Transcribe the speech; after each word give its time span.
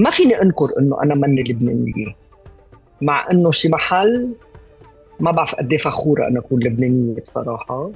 ما 0.00 0.10
فيني 0.10 0.42
أنكر 0.42 0.66
إنه 0.78 1.02
أنا 1.02 1.14
ماني 1.14 1.42
لبنانية 1.42 2.16
مع 3.00 3.26
إنه 3.30 3.50
شي 3.50 3.68
محل 3.68 4.32
ما 5.20 5.30
بعرف 5.30 5.54
قد 5.54 5.72
إيه 5.72 5.78
فخورة 5.78 6.26
أنا 6.26 6.38
أكون 6.38 6.62
لبنانية 6.62 7.20
بصراحة. 7.20 7.90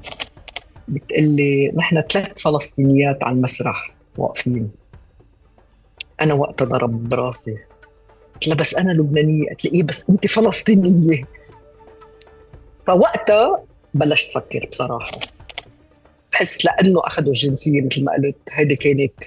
بتقلي 0.89 1.73
نحن 1.77 2.03
ثلاث 2.11 2.43
فلسطينيات 2.43 3.25
على 3.25 3.35
المسرح 3.37 3.95
واقفين. 4.19 4.71
أنا 6.21 6.35
وقتها 6.35 6.65
ضرب 6.65 7.09
براسي. 7.09 7.59
قلت 8.35 8.49
لها 8.49 8.57
بس 8.57 8.75
أنا 8.75 8.93
لبنانية. 8.93 9.49
قلت 9.51 9.65
لي 9.65 9.71
إيه 9.75 9.83
بس 9.83 10.11
أنت 10.11 10.27
فلسطينية. 10.27 11.25
فوقتها 12.87 13.63
بلشت 13.95 14.37
أفكر 14.37 14.69
بصراحة. 14.73 15.21
بحس 16.33 16.65
لأنه 16.65 17.01
اخذوا 17.05 17.29
الجنسية 17.29 17.83
مثل 17.83 18.05
ما 18.05 18.13
قلت. 18.13 18.37
هيدي 18.53 18.77
كانت 18.77 19.25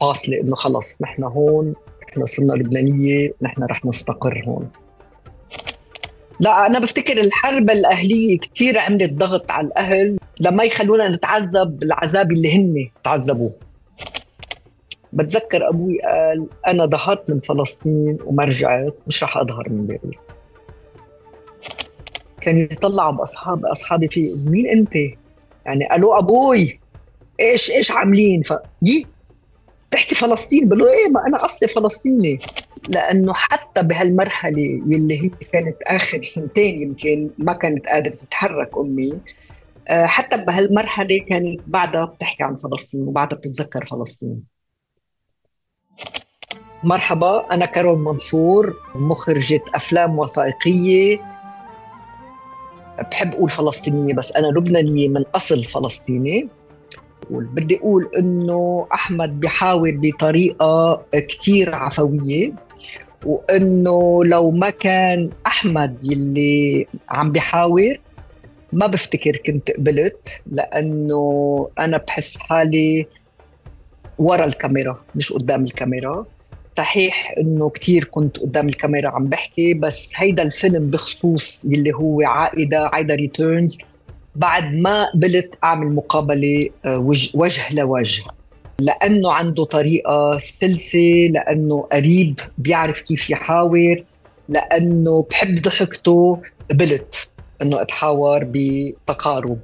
فاصله 0.00 0.40
إنه 0.40 0.54
خلص 0.54 1.02
نحن 1.02 1.24
هون 1.24 1.74
نحن 2.12 2.26
صرنا 2.26 2.52
لبنانية 2.52 3.32
نحن 3.42 3.62
رح 3.62 3.84
نستقر 3.86 4.42
هون 4.46 4.70
لا 6.40 6.66
أنا 6.66 6.78
بفتكر 6.78 7.20
الحرب 7.20 7.70
الأهلية 7.70 8.38
كثير 8.38 8.78
عملت 8.78 9.12
ضغط 9.12 9.50
على 9.50 9.66
الأهل 9.66 10.18
لما 10.40 10.64
يخلونا 10.64 11.08
نتعذب 11.08 11.82
العذاب 11.82 12.32
اللي 12.32 12.56
هن 12.56 12.88
تعذبوه 13.04 13.54
بتذكر 15.12 15.68
أبوي 15.68 15.98
قال 16.00 16.46
أنا 16.66 16.86
ظهرت 16.86 17.30
من 17.30 17.40
فلسطين 17.40 18.18
وما 18.24 18.44
رجعت 18.44 18.94
مش 19.06 19.24
رح 19.24 19.36
أظهر 19.36 19.68
من 19.68 19.86
بيروت 19.86 20.16
كان 22.40 22.58
يطلعوا 22.58 23.12
باصحاب 23.12 23.66
أصحابي 23.66 24.08
في 24.08 24.24
مين 24.46 24.66
أنت؟ 24.66 24.94
يعني 25.66 25.88
قالوا 25.88 26.18
أبوي 26.18 26.80
إيش 27.40 27.70
إيش 27.70 27.90
عاملين؟ 27.90 28.42
ف 28.42 28.52
تحكي 29.92 30.14
فلسطين؟ 30.14 30.68
بقول 30.68 30.78
له 30.78 30.86
إيه 30.86 31.12
ما 31.12 31.20
أنا 31.28 31.44
اصلي 31.44 31.68
فلسطيني. 31.68 32.40
لأنه 32.88 33.32
حتى 33.32 33.82
بهالمرحلة 33.82 34.82
يلي 34.86 35.24
هي 35.24 35.30
كانت 35.52 35.76
آخر 35.86 36.22
سنتين 36.22 36.80
يمكن 36.80 37.30
ما 37.38 37.52
كانت 37.52 37.86
قادرة 37.86 38.10
تتحرك 38.10 38.78
أمي 38.78 39.12
آه، 39.88 40.06
حتى 40.06 40.36
بهالمرحلة 40.36 41.18
كانت 41.18 41.60
بعدها 41.66 42.04
بتحكي 42.04 42.42
عن 42.42 42.56
فلسطين 42.56 43.02
وبعدها 43.02 43.38
بتتذكر 43.38 43.86
فلسطين. 43.86 44.42
مرحبا 46.84 47.54
أنا 47.54 47.66
كارول 47.66 47.98
منصور 47.98 48.76
مخرجة 48.94 49.60
أفلام 49.74 50.18
وثائقية. 50.18 51.32
بحب 53.10 53.34
أقول 53.34 53.50
فلسطينية 53.50 54.14
بس 54.14 54.32
أنا 54.32 54.46
لبنانية 54.46 55.08
من 55.08 55.24
أصل 55.34 55.64
فلسطيني. 55.64 56.48
بدي 57.30 57.76
أقول 57.76 58.10
إنه 58.18 58.86
أحمد 58.94 59.40
بيحاول 59.40 60.00
بطريقة 60.02 61.02
كثير 61.12 61.74
عفوية 61.74 62.52
وإنه 63.24 64.24
لو 64.24 64.50
ما 64.50 64.70
كان 64.70 65.30
أحمد 65.46 66.04
يلي 66.04 66.86
عم 67.08 67.32
بيحاور 67.32 67.96
ما 68.72 68.86
بفتكر 68.86 69.36
كنت 69.36 69.70
قبلت 69.70 70.28
لأنه 70.46 71.68
أنا 71.78 71.96
بحس 71.96 72.36
حالي 72.36 73.06
ورا 74.18 74.44
الكاميرا 74.44 75.00
مش 75.14 75.32
قدام 75.32 75.64
الكاميرا. 75.64 76.26
صحيح 76.78 77.34
إنه 77.38 77.70
كثير 77.70 78.04
كنت 78.04 78.38
قدام 78.38 78.68
الكاميرا 78.68 79.10
عم 79.10 79.26
بحكي 79.26 79.74
بس 79.74 80.12
هيدا 80.16 80.42
الفيلم 80.42 80.90
بخصوص 80.90 81.64
يلي 81.64 81.92
هو 81.94 82.22
عائدة 82.22 82.88
عايده 82.92 83.14
ريتيرنز 83.14 83.78
بعد 84.34 84.76
ما 84.76 85.10
قبلت 85.10 85.54
أعمل 85.64 85.94
مقابلة 85.94 86.70
آه، 86.84 86.98
وجه, 86.98 87.30
وجه 87.34 87.74
لوجه. 87.74 88.22
لأنه 88.78 89.32
عنده 89.32 89.64
طريقة 89.64 90.38
سلسه 90.38 91.28
لأنه 91.30 91.88
قريب 91.92 92.40
بيعرف 92.58 93.00
كيف 93.00 93.30
يحاور 93.30 94.04
لأنه 94.48 95.26
بحب 95.30 95.62
ضحكته 95.62 96.42
قبلت 96.70 97.28
إنه 97.62 97.82
أتحاور 97.82 98.44
بتقارب. 98.44 99.60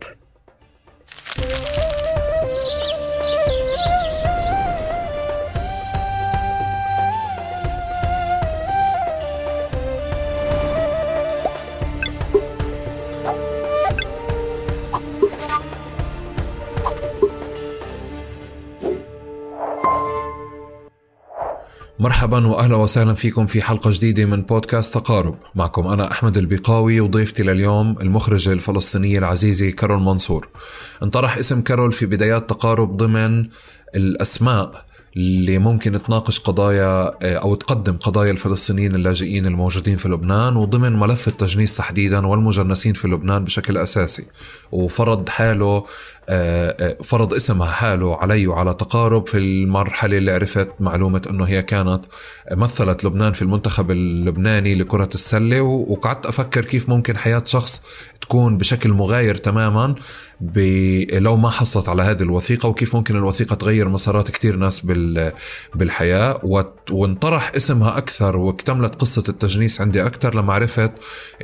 مرحبا 22.01 22.47
واهلا 22.47 22.77
وسهلا 22.77 23.15
فيكم 23.15 23.47
في 23.47 23.63
حلقة 23.63 23.91
جديدة 23.95 24.25
من 24.25 24.43
بودكاست 24.43 24.95
تقارب. 24.95 25.35
معكم 25.55 25.87
أنا 25.87 26.11
أحمد 26.11 26.37
البقاوي 26.37 27.01
وضيفتي 27.01 27.43
لليوم 27.43 27.97
المخرجة 28.03 28.53
الفلسطينية 28.53 29.19
العزيزة 29.19 29.71
كارول 29.71 30.03
منصور. 30.03 30.49
انطرح 31.03 31.37
اسم 31.37 31.61
كارول 31.61 31.93
في 31.93 32.07
بدايات 32.07 32.51
تقارب 32.51 32.97
ضمن 32.97 33.47
الأسماء 33.95 34.85
اللي 35.17 35.59
ممكن 35.59 36.03
تناقش 36.03 36.41
قضايا 36.41 37.15
آه، 37.23 37.37
أو 37.37 37.55
تقدم 37.55 37.97
قضايا 37.97 38.31
الفلسطينيين 38.31 38.95
اللاجئين 38.95 39.47
الموجودين 39.47 39.97
في 39.97 40.09
لبنان 40.09 40.57
وضمن 40.57 40.99
ملف 40.99 41.29
التجنيس 41.29 41.77
تحديدا 41.77 42.27
والمجنسين 42.27 42.95
في 42.95 43.09
لبنان 43.09 43.45
بشكل 43.45 43.77
أساسي. 43.77 44.25
وفرض 44.73 45.29
حاله 45.29 45.85
فرض 47.03 47.35
اسمها 47.35 47.71
حاله 47.71 48.17
علي 48.17 48.47
وعلى 48.47 48.75
تقارب 48.75 49.27
في 49.27 49.39
المرحلة 49.39 50.19
اللي 50.19 50.31
عرفت 50.31 50.69
معلومة 50.81 51.23
أنه 51.31 51.45
هي 51.45 51.63
كانت 51.63 52.01
مثلت 52.53 53.05
لبنان 53.05 53.33
في 53.33 53.43
المنتخب 53.43 53.91
اللبناني 53.91 54.75
لكرة 54.75 55.09
السلة 55.15 55.63
وقعدت 55.63 56.27
أفكر 56.27 56.65
كيف 56.65 56.89
ممكن 56.89 57.17
حياة 57.17 57.43
شخص 57.47 57.83
تكون 58.21 58.59
بشكل 58.59 58.91
مغاير 58.93 59.35
تماما 59.35 59.95
لو 61.13 61.37
ما 61.37 61.51
حصلت 61.51 61.89
على 61.89 62.03
هذه 62.03 62.23
الوثيقة 62.23 62.69
وكيف 62.69 62.97
ممكن 62.97 63.17
الوثيقة 63.17 63.55
تغير 63.55 63.89
مسارات 63.89 64.31
كتير 64.31 64.57
ناس 64.57 64.81
بالحياة. 65.75 66.41
وانطرح 66.91 67.53
اسمها 67.57 67.99
أكثر 67.99 68.37
واكتملت 68.37 68.95
قصة 68.95 69.25
التجنيس 69.29 69.81
عندي 69.81 70.07
أكثر 70.07 70.35
لما 70.35 70.53
عرفت 70.55 70.93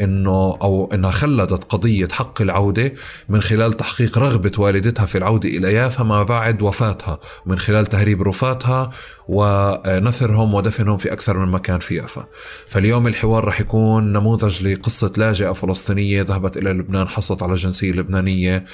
أنه 0.01 0.59
أو 0.63 0.91
أنها 0.95 1.11
خلدت 1.11 1.65
قضية 1.65 2.09
حق 2.13 2.43
العودة 2.43 2.93
من 3.29 3.41
خلال 3.41 3.73
تحقيق 3.73 4.19
رغبة 4.19 4.53
والدتها 4.75 5.07
في 5.07 5.19
العودة 5.19 5.49
إلى 5.49 5.73
يافا 5.73 6.05
ما 6.05 6.23
بعد 6.23 6.63
وفاتها. 6.63 7.19
من 7.47 7.59
خلال 7.59 7.87
تهريب 7.87 8.23
رفاتها 8.23 8.91
ونثرهم 9.29 10.55
ودفنهم 10.55 10.99
في 10.99 11.13
أكثر 11.13 11.39
من 11.39 11.53
مكان 11.53 11.79
في 11.79 11.95
يافا 11.95 12.27
فاليوم 12.67 13.07
الحوار 13.07 13.45
رح 13.45 13.61
يكون 13.61 14.13
نموذج 14.13 14.67
لقصة 14.67 15.13
لاجئة 15.17 15.53
فلسطينية 15.53 16.23
ذهبت 16.23 16.57
إلى 16.57 16.71
لبنان 16.71 17.09
حصلت 17.09 17.43
على 17.43 17.55
جنسية 17.55 17.93
لبنانية 17.93 18.65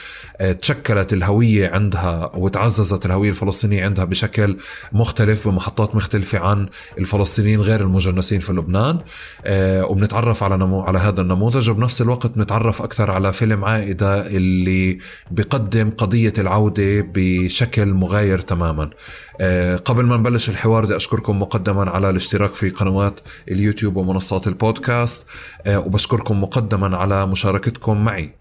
تشكلت 0.63 1.13
الهوية 1.13 1.69
عندها 1.69 2.31
وتعززت 2.35 3.07
الهوية 3.07 3.31
الفلسطينية 3.31 3.85
عندها 3.85 4.05
بشكل 4.05 4.57
مختلف 4.93 5.49
بمحطات 5.49 5.97
مختلفة 5.97 6.39
عن 6.39 6.69
الفلسطينيين 6.99 7.61
غير 7.61 7.81
المجنسين 7.81 8.41
في 8.41 8.53
لبنان. 8.53 8.99
آه، 9.45 9.85
وبنتعرف 9.85 10.43
على 10.43 10.57
نمو 10.57 10.81
على 10.81 10.99
هذا 10.99 11.21
النموذج 11.21 11.71
وبنفس 11.71 12.01
الوقت 12.01 12.39
نتعرف 12.39 12.83
أكثر 12.83 13.11
على 13.11 13.33
فيلم 13.33 13.65
عائدة 13.65 14.27
اللي 14.27 14.99
بقدم 15.31 15.90
قضية 15.91 16.33
العودة 16.39 17.07
بشكل 17.15 17.87
مغاير 17.87 18.39
تماما. 18.39 18.91
آه، 19.41 19.77
قبل 19.77 20.05
ما 20.05 20.17
نبلش 20.17 20.49
الحوار 20.49 20.85
بدي 20.85 20.97
أشكركم 20.97 21.43
مقدما 21.43 21.91
على 21.91 22.11
الاشتراك 22.11 22.51
في 22.51 22.71
قنوات 22.71 23.21
اليوتيوب 23.49 23.97
ومنصات 23.97 24.47
البودكاست. 24.47 25.27
آه، 25.67 25.79
وبشكركم 25.79 26.43
مقدما 26.43 26.97
على 26.97 27.27
مشاركتكم 27.27 28.05
معي. 28.05 28.40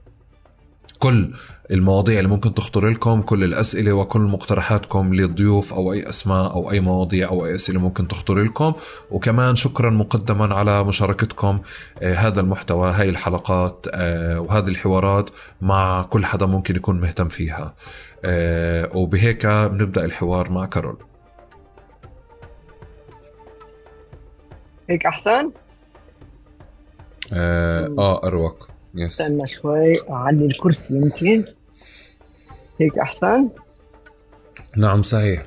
كل 1.00 1.34
المواضيع 1.72 2.20
اللي 2.20 2.30
ممكن 2.30 2.54
تخطر 2.54 2.88
لكم 2.88 3.22
كل 3.22 3.44
الأسئلة 3.44 3.94
وكل 3.94 4.22
مقترحاتكم 4.22 5.14
للضيوف 5.14 5.74
أو 5.74 5.94
أي 5.94 6.10
أسماء 6.10 6.54
أو 6.54 6.72
أي 6.72 6.80
مواضيع 6.80 7.30
أو 7.30 7.46
أي 7.46 7.56
أسئلة 7.56 7.80
ممكن 7.80 8.08
تخطر 8.08 8.36
لكم. 8.40 8.74
وكمان 9.12 9.56
شكرا 9.56 9.90
مقدما 9.90 10.56
على 10.56 10.84
مشاركتكم 10.84 11.60
آه 12.00 12.14
هذا 12.14 12.42
المحتوى 12.42 12.92
هاي 12.92 13.10
الحلقات 13.10 13.86
آه 13.94 14.40
وهذه 14.40 14.68
الحوارات 14.68 15.30
مع 15.62 16.02
كل 16.04 16.26
حدا 16.26 16.46
ممكن 16.46 16.76
يكون 16.76 17.00
مهتم 17.00 17.28
فيها. 17.28 17.76
آه 18.26 18.90
وبهيك 18.98 19.46
بنبدأ 19.46 20.06
الحوار 20.06 20.52
مع 20.52 20.66
كارول. 20.66 20.98
هيك 24.90 25.06
أحسن؟ 25.06 25.52
آه, 27.34 27.96
آه 28.00 28.28
أروق. 28.28 28.70
يس 28.96 29.22
استنى 29.22 29.48
شوي 29.48 30.10
أعلي 30.10 30.46
الكرسي 30.46 30.96
يمكن. 30.96 31.44
هيك 32.80 33.00
أحسن؟ 33.00 33.50
نعم 34.78 35.04
صحيح. 35.04 35.44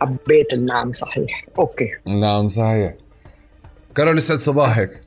حبيت 0.00 0.52
النعم 0.52 0.92
صحيح. 0.92 1.44
okay. 1.58 1.88
نعم 2.06 2.48
صحيح. 2.48 2.94
كارول 3.94 4.18
يسعد 4.18 4.38
صباحك. 4.38 5.02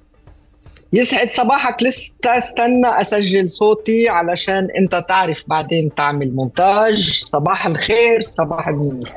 يسعد 0.94 1.30
صباحك. 1.30 1.84
لسه 1.84 2.38
استنى 2.38 2.88
أسجل 3.02 3.50
صوتي 3.50 4.10
علشان 4.10 4.68
أنت 4.78 5.06
تعرف 5.08 5.50
بعدين 5.50 5.96
تعمل 5.96 6.36
مونتاج. 6.36 7.24
صباح 7.24 7.66
الخير 7.66 8.22
صباح 8.22 8.68
النور. 8.68 9.10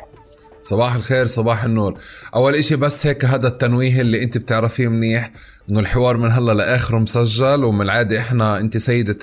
صباح 0.67 0.95
الخير 0.95 1.27
صباح 1.27 1.65
النور. 1.65 1.99
أول 2.35 2.55
إشي 2.55 2.77
بس 2.77 3.07
هيك 3.07 3.25
هذا 3.25 3.49
التنويه 3.49 4.01
اللي 4.01 4.23
أنت 4.23 4.39
بتعرفيه 4.39 4.89
منيح 4.89 5.33
إنه 5.71 5.81
الحوار 5.81 6.17
من 6.17 6.31
هلا 6.31 6.53
لآخره 6.53 6.99
مسجل 6.99 7.65
ومن 7.65 7.83
العادة 7.83 8.19
إحنا 8.19 8.61
أنت 8.61 8.77
سيدة 8.77 9.19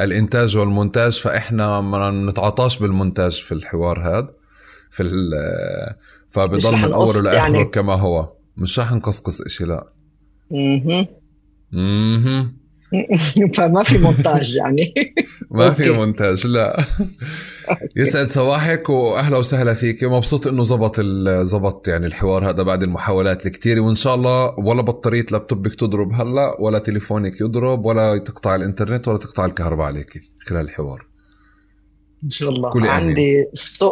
الإنتاج 0.00 0.56
والمونتاج 0.56 1.12
فإحنا 1.12 1.80
ما 1.80 2.10
نتعاطاش 2.10 2.78
بالمونتاج 2.78 3.32
في 3.32 3.52
الحوار 3.52 4.00
هذا 4.00 4.30
في 4.90 5.02
فبضل 6.28 6.76
من 6.76 6.92
اوله 6.92 7.22
لآخره 7.22 7.56
يعني... 7.56 7.64
كما 7.64 7.94
هو. 7.94 8.28
مش 8.56 8.78
رح 8.78 8.92
نقصقص 8.92 9.40
إشي 9.40 9.64
لا. 9.64 9.92
أها 10.52 11.06
أها 11.74 12.46
فما 13.56 13.82
في 13.82 13.98
مونتاج 13.98 14.56
يعني. 14.56 14.94
ما 15.50 15.70
في 15.70 15.90
مونتاج 15.90 16.46
لا. 16.46 16.84
يسعد 17.96 18.30
صباحك 18.30 18.90
وأهلا 18.90 19.36
وسهلا 19.36 19.74
فيك. 19.74 20.04
مبسوط 20.04 20.46
إنه 20.46 20.64
زبط 20.64 21.00
زبط 21.42 21.88
يعني 21.88 22.06
الحوار 22.06 22.50
هذا 22.50 22.62
بعد 22.62 22.82
المحاولات 22.82 23.46
الكثيره 23.46 23.80
وإن 23.80 23.94
شاء 23.94 24.14
الله 24.14 24.58
ولا 24.58 24.82
بطارية 24.82 25.26
لابتوبك 25.32 25.74
تضرب 25.74 26.12
هلا 26.12 26.60
ولا 26.60 26.78
تليفونك 26.78 27.40
يضرب 27.40 27.84
ولا 27.84 28.18
تقطع 28.18 28.54
الإنترنت 28.54 29.08
ولا 29.08 29.18
تقطع 29.18 29.44
الكهرباء 29.44 29.86
عليك 29.86 30.20
خلال 30.40 30.60
الحوار. 30.60 31.06
إن 32.24 32.30
شاء 32.30 32.48
الله. 32.48 32.70
كل 32.70 32.86
عندي 32.86 33.44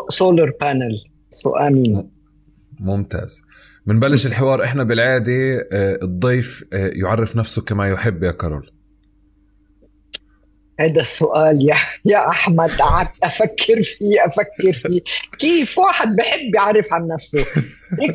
solar 0.09 0.53
panel 0.61 0.97
so 1.31 1.57
امين 1.57 2.11
ممتاز. 2.81 3.43
بنبلش 3.87 4.27
الحوار 4.27 4.65
إحنا 4.65 4.85
بالعادة 4.85 5.33
آه، 5.73 5.99
الضيف 6.03 6.65
آه، 6.73 6.91
يعرف 6.95 7.37
نفسه 7.37 7.63
كما 7.63 7.89
يحب 7.89 8.23
يا 8.23 8.31
كارول. 8.31 8.76
هذا 10.81 11.01
السؤال 11.01 11.69
يا 11.69 11.77
يا 12.13 12.29
أحمد 12.29 12.71
قعدت 12.71 13.25
أفكر 13.25 13.83
فيه 13.83 14.27
أفكر 14.27 14.73
فيه. 14.73 15.01
كيف 15.39 15.79
واحد 15.79 16.17
بحب 16.17 16.55
يعرف 16.55 16.93
عن 16.93 17.09
نفسه؟ 17.09 17.45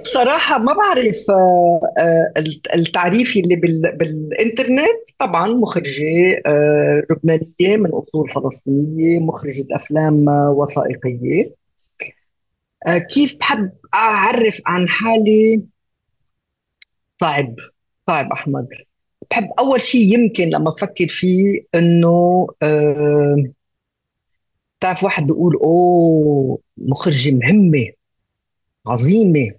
بصراحة 0.03 0.59
ما 0.59 0.73
بعرف 0.73 1.17
آه، 1.29 1.81
آه، 1.99 2.33
التعريف 2.75 3.37
اللي 3.37 3.55
بالإنترنت. 3.95 5.09
طبعا 5.19 5.47
مخرجة 5.47 6.41
آه، 6.45 7.03
لبنانية 7.11 7.77
من 7.77 7.89
أصول 7.89 8.29
فلسطينية 8.29 9.19
مخرجة 9.19 9.65
أفلام 9.71 10.25
وثائقية. 10.27 11.61
كيف 13.13 13.37
بحب 13.39 13.71
أعرف 13.93 14.61
عن 14.65 14.89
حالي؟ 14.89 15.63
صعب 17.21 17.55
صعب 18.07 18.31
أحمد. 18.31 18.67
بحب 19.31 19.49
أول 19.59 19.81
شيء 19.81 20.19
يمكن 20.19 20.49
لما 20.49 20.69
أفكر 20.69 21.07
فيه 21.07 21.61
إنه 21.75 22.47
أه 22.63 23.35
تعرف 24.79 25.03
واحد 25.03 25.23
بيقول 25.25 25.55
أوه 25.55 26.59
مخرجة 26.77 27.31
مهمة 27.31 27.87
عظيمة. 28.87 29.51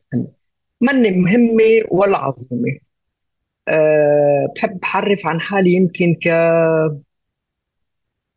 مني 0.83 1.11
مهمة 1.11 1.65
ولا 1.91 2.19
عظيمة. 2.19 2.79
أه 3.69 4.49
بحب 4.57 4.81
اعرف 4.97 5.27
عن 5.27 5.41
حالي 5.43 5.73
يمكن 5.75 6.15
ك 6.15 6.29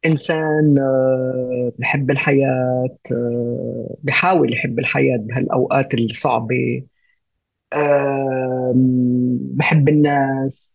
إنسان 0.05 0.75
أه 0.79 1.71
بحب 1.79 2.11
الحياة 2.11 2.97
أه 3.11 3.95
بحاول 4.03 4.53
يحب 4.53 4.79
الحياة 4.79 5.17
بهالأوقات 5.17 5.93
الصعبة. 5.93 6.83
أه 7.73 8.73
بحب 9.55 9.89
الناس. 9.89 10.74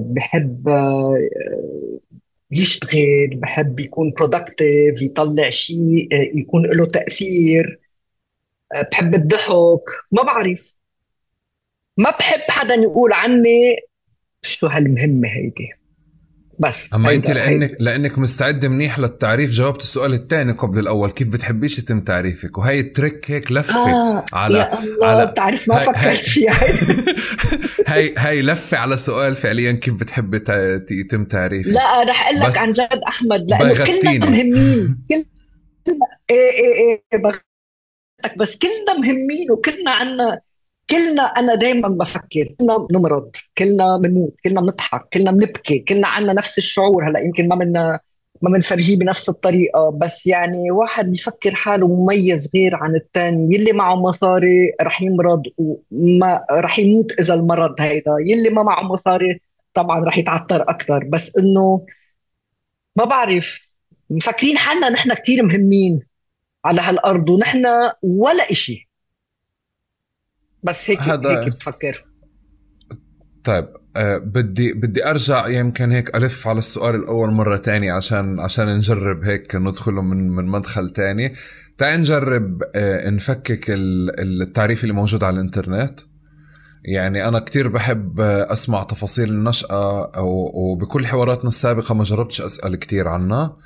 بحب 0.00 0.68
آه، 0.68 1.28
يشتغل 2.50 3.30
بحب 3.32 3.80
يكون 3.80 4.10
productive 4.10 5.02
يطلع 5.02 5.50
شيء 5.50 6.08
آه، 6.12 6.30
يكون 6.34 6.66
له 6.66 6.86
تأثير. 6.86 7.80
بحب 8.92 9.14
الضحك. 9.14 9.84
ما 10.12 10.22
بعرف. 10.22 10.76
ما 11.98 12.10
بحب 12.10 12.50
حدا 12.50 12.74
يقول 12.74 13.12
عني 13.12 13.76
شو 14.42 14.66
هالمهمة 14.66 15.28
هيدي. 15.28 15.72
بس. 16.58 16.94
أما 16.94 17.14
أنت 17.14 17.30
لانك. 17.30 17.76
لأنك 17.80 18.18
مستعد 18.18 18.66
منيح 18.66 18.98
للتعريف 18.98 19.50
جاوبت 19.50 19.80
السؤال 19.82 20.14
الثاني 20.14 20.52
قبل 20.52 20.78
الأول 20.78 21.10
كيف 21.10 21.28
بتحبيش 21.28 21.78
يتم 21.78 22.00
تعريفك؟ 22.00 22.58
وهي 22.58 22.80
ال 22.80 22.88
trick 22.88 23.30
هيك 23.30 23.52
لفة 23.52 23.74
آه 23.76 24.24
على 24.32 24.58
يا 24.58 24.78
الله 24.78 25.06
على 25.06 25.26
بتعرف 25.26 25.68
ما 25.68 25.78
فكرت 25.78 26.24
فيها 26.24 26.54
هي 27.86 28.14
هي 28.18 28.42
لفة 28.42 28.76
على 28.78 28.96
سؤال 28.96 29.36
فعليا 29.36 29.72
كيف 29.72 29.94
بتحب 29.94 30.34
يتم 30.90 31.24
تعريفك؟ 31.24 31.68
لا 31.68 32.02
رح 32.02 32.28
أقول 32.28 32.40
لك 32.40 32.58
عن 32.58 32.72
جد 32.72 33.00
أحمد 33.08 33.50
لأنه 33.50 33.84
كلنا 33.84 34.26
مهمين. 34.26 34.98
كلنا 35.08 36.06
إيه 36.30 36.50
إيه 36.50 37.02
إيه 37.14 37.32
بس 38.38 38.56
كلنا 38.56 38.94
مهمين 38.98 39.50
وكلنا 39.50 39.90
عنا 39.90 40.40
كلنا 40.90 41.22
أنا 41.22 41.54
دائما 41.54 41.88
بفكر 41.88 42.54
كلنا 42.60 42.76
بنمرض 42.76 43.30
كلنا 43.58 43.96
بنموت 43.96 44.34
كلنا 44.44 44.60
بنضحك 44.60 45.08
كلنا 45.12 45.30
بنبكي 45.30 45.78
كلنا 45.78 46.08
عنا 46.08 46.32
نفس 46.32 46.58
الشعور. 46.58 47.08
هلأ 47.08 47.20
يمكن 47.20 47.48
ما 47.48 47.56
منا 47.56 48.00
ما 48.42 48.50
بنفرجيه 48.50 48.96
بنفس 48.96 49.28
الطريقة 49.28 49.90
بس 49.90 50.26
يعني 50.26 50.70
واحد 50.70 51.06
بيفكر 51.06 51.54
حاله 51.54 51.88
مميز 51.88 52.50
غير 52.54 52.76
عن 52.76 52.94
الثاني 52.96 53.54
يلي 53.54 53.72
معه 53.72 53.94
مصاري 53.94 54.72
رح 54.82 55.02
يمرض 55.02 55.42
وما 55.58 56.44
رح 56.52 56.78
يموت 56.78 57.12
إذا 57.20 57.34
المرض 57.34 57.80
هيدا. 57.80 58.12
يلي 58.26 58.50
ما 58.50 58.62
معه 58.62 58.82
مصاري 58.82 59.40
طبعا 59.74 60.04
رح 60.04 60.18
يتعثر 60.18 60.62
أكثر 60.62 61.04
بس 61.04 61.36
إنه 61.36 61.86
ما 62.96 63.04
بعرف 63.04 63.76
مفكرين 64.10 64.58
حالنا 64.58 64.88
نحن 64.88 65.14
كثير 65.14 65.42
مهمين 65.42 66.00
على 66.64 66.80
هالأرض 66.80 67.28
ونحن 67.28 67.66
ولا 68.02 68.50
إشي. 68.50 68.88
بس 70.62 70.90
هيك 70.90 71.00
هذا 71.00 71.30
هيك 71.30 71.48
بفكر. 71.48 72.04
طيب 73.44 73.68
أه 73.96 74.18
بدي 74.18 74.72
بدي 74.72 75.10
أرجع 75.10 75.48
يمكن 75.48 75.92
هيك 75.92 76.16
ألف 76.16 76.48
على 76.48 76.58
السؤال 76.58 76.94
الأول 76.94 77.30
مرة 77.30 77.56
تانية 77.56 77.92
عشان 77.92 78.40
عشان 78.40 78.76
نجرب 78.76 79.24
هيك 79.24 79.54
ندخله 79.54 80.02
من 80.02 80.30
من 80.30 80.44
مدخل 80.44 80.90
تاني. 80.90 81.32
تعال 81.78 82.00
نجرب 82.00 82.62
أه 82.74 83.10
نفكك 83.10 83.64
التعريف 83.68 84.82
اللي 84.82 84.94
موجود 84.94 85.24
على 85.24 85.34
الإنترنت. 85.34 86.00
يعني 86.84 87.28
أنا 87.28 87.38
كتير 87.38 87.68
بحب 87.68 88.20
أسمع 88.20 88.82
تفاصيل 88.82 89.28
النشأة 89.28 90.22
وبكل 90.54 91.06
حواراتنا 91.06 91.48
السابقة 91.48 91.94
ما 91.94 92.04
جربتش 92.04 92.40
أسأل 92.40 92.76
كتير 92.76 93.08
عنها. 93.08 93.56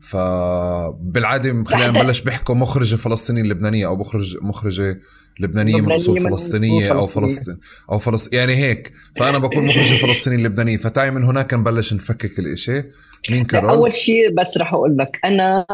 فبالعادة 0.00 1.64
خلينا 1.64 1.88
نبلش 2.02 2.20
بيحكوا 2.20 2.54
مخرجه 2.54 2.96
فلسطينيه 2.96 3.42
لبنانيه 3.42 3.86
أو 3.86 3.96
مخرج 3.96 4.36
مخرجه 4.42 5.00
لبنانيه 5.40 5.80
من 5.80 5.92
اصول 5.92 6.20
فلسطينيه 6.20 6.92
أو 6.92 7.02
فلسطين 7.02 7.58
أو 7.90 7.98
فلسطين 7.98 8.38
يعني 8.38 8.56
هيك. 8.56 8.92
فأنا 9.16 9.38
بكون 9.38 9.66
مخرجه 9.66 9.94
فلسطينيه 10.06 10.44
لبنانيه 10.44 10.76
فتعي 10.76 11.10
من 11.10 11.24
هناك 11.24 11.54
نبلش 11.54 11.94
نفكك 11.94 12.38
الإشي. 12.38 12.84
مين 13.30 13.44
كارول؟ 13.44 13.70
أول 13.70 13.92
شيء 13.92 14.34
بس 14.34 14.56
رح 14.56 14.74
أقول 14.74 14.96
لك 14.96 15.20
أنا 15.24 15.66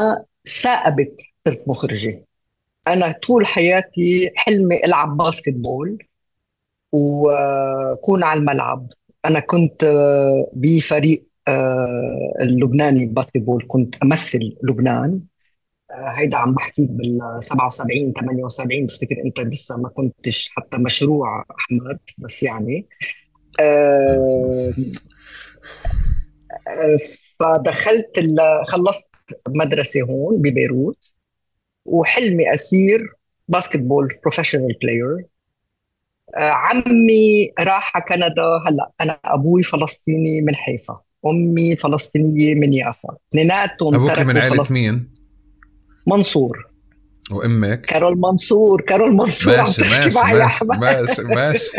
ثائبت 0.61 1.21
صرت 1.47 1.63
مخرجة. 1.67 2.25
أنا 2.87 3.11
طول 3.11 3.45
حياتي 3.45 4.31
حلمي 4.35 4.85
ألعب 4.85 5.17
باسكت 5.17 5.53
بول 5.53 5.97
وكون 6.93 8.23
على 8.23 8.39
الملعب. 8.39 8.87
أنا 9.25 9.39
كنت 9.39 9.85
بفريق 10.53 11.23
آه، 11.23 11.28
اللبناني 12.41 13.05
باسكتبول 13.05 13.65
كنت 13.67 13.95
أمثل 14.03 14.57
لبنان. 14.63 15.19
آه، 15.91 16.09
هيدا 16.15 16.37
عم 16.37 16.53
بحكي 16.53 16.87
بال 16.89 17.19
77 17.39 18.13
78 18.13 18.85
بفتكر 18.85 19.15
إنت 19.25 19.39
لسه 19.39 19.77
ما 19.77 19.89
كنتش 19.89 20.49
حتى 20.49 20.77
مشروع 20.77 21.45
أحمد 21.59 21.99
بس 22.17 22.43
يعني. 22.43 22.87
آه، 23.59 24.73
فدخلت 27.39 28.11
خلصت 28.67 29.09
مدرسة 29.47 30.01
هون 30.01 30.37
ببيروت 30.37 30.97
وحلمي 31.85 32.53
اصير 32.53 33.07
basketball 33.47 34.19
professional 34.23 34.77
player 34.81 35.25
عمي 36.35 37.53
راح 37.59 37.91
على 37.95 38.05
كندا 38.07 38.43
هلأ 38.67 38.91
أنا 39.01 39.19
أبوي 39.25 39.63
فلسطيني 39.63 40.41
من 40.41 40.55
حيفا. 40.55 40.95
أمي 41.25 41.75
فلسطينية 41.75 42.55
من 42.55 42.73
يافا. 42.73 43.09
اثنيناتهم 43.29 43.95
أبوك 43.95 44.19
من 44.19 44.37
عائلة 44.37 44.65
مين؟ 44.71 45.09
منصور. 46.07 46.69
وأمك؟ 47.31 47.81
كارول 47.81 48.17
منصور 48.17 48.81
كارول 48.81 49.15
منصور 49.15 49.57
ماشي 49.57 49.81
ماشي 49.81 50.19
ماشي, 50.19 50.65
ماشي 50.65 51.21
ماشي. 51.21 51.71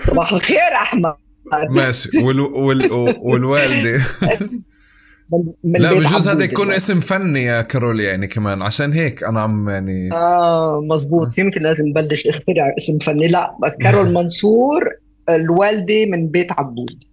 صباح 0.00 0.32
الخير 0.32 0.72
أحمد. 0.82 1.14
ماشي. 1.70 2.18
وال... 2.18 2.40
وال... 2.40 2.92
والوالدة. 3.18 4.00
لا 5.64 5.92
بجوز 5.92 6.28
هذا 6.28 6.44
يكون 6.44 6.72
اسم 6.72 7.00
فني 7.00 7.44
يا 7.44 7.62
كارول 7.62 8.00
يعني 8.00 8.26
كمان. 8.26 8.62
عشان 8.62 8.92
هيك 8.92 9.24
أنا 9.24 9.40
عم 9.40 9.68
يعني 9.68 10.12
آه 10.12 10.80
مزبوط. 10.90 11.38
يمكن 11.38 11.60
لازم 11.60 11.88
نبلش 11.88 12.26
اخترع 12.26 12.74
اسم 12.78 12.98
فني. 12.98 13.28
لا 13.28 13.56
كارول 13.80 14.12
منصور 14.18 14.84
الوالدة 15.28 16.06
من 16.06 16.28
بيت 16.28 16.52
عبود. 16.52 17.04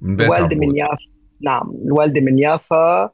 من 0.00 0.16
بيت 0.16 0.26
الوالدة 0.26 0.44
عبود. 0.44 0.58
من 0.58 0.76
يافا 0.76 1.12
نعم 1.40 1.74
الوالدة 1.84 2.20
من 2.20 2.38
يافا 2.38 3.10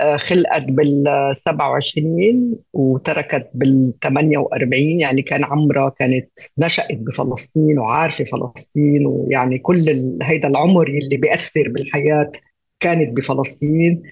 آه، 0.00 0.16
خلقت 0.16 0.62
بال 0.72 1.04
27 1.36 2.56
وتركت 2.72 3.50
بال 3.54 3.92
48 4.02 5.00
يعني 5.00 5.22
كان 5.22 5.44
عمرها 5.44 5.88
كانت 5.88 6.28
نشأت 6.58 6.98
بفلسطين 6.98 7.78
وعارفة 7.78 8.24
فلسطين 8.24 9.06
ويعني 9.06 9.58
كل 9.58 9.84
هيدا 10.22 10.48
العمر 10.48 10.88
اللي 10.88 11.16
بيأثر 11.16 11.68
بالحياة 11.68 12.32
كانت 12.80 13.16
بفلسطين. 13.16 14.02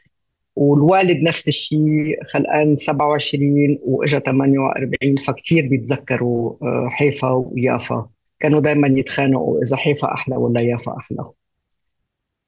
والوالد 0.57 1.25
نفس 1.25 1.49
الشيء 1.49 2.25
خلقان 2.33 2.77
27 2.77 3.79
وإجا 3.83 4.19
48 4.19 5.17
فكتير 5.17 5.69
بيتذكروا 5.69 6.55
آه، 6.63 6.89
حيفا 6.91 7.31
ويافا. 7.31 8.09
كانوا 8.43 8.61
دائما 8.61 8.89
يتخانقوا 8.99 9.61
إذا 9.63 9.77
حيفا 9.77 10.15
أحلى 10.15 10.37
ولا 10.37 10.61
يافا 10.61 10.97
أحلى. 10.99 11.25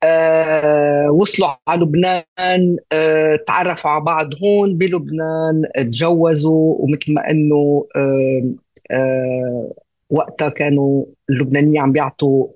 أه 0.02 1.10
وصلوا 1.10 1.48
على 1.68 1.82
لبنان 1.82 2.76
أه 2.92 3.36
تعرفوا 3.46 3.90
على 3.90 4.04
بعض 4.04 4.26
هون 4.44 4.78
بلبنان 4.78 5.62
تجوزوا 5.76 6.76
ومثل 6.78 7.14
ما 7.14 7.30
إنه 7.30 7.86
أه 7.96 8.54
أه 8.90 9.72
وقتها 10.10 10.48
كانوا 10.48 11.04
اللبنانيين 11.30 11.78
عم 11.80 11.92
بيعطوا 11.92 12.48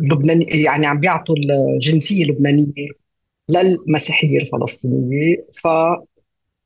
اللبناني 0.00 0.44
يعني 0.44 0.86
عم 0.86 1.00
بيعطوا 1.00 1.34
الجنسية 1.74 2.24
اللبنانيه 2.24 2.88
للمسيحية 3.50 4.38
الفلسطينية. 4.38 5.46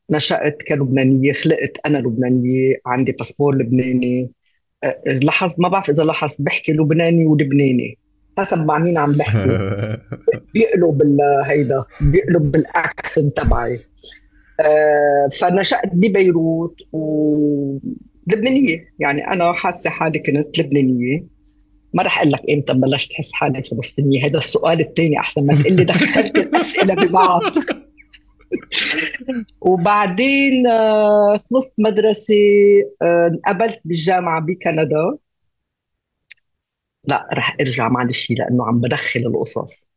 فنشأت 0.09 0.61
كلبنانية 0.61 1.33
خلقت 1.33 1.77
أنا 1.85 1.97
لبنانية 1.97 2.75
عندي 2.85 3.11
باسبور 3.11 3.55
لبناني. 3.55 4.31
أه، 4.83 5.01
لاحظت 5.05 5.59
ما 5.59 5.69
بعرف 5.69 5.89
إذا 5.89 6.03
لاحظت 6.03 6.41
بحكي 6.41 6.73
لبناني 6.73 7.25
ولبناني. 7.25 7.97
حسب 8.37 8.65
مع 8.65 8.77
مين 8.77 8.97
عم 8.97 9.11
بحكي؟ 9.11 9.49
بيقلب 10.53 11.01
هيدا 11.45 11.83
بيقلب 12.01 12.51
بال 12.51 12.73
accent 12.73 13.37
تبعي. 13.37 13.79
أه 14.59 15.29
فنشأت 15.39 15.89
ببيروت 15.93 16.75
ولبنانية 16.91 18.87
يعني 18.99 19.27
أنا 19.27 19.53
حاسة 19.53 19.89
حالي 19.89 20.19
كنت 20.19 20.59
لبنانية. 20.59 21.35
ما 21.93 22.03
رح 22.03 22.19
أقول 22.19 22.31
لك 22.31 22.41
إمتى 22.49 22.73
بلشت 22.73 23.11
تحس 23.11 23.33
حالي 23.33 23.63
فلسطينيه 23.63 24.25
هذا 24.25 24.37
السؤال 24.37 24.79
الثاني 24.79 25.19
أحسن 25.19 25.45
ما 25.45 25.61
تقول 25.61 25.75
لي 25.75 25.83
دخلت 25.93 26.37
الأسئلة 26.37 26.93
ببعض. 26.93 27.41
وبعدين 29.61 30.67
آه، 30.67 31.37
خلصت 31.37 31.75
مدرسة 31.77 32.33
آه، 33.01 33.27
انقبلت 33.27 33.81
بالجامعة 33.85 34.41
بكندا. 34.41 35.17
لا 37.03 37.27
رح 37.33 37.57
ارجع 37.61 37.89
معلش 37.89 38.31
لأنه 38.31 38.67
عم 38.67 38.81
بدخل 38.81 39.19
القصص. 39.19 39.89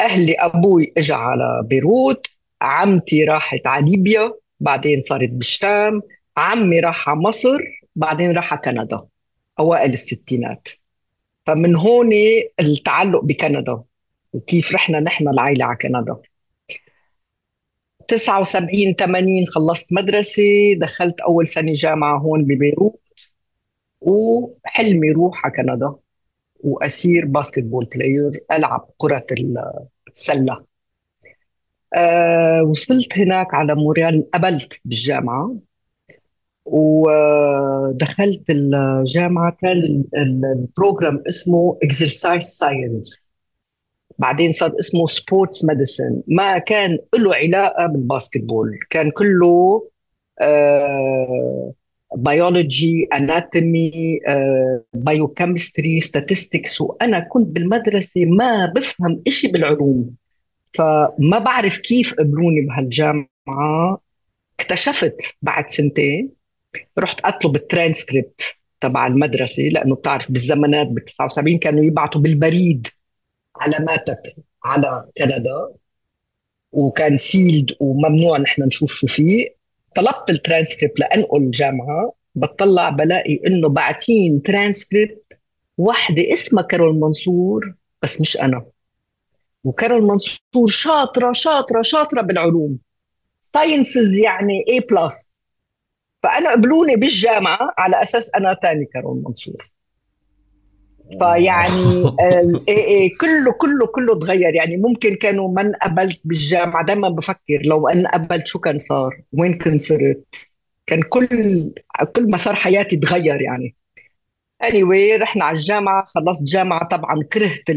أهلي 0.00 0.34
أبوي 0.34 0.92
اجى 0.96 1.12
على 1.12 1.62
بيروت 1.64 2.26
عمتي 2.60 3.24
راحت 3.24 3.66
على 3.66 3.86
ليبيا 3.90 4.34
بعدين 4.60 5.02
صارت 5.02 5.30
بالشام 5.30 6.02
عمي 6.36 6.80
راح 6.80 7.08
على 7.08 7.18
مصر 7.18 7.58
بعدين 7.96 8.32
راح 8.32 8.52
على 8.52 8.62
كندا. 8.64 9.06
أوائل 9.58 9.92
الستينات. 9.92 10.68
فمن 11.46 11.76
هون 11.76 12.10
التعلق 12.60 13.24
بكندا 13.24 13.82
وكيف 14.32 14.72
رحنا 14.74 15.00
نحن 15.00 15.28
العائله 15.28 15.64
على 15.64 15.76
كندا. 15.76 16.16
79 18.12 18.94
80 18.96 19.46
خلصت 19.46 19.92
مدرسة 19.92 20.42
دخلت 20.80 21.20
أول 21.20 21.48
سنة 21.48 21.72
جامعة 21.72 22.18
هون 22.18 22.44
ببيروت 22.44 23.00
وحلمي 24.00 25.10
روح 25.12 25.46
على 25.46 25.54
كندا 25.56 25.94
وأسير 26.60 27.26
basketball 27.26 27.84
player 27.94 28.30
ألعب 28.52 28.90
كرة 28.96 29.26
السلة. 30.12 30.56
أه 31.94 32.62
وصلت 32.62 33.18
هناك 33.18 33.54
على 33.54 33.74
مونتريال 33.74 34.30
قبلت 34.34 34.80
بالجامعة 34.84 35.56
ودخلت 36.64 38.50
الجامعة 38.50 39.56
كان 39.60 40.04
ال 40.16 40.29
program 40.29 41.22
اسمه 41.28 41.78
exercise 41.82 42.42
science 42.42 43.21
بعدين 44.22 44.52
صار 44.52 44.74
اسمه 44.78 45.06
sports 45.06 45.64
medicine 45.64 46.22
ما 46.26 46.58
كان 46.58 46.98
له 47.18 47.34
علاقة 47.34 47.86
بال 47.86 48.00
basketball. 48.00 48.78
كان 48.90 49.10
كله 49.10 49.88
biology 52.16 53.08
anatomy 53.12 54.20
biochemistry 54.94 56.00
statistics. 56.00 56.80
وأنا 56.80 57.20
كنت 57.20 57.48
بالمدرسة 57.48 58.24
ما 58.24 58.72
بفهم 58.76 59.22
إشي 59.26 59.48
بالعلوم. 59.48 60.10
فما 60.74 61.38
بعرف 61.38 61.76
كيف 61.76 62.14
قبلوني 62.14 62.60
بهالجامعة. 62.60 64.00
اكتشفت 64.60 65.16
بعد 65.42 65.70
سنتين 65.70 66.30
رحت 66.98 67.20
أطلب 67.24 67.56
الترانسكريبت 67.56 68.56
تبع 68.80 69.06
المدرسة 69.06 69.62
لأنه 69.62 69.94
بتعرف 69.94 70.32
بالزمانات 70.32 70.86
بال 70.86 71.04
79 71.04 71.58
كانوا 71.58 71.84
يبعثوا 71.84 72.20
بالبريد. 72.20 72.86
علاماتك 73.62 74.22
على 74.64 75.08
كندا 75.18 75.68
وكان 76.72 77.16
sealed 77.16 77.70
وممنوع 77.80 78.38
نحن 78.38 78.62
نشوف 78.62 78.92
شو 78.92 79.06
فيه. 79.06 79.48
طلبت 79.96 80.30
الترانسكريبت 80.30 81.00
لأنقل 81.00 81.42
الجامعة. 81.42 82.12
بطلع 82.34 82.90
بلاقي 82.90 83.40
إنه 83.46 83.68
باعتين 83.68 84.42
ترانسكريبت 84.42 85.38
وحدة 85.78 86.34
اسمها 86.34 86.62
كارول 86.62 86.94
منصور 86.94 87.74
بس 88.02 88.20
مش 88.20 88.36
أنا. 88.36 88.64
وكارول 89.64 90.02
منصور 90.02 90.68
شاطرة 90.68 91.32
شاطرة 91.32 91.82
شاطرة 91.82 92.22
بالعلوم. 92.22 92.78
sciences 93.40 94.12
يعني 94.12 94.64
A 94.68 94.86
plus 94.90 95.30
فأنا 96.22 96.50
قبلوني 96.50 96.96
بالجامعة 96.96 97.74
على 97.78 98.02
أساس 98.02 98.34
أنا 98.34 98.58
ثاني 98.62 98.84
كارول 98.84 99.22
منصور. 99.26 99.72
فيعني 101.18 102.04
إيه 102.68 102.84
إيه 102.84 103.10
كله 103.20 103.52
كله 103.52 103.86
كله 103.86 104.18
تغير 104.18 104.54
يعني 104.54 104.76
ممكن 104.76 105.14
كانوا 105.14 105.48
ما 105.48 105.62
انقبلت 105.62 106.20
بالجامعة 106.24 106.86
دائما 106.86 107.08
بفكر 107.08 107.62
لو 107.64 107.88
انقبلت 107.88 108.46
شو 108.46 108.58
كان 108.60 108.78
صار؟ 108.78 109.22
وين 109.40 109.58
كنت 109.58 109.82
صرت؟ 109.82 110.24
كان 110.86 111.02
كل 111.02 111.26
كل 112.16 112.30
مسار 112.30 112.54
حياتي 112.54 112.96
تغير 112.96 113.42
يعني. 113.42 113.74
Anyway 114.64 115.20
رحنا 115.20 115.44
على 115.44 115.58
الجامعة 115.58 116.04
خلصت 116.04 116.44
جامعة 116.44 116.88
طبعا 116.88 117.22
كرهت 117.32 117.70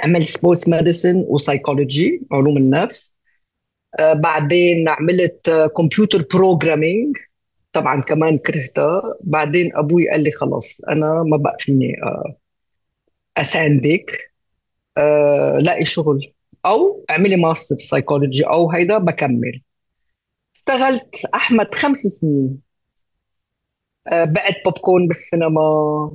عملت 0.00 0.28
sports 0.28 0.68
medicine 0.68 1.24
و 1.28 1.37
psychology 1.37 2.22
علوم 2.32 2.56
النفس. 2.56 3.14
آه، 3.98 4.12
بعدين 4.12 4.88
عملت 4.88 5.70
كمبيوتر 5.76 6.20
آه، 6.20 6.26
programming 6.34 7.16
طبعا 7.74 8.00
كمان 8.02 8.38
كرهتها. 8.38 9.02
بعدين 9.20 9.76
أبوي 9.76 10.10
قال 10.10 10.22
لي 10.24 10.30
خلص 10.30 10.80
أنا 10.84 11.22
ما 11.22 11.36
بقى 11.36 11.56
فيني 11.60 11.92
آه، 12.06 12.36
اساندك 13.40 14.10
لاقي 15.60 15.84
شغل. 15.84 16.32
أو 16.66 17.04
اعملي 17.10 17.36
master 17.36 17.76
psychology 17.78 18.46
أو 18.46 18.70
هيدا 18.70 18.98
بكمل. 18.98 19.60
اشتغلت 20.56 21.16
أحمد 21.34 21.74
خمس 21.74 21.98
سنين. 21.98 22.60
بعت 24.12 24.54
بوب 24.64 24.78
كورن 24.78 25.06
بالسينما. 25.06 26.10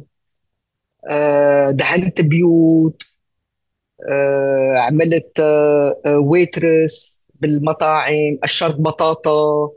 دهنت 1.71 2.21
بيوت. 2.21 3.03
عملت 4.77 5.39
waitress 6.23 7.25
بالمطاعم. 7.35 8.39
قشرت 8.43 8.75
بطاطا. 8.75 9.31
آه، 9.31 9.71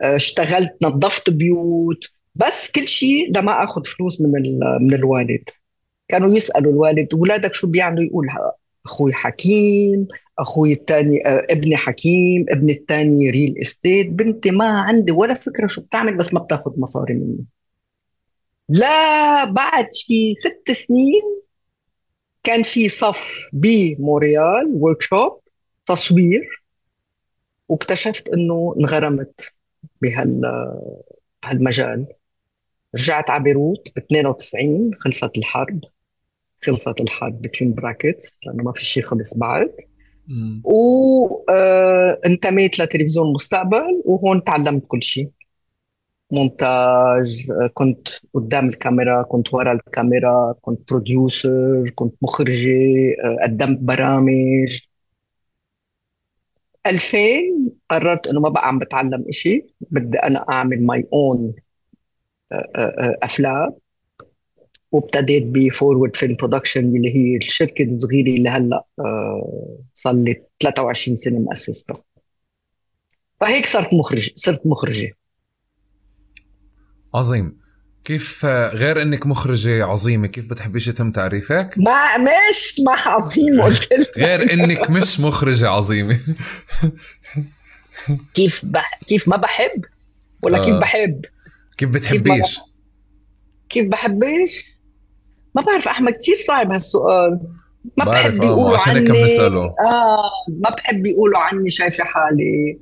اشتغلت 0.00 0.76
نظفت 0.82 1.30
بيوت. 1.30 2.04
بس 2.34 2.70
كل 2.70 2.88
شيء 2.88 3.32
لما 3.36 3.64
آخذ 3.64 3.84
فلوس 3.84 4.20
من 4.20 4.58
من 4.80 4.94
الوالد. 4.94 5.44
كانوا 6.08 6.34
يسألوا 6.34 6.72
الوالد 6.72 7.14
اولادك 7.14 7.54
شو 7.54 7.66
بيعملوا؟ 7.66 8.04
يقول 8.04 8.28
أخوي 8.86 9.12
حكيم 9.12 10.08
أخوي 10.38 10.72
الثاني 10.72 11.26
آه، 11.26 11.46
ابني 11.50 11.76
حكيم 11.76 12.46
ابني 12.48 12.72
الثاني 12.72 13.30
real 13.30 13.54
estate 13.62 14.08
بنتي 14.08 14.50
ما 14.50 14.68
عندي 14.68 15.12
ولا 15.12 15.34
فكرة 15.34 15.66
شو 15.66 15.82
بتعمل 15.82 16.16
بس 16.16 16.34
ما 16.34 16.40
بتاخذ 16.40 16.70
مصاري 16.76 17.14
مني. 17.14 17.44
لا 18.68 19.44
بعد 19.44 19.92
شي 19.92 20.34
ست 20.34 20.72
سنين 20.72 21.22
كان 22.42 22.62
في 22.62 22.88
صف 22.88 23.50
بمونتريال 23.52 24.72
workshop 24.74 25.40
تصوير 25.86 26.62
واكتشفت 27.68 28.28
إنه 28.28 28.74
انغرمت. 28.80 29.57
بهال 30.02 30.40
بهالمجال. 31.42 32.06
رجعت 32.94 33.30
على 33.30 33.42
بيروت 33.42 33.88
ب 33.96 33.98
92 33.98 34.90
خلصت 34.98 35.38
الحرب. 35.38 35.80
خلصت 36.62 37.00
الحرب 37.00 37.46
بين 37.60 37.74
bracket 37.74 38.34
لأنه 38.46 38.62
ما 38.62 38.72
في 38.72 38.84
شيء 38.84 39.02
خلص 39.02 39.34
بعد. 39.34 39.72
وانتميت 40.64 42.80
آه، 42.80 42.84
لتلفزيون 42.84 43.32
مستقبل 43.32 44.02
وهون 44.04 44.44
تعلمت 44.44 44.84
كل 44.88 45.02
شيء 45.02 45.30
مونتاج 46.30 47.46
كنت 47.74 48.08
قدام 48.34 48.68
الكاميرا 48.68 49.22
كنت 49.22 49.54
ورا 49.54 49.72
الكاميرا 49.72 50.54
كنت 50.60 50.92
producer 50.92 51.90
كنت 51.94 52.14
مخرجة 52.22 52.74
آه، 53.24 53.38
قدمت 53.42 53.78
برامج. 53.78 54.80
2000 56.86 57.72
قررت 57.90 58.26
إنه 58.26 58.40
ما 58.40 58.48
بقى 58.48 58.68
عم 58.68 58.78
بتعلم 58.78 59.24
إشي 59.28 59.66
بدي 59.80 60.18
أنا 60.18 60.44
أعمل 60.50 60.82
my 60.86 61.06
own 61.12 61.54
أفلام. 63.22 63.70
وابتديت 64.92 65.42
ب 65.46 65.55
Forward 65.55 66.16
Film 66.16 66.36
Production 66.36 66.96
اللي 66.96 67.16
هي 67.16 67.36
الشركة 67.36 67.84
الصغيرة 67.84 68.36
اللي 68.36 68.48
هلأ 68.48 68.84
آه، 68.98 69.78
صار 69.94 70.14
لي 70.14 70.42
23 70.60 71.16
سنه 71.16 71.38
مؤسستها 71.38 72.02
فهيك 73.40 73.66
صرت 73.66 73.94
مخرج 73.94 74.30
صرت 74.36 74.66
مخرجة. 74.66 75.12
عظيم. 77.14 77.58
كيف 78.08 78.44
غير 78.46 79.02
إنك 79.02 79.26
مخرجة 79.26 79.84
عظيمة 79.84 80.26
كيف 80.26 80.46
بتحبيش 80.46 80.88
يتم 80.88 81.10
تعريفك؟ 81.10 81.74
ما 81.76 82.18
مش 82.18 82.80
ما 82.86 82.92
عظيم 82.92 83.62
قلت 83.62 83.88
غير 84.16 84.52
إنك 84.52 84.90
مش 84.90 85.20
مخرجة 85.20 85.68
عظيمة 85.68 86.18
كيف 88.34 88.64
بح... 88.64 89.00
كيف 89.06 89.28
ما 89.28 89.36
بحب 89.36 89.84
ولا 90.42 90.58
آه. 90.58 90.64
كيف 90.64 90.74
بحب؟ 90.74 91.24
كيف 91.78 91.88
بتحبيش؟ 91.88 92.58
كيف, 92.58 92.60
كيف 93.68 93.86
بحبش؟ 93.86 94.64
ما 95.54 95.62
بعرف 95.62 95.88
أحمد 95.88 96.12
كثير 96.12 96.36
صعب 96.36 96.72
هالسؤال 96.72 97.40
ما 97.96 98.04
بحب 98.04 98.42
آه، 98.42 98.46
يقولوا 98.46 98.78
عشان 98.78 98.96
هيك 98.96 99.10
آه 99.10 100.30
ما 100.48 100.70
بحب 100.70 101.06
يقولوا 101.06 101.38
عني 101.38 101.70
شايفة 101.70 102.04
حالي 102.04 102.78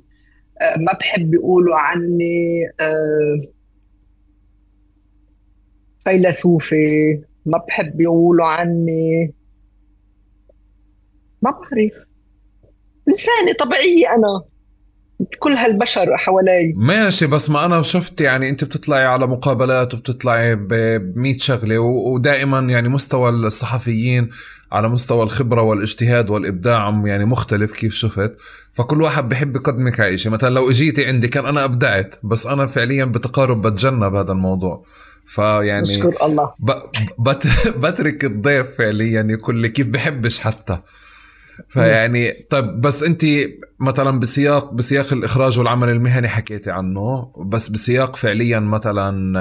آه 0.61 0.77
ما 0.77 0.93
بحب 0.93 1.33
يقولوا 1.33 1.75
عني 1.75 2.69
آه 2.79 3.56
فيلسوفة 6.09 6.77
ما 7.45 7.57
بحب 7.67 8.01
يقولوا 8.01 8.45
عني. 8.45 9.33
ما 11.41 11.51
بعرف. 11.51 12.07
إنسانة 13.09 13.53
طبيعية 13.59 14.07
أنا. 14.15 14.43
كل 15.39 15.51
هالبشر 15.51 16.17
حوالي. 16.17 16.73
ماشي 16.77 17.27
بس 17.27 17.49
ما 17.49 17.65
أنا 17.65 17.81
شفت 17.81 18.21
يعني 18.21 18.49
أنت 18.49 18.63
بتطلعي 18.63 19.05
على 19.05 19.27
مقابلات 19.27 19.93
وبتطلعي 19.93 20.55
ب 20.55 20.73
100 21.15 21.37
شغلة 21.37 21.79
ودائما 21.79 22.59
يعني 22.59 22.89
مستوى 22.89 23.29
الصحفيين 23.29 24.29
على 24.71 24.89
مستوى 24.89 25.23
الخبرة 25.23 25.61
والاجتهاد 25.61 26.29
والإبداع 26.29 27.01
يعني 27.05 27.25
مختلف 27.25 27.71
كيف 27.71 27.93
شفت. 27.93 28.35
فكل 28.71 29.01
واحد 29.01 29.29
بحب 29.29 29.55
يقدمك 29.55 29.99
على 29.99 30.17
شيء 30.17 30.31
مثلا 30.31 30.49
لو 30.49 30.69
إجيتي 30.69 31.05
عندي 31.05 31.27
كان 31.27 31.45
أنا 31.45 31.65
أبدعت 31.65 32.15
بس 32.23 32.47
أنا 32.47 32.65
فعليا 32.65 33.05
بتقارب 33.05 33.67
بتجنب 33.67 34.15
هذا 34.15 34.31
الموضوع. 34.31 34.83
فيعني 35.27 35.91
اشكر 35.91 36.25
الله. 36.25 36.53
بت 37.19 37.47
بترك 37.83 38.25
الضيف 38.25 38.77
فعليا 38.77 39.27
يقول 39.29 39.55
لي 39.55 39.69
كيف 39.69 39.87
بحبش 39.87 40.39
حتى. 40.39 40.79
فيعني 41.67 42.33
طيب 42.49 42.81
بس 42.81 43.03
انت 43.03 43.25
مثلا 43.79 44.19
بسياق 44.19 44.73
بسياق 44.73 45.13
الإخراج 45.13 45.59
والعمل 45.59 45.89
المهني 45.89 46.27
حكيتي 46.27 46.71
عنه 46.71 47.33
بس 47.45 47.67
بسياق 47.67 48.15
فعليا 48.15 48.59
مثلا 48.59 49.39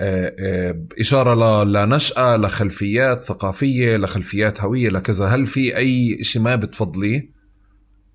آه، 0.00 0.34
آه، 0.38 0.86
إشارة 1.00 1.64
لنشأة 1.64 2.36
لخلفيات 2.36 3.20
ثقافية 3.22 3.96
لخلفيات 3.96 4.60
هوية 4.60 4.88
لكذا 4.88 5.26
هل 5.26 5.46
في 5.46 5.76
أي 5.76 6.24
شيء 6.24 6.42
ما 6.42 6.56
بتفضليه 6.56 7.30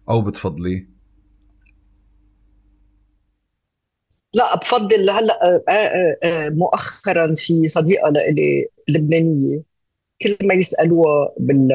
أو 0.09 0.21
بتفضليه؟ 0.21 0.88
لا 4.33 4.55
بفضل 4.55 5.09
هلأ 5.09 5.39
مؤخرا 6.57 7.35
في 7.37 7.67
صديقة 7.67 8.09
لإلي 8.09 8.67
لبنانية. 8.89 9.61
كل 10.23 10.37
ما 10.47 10.53
يسألوها 10.53 11.33
بال 11.39 11.69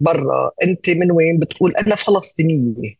برا 0.00 0.50
أنت 0.64 0.90
من 0.90 1.12
وين؟ 1.12 1.38
بتقول 1.38 1.72
أنا 1.76 1.94
فلسطينية. 1.94 2.96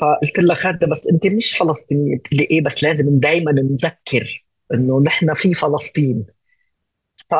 فقلت 0.00 0.38
لها 0.38 0.54
خالده 0.56 0.86
بس 0.86 1.08
أنت 1.08 1.26
مش 1.26 1.52
فلسطينية. 1.58 2.16
بتقول 2.18 2.38
لي 2.40 2.48
إيه 2.50 2.60
بس 2.62 2.82
لازم 2.84 3.18
دائما 3.20 3.52
نذكر 3.52 4.44
إنه 4.74 5.00
نحن 5.00 5.34
في 5.34 5.54
فلسطين. 5.54 6.26
ف... 7.30 7.34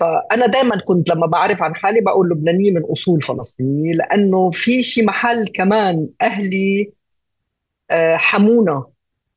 فأنا 0.00 0.46
دائما 0.46 0.80
كنت 0.86 1.10
لما 1.10 1.26
بعرف 1.26 1.62
عن 1.62 1.74
حالي 1.74 2.00
بقول 2.00 2.28
لبنانية 2.30 2.70
من 2.70 2.82
أصول 2.84 3.22
فلسطينية 3.22 3.92
لأنه 3.94 4.50
في 4.50 4.82
شي 4.82 5.02
محل 5.02 5.46
كمان 5.48 6.08
أهلي 6.22 6.92
آه، 7.90 8.16
حمونا. 8.16 8.91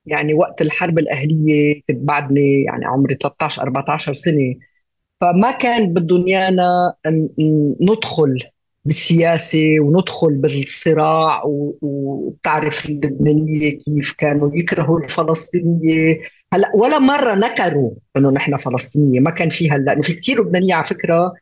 يعني 0.06 0.34
وقت 0.34 0.62
الحرب 0.62 1.00
الأهلية 1.00 1.82
كنت 1.88 1.98
بعدني 1.98 2.64
يعني 2.64 2.86
عمري 2.86 3.16
13 3.16 3.62
14 3.62 4.14
سنة. 4.14 4.56
فما 5.22 5.52
كان 5.52 5.94
بدهم 5.94 6.26
إيانا 6.28 6.94
ندخل 7.82 8.40
بالسياسة 8.86 9.76
وندخل 9.80 10.34
بالصراع 10.36 11.42
وبتعرف 11.82 12.86
اللبنانية 12.86 13.72
كيف 13.72 14.14
كانوا 14.18 14.52
يكرهوا 14.56 15.00
الفلسطينية. 15.00 16.22
هلأ 16.54 16.72
ولا 16.76 17.00
مرة 17.00 17.36
نكروا 17.36 17.92
إنه 18.18 18.30
نحن 18.32 18.58
فلسطينية 18.58 19.20
ما 19.20 19.32
كان 19.32 19.50
في 19.50 19.72
هلأ 19.72 20.02
في 20.02 20.14
كثير 20.14 20.42
لبنانية 20.42 20.74
على 20.76 20.84
فكرة 20.84 21.34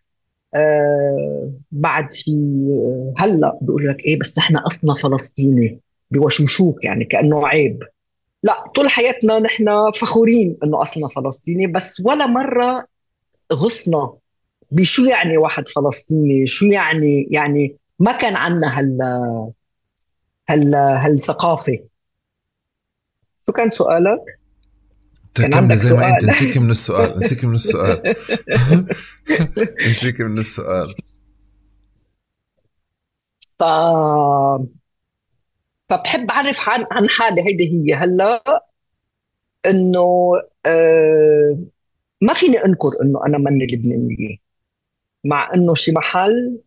آه 0.55 1.51
بعد 1.71 2.13
في 2.13 2.31
هلأ 3.17 3.59
بيقول 3.61 3.87
لك 3.87 4.05
إيه 4.05 4.19
بس 4.19 4.37
نحن 4.39 4.55
اصلنا 4.57 4.93
فلسطيني 4.93 5.79
بوشوشوك 6.11 6.85
يعني 6.85 7.05
كأنه 7.05 7.47
عيب. 7.47 7.83
لا 8.43 8.71
طول 8.75 8.89
حياتنا 8.89 9.39
نحن 9.39 9.91
فخورين 9.91 10.57
إنه 10.63 10.81
أصلنا 10.81 11.07
فلسطيني 11.07 11.67
بس 11.67 12.01
ولا 12.05 12.25
مرة 12.25 12.85
غصنا 13.53 14.13
بشو 14.71 15.03
يعني 15.05 15.37
واحد 15.37 15.67
فلسطيني؟ 15.67 16.47
شو 16.47 16.65
يعني 16.65 17.27
يعني 17.31 17.77
ما 17.99 18.11
كان 18.11 18.35
عندنا 18.35 18.79
هال 18.79 19.01
هال 20.49 20.75
هالثقافة. 20.75 21.79
شو 23.45 23.51
كان 23.51 23.69
سؤالك؟ 23.69 24.19
عندك 25.39 25.75
زي 25.75 25.93
ما 25.93 26.09
أنت 26.09 26.25
نسيكي 26.25 26.59
من 26.59 26.69
السؤال 26.69 27.17
نسيكي 27.19 27.47
من 27.47 27.55
السؤال. 27.55 28.15
نسيكي 29.89 30.23
من 30.23 30.37
السؤال. 30.37 30.95
ف 33.59 33.63
فبحب 35.93 36.31
أعرف 36.31 36.69
عن 36.69 36.85
عن 36.91 37.09
حالي 37.09 37.41
هيدي 37.41 37.63
هي. 37.71 37.93
هلأ 37.95 38.43
إنه 39.65 40.01
آه 40.65 41.57
ما 42.21 42.33
فيني 42.33 42.57
أنكر 42.65 42.89
إنه 43.03 43.25
أنا 43.25 43.37
ماني 43.37 43.65
لبنانية. 43.67 44.37
مع 45.23 45.49
إنه 45.55 45.73
شي 45.75 45.91
محل 45.91 46.59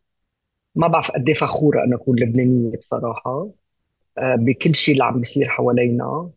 ما 0.75 0.89
بعرف 0.89 1.11
قد 1.11 1.29
إيه 1.29 1.35
فخورة 1.35 1.85
أنا 1.85 1.97
أكون 1.97 2.21
لبنانية 2.21 2.79
بصراحة. 2.79 3.51
آه 4.19 4.35
بكل 4.37 4.75
شيء 4.75 4.95
اللي 4.95 5.05
عم 5.05 5.19
بيصير 5.21 5.49
حوالينا. 5.49 6.31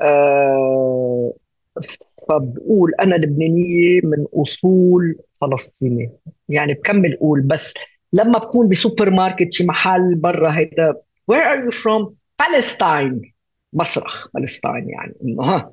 آه 0.00 1.32
فبقول 2.28 2.92
أنا 3.00 3.14
لبنانية 3.14 4.00
من 4.04 4.26
أصول 4.34 5.18
فلسطيني. 5.40 6.12
يعني 6.48 6.74
بكمل 6.74 7.16
قول 7.20 7.40
بس 7.42 7.74
لما 8.12 8.38
بكون 8.38 8.68
بسوبر 8.68 9.10
ماركت 9.10 9.52
شي 9.52 9.64
محل 9.66 10.14
برا 10.14 10.50
هيدا 10.58 10.96
where 11.30 11.44
are 11.44 11.64
you 11.64 11.72
from? 11.82 12.14
Palestine. 12.42 13.32
بصرخ 13.72 14.28
فلسطين 14.34 14.90
يعني. 14.90 15.14
إنه 15.24 15.42
ها. 15.44 15.72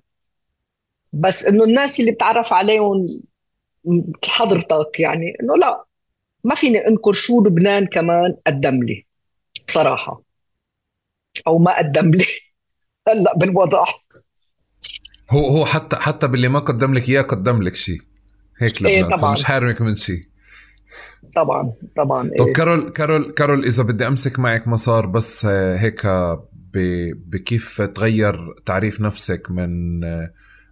بس 1.13 1.45
إنه 1.45 1.63
الناس 1.63 1.99
اللي 1.99 2.11
بتعرف 2.11 2.53
عليهم 2.53 3.05
حضرتك 4.27 4.99
يعني 4.99 5.33
إنه 5.41 5.57
لا 5.57 5.85
ما 6.43 6.55
فيني 6.55 6.87
أنكر 6.87 7.13
شو 7.13 7.43
لبنان 7.43 7.85
كمان 7.85 8.37
قدم 8.47 8.83
لي 8.83 9.05
بصراحة. 9.67 10.21
أو 11.47 11.57
ما 11.57 11.77
قدم 11.77 12.11
لي. 12.11 12.25
هلأ 13.07 13.37
بالوضع. 13.37 13.85
هو 15.29 15.47
هو 15.47 15.65
حتى 15.65 15.95
حتى 15.95 16.27
باللي 16.27 16.47
ما 16.47 16.59
قدم 16.59 16.93
لك 16.93 17.09
إياه 17.09 17.21
قدم 17.21 17.63
لك 17.63 17.75
شيء. 17.75 18.01
هيك 18.61 18.81
لبنان. 18.81 19.03
إيه 19.03 19.17
طبعا. 19.17 19.33
مش 19.33 19.43
حارمك 19.43 19.81
من 19.81 19.95
شيء. 19.95 20.32
طبعا 21.35 21.73
طبعا 21.97 22.29
طب 22.39 22.47
إيه. 22.47 22.53
كارول 22.53 22.89
كارول 22.89 23.31
كارول 23.31 23.65
إذا 23.65 23.83
بدي 23.83 24.07
أمسك 24.07 24.39
معك 24.39 24.67
مسار 24.67 25.05
بس 25.05 25.45
هيك 25.45 26.07
بكيف 27.27 27.81
تغير 27.81 28.53
تعريف 28.65 29.01
نفسك 29.01 29.51
من 29.51 29.99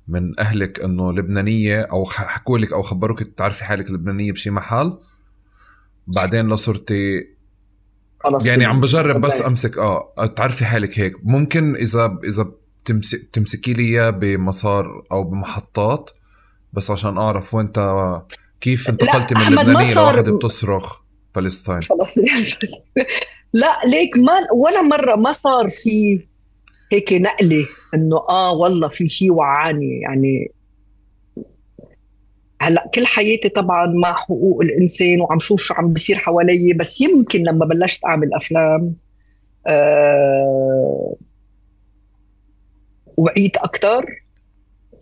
من 0.07 0.39
أهلك 0.39 0.79
إنه 0.79 1.13
لبنانية 1.13 1.81
أو 1.81 2.05
حكوا 2.05 2.57
لك 2.57 2.73
أو 2.73 2.81
خبروك 2.81 3.23
تعرفي 3.23 3.63
حالك 3.63 3.91
لبنانيه 3.91 4.31
بشي 4.31 4.49
محل؟ 4.49 4.97
بعدين 6.07 6.49
لصرتي 6.49 7.27
يعني 8.45 8.65
عم 8.65 8.81
بجرب 8.81 9.21
بس 9.21 9.41
أمسك 9.41 9.77
آه 9.77 10.25
تعرفي 10.35 10.65
حالك 10.65 10.99
هيك. 10.99 11.13
ممكن 11.23 11.75
إذا 11.75 12.19
إذا 12.23 12.51
تمسك 12.85 13.29
تمسكي 13.33 13.73
لي 13.73 13.83
إياه 13.83 14.09
بمسار 14.09 15.03
أو 15.11 15.23
بمحطات 15.23 16.11
بس 16.73 16.91
عشان 16.91 17.17
أعرف 17.17 17.53
وين 17.53 17.71
كيف 18.61 18.89
انتقلتي 18.89 19.35
من 19.35 19.41
لبنانية 19.41 19.93
لواحده 19.93 20.31
بتصرخ 20.31 21.01
فلسطين؟ 21.33 21.79
لا 23.53 23.79
ليك 23.85 24.17
ما 24.17 24.33
ولا 24.53 24.81
مرة 24.81 25.15
ما 25.15 25.31
صار 25.31 25.69
في 25.69 26.25
هيك 26.91 27.13
نقلة 27.13 27.65
إنه 27.95 28.17
آه 28.29 28.51
والله 28.51 28.87
في 28.87 29.07
شيء 29.07 29.31
وعاني 29.31 29.99
يعني 29.99 30.51
هلأ 32.61 32.89
كل 32.93 33.05
حياتي 33.05 33.49
طبعا 33.49 33.87
مع 33.87 34.13
حقوق 34.13 34.61
الإنسان 34.61 35.21
وعم 35.21 35.39
شوف 35.39 35.61
شو 35.61 35.73
عم 35.73 35.93
بيصير 35.93 36.17
حوالي 36.17 36.73
بس 36.73 37.01
يمكن 37.01 37.43
لما 37.43 37.65
بلشت 37.65 38.05
أعمل 38.05 38.33
أفلام 38.33 38.95
أه 39.67 41.15
وعيت 43.17 43.57
أكثر 43.57 44.05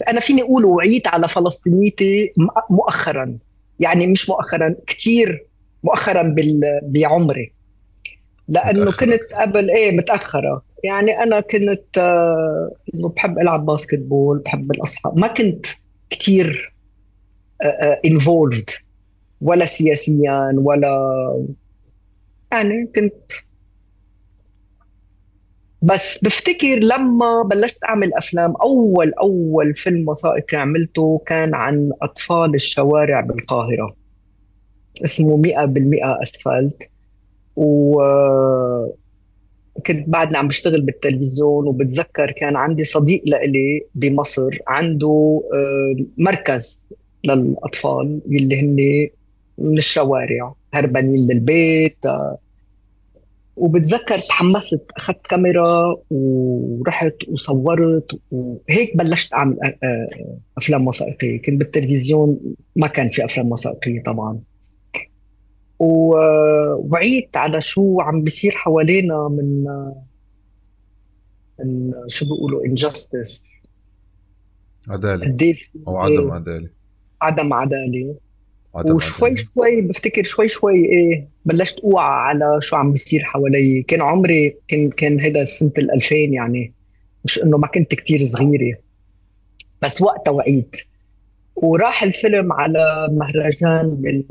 أنا 0.07 0.19
فيني 0.19 0.41
أقول 0.41 0.65
وعيت 0.65 1.07
على 1.07 1.27
فلسطينيتي 1.27 2.33
مؤخرا. 2.69 3.37
يعني 3.79 4.07
مش 4.07 4.29
مؤخرا 4.29 4.75
كثير 4.87 5.45
مؤخرا 5.83 6.35
بعمري. 6.83 7.53
لأنه 8.47 8.91
كنت 8.91 9.33
قبل 9.39 9.69
إيه 9.69 9.97
متأخرة. 9.97 10.63
يعني 10.83 11.23
أنا 11.23 11.39
كنت 11.39 11.97
آه 11.97 12.71
بحب 12.93 13.39
ألعب 13.39 13.65
basketball 13.65 14.39
بحب 14.39 14.71
الأصحاب. 14.71 15.19
ما 15.19 15.27
كنت 15.27 15.65
كثير 16.09 16.73
involved 18.05 18.69
آه 18.69 18.89
ولا 19.41 19.65
سياسيا 19.65 20.53
ولا 20.55 20.97
يعني 22.51 22.91
كنت 22.95 23.31
بس 25.81 26.23
بفتكر 26.23 26.79
لما 26.83 27.43
بلشت 27.43 27.83
أعمل 27.83 28.13
أفلام 28.17 28.53
أول 28.55 29.13
أول 29.13 29.75
فيلم 29.75 30.09
وثائقي 30.09 30.57
عملته 30.57 31.21
كان 31.25 31.55
عن 31.55 31.91
أطفال 32.01 32.55
الشوارع 32.55 33.21
بالقاهرة. 33.21 33.95
اسمه 35.03 35.37
مئة 35.37 35.65
بالمئة 35.65 36.19
أسفلت. 36.23 36.89
و 37.55 37.99
كنت 39.85 40.09
بعدنا 40.09 40.37
عم 40.37 40.47
بشتغل 40.47 40.81
بالتلفزيون 40.81 41.67
وبتذكر 41.67 42.31
كان 42.31 42.55
عندي 42.55 42.83
صديق 42.83 43.23
لإلي 43.25 43.85
بمصر 43.95 44.57
عنده 44.67 45.43
مركز 46.17 46.87
للأطفال 47.25 48.21
اللي 48.25 48.61
هن 48.61 49.09
من 49.57 49.77
الشوارع 49.77 50.53
هربانين 50.73 51.23
من 51.27 51.31
البيت 51.31 52.05
وبتذكر 53.59 54.17
تحمست 54.17 54.85
أخذت 54.97 55.27
كاميرا 55.27 55.95
ورحت 56.09 57.15
وصورت 57.27 58.19
وهيك 58.31 58.97
بلشت 58.97 59.33
أعمل 59.33 59.57
أفلام 60.57 60.87
وثائقية. 60.87 61.41
كنت 61.41 61.55
بالتلفزيون 61.55 62.39
ما 62.75 62.87
كان 62.87 63.09
في 63.09 63.25
أفلام 63.25 63.51
وثائقية 63.51 64.03
طبعا. 64.03 64.39
ووعيت 65.79 67.37
على 67.37 67.61
شو 67.61 68.01
عم 68.01 68.23
بيصير 68.23 68.51
حوالينا 68.51 69.27
من 69.27 69.63
من 71.59 71.93
شو 72.07 72.25
بيقولوا 72.25 72.65
انجستس 72.65 73.49
عدالة. 74.89 75.57
أو 75.87 75.97
عدم 75.97 76.31
عدالة. 76.31 76.69
عدم 77.21 77.53
عدالة. 77.53 78.15
وشوي 78.73 79.35
شوي 79.35 79.81
بفتكر 79.81 80.23
شوي 80.23 80.47
شوي 80.47 80.73
إيه 80.73 81.27
بلشت 81.45 81.79
أوعى 81.79 82.05
على 82.09 82.59
شو 82.61 82.75
عم 82.75 82.91
بيصير 82.91 83.23
حوالي. 83.23 83.83
كان 83.87 84.01
عمري 84.01 84.55
كان 84.67 84.89
كان 84.89 85.19
هيدا 85.19 85.45
سنة 85.45 85.71
ال 85.77 85.91
2000 85.91 86.15
يعني 86.15 86.73
مش 87.25 87.43
إنه 87.43 87.57
ما 87.57 87.67
كنت 87.67 87.95
كتير 87.95 88.19
صغيرة 88.25 88.77
بس 89.81 90.01
وقتها 90.01 90.31
وعيت 90.31 90.75
وراح 91.55 92.03
الفيلم 92.03 92.53
على 92.53 93.07
مهرجان 93.11 93.95
بال 93.95 94.23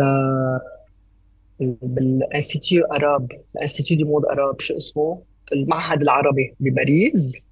بال 1.83 2.03
Institut 2.03 2.85
Arabe 2.85 3.33
ال 3.57 3.61
Institut 3.61 3.97
du 3.97 4.05
Monde 4.05 4.23
Arabe 4.25 4.61
شو 4.61 4.77
اسمه؟ 4.77 5.23
المعهد 5.53 6.03
العربي 6.03 6.55
بباريس. 6.61 7.43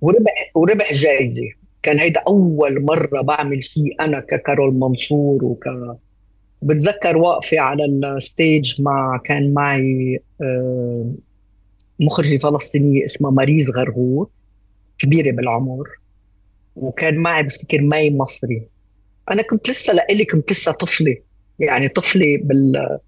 وربح 0.00 0.50
وربح 0.54 0.92
جائزه 0.92 1.48
كان 1.82 1.98
هيدا 1.98 2.20
أول 2.28 2.84
مرة 2.84 3.22
بعمل 3.22 3.64
شيء 3.64 4.00
أنا 4.00 4.20
ككارول 4.20 4.74
منصور 4.74 5.44
وك 5.44 5.64
بتذكر 6.62 7.16
واقفه 7.16 7.60
على 7.60 7.84
ال 7.84 8.00
stage 8.00 8.82
مع 8.82 9.20
كان 9.24 9.54
معي 9.54 10.20
آه، 10.42 11.12
مخرجة 12.00 12.36
فلسطينية 12.36 13.04
اسمها 13.04 13.30
ماريز 13.30 13.70
غرغور 13.70 14.28
كبيرة 14.98 15.30
بالعمر 15.32 15.88
وكان 16.76 17.16
معي 17.16 17.42
بفتكر 17.42 17.80
مي 17.80 18.10
مصري. 18.10 18.62
أنا 19.30 19.42
كنت 19.42 19.70
لسه 19.70 19.92
لإلي 19.92 20.24
كنت 20.24 20.52
لسه 20.52 20.72
طفلة 20.72 21.16
يعني 21.58 21.88
طفلة 21.88 22.38
بال 22.42 22.98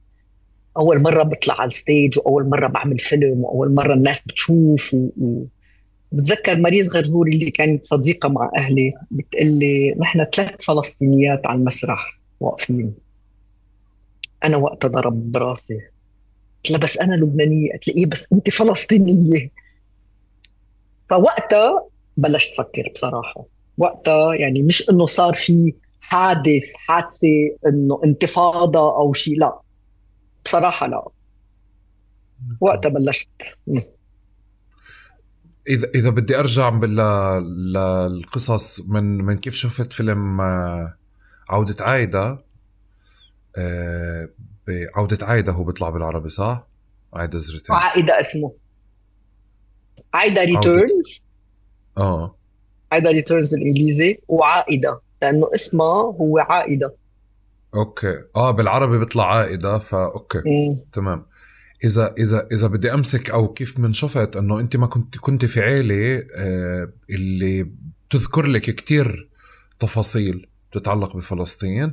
أول 0.76 1.02
مرة 1.02 1.22
بطلع 1.22 1.60
على 1.60 1.68
ال 1.68 1.77
stage 1.77 2.18
وأول 2.18 2.48
مرة 2.48 2.68
بعمل 2.68 2.98
فيلم 2.98 3.44
وأول 3.44 3.74
مرة 3.74 3.94
الناس 3.94 4.22
بتشوف 4.26 4.94
و... 4.94 5.08
و... 5.20 5.44
بتذكر 6.12 6.58
مريز 6.58 6.96
غرغوري 6.96 7.30
اللي 7.30 7.50
كانت 7.50 7.84
صديقة 7.84 8.28
مع 8.28 8.50
أهلي 8.58 8.92
بتقول 9.10 9.46
لي 9.46 9.94
نحن 9.98 10.26
ثلاث 10.34 10.64
فلسطينيات 10.64 11.46
على 11.46 11.58
المسرح 11.58 12.20
واقفين. 12.40 13.03
أنا 14.44 14.56
وقتها 14.56 14.88
ضرب 14.88 15.32
براسي. 15.32 15.74
قلت 16.64 16.70
لها 16.70 16.78
بس 16.78 16.98
أنا 16.98 17.14
لبنانية. 17.14 17.72
قلت 17.72 17.88
لي 17.88 17.94
إيه 17.96 18.06
بس 18.06 18.28
انت 18.32 18.50
فلسطينية. 18.50 19.50
فوقتها 21.10 21.86
بلشت 22.16 22.50
أفكر 22.60 22.90
بصراحة. 22.94 23.44
وقتها 23.78 24.34
يعني 24.34 24.62
مش 24.62 24.90
إنه 24.90 25.06
صار 25.06 25.34
في 25.34 25.74
حادث 26.00 26.72
حادثة 26.76 27.56
إنه 27.66 28.00
انتفاضة 28.04 28.96
أو 28.96 29.12
شيء 29.12 29.38
لا. 29.38 29.60
بصراحة 30.44 30.86
لا. 30.86 31.04
وقتها 32.60 32.88
بلشت. 32.88 33.58
إذا 35.68 35.90
إذا 35.94 36.10
بدي 36.10 36.38
أرجع 36.38 36.68
للقصص 37.38 38.80
من 38.80 39.04
من 39.04 39.38
كيف 39.38 39.54
شفت 39.54 39.92
فيلم 39.92 40.40
آه، 40.40 40.94
عودة 41.48 41.84
عايدة 41.84 42.44
آه، 43.56 44.28
عودة 44.96 45.26
عايدة 45.26 45.52
هو 45.52 45.64
بيطلع 45.64 45.90
بالعربي 45.90 46.28
صح؟ 46.28 46.68
عايدة 47.12 47.38
زرتين 47.38 47.76
عايدة 47.76 48.20
اسمه. 48.20 48.54
Aida 50.14 50.44
Returns 50.44 51.24
آه. 51.98 52.36
Aida 52.92 53.10
Returns 53.10 53.50
بالإنجليزي. 53.50 54.18
وعائدة 54.28 55.00
لأنه 55.22 55.48
اسمه 55.54 55.84
هو 55.84 56.38
عائدة. 56.38 56.94
Okay. 57.74 58.14
آه 58.36 58.50
بالعربي 58.50 58.98
بيطلع 58.98 59.34
عائدة 59.34 59.78
فا 59.78 60.04
okay. 60.04 60.38
مم. 60.38 60.90
تمام. 60.92 61.26
إذا 61.84 62.14
إذا 62.18 62.48
إذا 62.52 62.66
بدي 62.66 62.94
أمسك 62.94 63.30
أو 63.30 63.52
كيف 63.52 63.78
من 63.78 63.92
شفت 63.92 64.36
إنه 64.36 64.60
أنت 64.60 64.76
ما 64.76 64.86
كنت 64.86 65.18
كنت 65.18 65.44
في 65.44 65.60
عيلة 65.60 66.26
آه 66.36 66.92
اللي 67.10 67.70
تذكر 68.10 68.46
لك 68.46 68.62
كتير 68.62 69.30
تفاصيل 69.80 70.48
تتعلق 70.72 71.16
بفلسطين 71.16 71.92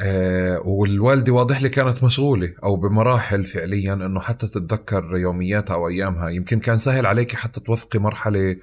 آه 0.00 0.58
والوالدة 0.64 1.32
واضح 1.32 1.62
لي 1.62 1.68
كانت 1.68 2.04
مشغولة 2.04 2.54
أو 2.64 2.76
بمراحل 2.76 3.44
فعليا 3.44 3.92
أنه 3.94 4.20
حتى 4.20 4.46
تتذكر 4.48 5.16
يومياتها 5.16 5.74
أو 5.74 5.88
أيامها. 5.88 6.28
يمكن 6.30 6.60
كان 6.60 6.78
سهل 6.78 7.06
عليك 7.06 7.34
حتى 7.34 7.60
توثقي 7.60 7.98
مرحلة 7.98 8.56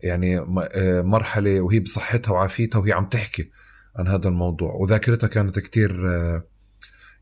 يعني 0.00 0.38
آه 0.38 1.02
مرحلة 1.02 1.60
وهي 1.60 1.80
بصحتها 1.80 2.32
وعافيتها 2.32 2.78
وهي 2.78 2.92
عم 2.92 3.04
تحكي 3.06 3.50
عن 3.96 4.08
هذا 4.08 4.28
الموضوع 4.28 4.72
وذاكرتها 4.72 5.26
كانت 5.26 5.58
كتير 5.58 6.08
آه 6.08 6.44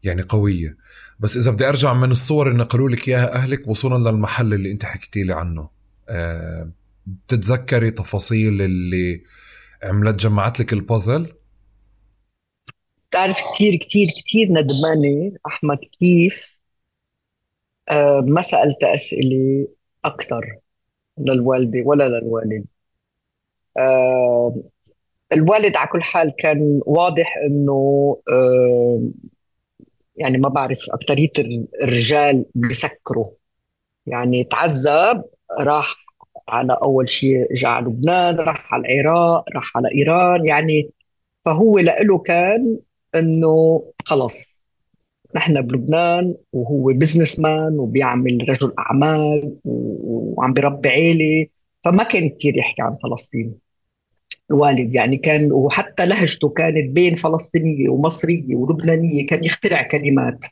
يعني 0.03 0.23
قوية. 0.23 0.77
بس 1.21 1.37
إذا 1.37 1.51
بدي 1.51 1.69
أرجع 1.69 1.95
من 1.95 2.11
الصور 2.11 2.49
اللي 2.49 2.59
نقلوا 2.59 2.91
لك 2.91 3.09
إياها 3.09 3.35
أهلك 3.35 3.69
وصولا 3.69 4.11
للمحل 4.11 4.55
اللي 4.55 4.73
أنت 4.73 4.85
حكيتي 4.85 5.23
لي 5.23 5.35
عنه. 5.35 5.69
بتتذكري 7.07 7.91
تفاصيل 7.91 8.63
اللي 8.63 9.23
عملت 9.83 10.17
جمعت 10.21 10.61
لك 10.61 10.73
البازل 10.73 11.33
بتعرف 13.11 13.37
كثير 13.55 13.77
كثير 13.77 14.07
كثير 14.27 14.49
ندمانة 14.53 15.33
أحمد 15.47 15.79
كيف 16.01 16.57
آه 17.91 18.21
ما 18.27 18.43
سألت 18.43 18.85
أسئلة 18.85 19.69
أكثر 20.05 20.59
للوالدة 21.19 21.83
ولا 21.87 22.09
للوالد. 22.09 22.65
آه 23.79 24.55
الوالد 25.33 25.77
على 25.77 25.89
كل 25.89 26.03
حال 26.03 26.37
كان 26.39 26.81
واضح 26.87 27.37
إنه 27.47 27.73
آه 28.33 29.03
يعني 30.17 30.39
ما 30.39 30.49
بعرف 30.49 30.79
اكثريه 30.91 31.31
الرجال 31.83 32.45
بسكروا. 32.55 33.27
يعني 34.07 34.45
تعذب 34.45 35.25
راح 35.61 35.97
على 36.49 36.79
أول 36.83 37.09
شيء 37.09 37.53
اجى 37.53 37.67
على 37.67 37.87
لبنان 37.87 38.37
راح 38.37 38.75
على 38.75 38.83
العراق 38.87 39.45
راح 39.57 39.77
على 39.77 39.89
إيران. 39.95 40.47
يعني 40.47 40.91
فهو 41.45 41.79
لإله 41.79 42.19
كان 42.19 42.79
إنه 43.19 43.85
خلص 44.05 44.65
نحن 45.35 45.63
بلبنان 45.63 46.35
وهو 46.53 46.93
بزنس 46.93 47.41
مان 47.41 47.79
وبيعمل 47.79 48.47
رجل 48.49 48.73
أعمال 48.79 49.57
وعم 49.65 50.53
بربي 50.53 50.89
عيلة 50.89 51.47
فما 51.85 52.05
كان 52.05 52.29
كثير 52.29 52.57
يحكي 52.57 52.83
عن 52.83 52.93
فلسطين. 53.03 53.55
الوالد 54.51 54.95
يعني 54.95 55.17
كان 55.17 55.53
وحتى 55.53 56.07
لهجته 56.07 56.49
كانت 56.49 56.91
بين 56.91 57.15
فلسطينية 57.15 57.89
ومصرية 57.89 58.57
ولبنانية 58.57 59.27
كان 59.27 59.45
يخترع 59.45 59.89
كلمات. 59.89 60.45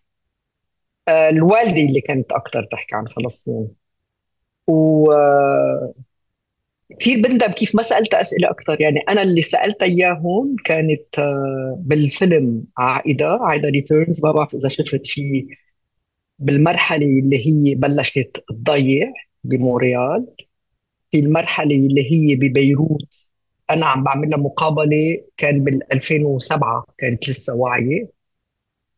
آه، 1.09 1.29
الوالدة 1.29 1.81
اللي 1.81 2.00
كانت 2.00 2.33
أكثر 2.33 2.62
تحكي 2.62 2.96
عن 2.96 3.05
فلسطين. 3.05 3.68
و 4.68 5.12
كثير 7.01 7.23
بندم 7.23 7.53
كيف 7.53 7.75
ما 7.77 7.83
سألت 7.83 8.14
أسئلة 8.14 8.51
أكثر. 8.51 8.81
يعني 8.81 9.01
أنا 9.09 9.23
اللي 9.23 9.42
سالتها 9.42 9.87
اياهم 9.87 10.57
كانت 10.64 11.18
آه، 11.18 11.79
بالفيلم 11.81 12.64
عائدة 12.79 13.38
عائدة 13.42 13.68
ريتيرنز 13.68 14.25
ما 14.27 14.33
بعرف 14.33 14.55
إذا 14.55 14.68
شفت 14.68 15.07
فيه 15.07 15.47
بالمرحلة 16.38 17.07
اللي 17.07 17.47
هي 17.47 17.75
بلشت 17.75 18.44
تضيع 18.49 19.12
بمونريال. 19.44 20.27
في 21.12 21.18
المرحلة 21.20 21.77
اللي 21.77 22.12
هي 22.12 22.37
ببيروت 22.37 23.29
أنا 23.70 23.87
عم 23.87 24.05
بعمل 24.05 24.31
لها 24.31 24.38
مقابلة 24.38 25.25
كان 25.37 25.64
بال 25.64 25.92
2007 25.92 26.87
كانت 26.99 27.29
لسه 27.29 27.57
واعية. 27.57 28.09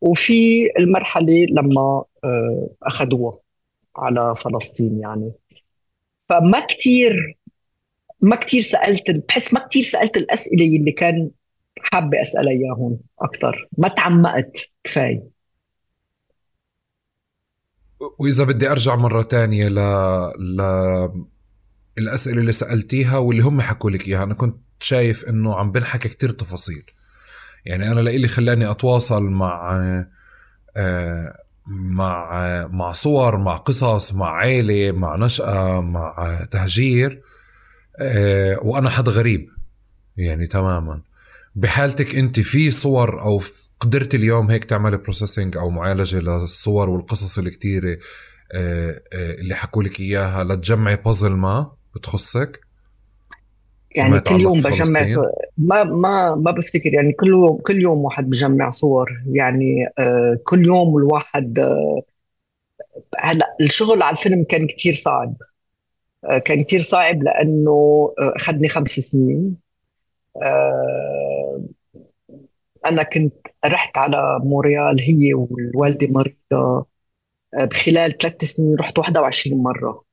وفي 0.01 0.70
المرحلة 0.79 1.46
لما 1.51 2.05
آه، 2.25 2.70
اخذوها 2.83 3.38
على 3.96 4.35
فلسطين 4.35 5.01
يعني. 5.01 5.33
فما 6.29 6.61
كثير 6.61 7.36
ما 8.20 8.37
كثير 8.37 8.62
سألت 8.62 9.11
بحس 9.11 9.55
ما 9.55 9.66
كثير 9.70 9.83
سألت 9.83 10.16
الأسئلة 10.16 10.64
اللي 10.64 10.92
كان 10.92 11.31
حابة 11.79 12.20
أسألها 12.20 12.52
اياهم 12.52 12.98
أكثر 13.20 13.68
ما 13.79 13.88
تعمقت 13.88 14.70
كفاية. 14.85 15.37
وإذا 18.18 18.44
بدي 18.44 18.70
أرجع 18.70 18.96
مرة 18.96 19.22
تانية 19.22 19.68
ل 19.68 19.79
ل 20.38 20.61
الأسئلة 21.98 22.40
اللي 22.40 22.52
سألتيها 22.52 23.18
واللي 23.18 23.42
هم 23.42 23.61
حكوا 23.61 23.90
لك 23.90 24.09
إياها. 24.09 24.22
أنا 24.22 24.35
كنت 24.35 24.57
شايف 24.81 25.24
إنه 25.29 25.55
عم 25.55 25.72
بنحكي 25.72 26.09
كتير 26.09 26.31
تفاصيل. 26.31 26.83
يعني 27.64 27.92
أنا 27.92 28.00
لإلي 28.00 28.29
خلاني 28.29 28.70
أتواصل 28.70 29.22
مع 29.22 29.76
آه، 30.76 31.37
مع 31.66 32.66
مع 32.66 32.92
صور 32.92 33.37
مع 33.37 33.57
قصص 33.57 34.14
مع 34.14 34.37
عيلة 34.37 34.92
مع 34.92 35.16
نشأة 35.16 35.81
مع 35.81 36.38
تهجير. 36.50 37.22
آه، 38.00 38.59
وأنا 38.62 38.90
حد 38.90 39.09
غريب. 39.09 39.48
يعني 40.16 40.46
تماما. 40.46 41.02
بحالتك 41.54 42.14
أنت 42.14 42.40
في 42.40 42.70
صور 42.70 43.22
أو 43.22 43.42
قدرت 43.80 44.14
اليوم 44.14 44.50
هيك 44.50 44.64
تعمل 44.64 44.98
بروسيسنج 44.98 45.56
أو 45.56 45.70
معالجة 45.70 46.20
للصور 46.20 46.90
والقصص 46.90 47.38
الكتيرة 47.38 47.98
آه، 48.52 49.02
اللي 49.12 49.54
حكوا 49.54 49.82
لك 49.82 50.00
إياها 50.00 50.44
لتجمعي 50.44 50.96
بازل 50.96 51.30
ما 51.30 51.72
بتخصك؟ 51.94 52.61
يعني 53.96 54.20
كل 54.20 54.40
يوم 54.40 54.61
بجمع 54.61 55.06
ما 55.59 55.85
ما 55.85 56.35
ما 56.35 56.50
بفتكر. 56.50 56.94
يعني 56.94 57.12
كل 57.12 57.26
يوم 57.26 57.59
كل 57.59 57.82
يوم 57.82 57.98
واحد 57.98 58.30
بجمع 58.30 58.70
صور. 58.70 59.09
يعني 59.32 59.87
آه 59.98 60.38
كل 60.44 60.66
يوم 60.66 60.96
الواحد 60.96 61.59
آه 61.59 62.02
هلا 63.18 63.56
الشغل 63.61 64.02
على 64.02 64.16
الفيلم 64.16 64.44
كان 64.44 64.66
كثير 64.66 64.94
صعب. 64.94 65.37
آه 65.42 65.56
كان 66.45 66.65
كثير 66.65 66.81
صعب 66.81 67.23
لأنه 67.23 67.71
آه، 68.21 68.33
أخذني 68.37 68.69
خمس 68.69 68.91
سنين. 68.91 69.57
آه 70.43 71.62
أنا 72.87 73.03
كنت 73.03 73.35
رحت 73.65 73.99
على 73.99 74.41
موريال 74.45 75.01
هي 75.03 75.35
والوالدة 75.35 76.07
مريضة. 76.11 76.87
آه، 77.61 77.65
بخلال 77.65 78.19
ثلاث 78.19 78.45
سنين 78.45 78.77
رحت 78.77 78.99
21 78.99 79.62
مرة. 79.62 80.05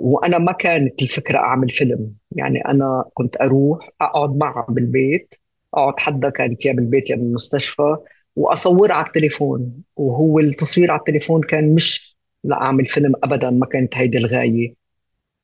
وأنا 0.00 0.38
ما 0.38 0.52
كانت 0.52 1.02
الفكرة 1.02 1.38
أعمل 1.38 1.68
فيلم. 1.68 2.14
يعني 2.32 2.60
أنا 2.68 3.04
كنت 3.14 3.36
أروح 3.42 3.90
أقعد 4.00 4.36
معها 4.36 4.66
بالبيت 4.68 5.34
أقعد 5.74 6.00
حدا 6.00 6.30
كانت 6.30 6.66
يا 6.66 6.72
بالبيت 6.72 7.10
يا 7.10 7.16
بالمستشفى 7.16 7.96
وأصورها 8.36 8.94
على 8.94 9.06
التليفون. 9.06 9.82
وهو 9.96 10.38
التصوير 10.38 10.90
على 10.90 10.98
التليفون 10.98 11.42
كان 11.42 11.74
مش 11.74 12.07
لاعمل 12.44 12.86
فيلم 12.86 13.12
ابدا 13.24 13.50
ما 13.50 13.66
كانت 13.66 13.96
هيدي 13.96 14.18
الغاية. 14.18 14.74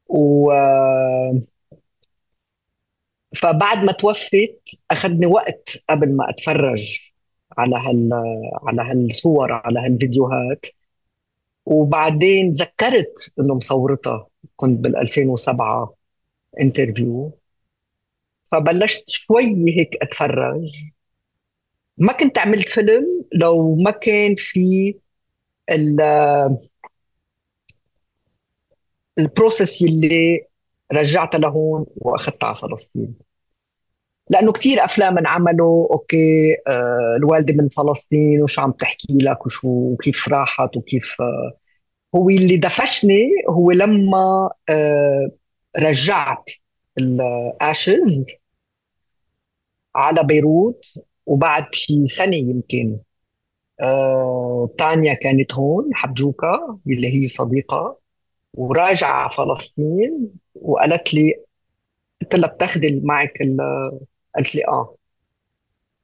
و 0.09 0.53
فبعد 3.37 3.79
ما 3.85 3.93
توفت 3.93 4.61
أخذني 4.91 5.27
وقت 5.27 5.85
قبل 5.91 6.17
ما 6.17 6.31
أتفرج 6.31 7.13
على 7.59 7.77
هال 7.77 8.11
على 8.63 8.83
هالصور 8.83 9.53
على 9.53 9.81
هالفيديوهات. 9.81 10.67
وبعدين 11.67 12.53
تذكرت 12.53 13.35
إنه 13.41 13.55
مصورتها. 13.55 14.27
كنت 14.57 14.81
بال 14.81 14.97
2007 14.97 15.95
انترفيو 16.61 17.39
فبلشت 18.45 19.11
شوي 19.11 19.71
هيك 19.79 19.97
أتفرج. 20.03 20.71
ما 21.99 22.13
كنت 22.13 22.39
عملت 22.39 22.69
فيلم 22.69 23.25
لو 23.33 23.77
ما 23.77 23.91
كان 23.91 24.35
في 24.39 24.95
ال 29.19 29.27
process 29.27 29.83
اللي 29.83 30.47
رجعتها 30.93 31.39
لهون 31.39 31.87
وأخذتها 31.97 32.47
على 32.47 32.55
فلسطين. 32.57 33.15
لأنه 34.31 34.53
كثير 34.53 34.85
أفلام 34.85 35.19
انعملوا 35.19 35.93
okay 35.93 36.53
آه 36.69 37.17
الوالدة 37.19 37.55
من 37.63 37.69
فلسطين 37.69 38.43
وشو 38.43 38.63
عم 38.63 38.73
تحكي 38.73 39.19
لك 39.23 39.47
وشو 39.47 39.69
وكيف 39.69 40.29
راحت 40.29 40.77
وكيف 40.77 41.17
آه 41.21 41.53
هو 42.17 42.29
اللي 42.31 42.57
دفشني 42.57 43.31
هو 43.51 43.71
لما 43.71 44.51
آه 44.71 45.31
رجعت 45.79 46.51
ال 46.99 47.20
ashes 47.20 48.27
على 49.95 50.25
بيروت 50.25 50.85
وبعد 51.27 51.65
في 51.75 52.05
سنة 52.07 52.37
يمكن. 52.37 52.99
آه، 53.83 54.71
تانيا 54.79 55.15
كانت 55.15 55.55
هون 55.55 55.91
حبجوقة 55.95 56.79
اللي 56.87 57.23
هي 57.23 57.27
صديقة. 57.27 57.99
وراجعة 58.55 59.13
على 59.13 59.31
فلسطين 59.31 60.29
وقالت 60.55 61.15
لي 61.15 61.35
قلت 62.23 62.35
لها 62.35 62.49
بتاخذي 62.49 63.01
معك 63.05 63.39
قالت 64.35 64.55
لي 64.55 64.67
آه. 64.69 64.97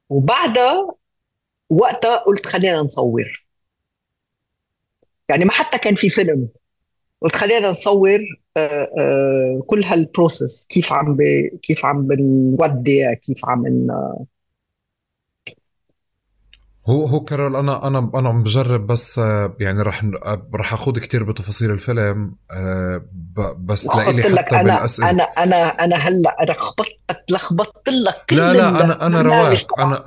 وبعدها 0.09 0.95
وقتها 1.69 2.17
قلت 2.17 2.45
خلينا 2.45 2.81
نصور. 2.81 3.45
يعني 5.29 5.45
ما 5.45 5.51
حتى 5.51 5.77
كان 5.77 5.95
في 5.95 6.09
فيلم. 6.09 6.49
قلت 7.21 7.35
خلينا 7.35 7.69
نصور 7.69 8.19
آه، 8.57 8.89
آه، 8.99 9.63
كل 9.67 9.83
هالبروسيس 9.83 10.65
كيف 10.69 10.93
عم 10.93 11.17
كيف 11.63 11.85
عم 11.85 12.07
بنودع 12.07 13.13
كيف 13.13 13.45
عم 13.45 13.65
هو 16.85 17.05
هو 17.05 17.19
كارول 17.19 17.55
أنا 17.55 17.87
أنا 17.87 18.11
أنا 18.15 18.29
عم 18.29 18.43
بجرب 18.43 18.87
بس 18.87 19.19
آه، 19.19 19.55
يعني 19.59 19.81
رح 19.81 20.05
رح 20.55 20.73
أخوض 20.73 20.99
كثير 20.99 21.23
بتفاصيل 21.23 21.71
الفيلم 21.71 22.35
آه، 22.51 23.01
بس 23.57 23.87
لإلي 23.87 24.23
حتى 24.23 24.55
أنا 24.55 24.63
بالأسئلة. 24.77 25.09
أنا 25.09 25.23
أنا 25.23 25.67
أنا 25.67 25.95
هلأ 25.95 26.35
لخبطتك 26.49 27.23
لخبطت 27.29 27.89
لك 27.89 28.25
كل 28.29 28.35
لا 28.35 28.53
لا 28.53 28.83
أنا 28.83 29.05
أنا 29.05 29.21
رواق 29.21 29.79
أنا 29.79 30.03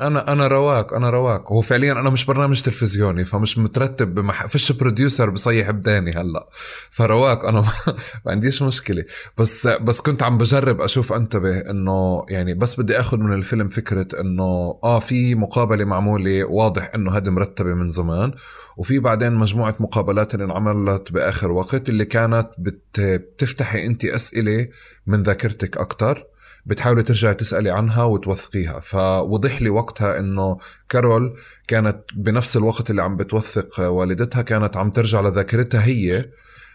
أنا 0.00 0.32
أنا 0.32 0.46
رواق 0.46 0.94
أنا 0.94 1.10
رواق. 1.10 1.52
هو 1.52 1.60
فعليا 1.60 1.92
أنا 1.92 2.10
مش 2.10 2.24
برنامج 2.24 2.62
تلفزيوني 2.62 3.24
فمش 3.24 3.58
مترتب 3.58 4.14
بمح... 4.14 4.46
فيش 4.46 4.72
بروديوسر 4.72 5.30
بصيح 5.30 5.70
بداني 5.70 6.10
هلأ. 6.10 6.48
فرواق 6.90 7.44
أنا 7.44 7.60
ما 8.26 8.32
عنديش 8.32 8.62
مشكلة. 8.62 9.04
بس 9.38 9.66
بس 9.66 10.00
كنت 10.00 10.22
عم 10.22 10.38
بجرب 10.38 10.80
أشوف 10.80 11.12
أنتبه 11.12 11.58
إنه 11.58 12.24
يعني 12.28 12.54
بس 12.54 12.80
بدي 12.80 13.00
آخذ 13.00 13.18
من 13.18 13.32
الفيلم 13.32 13.68
فكرة 13.68 14.20
إنه 14.20 14.78
آه 14.84 14.98
في 14.98 15.34
مقابلة 15.34 15.84
معمولة 15.84 16.44
واضح 16.44 16.90
إنه 16.94 17.16
هذه 17.16 17.28
مرتبة 17.30 17.74
من 17.74 17.90
زمان 17.90 18.32
وفي 18.76 18.98
بعدين 18.98 19.32
مجموعة 19.32 19.74
مقابلات 19.80 20.34
اللي 20.34 20.44
انعملت 20.44 21.12
بآخر 21.12 21.52
وقت 21.52 21.88
اللي 21.88 22.04
كانت 22.04 22.48
بت... 22.58 23.00
بتفتحي 23.00 23.86
أنت 23.86 24.04
أسئلة 24.04 24.68
من 25.06 25.22
ذاكرتك 25.22 25.76
أكثر 25.76 26.24
بتحاولي 26.66 27.02
ترجعي 27.02 27.34
تسألي 27.34 27.70
عنها 27.70 28.04
وتوثقيها. 28.04 28.80
فوضح 28.80 29.62
لي 29.62 29.70
وقتها 29.70 30.18
إنه 30.18 30.56
كارول 30.88 31.36
كانت 31.68 31.98
بنفس 32.14 32.56
الوقت 32.56 32.90
اللي 32.90 33.02
عم 33.02 33.16
بتوثق 33.16 33.80
والدتها 33.80 34.42
كانت 34.42 34.76
عم 34.76 34.90
ترجع 34.90 35.20
لذاكرتها 35.20 35.86
هي 35.86 36.24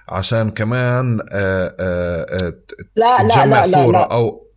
عشان 0.10 0.50
كمان 0.50 1.20
آآ 1.32 1.76
آه، 1.80 2.26
آآ 2.30 2.48
آه، 2.48 2.54
لا 2.96 3.18
تجمع 3.30 3.46
لا 3.46 3.56
لا 3.56 3.62
صورة 3.62 3.98
لا. 3.98 4.04
لا. 4.04 4.14
أو 4.14 4.48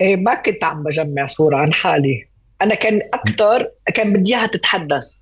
إيه 0.00 0.16
ما 0.16 0.34
كنت 0.34 0.64
عم 0.64 0.82
بجمع 0.82 1.26
صورة 1.26 1.56
عن 1.56 1.72
حالي. 1.72 2.28
أنا 2.62 2.74
كان 2.74 3.00
أكثر 3.14 3.70
كان 3.94 4.12
بدي 4.12 4.36
إياها 4.36 4.46
تتحدث 4.46 5.14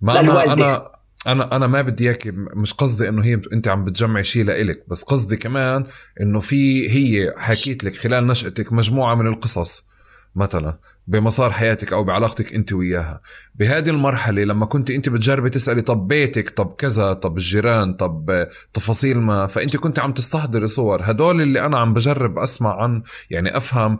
ما 0.00 0.20
أنا 0.20 0.52
أنا 0.52 0.92
أنا 1.26 1.56
أنا 1.56 1.66
ما 1.66 1.82
بدي 1.82 2.04
اياك 2.08 2.26
مش 2.34 2.74
قصدي 2.74 3.08
إنه 3.08 3.24
هي 3.24 3.40
أنت 3.52 3.68
عم 3.68 3.84
بتجمعي 3.84 4.24
شيء 4.24 4.44
لإلك 4.44 4.84
بس 4.88 5.02
قصدي 5.02 5.36
كمان 5.36 5.86
إنه 6.20 6.40
في 6.40 6.90
هي 6.90 7.34
حكيت 7.36 7.84
لك 7.84 7.94
خلال 7.96 8.26
نشأتك 8.26 8.72
مجموعة 8.72 9.14
من 9.14 9.26
القصص 9.26 9.88
مثلا 10.36 10.78
بمسار 11.06 11.50
حياتك 11.50 11.92
أو 11.92 12.04
بعلاقتك 12.04 12.54
أنت 12.54 12.72
وياها. 12.72 13.20
بهذه 13.54 13.90
المرحلة 13.90 14.44
لما 14.44 14.66
كنت 14.66 14.90
أنت 14.90 15.08
بتجربي 15.08 15.50
تسألي 15.50 15.80
طب 15.82 16.08
بيتك 16.08 16.50
طب 16.50 16.72
كذا 16.72 17.12
طب 17.12 17.36
الجيران 17.36 17.94
طب 17.94 18.46
تفاصيل 18.74 19.18
ما 19.18 19.46
فأنت 19.46 19.76
كنت 19.76 19.98
عم 19.98 20.12
تستحضري 20.12 20.68
صور. 20.68 21.00
هدول 21.02 21.40
اللي 21.40 21.66
أنا 21.66 21.78
عم 21.78 21.94
بجرب 21.94 22.38
أسمع 22.38 22.82
عن 22.82 23.02
يعني 23.30 23.56
أفهم 23.56 23.98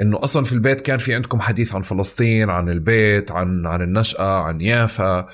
إنه 0.00 0.24
أصلا 0.24 0.44
في 0.44 0.52
البيت 0.52 0.80
كان 0.80 0.98
في 0.98 1.14
عندكم 1.14 1.40
حديث 1.40 1.74
عن 1.74 1.82
فلسطين 1.82 2.50
عن 2.50 2.68
البيت 2.68 3.30
عن 3.30 3.66
عن 3.66 3.82
النشأة 3.82 4.42
عن 4.42 4.60
يافا. 4.60 5.26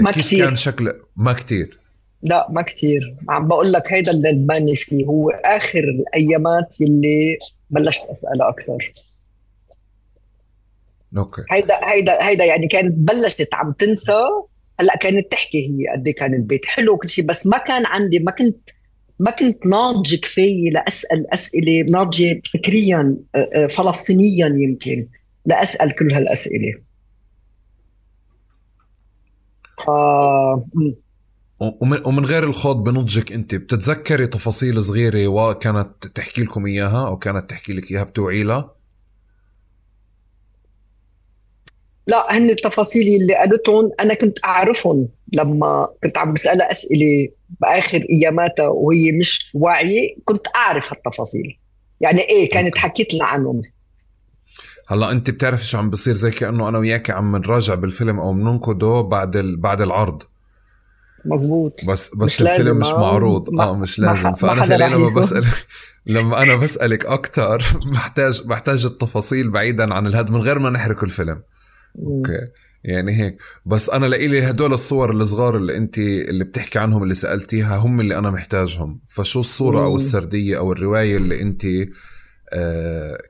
ما 0.00 0.10
كيف 0.10 0.26
كتير. 0.26 0.44
كان 0.44 0.56
شكل 0.56 0.92
ما 1.16 1.32
كتير. 1.32 1.78
لا 2.22 2.46
ما 2.50 2.62
كتير. 2.62 3.16
عم 3.28 3.48
بقول 3.48 3.72
لك 3.72 3.92
هيدا 3.92 4.10
اللي 4.10 4.32
ندماني 4.32 4.76
فيه. 4.76 5.04
هو 5.04 5.30
آخر 5.30 5.84
الأيامات 5.84 6.76
اللي 6.80 7.38
بلشت 7.70 8.10
أسأله 8.10 8.48
أكثر. 8.48 8.92
أوكي. 11.16 11.42
هيدا 11.50 11.74
هيدا 11.82 12.28
هيدا 12.28 12.44
يعني 12.44 12.68
كانت 12.68 12.94
بلشت 12.94 13.48
عم 13.54 13.72
تنسى. 13.72 14.24
هلأ 14.80 14.96
كانت 14.96 15.32
تحكي 15.32 15.58
هي 15.58 15.96
قد 15.96 16.08
إيه 16.08 16.14
كان 16.14 16.34
البيت 16.34 16.66
حلو 16.66 16.92
وكل 16.94 17.08
شيء 17.08 17.24
بس 17.24 17.46
ما 17.46 17.58
كان 17.58 17.86
عندي 17.86 18.18
ما 18.18 18.30
كنت 18.30 18.70
ما 19.18 19.30
كنت 19.30 19.66
ناضجه 19.66 20.16
كفاية 20.16 20.70
لأسأل 20.70 21.34
أسئلة 21.34 21.82
ناضجة 21.90 22.42
فكريا 22.54 23.16
آه، 23.34 23.48
آه، 23.54 23.66
فلسطينيا 23.66 24.46
يمكن 24.46 25.06
لأسأل 25.46 25.94
كل 25.94 26.12
هالأسئلة. 26.12 26.74
ومن, 31.60 32.06
ومن 32.06 32.24
غير 32.24 32.44
الخوض 32.44 32.84
بنضجك 32.84 33.32
انت. 33.32 33.54
بتتذكري 33.54 34.26
تفاصيل 34.26 34.84
صغيرة 34.84 35.28
وكانت 35.28 36.06
تحكي 36.06 36.42
لكم 36.42 36.66
إياها 36.66 37.06
أو 37.06 37.16
كانت 37.16 37.50
تحكي 37.50 37.72
لك 37.72 37.90
إياها 37.90 38.04
بتوعي 38.04 38.42
لها 38.42 38.74
لا 42.06 42.36
هن 42.36 42.50
التفاصيل 42.50 43.20
اللي 43.22 43.34
قالتهم 43.34 43.90
أنا 44.00 44.14
كنت 44.14 44.44
أعرفهم 44.44 45.08
لما 45.32 45.88
كنت 46.02 46.18
عم 46.18 46.32
بسالها 46.32 46.70
أسئلة 46.70 47.28
بآخر 47.60 48.06
أياماتها 48.12 48.68
وهي 48.68 49.12
مش 49.12 49.50
واعية 49.54 50.16
كنت 50.24 50.46
أعرف 50.56 50.92
هالتفاصيل. 50.92 51.58
يعني 52.00 52.20
إيه 52.20 52.50
كانت 52.50 52.78
حكيت 52.78 53.14
لنا 53.14 53.24
عنهم. 53.24 53.62
هلا 54.88 55.12
انت 55.12 55.30
بتعرف 55.30 55.66
شو 55.66 55.78
عم 55.78 55.90
بصير؟ 55.90 56.14
زي 56.14 56.30
كأنه 56.30 56.68
أنا 56.68 56.78
وياك 56.78 57.10
عم 57.10 57.36
نراجع 57.36 57.74
بالفيلم 57.74 58.20
أو 58.20 58.34
بننقده 58.34 59.00
بعد 59.00 59.36
ال... 59.36 59.56
بعد 59.56 59.80
العرض. 59.80 60.22
مزبوط. 61.24 61.80
بس 61.88 62.14
بس 62.14 62.42
مش 62.42 62.48
الفيلم 62.48 62.78
مش 62.78 62.88
معروض. 62.90 63.60
آه 63.60 63.76
مش 63.76 63.98
لازم. 63.98 64.34
فأنا 64.34 64.62
خلينا 64.62 64.94
لما 64.94 65.14
بسال 65.14 65.44
لما 66.06 66.42
أنا 66.42 66.56
بسألك 66.56 67.06
أكثر 67.06 67.64
محتاج 67.94 68.42
محتاج 68.46 68.84
التفاصيل 68.84 69.50
بعيدا 69.50 69.94
عن 69.94 70.06
الهد 70.06 70.30
من 70.30 70.40
غير 70.40 70.58
ما 70.58 70.70
نحرق 70.70 71.04
الفيلم. 71.04 71.42
أوكي. 71.98 72.40
يعني 72.84 73.12
هيك. 73.12 73.36
بس 73.66 73.90
أنا 73.90 74.06
لإلي 74.06 74.50
هدول 74.50 74.72
الصور 74.72 75.10
الصغار 75.10 75.56
اللي 75.56 75.76
انت 75.76 75.98
اللي 75.98 76.44
بتحكي 76.44 76.78
عنهم 76.78 77.02
اللي 77.02 77.14
سألتيها 77.14 77.76
هم 77.76 78.00
اللي 78.00 78.18
أنا 78.18 78.30
محتاجهم. 78.30 79.00
فشو 79.08 79.40
الصورة 79.40 79.84
أو 79.84 79.96
السردية 79.96 80.58
أو 80.58 80.72
الرواية 80.72 81.16
اللي 81.16 81.42
أنت 81.42 81.64
آه 81.64 81.86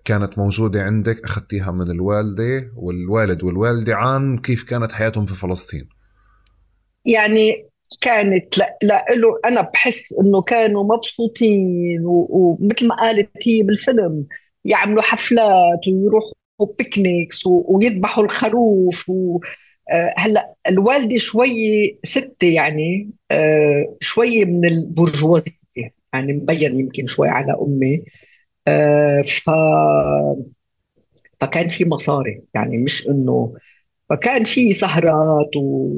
كانت 0.05 0.38
موجودة 0.38 0.83
عندك 0.83 1.24
اخذتيها 1.24 1.70
من 1.70 1.90
الوالدة 1.90 2.72
والوالد 2.77 3.44
والوالدة 3.44 3.96
عن 3.96 4.38
كيف 4.38 4.64
كانت 4.64 4.92
حياتهم 4.92 5.27
في 5.27 5.35
فلسطين. 5.35 5.88
يعني 7.07 7.68
كانت 8.00 8.59
لا, 8.59 8.79
لا 8.83 9.05
أنا 9.44 9.61
بحس 9.61 10.12
إنه 10.12 10.42
كانوا 10.42 10.85
مبسوطين 10.96 12.00
ومثل 12.05 12.88
ما 12.88 12.96
قالت 12.96 13.31
هي 13.46 13.62
بالفيلم 13.62 14.27
يعملوا 14.64 15.03
حفلات 15.03 15.81
ويروحوا 15.88 16.77
بيكنيكس 16.79 17.42
ويذبحوا 17.46 18.24
الخروف 18.24 19.09
و 19.09 19.40
آه، 19.92 20.14
هلأ 20.18 20.55
الوالدة 20.68 21.16
شوي 21.16 21.98
ستة 22.05 22.46
يعني 22.46 23.11
آه، 23.31 23.96
شوي 24.00 24.44
من 24.44 24.66
البرجوازية 24.66 25.53
يعني 26.12 26.33
مبين 26.33 26.81
يمكن 26.81 27.07
شوي 27.07 27.29
على 27.29 27.53
أمي. 27.62 27.94
آه، 27.94 28.03
ف 29.24 29.50
فكان 31.40 31.68
في 31.68 31.85
مصاري. 31.85 32.42
يعني 32.55 32.79
مش 32.79 33.09
إنه 33.09 33.55
فكان 34.11 34.44
في 34.44 34.72
سهرات 34.72 35.57
و 35.57 35.90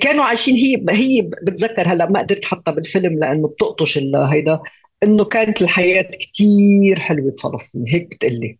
كانوا 0.00 0.24
عايشين 0.24 0.54
هي 0.54 0.84
هي 0.90 1.22
بتذكر 1.22 1.88
هلا 1.88 2.06
ما 2.10 2.20
قدرت 2.20 2.44
حطها 2.44 2.72
بالفيلم 2.72 3.18
لأنه 3.18 3.48
بتقطش 3.48 3.98
هيدا 3.98 4.60
إنه 5.02 5.24
كانت 5.24 5.62
الحياة 5.62 6.02
كثير 6.20 7.00
حلوة 7.00 7.30
بفلسطين. 7.30 7.84
هيك 7.88 8.10
بتقلي 8.14 8.58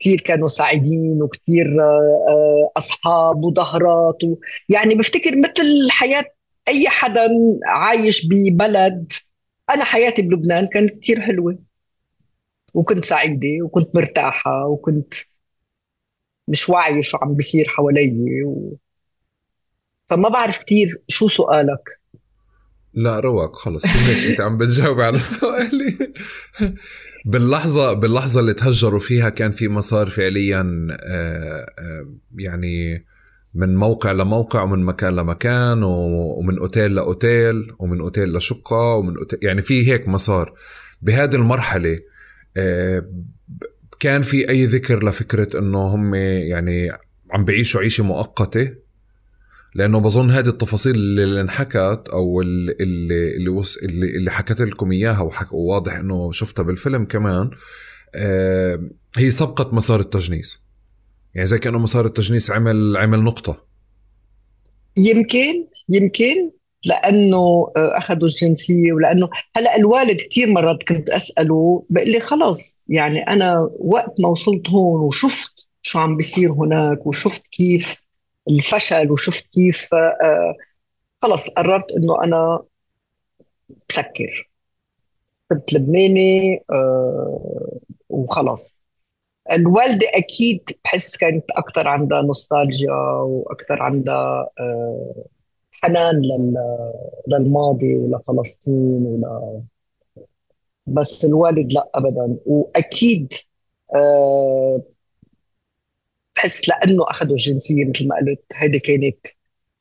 كثير 0.00 0.20
كانوا 0.20 0.48
سعيدين 0.48 1.22
وكثير 1.22 1.66
آه، 1.84 2.24
آه، 2.28 2.72
أصحاب 2.76 3.44
وظهرات 3.44 4.24
و... 4.24 4.36
يعني 4.68 4.94
بفتكر 4.94 5.36
مثل 5.38 5.90
حياه 5.90 6.24
أي 6.68 6.88
حدا 6.88 7.28
عايش 7.66 8.26
ببلد 8.26 9.12
أنا 9.70 9.84
حياتي 9.84 10.22
بلبنان 10.22 10.66
كانت 10.66 10.98
كثير 10.98 11.20
حلوة. 11.20 11.58
وكنت 12.74 13.04
سعيدة 13.04 13.48
وكنت 13.64 13.96
مرتاحة 13.96 14.66
وكنت 14.66 15.14
مش 16.48 16.68
واعية 16.68 17.00
شو 17.00 17.18
عم 17.22 17.34
بيصير 17.34 17.68
حوالي 17.68 18.44
و... 18.44 18.76
فما 20.10 20.28
بعرف 20.28 20.64
كثير 20.64 20.88
شو 21.08 21.28
سؤالك. 21.28 21.98
لا 22.94 23.20
رواق 23.20 23.56
خلص. 23.56 23.86
هيك 23.86 24.30
أنت 24.30 24.40
عم 24.40 24.56
بتجاوب 24.58 25.00
على 25.00 25.18
سؤالي؟ 25.18 25.98
باللحظة 27.26 27.92
باللحظة 27.92 28.40
اللي 28.40 28.54
تهجروا 28.54 29.00
فيها 29.00 29.28
كان 29.28 29.50
في 29.50 29.68
مسار 29.68 30.08
فعليا 30.10 30.88
آه، 30.90 31.74
آه، 31.78 32.14
يعني 32.38 33.04
من 33.54 33.76
موقع 33.76 34.12
لموقع 34.12 34.62
ومن 34.62 34.84
مكان 34.84 35.16
لمكان 35.16 35.82
ومن 35.82 36.58
أوتيل 36.58 36.94
لأوتيل 36.94 37.72
ومن 37.78 38.00
أوتيل 38.00 38.32
لشقة 38.32 38.94
ومن 38.94 39.16
أوتيل 39.16 39.38
يعني 39.42 39.62
في 39.62 39.92
هيك 39.92 40.08
مسار 40.08 40.54
بهذه 41.02 41.34
المرحلة 41.34 41.98
آه، 42.56 43.08
كان 44.00 44.22
في 44.22 44.48
أي 44.48 44.66
ذكر 44.66 45.08
لفكرة 45.08 45.58
إنه 45.58 45.78
هم 45.78 46.14
يعني 46.14 46.90
عم 47.30 47.44
بعيشوا 47.44 47.80
عيشة 47.80 48.04
مؤقتة 48.04 48.74
لأنه 49.74 50.00
بظن 50.00 50.30
هذه 50.30 50.48
التفاصيل 50.48 50.94
اللي 50.94 51.40
انحكت 51.40 52.02
أو 52.12 52.40
اللي 52.40 52.76
اللي. 52.80 53.36
اللي, 53.82 54.16
اللي 54.16 54.30
حكت 54.30 54.60
لكم 54.60 54.92
إياها. 54.92 55.30
وواضح 55.52 55.96
إنه 55.96 56.32
شفتها 56.32 56.62
بالفيلم 56.62 57.04
كمان 57.04 57.50
آه 58.14 58.88
هي 59.16 59.30
سبقت 59.30 59.74
مسار 59.74 60.00
التجنيس 60.00 60.67
يعني 61.38 61.46
زي 61.46 61.58
كأنه 61.58 61.78
مسار 61.78 62.06
التجنيس 62.06 62.50
عمل 62.50 62.96
عمل 62.96 63.18
نقطة. 63.18 63.64
يمكن 64.96 65.66
يمكن 65.88 66.50
لأنه 66.84 67.72
آه، 67.76 67.98
أخذوا 67.98 68.28
الجنسية 68.28 68.92
ولأنه 68.92 69.28
هلأ 69.56 69.76
الوالد 69.76 70.20
كثير 70.20 70.50
مرات 70.50 70.82
كنت 70.82 71.10
أسأله 71.10 71.84
بقول 71.90 72.08
لي 72.12 72.20
خلص 72.20 72.84
يعني 72.88 73.26
أنا 73.26 73.70
وقت 73.78 74.20
ما 74.20 74.28
وصلت 74.28 74.68
هون 74.70 75.00
وشفت 75.00 75.70
شو 75.82 75.98
عم 75.98 76.16
بيصير 76.16 76.52
هناك 76.52 77.06
وشفت 77.06 77.46
كيف 77.46 78.02
الفشل 78.50 79.10
وشفت 79.10 79.46
كيف 79.54 79.94
آه، 79.94 80.54
خلص 81.22 81.48
قررت 81.48 81.86
إنه 81.96 82.24
أنا 82.24 82.62
بسكر. 83.88 84.50
كنت 85.50 85.72
لبناني 85.72 86.64
آه، 86.70 87.78
وخلص. 88.08 88.77
الوالدة 89.52 90.06
أكيد 90.14 90.70
بحس 90.84 91.16
كانت 91.16 91.50
أكثر 91.50 91.88
عندها 91.88 92.22
نوستالجيا 92.22 92.92
وأكثر 93.20 93.82
عندها 93.82 94.50
آه، 94.60 95.24
حنان 95.72 96.22
للماضي 97.28 97.96
ولفلسطين 97.96 99.06
ولا 99.06 99.62
بس 100.86 101.24
الوالد 101.24 101.72
لا 101.72 101.90
أبدا. 101.94 102.36
وأكيد 102.46 103.32
بحس 106.36 106.68
لأنه 106.68 107.04
اخذوا 107.10 107.32
الجنسية 107.32 107.84
مثل 107.84 108.08
ما 108.08 108.16
قلت 108.16 108.42
هيدي 108.54 108.78
كانت 108.78 109.26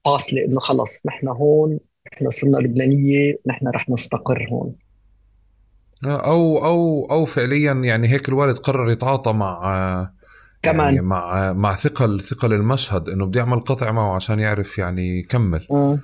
فاصله 0.06 0.46
إنه 0.46 0.60
خلص 0.60 1.06
نحن 1.06 1.28
هون 1.28 1.80
نحن 2.14 2.30
صرنا 2.30 2.58
لبنانية 2.58 3.36
نحن 3.48 3.68
رح 3.68 3.90
نستقر 3.90 4.48
هون. 4.52 4.76
أو 6.06 6.66
أو 6.66 7.08
أو 7.12 7.26
فعليا 7.26 7.74
يعني 7.74 8.08
هيك 8.08 8.30
الوالد 8.30 8.58
قرر 8.58 8.90
يتعاطى 8.90 9.34
مع 9.34 10.12
كمان. 10.62 10.96
يعني 10.96 11.02
مع 11.02 11.54
مع 11.54 11.76
ثقل 11.76 12.22
ثقل 12.22 12.54
المشهد 12.54 13.10
إنه 13.10 13.26
بده 13.26 13.40
يعمل 13.40 13.60
قطع 13.60 13.92
معه 13.92 14.16
عشان 14.16 14.40
يعرف 14.40 14.78
يعني 14.78 15.20
يكمل. 15.20 15.68
آه 15.72 16.00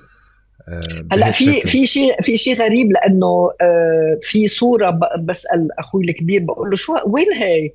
هلأ 1.12 1.30
في 1.30 1.60
في 1.60 1.86
شيء 1.86 2.22
في 2.22 2.36
شيء 2.36 2.56
غريب 2.56 2.92
لأنه 2.92 3.50
آه 3.60 4.18
في 4.22 4.48
صورة 4.48 4.98
بسأل 5.24 5.68
أخوي 5.78 6.04
الكبير 6.04 6.44
بقول 6.44 6.70
له 6.70 6.76
شو 6.76 6.92
وين 7.06 7.32
هي؟ 7.36 7.70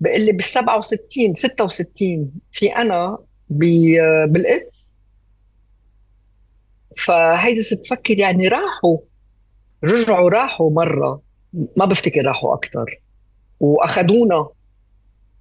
بقول 0.00 0.20
لي 0.20 0.32
بال 0.32 0.44
67 0.44 1.34
66 1.34 2.30
في 2.52 2.66
أنا 2.66 3.18
بالقدس 3.50 4.94
فهيدي 6.96 7.62
تفكر 7.62 8.18
يعني 8.18 8.48
راحوا 8.48 8.98
رجعوا 9.84 10.30
راحوا 10.30 10.70
مرة. 10.70 11.20
ما 11.76 11.84
بفتكر 11.84 12.26
راحوا 12.26 12.54
أكثر 12.54 13.00
واخذونا 13.60 14.48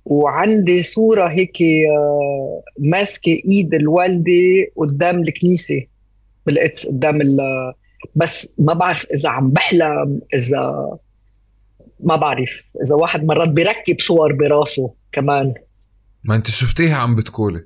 وعندي 0.05 0.83
صورة 0.83 1.27
هيك 1.27 1.61
آه، 1.61 2.63
ماسكة 2.79 3.41
إيد 3.45 3.73
الوالدة 3.73 4.31
قدام 4.77 5.21
الكنيسة. 5.21 5.81
بالقدس 6.45 6.87
قدام 6.87 7.19
بس 8.15 8.55
ما 8.57 8.73
بعرف 8.73 9.07
إذا 9.13 9.29
عم 9.29 9.49
بحلم 9.49 10.21
إذا 10.33 10.97
ما 11.99 12.15
بعرف. 12.15 12.63
إذا 12.85 12.95
واحد 12.95 13.25
مرات 13.25 13.49
بيركب 13.49 13.99
صور 13.99 14.33
براسه 14.33 14.93
كمان. 15.11 15.53
ما 16.23 16.35
أنت 16.35 16.47
شفتيها 16.47 16.95
عم 16.95 17.15
بتقولي؟ 17.15 17.63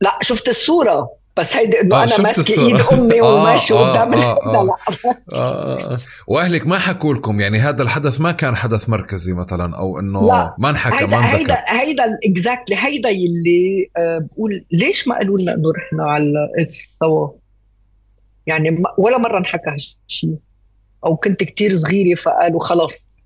لا 0.00 0.18
شفت 0.22 0.48
الصورة. 0.48 1.10
بس 1.36 1.56
هيدي 1.56 1.80
إنه 1.80 1.96
آه 1.96 2.04
أنا 2.04 2.18
ماسكة 2.18 2.62
ايد 2.62 2.80
أمي 2.92 3.20
آه 3.20 3.34
وماشي 3.34 3.74
آه 3.74 3.90
قدام 3.90 4.14
آه 4.14 4.22
آه. 4.22 4.56
آه 4.56 4.76
آه 5.34 5.78
آه. 5.78 5.96
وأهلك 6.26 6.66
ما 6.66 6.78
حكوا 6.78 7.14
لكم 7.14 7.40
يعني 7.40 7.58
هذا 7.58 7.82
الحدث 7.82 8.20
ما 8.20 8.32
كان 8.32 8.56
حدث 8.56 8.88
مركزي 8.88 9.32
مثلا 9.32 9.76
أو 9.76 9.98
إنه 9.98 10.20
ما 10.58 10.70
انحكى 10.70 11.06
ما 11.06 11.18
انذكر. 11.18 11.36
هيدا 11.36 11.64
هيدا 11.68 12.18
اكزاكتلي 12.24 12.76
هيدا 12.76 13.08
يلي 13.08 13.90
آه 13.96 14.18
بقول 14.18 14.64
ليش 14.72 15.08
ما 15.08 15.14
قالوا 15.14 15.38
لنا 15.38 15.54
إنه 15.54 15.72
رحنا 15.72 16.04
على 16.10 16.48
سوا؟ 16.68 17.28
يعني 18.46 18.82
ولا 18.98 19.18
مرة 19.18 19.38
انحكى 19.38 19.70
هالشيء 19.70 20.36
أو 21.06 21.16
كنت 21.16 21.44
كتير 21.44 21.76
صغيرة 21.76 22.16
فقالوا 22.16 22.60
خلص 22.60 23.16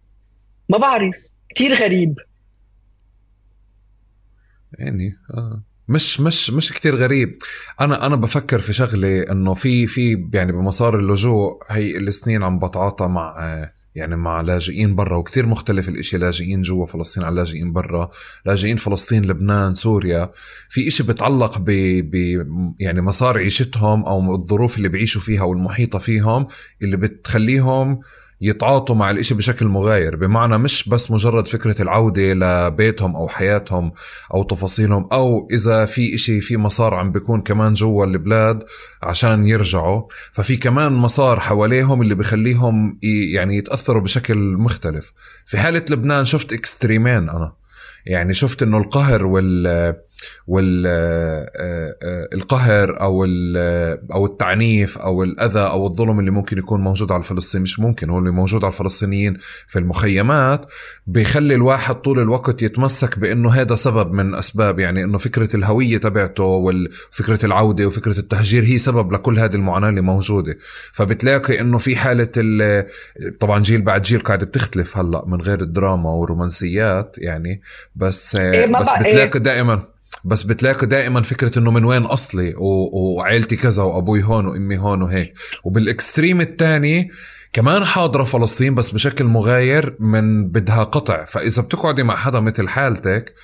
ما 0.69 0.79
بعرف. 0.79 1.31
كتير 1.49 1.75
غريب. 1.75 2.19
يعني 4.79 5.17
آه. 5.35 5.63
مش 5.91 6.21
مش 6.21 6.51
مش 6.51 6.73
كتير 6.73 6.97
غريب. 6.97 7.39
أنا 7.81 8.07
أنا 8.07 8.17
بفكر 8.17 8.61
في 8.61 8.73
شغلة 8.73 9.23
إنه 9.23 9.55
في 9.55 9.87
في 9.87 10.29
يعني 10.35 10.53
بمسار 10.53 10.99
اللجوء 10.99 11.63
هي 11.69 11.97
السنين 11.97 12.43
عم 12.43 12.59
بتعاطى 12.59 13.07
مع 13.07 13.37
يعني 13.95 14.17
مع 14.17 14.41
لاجئين 14.41 14.95
برا 14.95 15.17
وكتير 15.17 15.47
مختلف 15.47 15.89
الإشي 15.89 16.19
لاجئين 16.19 16.63
جوا 16.63 16.87
فلسطين 16.87 17.25
عن 17.25 17.35
لاجئين 17.35 17.73
برا 17.73 18.09
لاجئين 18.47 18.77
فلسطين 18.77 19.25
لبنان 19.25 19.75
سوريا. 19.75 20.31
في 20.69 20.89
إشي 20.89 21.03
بتعلق 21.03 21.59
ب, 21.59 21.71
ب 22.11 22.47
يعني 22.81 23.01
مسار 23.01 23.39
عيشتهم 23.39 24.05
أو 24.05 24.35
الظروف 24.35 24.77
اللي 24.77 24.89
بيعيشوا 24.89 25.21
فيها 25.21 25.43
والمحيطة 25.43 25.99
فيهم 25.99 26.47
اللي 26.83 26.97
بتخليهم 26.97 28.01
يتعاطوا 28.41 28.95
مع 28.95 29.11
الإشي 29.11 29.35
بشكل 29.35 29.67
مغاير. 29.67 30.17
بمعنى 30.17 30.59
مش 30.59 30.89
بس 30.89 31.11
مجرد 31.11 31.49
فكرة 31.49 31.83
العودة 31.83 32.33
لبيتهم 32.33 33.17
أو 33.17 33.29
حياتهم 33.29 33.93
أو 34.35 34.43
تفاصيلهم 34.43 35.09
أو 35.13 35.49
إذا 35.53 35.85
في 35.85 36.15
إشي 36.15 36.41
في 36.41 36.57
مسار 36.57 36.95
عم 36.95 37.13
بيكون 37.13 37.41
كمان 37.41 37.73
جوا 37.73 38.05
البلاد 38.05 38.65
عشان 39.03 39.47
يرجعوا 39.47 40.03
ففي 40.33 40.57
كمان 40.57 40.93
مسار 40.93 41.41
حواليهم 41.41 42.03
اللي 42.03 42.15
بخليهم 42.15 42.99
يعني 43.03 43.57
يتأثروا 43.57 44.03
بشكل 44.03 44.39
مختلف. 44.39 45.13
في 45.47 45.59
حالة 45.59 45.85
لبنان 45.91 46.25
شفت 46.25 46.53
إكستريمين 46.53 47.29
أنا. 47.29 47.53
يعني 48.07 48.35
شفت 48.35 48.63
إنه 48.63 48.79
القهر 48.79 49.27
وال 49.27 49.97
والقهر 50.47 50.91
آه، 52.91 52.97
آه، 52.97 53.05
أو 53.05 53.25
أو 54.13 54.27
التعنيف 54.27 54.99
أو 54.99 55.23
الأذى 55.23 55.61
أو 55.61 55.87
الظلم 55.87 56.21
اللي 56.21 56.31
ممكن 56.31 56.59
يكون 56.59 56.81
موجود 56.81 57.13
على 57.13 57.21
الفلسطينيين 57.21 57.63
مش 57.63 57.81
ممكن 57.81 58.11
هو 58.11 58.19
اللي 58.19 58.31
موجود 58.31 58.65
على 58.65 58.73
الفلسطينيين 58.73 59.37
في 59.67 59.79
المخيمات 59.79 60.67
بيخلي 61.07 61.55
الواحد 61.55 61.95
طول 61.95 62.19
الوقت 62.19 62.63
يتمسك 62.63 63.19
بإنه 63.19 63.51
هذا 63.51 63.75
سبب 63.75 64.13
من 64.13 64.35
أسباب 64.35 64.79
يعني 64.79 65.05
إنه 65.05 65.19
فكرة 65.19 65.57
الهوية 65.57 65.99
تبعته 65.99 66.45
وفكره 66.45 67.47
العودة 67.47 67.87
وفكرة 67.87 68.19
التهجير 68.19 68.65
هي 68.65 68.79
سبب 68.79 69.13
لكل 69.13 69.39
هذه 69.39 69.55
المعاناة 69.55 69.89
اللي 69.89 70.01
موجودة. 70.01 70.57
فبتلاقي 70.93 71.61
إنه 71.61 71.79
في 71.79 71.97
حالة 71.97 72.29
طبعا 73.41 73.63
جيل 73.63 73.83
بعد 73.83 74.03
جيل 74.03 74.21
قاعدة 74.21 74.47
بتختلف 74.47 74.99
هلأ 74.99 75.25
من 75.27 75.41
غير 75.41 75.61
الدراما 75.61 76.11
والرومانسيات 76.11 77.17
يعني 77.19 77.61
بس 77.97 78.37
إيه 78.37 78.67
بس 78.81 78.89
بتلاقي 78.89 79.35
إيه. 79.35 79.43
دائما 79.43 79.83
بس 80.25 80.43
بتلاقي 80.43 80.87
دائما 80.87 81.23
فكرة 81.23 81.59
إنه 81.59 81.71
من 81.71 81.85
وين 81.85 82.03
أصلي 82.03 82.55
وعائلتي 82.57 83.57
كذا 83.57 83.83
وأبوي 83.83 84.23
هون 84.23 84.47
وأمي 84.47 84.79
هون 84.79 85.03
وهيك. 85.03 85.33
وبالإكستريم 85.65 86.41
الثاني 86.41 87.11
كمان 87.53 87.85
حاضرة 87.85 88.25
فلسطين 88.25 88.75
بس 88.75 88.91
بشكل 88.91 89.25
مغاير 89.25 89.97
من 90.01 90.49
بدها 90.49 90.83
قطع. 90.83 91.25
فإذا 91.25 91.63
بتقعدي 91.63 92.03
مع 92.03 92.17
حدا 92.17 92.41
مثل 92.41 92.69
حالتك 92.69 93.35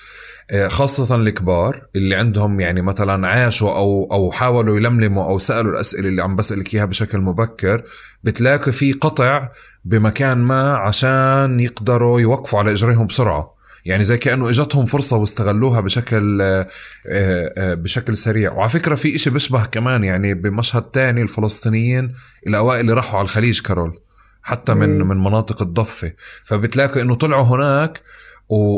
آه، 0.51 0.69
خاصة 0.69 1.17
الكبار 1.17 1.87
اللي 1.97 2.15
عندهم 2.15 2.61
يعني 2.61 2.83
مثلا 2.83 3.29
عاشوا 3.29 3.71
أو 3.77 4.09
أو 4.13 4.33
حاولوا 4.33 4.77
يلملموا 4.77 5.25
أو 5.25 5.39
سألوا 5.39 5.73
الأسئلة 5.73 6.09
اللي 6.09 6.23
عم 6.23 6.37
بسألك 6.37 6.75
إياها 6.75 6.85
بشكل 6.85 7.19
مبكر 7.19 7.83
بتلاقي 8.25 8.73
في 8.73 8.93
قطع 8.93 9.49
بمكان 9.85 10.39
ما 10.39 10.77
عشان 10.77 11.61
يقدروا 11.61 12.21
يوقفوا 12.21 12.59
على 12.59 12.73
إجريهم 12.73 13.07
بسرعة. 13.07 13.56
يعني 13.87 14.05
زي 14.05 14.19
كأنه 14.19 14.51
إجتهم 14.51 14.85
فرصة 14.85 15.17
واستغلوها 15.17 15.81
بشكل 15.81 16.43
آه، 16.43 16.67
آه، 17.07 17.75
بشكل 17.75 18.17
سريع. 18.17 18.53
وعلى 18.53 18.71
فكرة 18.71 18.95
في 18.95 19.15
إشي 19.15 19.31
بيشبه 19.31 19.65
كمان 19.65 20.05
يعني 20.05 20.35
بمشهد 20.35 20.83
تاني 20.83 21.23
الفلسطينيين 21.23 22.13
الأوائل 22.47 22.81
اللي 22.81 22.93
راحوا 22.93 23.19
على 23.19 23.25
الخليج 23.25 23.61
كارول 23.61 23.99
حتى 24.43 24.75
من 24.75 25.03
من 25.03 25.17
مناطق 25.17 25.63
الضفة. 25.63 26.13
فبتلاقي 26.45 27.03
إنه 27.03 27.15
طلعوا 27.15 27.45
هناك 27.45 28.01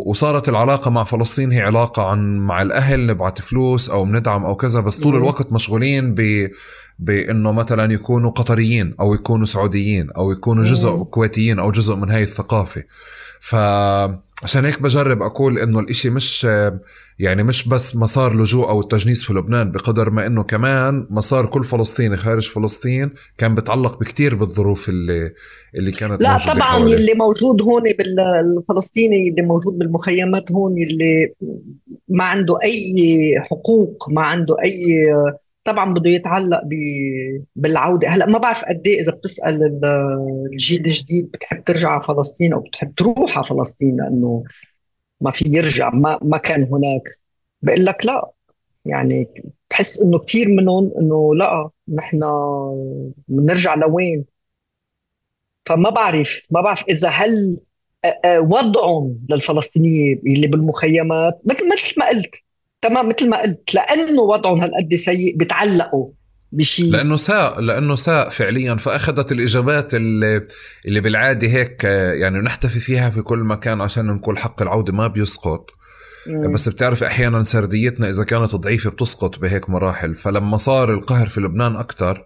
وصارت 0.07 0.49
العلاقة 0.49 0.91
مع 0.91 1.05
فلسطين 1.05 1.53
هي 1.53 1.61
علاقة 1.61 2.11
عن 2.11 2.39
مع 2.39 2.63
الأهل 2.63 3.07
نبعت 3.07 3.41
فلوس 3.41 3.91
أو 3.91 4.05
بندعم 4.05 4.45
أو 4.45 4.57
كذا 4.57 4.81
بس 4.81 4.97
طول 4.97 5.17
الوقت 5.17 5.53
مشغولين 5.53 6.15
ب 6.15 6.51
بإنه 6.99 7.53
مثلا 7.53 7.93
يكونوا 7.93 8.31
قطريين 8.31 8.95
أو 9.01 9.15
يكونوا 9.15 9.47
سعوديين 9.47 10.11
أو 10.11 10.33
يكونوا 10.33 10.65
جزء 10.65 11.03
كويتيين 11.03 11.59
أو 11.59 11.71
جزء 11.71 11.95
من 11.95 12.11
هاي 12.11 12.23
الثقافة. 12.23 12.85
ف 13.41 13.57
عشان 14.43 14.64
هيك 14.64 14.82
بجرب 14.82 15.22
أقول 15.22 15.59
إنه 15.59 15.80
الإشي 15.80 16.11
مش 16.11 16.47
يعني 17.18 17.43
مش 17.43 17.68
بس 17.68 17.97
مسار 17.97 18.36
لجوء 18.36 18.68
أو 18.68 18.80
التجنيس 18.80 19.24
في 19.24 19.32
لبنان 19.32 19.72
بقدر 19.72 20.11
ما 20.11 20.26
إنه 20.26 20.43
كمان 20.43 21.07
مسار 21.11 21.47
كل 21.47 21.64
فلسطيني 21.64 22.16
خارج 22.16 22.49
فلسطين 22.49 23.11
كان 23.39 23.55
بتعلق 23.55 24.01
بكتير 24.01 24.34
بالظروف 24.34 24.89
اللي 24.89 25.32
اللي 25.74 25.91
كانت 25.91 26.22
لا 26.22 26.39
طبعا 26.39 26.61
حوالي. 26.61 26.95
اللي 26.95 27.14
موجود 27.14 27.62
هون 27.62 27.82
بالفلسطيني 27.99 29.28
اللي 29.28 29.43
موجود 29.43 29.78
بالمخيمات 29.78 30.53
هون 30.53 30.72
اللي 30.72 31.32
ما 32.09 32.24
عنده 32.24 32.55
أي 32.64 33.34
حقوق 33.51 34.07
ما 34.11 34.22
عنده 34.22 34.57
أي 34.64 35.07
طبعا 35.69 35.95
بده 35.95 36.11
يتعلق 36.11 36.61
بالعودة. 37.57 38.09
هلأ 38.09 38.27
ما 38.27 38.39
بعرف 38.39 38.64
قد 38.64 38.83
إيه 38.87 39.01
إذا 39.01 39.12
بتسأل 39.12 39.81
الجيل 40.53 40.81
الجديد 40.81 41.31
بتحب 41.31 41.64
ترجع 41.64 41.89
على 41.89 42.03
فلسطين 42.03 42.53
أو 42.53 42.61
بتحب 42.61 42.95
تروح 42.95 43.37
على 43.39 43.47
فلسطين 43.47 43.97
لأنه 43.97 44.45
ما 45.21 45.31
في 45.31 45.45
يرجع 45.49 45.91
ما 45.91 46.19
ما 46.23 46.39
كان 46.39 46.62
هناك. 46.62 47.03
بقول 47.62 47.85
لك 47.85 48.07
لا 48.07 48.31
يعني 48.85 49.29
بحس 49.71 50.03
إنه 50.03 50.19
كثير 50.19 50.49
منهم 50.49 50.93
إنه 51.01 51.35
لا 51.35 51.71
نحن 51.95 52.21
بنرجع 53.29 53.75
لوين؟ 53.75 54.25
فما 55.66 55.91
بعرف 55.91 56.47
ما 56.51 56.61
بعرف 56.61 56.85
إذا 56.89 57.09
هل 57.09 57.61
وضعهم 58.39 59.27
للفلسطينيين 59.31 60.23
اللي 60.27 60.47
بالمخيمات 60.47 61.41
مثل 61.45 62.01
ما 62.01 62.09
قلت 62.09 62.43
تمام 62.83 63.09
مثل 63.09 63.29
ما 63.31 63.43
قلت 63.43 63.74
لأنه 63.74 64.22
وضعهم 64.22 64.61
هالقد 64.61 64.95
سيء 64.95 65.37
بتعلقوا 65.37 66.09
بشيء 66.53 66.93
لأنه 66.93 67.16
ساء 67.16 67.61
لأنه 67.61 67.95
ساء 67.95 68.29
فعليا 68.29 68.74
فأخذت 68.74 69.33
الإجابات 69.33 69.95
اللي 69.95 70.47
اللي 70.87 71.01
بالعادة 71.01 71.49
هيك 71.49 71.85
يعني 71.85 72.39
نحتفي 72.39 72.81
فيها 72.81 73.11
في 73.11 73.22
كل 73.22 73.39
مكان 73.39 73.81
عشان 73.81 74.07
نقول 74.07 74.39
حق 74.39 74.62
العودة 74.62 74.93
ما 74.93 75.07
بيسقط. 75.07 75.70
مم. 76.26 76.53
بس 76.53 76.68
بتعرف 76.68 77.05
أحيانا 77.05 77.45
سرديتنا 77.45 78.09
إذا 78.09 78.24
كانت 78.24 78.57
ضعيفة 78.57 78.91
بتسقط 78.91 79.39
بهيك 79.39 79.70
مراحل. 79.70 80.14
فلما 80.14 80.57
صار 80.57 80.95
القهر 80.95 81.29
في 81.29 81.41
لبنان 81.41 81.76
أكثر 81.76 82.24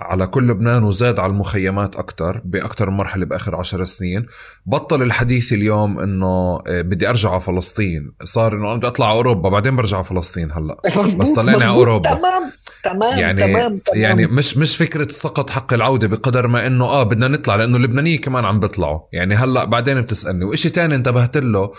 على 0.00 0.26
كل 0.26 0.48
لبنان 0.48 0.82
وزاد 0.82 1.20
على 1.20 1.32
المخيمات 1.32 1.96
أكتر 1.96 2.42
بأكتر 2.44 2.90
مرحلة 2.90 3.26
بآخر 3.26 3.56
عشر 3.56 3.84
سنين. 3.84 4.26
بطل 4.66 5.02
الحديث 5.02 5.52
اليوم 5.52 5.98
إنه 5.98 6.58
آه، 6.66 6.82
بدي 6.82 7.08
أرجع 7.08 7.30
على 7.30 7.40
فلسطين. 7.40 8.12
صار 8.24 8.54
إنه 8.54 8.66
أنا 8.66 8.76
بدي 8.76 8.86
أطلع 8.86 9.10
أوروبا 9.12 9.48
بعدين 9.48 9.76
برجع 9.76 9.96
على 9.96 10.04
فلسطين 10.04 10.52
هلأ. 10.52 10.76
بس 11.20 11.30
طلعني 11.30 11.64
على 11.64 11.74
أوروبا. 11.74 12.14
تمام 12.14 12.50
تمام 12.84 13.18
يعني 13.18 13.42
تمام, 13.42 13.78
تمام. 13.78 14.02
يعني 14.02 14.26
مش 14.26 14.56
مش 14.56 14.76
فكرة 14.76 15.08
سقط 15.08 15.50
حق 15.50 15.72
العودة 15.72 16.06
بقدر 16.06 16.46
ما 16.46 16.66
إنه 16.66 16.84
آه 16.84 17.02
بدنا 17.02 17.28
نطلع 17.28 17.56
لأنه 17.56 17.76
اللبنانية 17.76 18.20
كمان 18.20 18.44
عم 18.44 18.60
بيطلعوا. 18.60 19.00
يعني 19.12 19.34
هلأ 19.34 19.64
بعدين 19.64 20.00
بتسألني. 20.00 20.44
وإشي 20.44 20.70
تاني 20.70 20.94
انتبهت 20.94 21.36
له 21.36 21.72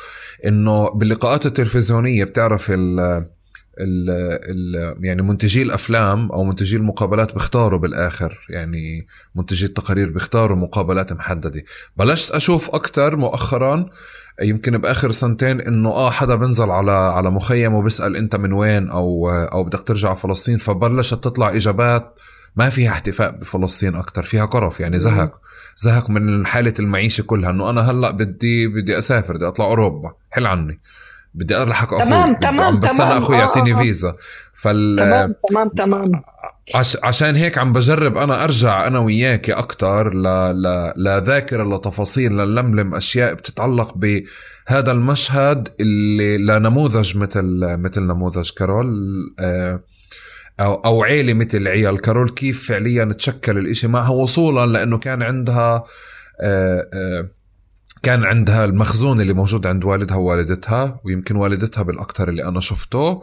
إنه 0.45 0.89
باللقاءات 0.89 1.45
التلفزيونية 1.45 2.23
بتعرف 2.23 2.67
ال 2.69 3.38
ال 3.79 4.09
ال 4.49 5.05
يعني 5.05 5.21
منتجي 5.21 5.61
الأفلام 5.61 6.31
أو 6.31 6.43
منتجي 6.43 6.77
المقابلات 6.77 7.33
بيختاروا 7.33 7.79
بالآخر. 7.79 8.45
يعني 8.49 9.07
منتجي 9.35 9.65
التقارير 9.65 10.09
بيختاروا 10.09 10.57
مقابلات 10.57 11.13
محددة. 11.13 11.63
بلشت 11.97 12.31
أشوف 12.31 12.75
أكثر 12.75 13.15
مؤخرا 13.15 13.89
يمكن 14.41 14.77
بآخر 14.77 15.11
سنتين 15.11 15.61
إنه 15.61 15.89
آه 15.89 16.11
حدا 16.11 16.35
بنزل 16.35 16.69
على 16.69 16.91
على 16.91 17.31
مخيم 17.31 17.73
وبيسأل 17.73 18.15
أنت 18.15 18.35
من 18.35 18.53
وين 18.53 18.89
أو 18.89 19.29
أو 19.29 19.63
بدك 19.63 19.81
ترجع 19.81 20.13
فلسطين 20.13 20.57
فبلشت 20.57 21.23
تطلع 21.23 21.49
إجابات 21.49 22.15
ما 22.55 22.69
فيها 22.69 22.91
احتفاء 22.91 23.31
بفلسطين 23.31 23.95
أكثر 23.95 24.23
فيها 24.23 24.45
قرف 24.45 24.79
يعني 24.79 24.99
زهق. 24.99 25.41
زهق 25.77 26.09
من 26.09 26.45
حالة 26.45 26.73
المعيشة 26.79 27.21
كلها 27.21 27.49
إنه 27.49 27.69
أنا 27.69 27.81
هلأ 27.81 28.11
بدي 28.11 28.67
بدي 28.67 28.97
أسافر 28.97 29.33
بدي 29.37 29.47
أطلع 29.47 29.65
أوروبا 29.65 30.13
حل 30.29 30.45
عني. 30.45 30.79
بدي 31.39 31.63
الحق 31.63 31.93
أخوي 31.93 32.05
تمام 32.05 32.35
تمام 32.35 32.79
بس 32.79 32.97
تمام. 32.97 33.11
أنا 33.11 33.17
أخوي 33.17 33.37
يعطيني 33.37 33.73
آه 33.73 33.75
آه. 33.75 33.79
فيزا. 33.79 34.15
فال 34.53 34.95
تمام 34.97 35.35
تمام 35.49 35.69
تمام. 35.69 36.11
عش... 36.75 36.97
عشان 37.03 37.35
هيك 37.35 37.57
عم 37.57 37.73
بجرب 37.73 38.17
أنا 38.17 38.43
أرجع 38.43 38.87
أنا 38.87 38.99
وياك 38.99 39.49
أكثر 39.49 40.13
ل... 40.13 40.23
ل... 40.61 40.93
لذاكرة 40.97 41.63
لتفاصيل 41.63 42.31
لنلملم 42.31 42.95
أشياء 42.95 43.33
بتتعلق 43.33 43.93
بهذا 43.97 44.91
المشهد 44.91 45.67
اللي 45.79 46.37
لنموذج 46.37 47.17
مثل 47.17 47.59
مثل 47.61 48.01
نموذج 48.01 48.49
كارول 48.49 48.95
آه 49.39 49.79
أو 50.59 50.73
أو 50.73 51.03
عيلة 51.03 51.33
مثل 51.33 51.67
عيال 51.67 52.01
كارول 52.01 52.29
كيف 52.29 52.67
فعليا 52.67 53.05
تشكل 53.05 53.57
الإشي. 53.57 53.87
معها 53.87 54.09
وصولا 54.09 54.65
لأنه 54.65 54.97
كان 54.97 55.23
عندها 55.23 55.83
آه، 56.41 56.89
آه، 56.93 57.27
كان 58.03 58.23
عندها 58.23 58.65
المخزون 58.65 59.21
اللي 59.21 59.33
موجود 59.33 59.67
عند 59.67 59.85
والدها 59.85 60.17
ووالدتها 60.17 61.01
ويمكن 61.03 61.35
والدتها 61.35 61.81
بالأكثر 61.81 62.29
اللي 62.29 62.43
أنا 62.43 62.59
شفته. 62.59 63.21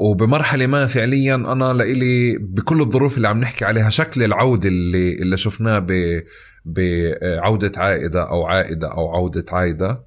وبمرحلة 0.00 0.66
ما 0.66 0.86
فعليا 0.86 1.34
أنا 1.34 1.72
لإلي 1.72 2.38
بكل 2.38 2.80
الظروف 2.80 3.16
اللي 3.16 3.28
عم 3.28 3.40
نحكي 3.40 3.64
عليها 3.64 3.90
شكل 3.90 4.22
العودة 4.22 4.68
اللي 4.68 5.12
اللي 5.12 5.36
شفناه 5.36 5.78
ب 5.78 6.22
بعودة 6.64 7.72
عائدة 7.76 8.28
أو 8.28 8.46
عائدة 8.46 8.92
أو 8.92 9.16
عودة 9.16 9.44
عايدة. 9.52 10.06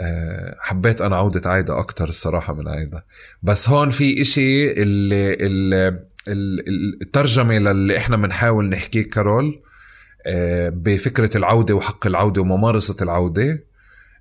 آه، 0.00 0.56
حبيت 0.60 1.00
أنا 1.00 1.16
عودة 1.16 1.50
عايدة 1.50 1.78
أكتر 1.78 2.08
الصراحة 2.08 2.54
من 2.54 2.68
عايدة. 2.68 3.04
بس 3.42 3.68
هون 3.68 3.90
في 3.90 4.22
إشي 4.22 4.72
اللي, 4.82 5.34
اللي 5.34 6.06
الترجمة 7.02 7.58
للي 7.58 7.96
إحنا 7.96 8.16
بنحاول 8.16 8.68
نحكيه 8.68 9.02
كارول 9.10 9.60
بفكرة 10.70 11.36
العودة 11.36 11.74
وحق 11.74 12.06
العودة 12.06 12.40
وممارسة 12.40 12.96
العودة 13.02 13.66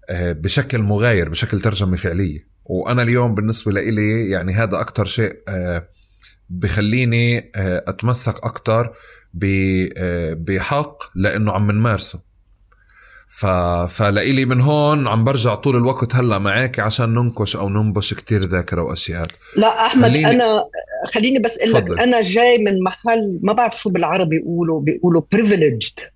آه، 0.10 0.32
بشكل 0.32 0.80
مغاير 0.80 1.30
بشكل 1.30 1.62
ترجمة 1.62 1.98
فعلية. 1.98 2.48
وأنا 2.66 3.02
اليوم 3.02 3.36
بالنسبة 3.36 3.72
لإلي 3.72 4.30
يعني 4.30 4.54
هذا 4.54 4.82
أكثر 4.82 5.06
شيء 5.06 5.34
آه، 5.48 5.90
بخليني 6.50 7.52
آه، 7.56 7.84
أتمسك 7.88 8.36
أكثر 8.44 8.94
بحق 10.34 11.04
لأنه 11.16 11.52
عم 11.52 11.72
نمارسه. 11.72 12.25
ف... 13.28 13.46
فلإلي 13.98 14.46
من 14.46 14.62
هون 14.62 15.08
عم 15.08 15.24
برجع 15.24 15.56
طول 15.56 15.76
الوقت 15.76 16.16
هلا 16.16 16.38
معك 16.38 16.80
عشان 16.80 17.14
ننكش 17.14 17.56
أو 17.56 17.70
ننبش 17.70 18.14
كتير 18.14 18.46
ذاكرة 18.46 18.82
واشياء 18.82 19.26
لا 19.58 19.86
أحمد 19.86 20.04
خليني... 20.04 20.32
أنا 20.32 20.64
خليني 21.14 21.40
بس 21.40 21.60
أقول 21.60 21.74
لك 21.74 22.00
أنا 22.00 22.22
جاي 22.22 22.58
من 22.58 22.84
محل 22.84 23.40
ما 23.44 23.54
بعرف 23.54 23.78
شو 23.78 23.90
بالعربي 23.90 24.40
بيقولوا 24.40 24.82
بيقولوا 24.82 25.22
privileged. 25.36 26.16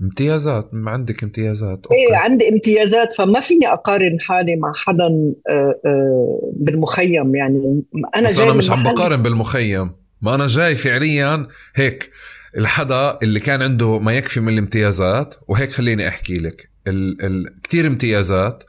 امتيازات 0.00 0.68
ما 0.72 0.90
عندك 0.90 1.22
امتيازات. 1.22 1.80
أوكي. 1.84 1.94
إيه 1.94 2.16
عندي 2.16 2.48
امتيازات 2.48 3.12
فما 3.12 3.40
فيني 3.40 3.68
أقارن 3.68 4.20
حالي 4.20 4.56
مع 4.56 4.72
حدا 4.76 5.04
آه، 5.50 5.80
آه، 5.86 6.52
بالمخيم 6.56 7.34
يعني. 7.34 7.82
أنا 8.16 8.28
بس 8.28 8.36
جاي 8.36 8.46
أنا 8.46 8.52
مش 8.52 8.70
عم 8.70 8.82
بقارن 8.82 9.22
بالمخيم. 9.22 9.90
ما 10.22 10.34
أنا 10.34 10.46
جاي 10.46 10.74
فعليا 10.74 11.46
هيك. 11.74 12.10
الحدا 12.58 13.18
اللي 13.22 13.40
كان 13.40 13.62
عنده 13.62 13.98
ما 13.98 14.12
يكفي 14.16 14.40
من 14.40 14.52
الامتيازات 14.52 15.34
وهيك 15.48 15.72
خليني 15.72 16.08
أحكي 16.08 16.38
لك. 16.38 16.70
ال 16.86 17.24
ال 17.24 17.60
كثير 17.62 17.86
امتيازات 17.86 18.64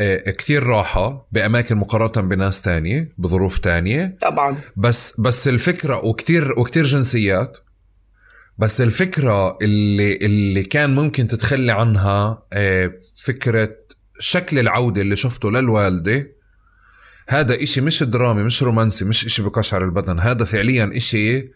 آه، 0.00 0.30
كثير 0.30 0.62
راحة 0.62 1.28
بأماكن 1.32 1.76
مقارنة 1.76 2.28
بناس 2.28 2.62
تانية 2.62 3.12
بظروف 3.18 3.58
تانية. 3.58 4.18
طبعا. 4.22 4.56
بس 4.76 5.20
بس 5.20 5.48
الفكرة 5.48 6.04
وكتير 6.04 6.58
وكتير 6.58 6.84
جنسيات. 6.84 7.56
بس 8.58 8.80
الفكرة 8.80 9.58
اللي 9.62 10.16
اللي 10.16 10.62
كان 10.62 10.94
ممكن 10.94 11.28
تتخلي 11.28 11.72
عنها 11.72 12.46
آه، 12.52 12.92
فكرة 13.22 13.76
شكل 14.18 14.58
العودة 14.58 15.02
اللي 15.02 15.16
شفته 15.16 15.50
للوالدة 15.50 16.36
هذا 17.28 17.62
إشي 17.62 17.80
مش 17.80 18.02
درامي 18.02 18.42
مش 18.42 18.62
رومانسي 18.62 19.04
مش 19.04 19.26
إشي 19.26 19.42
بقشعر 19.42 19.84
البدن 19.84 20.20
هذا 20.20 20.44
فعليا 20.44 20.90
إشي 20.94 21.50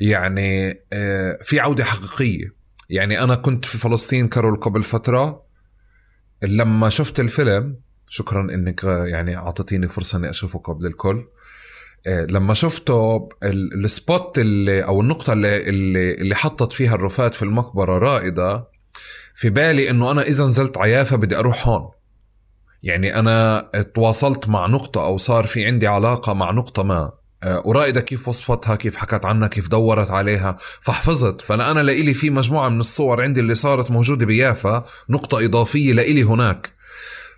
يعني 0.00 0.80
آه، 0.92 1.38
في 1.42 1.60
عودة 1.60 1.84
حقيقية. 1.84 2.54
يعني 2.90 3.22
أنا 3.22 3.34
كنت 3.34 3.64
في 3.64 3.78
فلسطين 3.78 4.28
كارول 4.28 4.56
قبل 4.56 4.82
فترة. 4.82 5.42
لما 6.42 6.88
شفت 6.88 7.20
الفيلم 7.20 7.76
شكرا 8.08 8.54
إنك 8.54 8.84
يعني 8.84 9.36
أعطيتيني 9.36 9.88
فرصة 9.88 10.18
إني 10.18 10.30
أشوفه 10.30 10.58
قبل 10.58 10.86
الكل. 10.86 11.24
آه، 12.06 12.24
لما 12.24 12.54
شفته 12.54 13.28
ال 13.42 13.61
spot 13.61 14.38
اللي 14.38 14.84
أو 14.84 15.00
النقطة 15.00 15.32
اللي 15.32 15.68
اللي, 15.68 16.34
حطت 16.34 16.72
فيها 16.72 16.94
الرفات 16.94 17.34
في 17.34 17.42
المقبرة 17.42 17.98
رائدة 17.98 18.68
في 19.34 19.50
بالي 19.50 19.90
إنه 19.90 20.10
أنا 20.10 20.22
إذا 20.22 20.44
نزلت 20.44 20.78
ع 20.78 20.91
يافا 20.91 21.16
بدي 21.16 21.38
أروح 21.38 21.68
هون. 21.68 21.90
يعني 22.82 23.18
أنا 23.18 23.60
تواصلت 23.94 24.48
مع 24.48 24.66
نقطة 24.66 25.04
أو 25.04 25.18
صار 25.18 25.46
في 25.46 25.66
عندي 25.66 25.86
علاقة 25.86 26.34
مع 26.34 26.50
نقطة 26.50 26.82
ما. 26.82 26.94
آه، 26.96 27.19
ورائدة 27.64 28.00
كيف 28.00 28.28
وصفتها 28.28 28.76
كيف 28.76 28.96
حكت 28.96 29.24
عنها 29.24 29.48
كيف 29.48 29.68
دورت 29.68 30.10
عليها. 30.10 30.56
فحفظت 30.80 31.40
فأنا 31.40 31.70
أنا 31.70 31.80
لإلي 31.80 32.14
في 32.14 32.30
مجموعة 32.30 32.68
من 32.68 32.80
الصور 32.80 33.22
عندي 33.22 33.40
اللي 33.40 33.54
صارت 33.54 33.90
موجودة 33.90 34.26
بيافا 34.26 34.84
نقطة 35.08 35.44
إضافية 35.44 35.92
لإلي 35.92 36.22
هناك. 36.22 36.72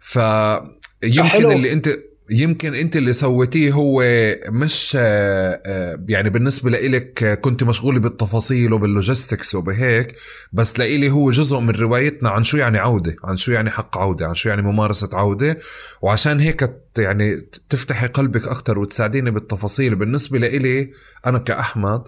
فيمكن 0.01 1.53
اللي 1.53 1.73
أنت 1.73 1.89
يمكن 2.31 2.75
انت 2.75 2.97
اللي 2.97 3.13
سويتيه 3.13 3.73
هو 3.73 4.05
مش 4.49 4.97
آه، 5.01 6.05
يعني 6.09 6.31
بالنسبة 6.31 6.71
لإلك 6.71 7.41
كنت 7.41 7.63
مشغوله 7.63 8.01
بالتفاصيل 8.01 8.73
وبال 8.73 8.93
logistics 8.93 9.55
وبهيك 9.55 10.15
بس 10.53 10.79
لإلي 10.79 11.11
هو 11.11 11.31
جزء 11.31 11.61
من 11.61 11.71
روايتنا 11.71 12.31
عن 12.31 12.43
شو 12.43 12.57
يعني 12.57 12.79
عودة 12.79 13.17
عن 13.25 13.37
شو 13.37 13.53
يعني 13.53 13.71
حق 13.71 13.99
عودة 13.99 14.29
عن 14.29 14.35
شو 14.35 14.49
يعني 14.49 14.63
ممارسة 14.63 15.09
عودة. 15.13 15.59
وعشان 16.03 16.41
هيك 16.41 16.83
يعني 16.99 17.37
تفتحي 17.71 18.07
قلبك 18.07 18.49
أكثر 18.49 18.79
وتساعديني 18.79 19.31
بالتفاصيل. 19.31 19.95
بالنسبة 19.95 20.39
لإلي 20.39 20.91
أنا 21.27 21.39
كأحمد 21.39 22.03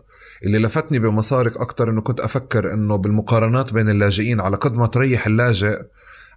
اللي 0.44 0.58
لفتني 0.58 0.98
بمسارك 0.98 1.56
أكثر 1.56 1.90
إنه 1.90 2.00
كنت 2.00 2.20
أفكر 2.20 2.72
إنه 2.72 2.96
بالمقارنات 2.96 3.72
بين 3.72 3.88
اللاجئين 3.88 4.40
على 4.40 4.56
قد 4.56 4.74
ما 4.76 4.86
تريح 4.86 5.26
اللاجئ 5.26 5.82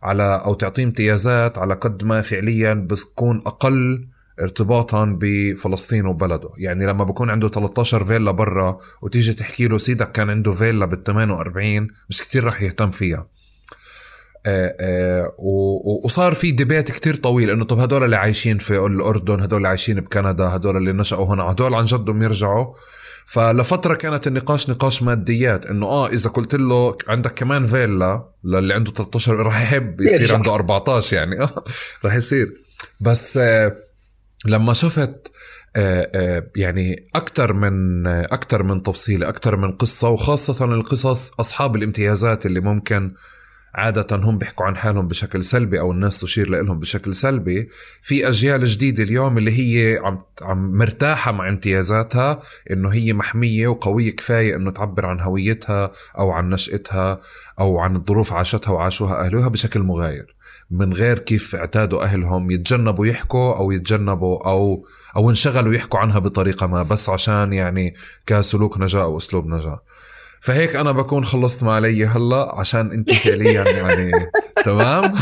على 0.04 0.42
أو 0.46 0.54
تعطيه 0.54 0.84
امتيازات 0.84 1.58
على 1.58 1.74
قد 1.74 2.04
ما 2.04 2.22
فعليا 2.22 2.74
بتكون 2.74 3.38
أقل 3.46 4.08
ارتباطا 4.42 5.18
بفلسطين 5.22 6.06
وبلده. 6.06 6.50
يعني 6.58 6.86
لما 6.86 7.04
بكون 7.04 7.30
عنده 7.30 7.50
13 7.50 8.04
فيلا 8.06 8.32
برا 8.32 8.78
وتيجي 9.02 9.34
تحكي 9.34 9.68
له 9.68 9.78
سيدك 9.78 10.12
كان 10.12 10.30
عنده 10.30 10.52
فيلا 10.52 10.86
بال 10.86 11.04
48 11.04 11.88
مش 12.10 12.22
كتير 12.22 12.44
رح 12.44 12.62
يهتم 12.62 12.92
فيها. 12.92 13.28
آه 14.46 14.76
آه 14.80 15.34
وصار 16.04 16.34
في 16.34 16.52
ديبيت 16.52 16.92
كتير 16.92 17.16
طويل 17.16 17.50
إنه 17.50 17.66
طب 17.66 17.80
هدول 17.80 18.04
اللي 18.04 18.16
عايشين 18.16 18.58
في 18.58 18.86
الأردن 18.86 19.42
هدول 19.42 19.58
اللي 19.58 19.68
عايشين 19.68 20.00
بكندا 20.00 20.44
هدول 20.46 20.78
اللي 20.78 20.94
نشأوا 20.94 21.26
هنا 21.26 21.44
هدول 21.44 21.74
عن 21.74 21.86
جدهم 21.86 22.24
يرجعوا. 22.24 22.74
فلفترة 23.28 23.94
كانت 23.94 24.28
النقاش 24.28 24.70
نقاش 24.70 25.04
ماديات 25.04 25.66
إنه 25.66 25.86
آه 25.86 26.08
إذا 26.08 26.30
قلت 26.30 26.56
له 26.56 26.98
عندك 27.08 27.34
كمان 27.34 27.66
فيلا 27.66 28.30
للي 28.44 28.74
عنده 28.74 28.92
13 28.92 29.36
راح 29.36 29.62
يحب 29.62 30.02
يصير 30.02 30.36
عنده 30.36 30.56
14 30.56 31.18
يعني. 31.18 31.40
آه 31.44 31.64
راح 32.06 32.16
يصير. 32.16 32.52
بس 33.00 33.38
آه 33.38 33.78
لما 34.46 34.74
شفت 34.74 35.32
آه 35.76 36.12
آه 36.16 36.48
يعني 36.56 37.06
أكثر 37.16 37.54
من 37.54 38.08
أكثر 38.08 38.64
من 38.64 38.84
تفصيلة 38.84 39.30
أكثر 39.30 39.56
من 39.56 39.72
قصة 39.72 40.10
وخاصة 40.10 40.66
القصص 40.66 41.32
أصحاب 41.40 41.76
الامتيازات 41.76 42.46
اللي 42.46 42.60
ممكن 42.60 43.14
عادة 43.78 44.16
هم 44.16 44.38
بيحكوا 44.38 44.66
عن 44.66 44.76
حالهم 44.78 45.08
بشكل 45.08 45.44
سلبي 45.44 45.80
أو 45.80 45.92
الناس 45.92 46.20
تشير 46.20 46.50
لهم 46.50 46.80
بشكل 46.80 47.16
سلبي. 47.16 47.70
في 48.02 48.28
أجيال 48.30 48.66
جديدة 48.66 49.04
اليوم 49.04 49.38
اللي 49.38 49.52
هي 49.52 50.00
عم, 50.04 50.24
عم 50.42 50.78
مرتاحة 50.78 51.32
مع 51.32 51.50
امتيازاتها 51.50 52.42
إنه 52.72 52.90
هي 52.90 53.14
محمية 53.14 53.68
وقوية 53.68 54.16
كفاية 54.16 54.56
إنه 54.56 54.72
تعبر 54.72 55.06
عن 55.06 55.20
هويتها 55.20 55.92
أو 56.20 56.32
عن 56.32 56.50
نشأتها 56.50 57.22
أو 57.60 57.80
عن 57.80 57.96
الظروف 57.96 58.34
عاشتها 58.34 58.72
وعاشوها 58.72 59.26
أهلها 59.26 59.48
بشكل 59.48 59.80
مغاير. 59.80 60.38
من 60.72 60.94
غير 60.94 61.20
كيف 61.20 61.56
اعتادوا 61.56 62.04
أهلهم 62.04 62.52
يتجنبوا 62.52 63.06
يحكوا 63.06 63.58
أو 63.58 63.72
يتجنبوا 63.72 64.50
أو 64.50 64.88
أو 65.16 65.30
انشغلوا 65.30 65.74
يحكوا 65.74 66.00
عنها 66.00 66.20
بطريقة 66.20 66.68
ما 66.68 66.84
بس 66.84 67.10
عشان 67.10 67.54
يعني 67.54 67.94
كسلوك 68.26 68.78
نجاة 68.78 69.04
أو 69.04 69.18
أسلوب 69.18 69.48
نجاة. 69.48 69.82
فهيك 70.48 70.76
أنا 70.76 70.92
بكون 70.92 71.26
خلصت 71.26 71.64
ما 71.64 71.72
علي 71.72 72.06
هلأ 72.06 72.56
عشان 72.56 72.92
أنت 72.92 73.14
فعليا 73.14 73.64
يعني 73.64 74.12
تمام؟ 74.66 75.14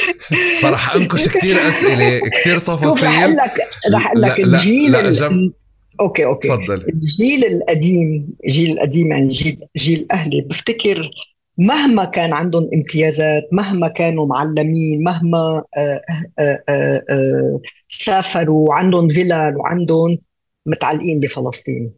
فرح 0.62 0.94
أنكش 0.94 1.28
كثير 1.28 1.68
أسئلة 1.68 2.18
كثير 2.18 2.58
تفاصيل. 2.68 3.08
رح 3.08 3.22
أقول 3.22 3.36
لك 3.36 3.52
رح 3.94 4.06
أقول 4.06 4.22
لك 4.22 4.40
الجيل 4.40 4.92
لا 4.92 5.10
جم... 5.10 5.52
okay 6.00 6.24
okay. 6.24 6.48
تفضل. 6.48 6.74
الجيل 6.88 7.44
القديم 7.44 8.28
الجيل 8.46 8.72
القديم 8.72 9.12
يعني 9.12 9.28
جيل 9.28 9.58
جيل 9.76 10.06
أهلي. 10.12 10.40
بفتكر 10.40 11.10
مهما 11.58 12.04
كان 12.04 12.32
عندهم 12.32 12.70
امتيازات 12.74 13.42
مهما 13.52 13.88
كانوا 13.88 14.26
معلمين 14.26 15.02
مهما 15.02 15.62
آآ 15.76 16.00
آآ 16.38 16.64
آآ 16.68 17.58
سافروا 17.88 18.68
وعندهم 18.68 19.08
فيلل 19.08 19.56
وعندهم 19.56 20.18
متعلقين 20.66 21.20
بفلسطين. 21.20 21.92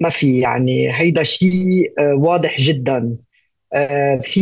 ما 0.00 0.08
في 0.08 0.40
يعني 0.40 0.90
هيدا 0.94 1.22
شيء 1.22 1.92
آه، 1.98 2.14
واضح 2.14 2.60
جدا. 2.60 3.16
آه، 3.74 4.16
في 4.22 4.40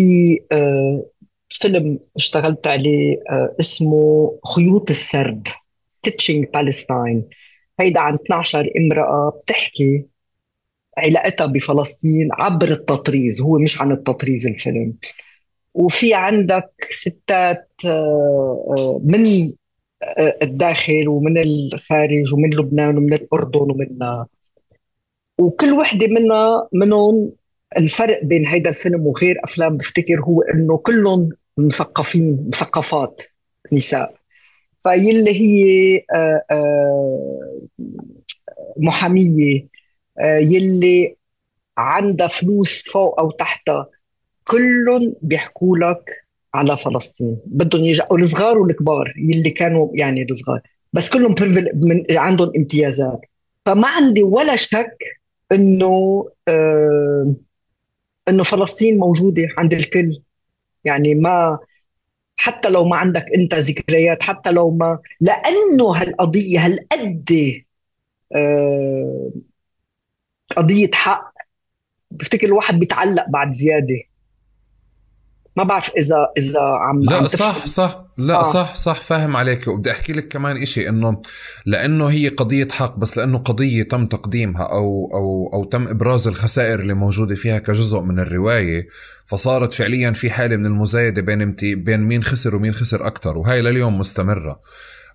آه، 0.53 1.07
فيلم 1.51 1.99
اشتغلت 2.17 2.67
عليه 2.67 3.17
اسمه 3.61 4.39
خيوط 4.57 4.91
السرد 4.91 5.49
Stitching 5.91 6.47
Palestine 6.55 7.25
هيدا 7.81 8.01
عن 8.01 8.15
12 8.15 8.71
امرأة 8.79 9.39
بتحكي 9.43 10.07
علاقتها 10.99 11.47
بفلسطين 11.47 12.29
عبر 12.33 12.69
التطريز 12.69 13.41
هو 13.41 13.59
مش 13.59 13.81
عن 13.81 13.93
التطريز 13.93 14.47
الفيلم. 14.47 14.95
وفي 15.75 16.15
عندك 16.15 16.71
ستات 16.91 17.71
من 19.05 19.25
الداخل 20.43 21.09
ومن 21.09 21.39
الخارج 21.39 22.35
ومن 22.35 22.51
لبنان 22.55 22.99
ومن 22.99 23.13
الأردن 23.13 23.61
ومن 23.61 23.99
وكل 25.39 25.73
وحدة 25.73 26.07
منا 26.07 26.69
منهم 26.73 27.33
الفرق 27.79 28.25
بين 28.25 28.47
هيدا 28.47 28.71
الفيلم 28.71 29.07
وغير 29.07 29.37
أفلام 29.45 29.77
بفتكر 29.77 30.21
هو 30.21 30.43
إنه 30.43 30.77
كلهم 30.77 31.29
مثقفين 31.57 32.45
مثقفات 32.49 33.23
نساء. 33.73 34.15
فيلي 34.85 35.31
هي 35.31 35.97
آه، 36.15 36.43
آه، 36.51 37.61
محامية 38.77 39.67
آه، 40.19 40.39
يلي 40.39 41.17
عندها 41.79 42.27
فلوس 42.27 42.83
فوق 42.93 43.21
أو 43.21 43.31
تحتها. 43.31 43.87
كلهم 44.45 45.15
بيحكوا 45.23 45.79
لك 45.79 46.25
على 46.55 46.77
فلسطين. 46.77 47.37
بدهم 47.47 47.85
يرجعوا 47.85 48.19
الصغار 48.19 48.59
والكبار 48.59 49.15
يلي 49.17 49.51
كانوا 49.51 49.91
يعني 49.95 50.27
الصغار. 50.31 50.61
بس 50.93 51.11
كلهم 51.11 51.35
من 51.75 52.05
عندهم 52.11 52.53
امتيازات. 52.57 53.21
فما 53.67 53.89
عندي 53.89 54.23
ولا 54.23 54.57
شك 54.57 54.99
إنه 55.53 56.25
آه 56.49 57.35
إنه 58.29 58.43
فلسطين 58.43 58.99
موجودة 58.99 59.49
عند 59.59 59.75
الكل. 59.75 60.11
يعني 60.85 61.15
ما 61.15 61.59
حتى 62.37 62.69
لو 62.71 62.85
ما 62.85 62.97
عندك 62.97 63.27
أنت 63.39 63.55
ذكريات 63.55 64.23
حتى 64.23 64.53
لو 64.53 64.71
ما 64.71 64.99
لأنه 65.21 65.93
هالقضية 65.97 66.67
هالقد 66.67 67.31
آه 68.37 69.31
قضية 70.57 70.91
حق. 70.95 71.33
بفتكر 72.11 72.47
الواحد 72.47 72.79
بيتعلق 72.79 73.27
بعد 73.31 73.53
زيادة. 73.53 74.03
ما 75.57 75.65
بعرف 75.65 75.91
اذا 75.97 76.29
إذا 76.39 76.61
عم 76.61 77.03
لا 77.03 77.17
عم 77.17 77.27
صح 77.27 77.67
صح. 77.67 78.07
لا 78.19 78.41
آه. 78.41 78.43
صح 78.43 78.75
صح 78.75 79.01
فاهم 79.01 79.37
عليك. 79.37 79.69
وبدي 79.69 79.91
أحكي 79.91 80.13
لك 80.13 80.29
كمان 80.29 80.57
إشي 80.57 80.89
إنه 80.89 81.23
لأنه 81.67 82.07
هي 82.07 82.29
قضية 82.29 82.69
حق 82.73 82.99
بس 82.99 83.19
لأنه 83.19 83.39
قضية 83.39 83.83
تم 83.83 84.07
تقديمها 84.07 84.63
أو 84.63 85.11
أو 85.15 85.51
أو 85.55 85.65
تم 85.65 85.89
إبراز 85.89 86.29
الخسائر 86.29 86.81
اللي 86.81 86.95
موجودة 86.95 87.35
فيها 87.35 87.59
كجزء 87.59 88.01
من 88.01 88.19
الرواية 88.19 88.87
فصارت 89.25 89.73
فعليا 89.73 90.11
في 90.11 90.31
حالة 90.31 90.57
من 90.57 90.67
المزايدة 90.67 91.23
بين 91.23 91.57
بين 91.61 92.01
مين 92.01 92.25
خسر 92.25 92.57
ومين 92.57 92.75
خسر 92.75 93.07
أكثر 93.07 93.39
وهي 93.39 93.63
لليوم 93.63 93.99
مستمرة. 93.99 94.61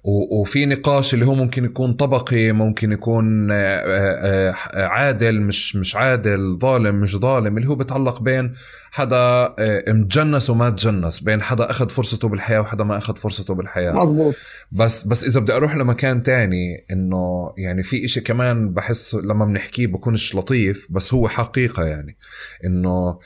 وفي 0.03 0.65
نقاش 0.65 1.13
اللي 1.13 1.25
هو 1.25 1.35
ممكن 1.35 1.65
يكون 1.65 1.93
طبقي 1.93 2.51
ممكن 2.51 2.91
يكون 2.91 3.51
آه، 3.51 3.55
آه، 3.55 4.51
آه، 4.51 4.85
عادل 4.85 5.41
مش 5.41 5.75
مش 5.75 5.95
عادل 5.95 6.57
ظالم 6.61 6.95
مش 6.95 7.15
ظالم 7.15 7.57
اللي 7.57 7.69
هو 7.69 7.75
بتعلق 7.75 8.21
بين 8.21 8.51
حدا 8.91 9.55
متجنس 9.87 10.49
وما 10.49 10.69
تجنس 10.69 11.19
بين 11.19 11.41
حدا 11.41 11.69
أخذ 11.69 11.89
فرصته 11.89 12.27
بالحياة 12.29 12.59
وحدا 12.59 12.83
ما 12.83 12.97
أخذ 12.97 13.15
فرصته 13.15 13.53
بالحياة. 13.55 13.91
مزبوط 13.91 14.35
بس 14.71 15.03
بس 15.03 15.23
إذا 15.23 15.39
بدي 15.39 15.53
أروح 15.53 15.75
لمكان 15.75 16.23
تاني 16.23 16.85
إنه 16.91 17.53
يعني 17.57 17.83
في 17.83 18.05
إشي 18.05 18.21
كمان 18.21 18.73
بحس 18.73 19.15
لما 19.15 19.45
بنحكيه 19.45 19.87
بكونش 19.87 20.35
لطيف 20.35 20.87
بس 20.89 21.13
هو 21.13 21.27
حقيقة 21.27 21.85
يعني 21.85 22.17
إنه 22.65 23.19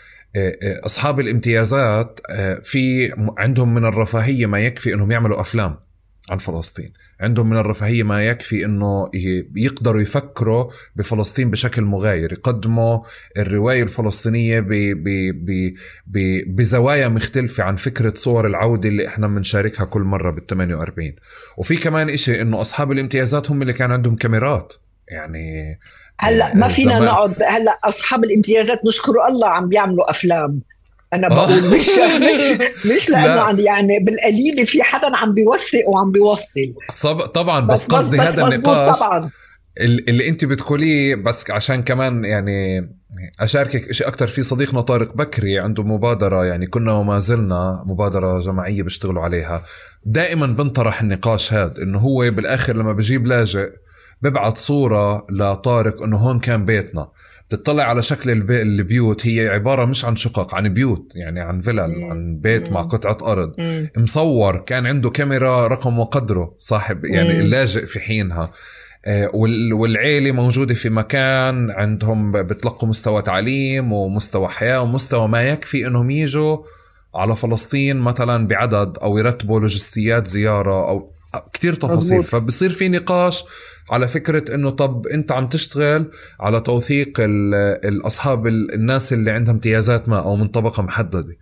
أصحاب 0.85 1.19
الامتيازات 1.19 2.19
في 2.63 3.13
عندهم 3.37 3.73
من 3.73 3.85
الرفاهية 3.85 4.45
ما 4.45 4.59
يكفي 4.59 4.93
إنهم 4.93 5.11
يعملوا 5.11 5.41
أفلام. 5.41 5.84
عن 6.29 6.37
فلسطين. 6.37 6.93
عندهم 7.19 7.49
من 7.49 7.57
الرفاهية 7.57 8.03
ما 8.03 8.25
يكفي 8.25 8.65
أنه 8.65 9.09
يقدروا 9.55 10.01
يفكروا 10.01 10.69
بفلسطين 10.95 11.51
بشكل 11.51 11.81
مغاير 11.81 12.33
يقدموا 12.33 12.99
الرواية 13.37 13.83
الفلسطينية 13.83 14.59
ب 14.59 14.67
ب 14.69 15.03
ب 15.45 15.73
ب 16.07 16.43
بزوايا 16.55 17.07
مختلفة 17.07 17.63
عن 17.63 17.75
فكرة 17.75 18.13
صور 18.15 18.47
العودة 18.47 18.89
اللي 18.89 19.07
إحنا 19.07 19.27
بنشاركها 19.27 19.85
كل 19.85 20.01
مرة 20.01 20.31
بال 20.31 20.45
48 20.45 21.13
وفي 21.57 21.75
كمان 21.75 22.09
إشي 22.09 22.41
أنه 22.41 22.61
أصحاب 22.61 22.91
الامتيازات 22.91 23.51
هم 23.51 23.61
اللي 23.61 23.73
كان 23.73 23.91
عندهم 23.91 24.15
كاميرات. 24.15 24.73
يعني 25.07 25.79
هلأ 26.19 26.55
ما 26.55 26.67
فينا 26.67 26.99
نقعد 26.99 27.43
هلأ 27.43 27.79
أصحاب 27.83 28.23
الامتيازات 28.23 28.85
نشكر 28.85 29.27
الله 29.29 29.47
عم 29.47 29.69
بيعملوا 29.69 30.09
أفلام. 30.09 30.61
أنا 31.13 31.29
بقول 31.29 31.65
آه. 31.65 31.75
مش 31.75 31.89
مش 32.25 32.67
مش 32.85 33.09
لأنه 33.09 33.41
عن 33.41 33.59
يعني 33.59 33.99
بالقليل 33.99 34.67
في 34.67 34.83
حدا 34.83 35.17
عم 35.17 35.33
بيوثق 35.33 35.89
وعم 35.89 36.11
بيوصل 36.11 36.73
طبعا 37.33 37.59
بس, 37.59 37.85
بس 37.85 37.91
قصدي 37.91 38.17
هذا 38.17 38.43
النقاش 38.43 38.99
طبعا. 38.99 39.29
اللي 39.79 40.27
أنت 40.27 40.45
بتقوليه 40.45 41.15
بس 41.15 41.51
عشان 41.51 41.83
كمان 41.83 42.25
يعني 42.25 42.89
أشاركك 43.39 43.91
شيء 43.91 44.07
أكثر 44.07 44.27
في 44.27 44.43
صديقنا 44.43 44.81
طارق 44.81 45.15
بكري 45.15 45.59
عنده 45.59 45.83
مبادرة 45.83 46.45
يعني 46.45 46.67
كنا 46.67 46.93
وما 46.93 47.19
زلنا 47.19 47.83
مبادرة 47.85 48.39
جماعية 48.39 48.83
بيشتغلوا 48.83 49.21
عليها. 49.21 49.63
دائما 50.05 50.45
بنطرح 50.45 51.01
النقاش 51.01 51.53
هذا 51.53 51.73
إنه 51.81 51.99
هو 51.99 52.31
بالآخر 52.31 52.75
لما 52.75 52.93
بجيب 52.93 53.27
لاجئ 53.27 53.69
ببعث 54.21 54.57
صورة 54.57 55.27
لطارق 55.29 56.03
إنه 56.03 56.17
هون 56.17 56.39
كان 56.39 56.65
بيتنا. 56.65 57.07
تطلع 57.55 57.83
على 57.83 58.01
شكل 58.01 58.51
البيوت 58.51 59.27
هي 59.27 59.49
عبارة 59.49 59.85
مش 59.85 60.05
عن 60.05 60.15
شقق 60.15 60.55
عن 60.55 60.69
بيوت 60.69 61.11
يعني 61.15 61.39
عن 61.39 61.59
فلل 61.59 62.03
عن 62.11 62.39
بيت 62.39 62.71
مع 62.71 62.81
قطعة 62.81 63.31
أرض. 63.31 63.53
مصور 63.97 64.57
كان 64.57 64.85
عنده 64.85 65.09
كاميرا 65.09 65.67
رقم 65.67 65.99
وقدره 65.99 66.55
صاحب 66.57 67.05
يعني 67.05 67.39
اللاجئ 67.39 67.85
في 67.85 67.99
حينها. 67.99 68.51
آه، 69.07 69.31
والعيلة 69.73 70.31
موجودة 70.31 70.73
في 70.73 70.89
مكان 70.89 71.71
عندهم 71.71 72.31
بتلقوا 72.31 72.89
مستوى 72.89 73.21
تعليم 73.21 73.93
ومستوى 73.93 74.47
حياة 74.47 74.81
ومستوى 74.81 75.27
ما 75.27 75.41
يكفي 75.43 75.87
إنهم 75.87 76.09
يجوا 76.09 76.57
على 77.15 77.35
فلسطين 77.35 77.97
مثلا 77.97 78.47
بعدد 78.47 78.97
أو 78.97 79.17
يرتبوا 79.17 79.59
لوجستيات 79.59 80.27
زيارة 80.27 80.89
أو 80.89 81.14
كتير 81.53 81.73
تفاصيل. 81.73 82.23
فبصير 82.23 82.69
في 82.71 82.89
نقاش 82.89 83.43
على 83.91 84.07
فكرة 84.07 84.55
إنه 84.55 84.69
طب 84.69 85.07
أنت 85.07 85.31
عم 85.31 85.47
تشتغل 85.47 86.11
على 86.39 86.61
توثيق 86.61 87.13
الأصحاب 87.19 88.47
الناس 88.47 89.13
اللي 89.13 89.31
عندها 89.31 89.53
امتيازات 89.53 90.09
ما 90.09 90.19
أو 90.19 90.35
من 90.35 90.47
طبقة 90.47 90.83
محددة. 90.83 91.37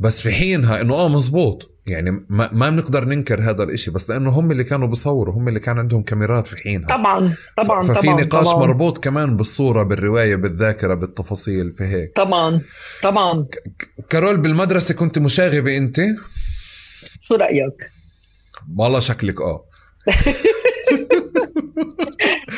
بس 0.00 0.20
في 0.20 0.30
حينها 0.30 0.80
إنه 0.80 0.94
آه 0.94 1.08
مزبوط. 1.08 1.70
يعني 1.86 2.10
ما, 2.28 2.50
ما 2.52 2.70
بنقدر 2.70 3.04
ننكر 3.04 3.40
هذا 3.40 3.62
الإشي 3.62 3.90
بس 3.90 4.10
لأنه 4.10 4.30
هم 4.30 4.50
اللي 4.50 4.64
كانوا 4.64 4.88
بيصوروا 4.88 5.34
هم 5.34 5.48
اللي 5.48 5.60
كان 5.60 5.78
عندهم 5.78 6.02
كاميرات 6.02 6.46
في 6.46 6.62
حينها. 6.62 6.86
طبعا 6.88 7.34
طبعا 7.56 7.82
ففي 7.82 8.00
طبعا 8.00 8.20
نقاش 8.20 8.46
طبعا. 8.46 8.58
مربوط 8.58 9.04
كمان 9.04 9.36
بالصورة 9.36 9.82
بالرواية 9.82 10.36
بالذاكرة 10.36 10.94
بالتفاصيل 10.94 11.72
في 11.72 11.84
هيك. 11.84 12.12
طبعا 12.16 12.60
طبعا. 13.02 13.46
كارول 14.10 14.36
بالمدرسة 14.36 14.94
كنت 14.94 15.18
مشاغبة 15.18 15.76
أنت؟ 15.76 16.00
شو 17.20 17.34
رأيك؟ 17.34 17.90
والله 18.76 19.00
شكلك 19.00 19.40
آه. 19.40 19.64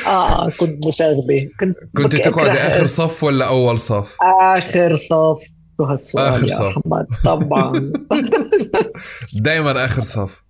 آه 0.07 0.51
كنت 0.51 0.87
مشاغبة. 0.87 1.49
كنت 1.61 1.77
كنت 1.97 2.17
تقعدي 2.17 2.59
آخر 2.59 2.87
صف 2.87 3.25
ولا 3.25 3.49
أول 3.49 3.81
صف؟ 3.81 4.17
آخر 4.23 4.97
صف. 4.97 5.49
آخر 6.17 6.49
يا 6.49 6.55
صف. 6.55 6.79
طبعا. 7.25 7.73
دائما 9.41 9.85
آخر 9.85 10.03
صف. 10.03 10.43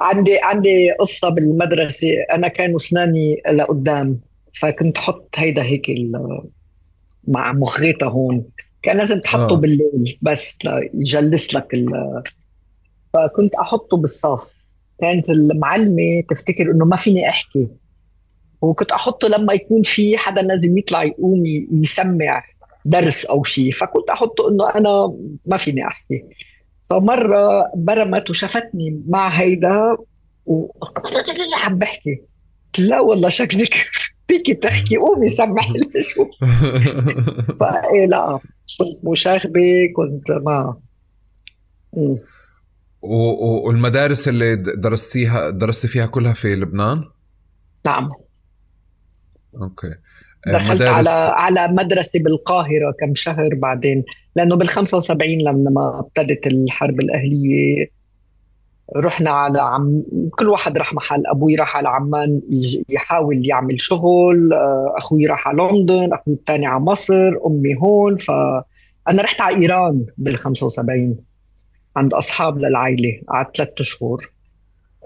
عندي 0.00 0.38
عندي 0.42 0.90
قصة 1.00 1.28
بالمدرسة. 1.28 2.08
أنا 2.32 2.48
كانوا 2.48 2.76
أسناني 2.76 3.42
لقدام 3.52 4.20
فكنت 4.60 4.98
أحط 4.98 5.28
هيدا 5.36 5.62
هيك 5.62 5.86
مع 7.28 7.52
مخيطه 7.52 8.06
هون. 8.06 8.44
كان 8.82 8.96
لازم 8.96 9.20
تحطه 9.20 9.52
آه. 9.52 9.56
بالليل 9.56 10.18
بس 10.22 10.58
يجلس 10.94 11.54
لك 11.54 11.68
فكنت 13.14 13.54
أحطه 13.54 13.96
بالصف. 13.96 14.65
كانت 15.00 15.30
المعلمة 15.30 16.22
تفتكر 16.30 16.70
إنه 16.70 16.84
ما 16.84 16.96
فيني 16.96 17.28
أحكي. 17.28 17.68
وكنت 18.60 18.92
أحطه 18.92 19.28
لما 19.28 19.54
يكون 19.54 19.82
في 19.82 20.18
حدا 20.18 20.42
لازم 20.42 20.78
يطلع 20.78 21.04
يقوم 21.04 21.44
يسمع 21.72 22.44
درس 22.84 23.24
أو 23.24 23.44
شيء. 23.44 23.72
فكنت 23.72 24.10
أحطه 24.10 24.48
إنه 24.48 24.70
أنا 24.74 25.16
ما 25.46 25.56
فيني 25.56 25.86
أحكي. 25.86 26.24
فمرة 26.90 27.70
برمت 27.74 28.30
وشافتني 28.30 29.04
مع 29.08 29.28
هيدا 29.28 29.96
و 30.46 30.66
عم 31.64 31.78
بحكي. 31.78 32.22
لا 32.78 33.00
والله 33.00 33.28
شكلك 33.28 33.74
فيكي 34.28 34.54
تحكي. 34.54 34.96
قومي 34.96 35.28
سمحي 35.28 35.72
لي 35.72 36.02
شو 36.02 36.26
فإيه 37.60 38.06
لا 38.06 38.38
كنت 38.78 39.08
مشاغبة 39.08 39.92
كنت 39.96 40.30
ما 40.30 40.76
والمدارس 43.64 44.28
اللي 44.28 44.56
درستيها 44.56 45.50
درستي 45.50 45.88
فيها 45.88 46.06
كلها 46.06 46.32
في 46.32 46.54
لبنان؟ 46.54 47.04
نعم. 47.86 48.10
أوكي. 49.62 49.94
دخلت 50.46 50.82
مدارس... 50.82 51.08
على 51.08 51.58
على 51.58 51.74
مدرسه 51.74 52.22
بالقاهرة 52.22 52.94
كم 53.00 53.14
شهر 53.14 53.54
بعدين 53.54 54.04
لأنه 54.36 54.56
بال 54.56 54.68
75 54.68 55.30
لما 55.38 56.00
ابتدت 56.00 56.46
الحرب 56.46 57.00
الأهلية 57.00 57.96
رحنا 58.96 59.30
على 59.30 59.60
عم 59.60 60.02
كل 60.30 60.48
واحد 60.48 60.78
راح 60.78 60.94
محل 60.94 61.22
أبوي 61.26 61.56
راح 61.56 61.76
على 61.76 61.88
عمان 61.88 62.40
يحاول 62.88 63.48
يعمل 63.48 63.80
شغل 63.80 64.52
آه، 64.52 64.94
أخوي 64.98 65.26
راح 65.26 65.48
على 65.48 65.62
لندن 65.62 66.12
أخوي 66.12 66.34
الثاني 66.34 66.66
على 66.66 66.80
مصر 66.80 67.32
أمي 67.46 67.74
هون 67.74 68.16
فانا 68.16 69.22
رحت 69.22 69.40
على 69.40 69.56
إيران 69.56 70.06
بال 70.18 70.36
75 70.36 71.16
عند 71.96 72.14
أصحاب 72.14 72.58
للعائلة 72.58 73.20
قعدت 73.28 73.56
ثلاثة 73.56 73.84
شهور. 73.84 74.18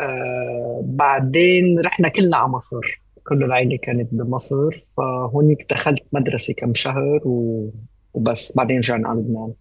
آه 0.01 0.83
بعدين 0.85 1.81
رحنا 1.81 2.09
كلنا 2.09 2.37
على 2.37 2.49
مصر. 2.49 3.03
كل 3.29 3.45
العائلة 3.45 3.79
كانت 3.83 4.09
بمصر 4.13 4.87
فهونيك 4.97 5.67
دخلت 5.71 6.03
مدرسة 6.13 6.55
كم 6.55 6.75
شهر 6.75 7.21
و... 7.25 7.71
وبس. 8.15 8.53
بعدين 8.57 8.79
رجعنا 8.79 9.09
على 9.09 9.21
لبنان. 9.21 9.53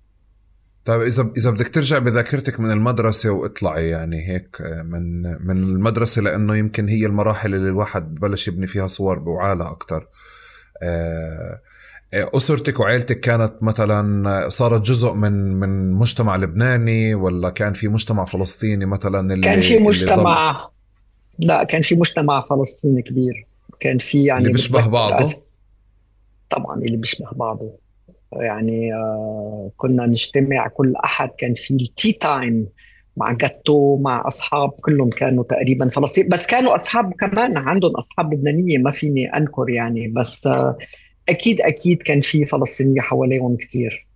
طيب 0.85 1.01
اذا 1.01 1.31
إذا 1.37 1.49
بدك 1.49 1.67
ترجع 1.67 1.99
بذاكرتك 1.99 2.59
من 2.59 2.71
المدرسة 2.71 3.29
واطلعي 3.29 3.89
يعني 3.89 4.29
هيك 4.29 4.57
من 4.85 5.21
من 5.21 5.57
المدرسة 5.57 6.21
لأنه 6.21 6.55
يمكن 6.55 6.87
هي 6.87 7.05
المراحل 7.05 7.55
اللي 7.55 7.69
الواحد 7.69 8.15
ببلش 8.15 8.47
يبني 8.47 8.67
فيها 8.67 8.87
صور 8.87 9.19
بوعالها 9.19 9.71
أكثر 9.71 10.07
آه، 10.83 11.61
أسرتك 12.13 12.79
وعائلتك 12.79 13.19
كانت 13.19 13.63
مثلا 13.63 14.49
صارت 14.49 14.81
جزء 14.81 15.13
من 15.13 15.31
من 15.31 15.91
مجتمع 15.91 16.35
لبناني 16.35 17.15
ولا 17.15 17.49
كان 17.49 17.73
في 17.73 17.87
مجتمع 17.87 18.25
فلسطيني 18.25 18.85
مثلا 18.85 19.33
اللي 19.33 19.47
كان 19.47 19.61
في 19.61 19.79
مجتمع 19.79 20.55
لا 21.39 21.63
كان 21.63 21.81
في 21.81 21.95
مجتمع 21.95 22.41
فلسطيني 22.41 23.01
كبير. 23.01 23.47
كان 23.79 23.97
في 23.97 24.23
يعني 24.23 24.41
اللي 24.41 24.53
بيشبه 24.53 24.87
بعضه؟ 24.87 25.33
طبعا 26.49 26.81
اللي 26.81 26.97
بيشبه 26.97 27.27
بعضه. 27.31 27.71
يعني 28.33 28.93
آه 28.93 29.71
كنا 29.77 30.05
نجتمع 30.05 30.67
كل 30.67 30.95
أحد 30.95 31.29
كان 31.37 31.53
في 31.53 31.73
التي 31.73 32.13
تايم 32.13 32.67
مع 33.17 33.31
جاتو 33.31 33.97
مع 33.97 34.27
أصحاب 34.27 34.69
كلهم 34.69 35.09
كانوا 35.09 35.43
تقريبا 35.43 35.89
فلسطين 35.89 36.29
بس 36.29 36.47
كانوا 36.47 36.75
أصحاب 36.75 37.13
كمان 37.13 37.57
عندهم 37.57 37.95
أصحاب 37.95 38.33
لبنانية 38.33 38.77
ما 38.77 38.91
فيني 38.91 39.37
أنكر 39.37 39.69
يعني. 39.69 40.07
بس 40.07 40.47
آه 40.47 40.77
أكيد 41.29 41.61
أكيد 41.61 42.03
كان 42.03 42.21
في 42.21 42.45
فلسطينيه 42.45 43.01
حواليهم 43.01 43.57
كثير 43.57 44.07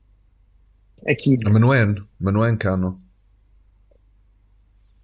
أكيد. 1.07 1.49
من 1.49 1.63
وين؟ 1.63 2.05
من 2.21 2.35
وين 2.35 2.57
كانوا؟ 2.57 2.91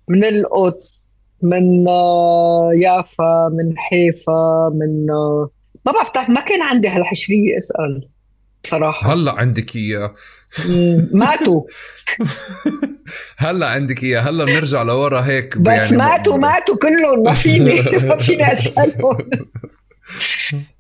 من 0.08 0.24
القدس 0.24 1.10
من 1.42 1.88
آه، 1.88 2.72
يافا 2.76 3.50
من 3.54 3.78
حيفا 3.78 4.70
من 4.74 5.10
آه، 5.10 5.50
ما 5.86 5.92
بعرف 5.92 6.30
ما 6.30 6.42
كان 6.42 6.62
عندي 6.62 6.88
هالحشريه 6.88 7.58
اسال 7.58 8.10
بصراحة. 8.64 9.14
هلأ 9.14 9.32
عندك 9.32 9.76
إياه. 9.76 10.14
ماتوا. 11.14 11.62
هلأ 13.38 13.68
عندك 13.68 14.04
إياه. 14.04 14.20
هلأ 14.22 14.46
بنرجع 14.46 14.82
لورا 14.84 15.22
هيك 15.22 15.58
بس 15.58 15.68
يعني 15.68 15.98
ماتوا 15.98 16.38
ماتوا 16.38 16.76
كلهم. 16.76 17.24
ما 17.24 17.34
فيني 17.34 17.82
ما 18.08 18.18
فيني 18.18 18.52
أسألهم. 18.52 19.18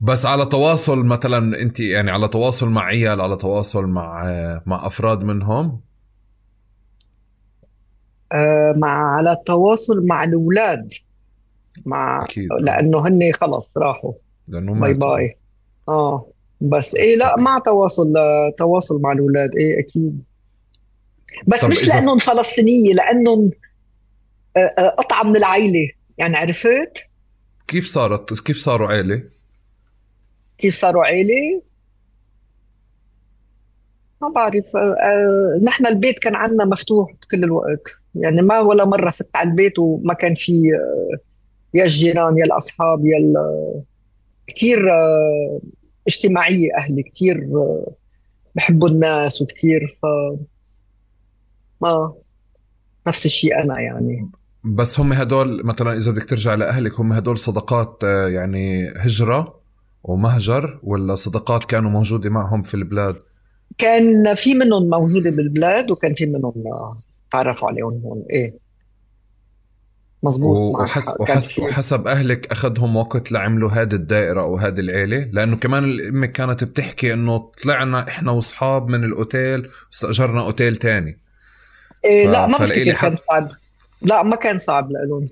بس 0.00 0.26
على 0.26 0.46
تواصل 0.46 1.04
مثلا 1.04 1.62
أنت 1.62 1.80
يعني 1.80 2.10
على 2.10 2.28
تواصل 2.28 2.68
مع 2.68 2.84
عيال 2.84 3.20
على 3.20 3.36
تواصل 3.36 3.86
مع 3.86 4.24
مع 4.66 4.86
أفراد 4.86 5.22
منهم؟ 5.22 5.80
آه 8.32 8.74
مع 8.76 9.16
على 9.16 9.36
تواصل 9.46 10.06
مع 10.06 10.24
الأولاد. 10.24 10.92
مع 11.86 12.22
أكيد. 12.22 12.48
لأنه 12.60 13.08
هن 13.08 13.32
خلص 13.32 13.78
راحوا. 13.78 14.12
لأنه 14.48 14.80
باي 14.80 14.92
باي 14.92 15.36
آه. 15.88 16.26
بس 16.60 16.94
إيه 16.94 17.16
لا 17.16 17.34
مع 17.38 17.58
تواصل 17.58 18.12
تواصل 18.58 19.00
مع 19.00 19.12
الأولاد. 19.12 19.50
إيه 19.56 19.80
أكيد. 19.80 20.22
بس 21.46 21.64
مش 21.64 21.88
لأنهم 21.88 22.18
فلسطينية 22.18 22.94
لأنهم 22.94 23.50
آه، 24.56 24.74
آه، 24.78 24.88
قطعة 24.88 25.22
من 25.22 25.36
العائله 25.36 25.90
يعني 26.18 26.36
عرفت؟ 26.36 27.08
كيف 27.68 27.86
صارت 27.86 28.40
كيف 28.40 28.56
صاروا 28.56 28.88
عائله 28.88 29.22
كيف 30.58 30.74
صاروا 30.74 31.04
عائله 31.04 31.62
ما 34.22 34.28
بعرف. 34.28 34.76
أه 34.76 35.60
نحن 35.62 35.86
البيت 35.86 36.18
كان 36.18 36.34
عندنا 36.34 36.64
مفتوح 36.64 37.12
كل 37.30 37.44
الوقت. 37.44 37.82
يعني 38.14 38.42
ما 38.42 38.60
ولا 38.60 38.84
مرة 38.84 39.10
فت 39.10 39.36
على 39.36 39.50
البيت 39.50 39.78
وما 39.78 40.14
كان 40.14 40.34
في 40.34 40.70
يا 41.74 41.84
الجيران 41.84 42.38
يا 42.38 42.44
الأصحاب 42.44 43.06
يا 43.06 43.34
كثير 44.46 44.92
أه 44.92 45.60
اجتماعية 46.08 46.68
أهلي 46.78 47.02
كثير 47.02 47.48
بحبوا 48.54 48.88
الناس 48.88 49.42
وكثير 49.42 49.80
ف 49.86 50.06
ما 51.80 52.14
نفس 53.06 53.26
الشيء 53.26 53.62
أنا 53.62 53.80
يعني. 53.80 54.30
بس 54.64 55.00
هم 55.00 55.12
هدول 55.12 55.66
مثلا 55.66 55.92
إذا 55.92 56.10
بدك 56.10 56.24
ترجع 56.24 56.54
لأهلك 56.54 57.00
هم 57.00 57.12
هدول 57.12 57.38
صداقات 57.38 58.04
آه، 58.04 58.28
يعني 58.28 58.88
هجرة؟ 58.96 59.60
ومهجر 60.06 60.80
ولا 60.82 61.14
صداقات 61.14 61.64
كانوا 61.64 61.90
موجودة 61.90 62.30
معهم 62.30 62.62
في 62.62 62.74
البلاد؟ 62.74 63.16
كان 63.78 64.34
في 64.34 64.54
منهم 64.54 64.90
موجودة 64.90 65.30
بالبلاد 65.30 65.90
وكان 65.90 66.14
في 66.14 66.26
منهم 66.26 66.54
تعرفوا 67.32 67.68
عليهم 67.68 68.02
هون. 68.04 68.24
إيه. 68.30 68.54
مزبوط 70.22 70.80
وحس 70.80 71.14
وحس 71.20 71.58
وحسب 71.58 72.06
أهلك 72.06 72.52
أخذهم 72.52 72.96
وقت 72.96 73.32
لعملوا 73.32 73.70
هذه 73.70 73.94
الدائرة 73.94 74.42
أو 74.42 74.56
هذه 74.56 74.80
العيلة؟ 74.80 75.28
لأنه 75.32 75.56
كمان 75.56 75.84
الام 75.84 76.24
كانت 76.24 76.64
بتحكي 76.64 77.12
إنه 77.12 77.50
طلعنا 77.62 78.08
إحنا 78.08 78.32
وأصحاب 78.32 78.88
من 78.88 79.04
الأوتيل 79.04 79.68
واستأجرنا 79.90 80.40
أوتيل 80.40 80.76
تاني. 80.76 81.18
إيه 82.04 82.28
ف... 82.28 82.30
لا 82.30 82.46
ما 82.46 82.58
بفتكر 82.58 82.94
حق... 82.94 83.08
كان 83.08 83.16
صعب. 83.16 83.48
لا 84.02 84.22
ما 84.22 84.36
كان 84.36 84.58
صعب 84.58 84.90
لهم 84.90 85.28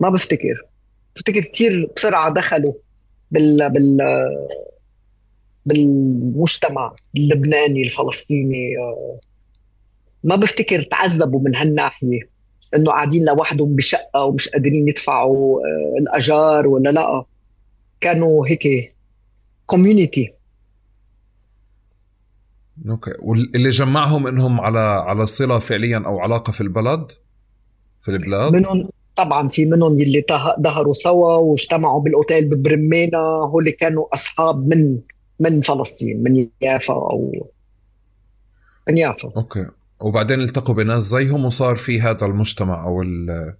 ما 0.00 0.08
بفتكر. 0.10 0.62
بفتكر 1.16 1.40
كثير 1.40 1.90
بسرعة 1.96 2.32
دخلوا. 2.32 2.72
بال 3.30 3.70
بال 3.70 3.98
بالمجتمع 5.66 6.92
اللبناني 7.16 7.82
الفلسطيني 7.82 8.78
آه، 8.78 9.20
ما 10.24 10.36
بفتكر 10.36 10.82
تعذبوا 10.82 11.40
من 11.40 11.56
هالناحية 11.56 12.30
إنه 12.74 12.90
قاعدين 12.90 13.24
لوحدهم 13.24 13.76
بشقة 13.76 14.24
ومش 14.24 14.48
قادرين 14.48 14.88
يدفعوا 14.88 15.60
آه، 15.60 15.98
الأجار 16.00 16.66
ولا 16.66 16.90
لأ. 16.90 17.24
كانوا 18.00 18.46
هيك 18.48 18.92
community 19.66 20.32
Okay. 22.88 23.12
واللي 23.18 23.70
جمعهم 23.70 24.26
إنهم 24.26 24.60
على 24.60 24.78
على 24.78 25.26
صلة 25.26 25.58
فعليا 25.58 26.02
أو 26.06 26.18
علاقة 26.18 26.50
في 26.50 26.60
البلد؟ 26.60 27.12
في 28.00 28.08
البلاد؟ 28.10 28.52
منهم 28.52 28.88
طبعا 29.18 29.48
في 29.48 29.66
منهم 29.66 29.92
اللي 30.00 30.24
ظهروا 30.60 30.92
سوا 30.92 31.36
واجتمعوا 31.36 32.00
بالأوتيل 32.00 32.48
ببرمانا 32.48 33.18
هول 33.52 33.70
كانوا 33.70 34.14
أصحاب 34.14 34.68
من 34.68 34.98
من 35.40 35.60
فلسطين 35.60 36.22
من 36.22 36.48
يافا 36.60 36.94
أو 36.94 37.50
من 38.88 38.98
يافا. 38.98 39.32
Okay. 39.36 39.66
وبعدين 40.00 40.40
التقوا 40.40 40.74
بناس 40.74 41.02
زيهم 41.02 41.44
وصار 41.44 41.76
في 41.76 42.00
هذا 42.00 42.26
المجتمع 42.26 42.84
أو 42.84 43.02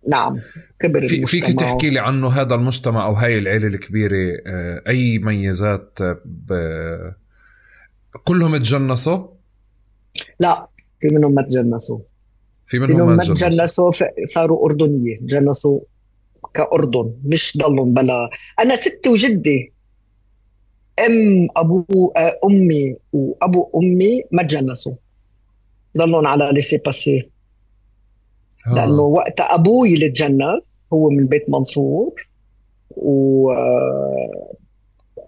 نعم. 0.08 0.36
كبر 0.80 1.08
في 1.08 1.26
فيك 1.26 1.44
تحكي 1.44 1.90
لي 1.90 1.98
عنه 1.98 2.28
هذا 2.28 2.54
المجتمع 2.54 3.06
أو 3.06 3.12
هاي 3.12 3.38
العيلة 3.38 3.66
الكبيرة 3.66 4.42
آه، 4.46 4.82
أي 4.88 5.18
ميزات 5.18 5.98
ب... 6.24 6.52
كلهم 8.24 8.56
تجنسوا؟ 8.56 9.28
لا 10.40 10.68
في 11.00 11.08
منهم 11.08 11.34
ما 11.34 11.42
تجنسوا. 11.42 11.98
في 12.68 12.78
منهم 12.78 13.16
ما 13.16 13.24
تجنسوا 13.24 13.90
صاروا 14.24 14.64
أردنية 14.64 15.14
تجنسوا 15.16 15.80
كأردن 16.54 17.12
مش 17.24 17.58
ضلوا 17.58 17.84
بلا. 17.86 18.30
أنا 18.60 18.76
ستي 18.76 19.08
وجدي 19.08 19.72
أم 21.06 21.48
أبو 21.56 22.12
آه، 22.16 22.38
أمي 22.44 22.96
وأبو 23.12 23.70
أمي 23.76 24.22
ما 24.32 24.42
تجنسوا 24.42 24.94
ضلهم 25.96 26.26
على 26.26 26.50
ليسي 26.52 26.78
باسي 26.78 27.30
آه. 28.66 28.74
لأنه 28.74 29.02
وقت 29.02 29.40
أبوي 29.40 29.94
اللي 29.94 30.08
تجنس 30.08 30.88
هو 30.92 31.10
من 31.10 31.26
بيت 31.26 31.44
منصور 31.50 32.28
و 32.90 33.50
آه، 33.52 34.52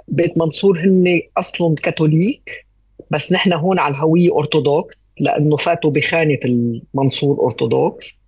بيت 0.08 0.38
منصور 0.38 0.78
هن 0.78 1.20
أصلا 1.36 1.74
كاثوليك. 1.74 2.66
بس 3.10 3.32
نحن 3.32 3.52
هون 3.52 3.78
على 3.78 3.94
الهوية 3.94 4.28
أرثوذكس 4.38 5.14
لأنه 5.20 5.56
فاتوا 5.56 5.90
بخانة 5.90 6.38
المنصور 6.44 7.44
أرثوذكس. 7.44 8.20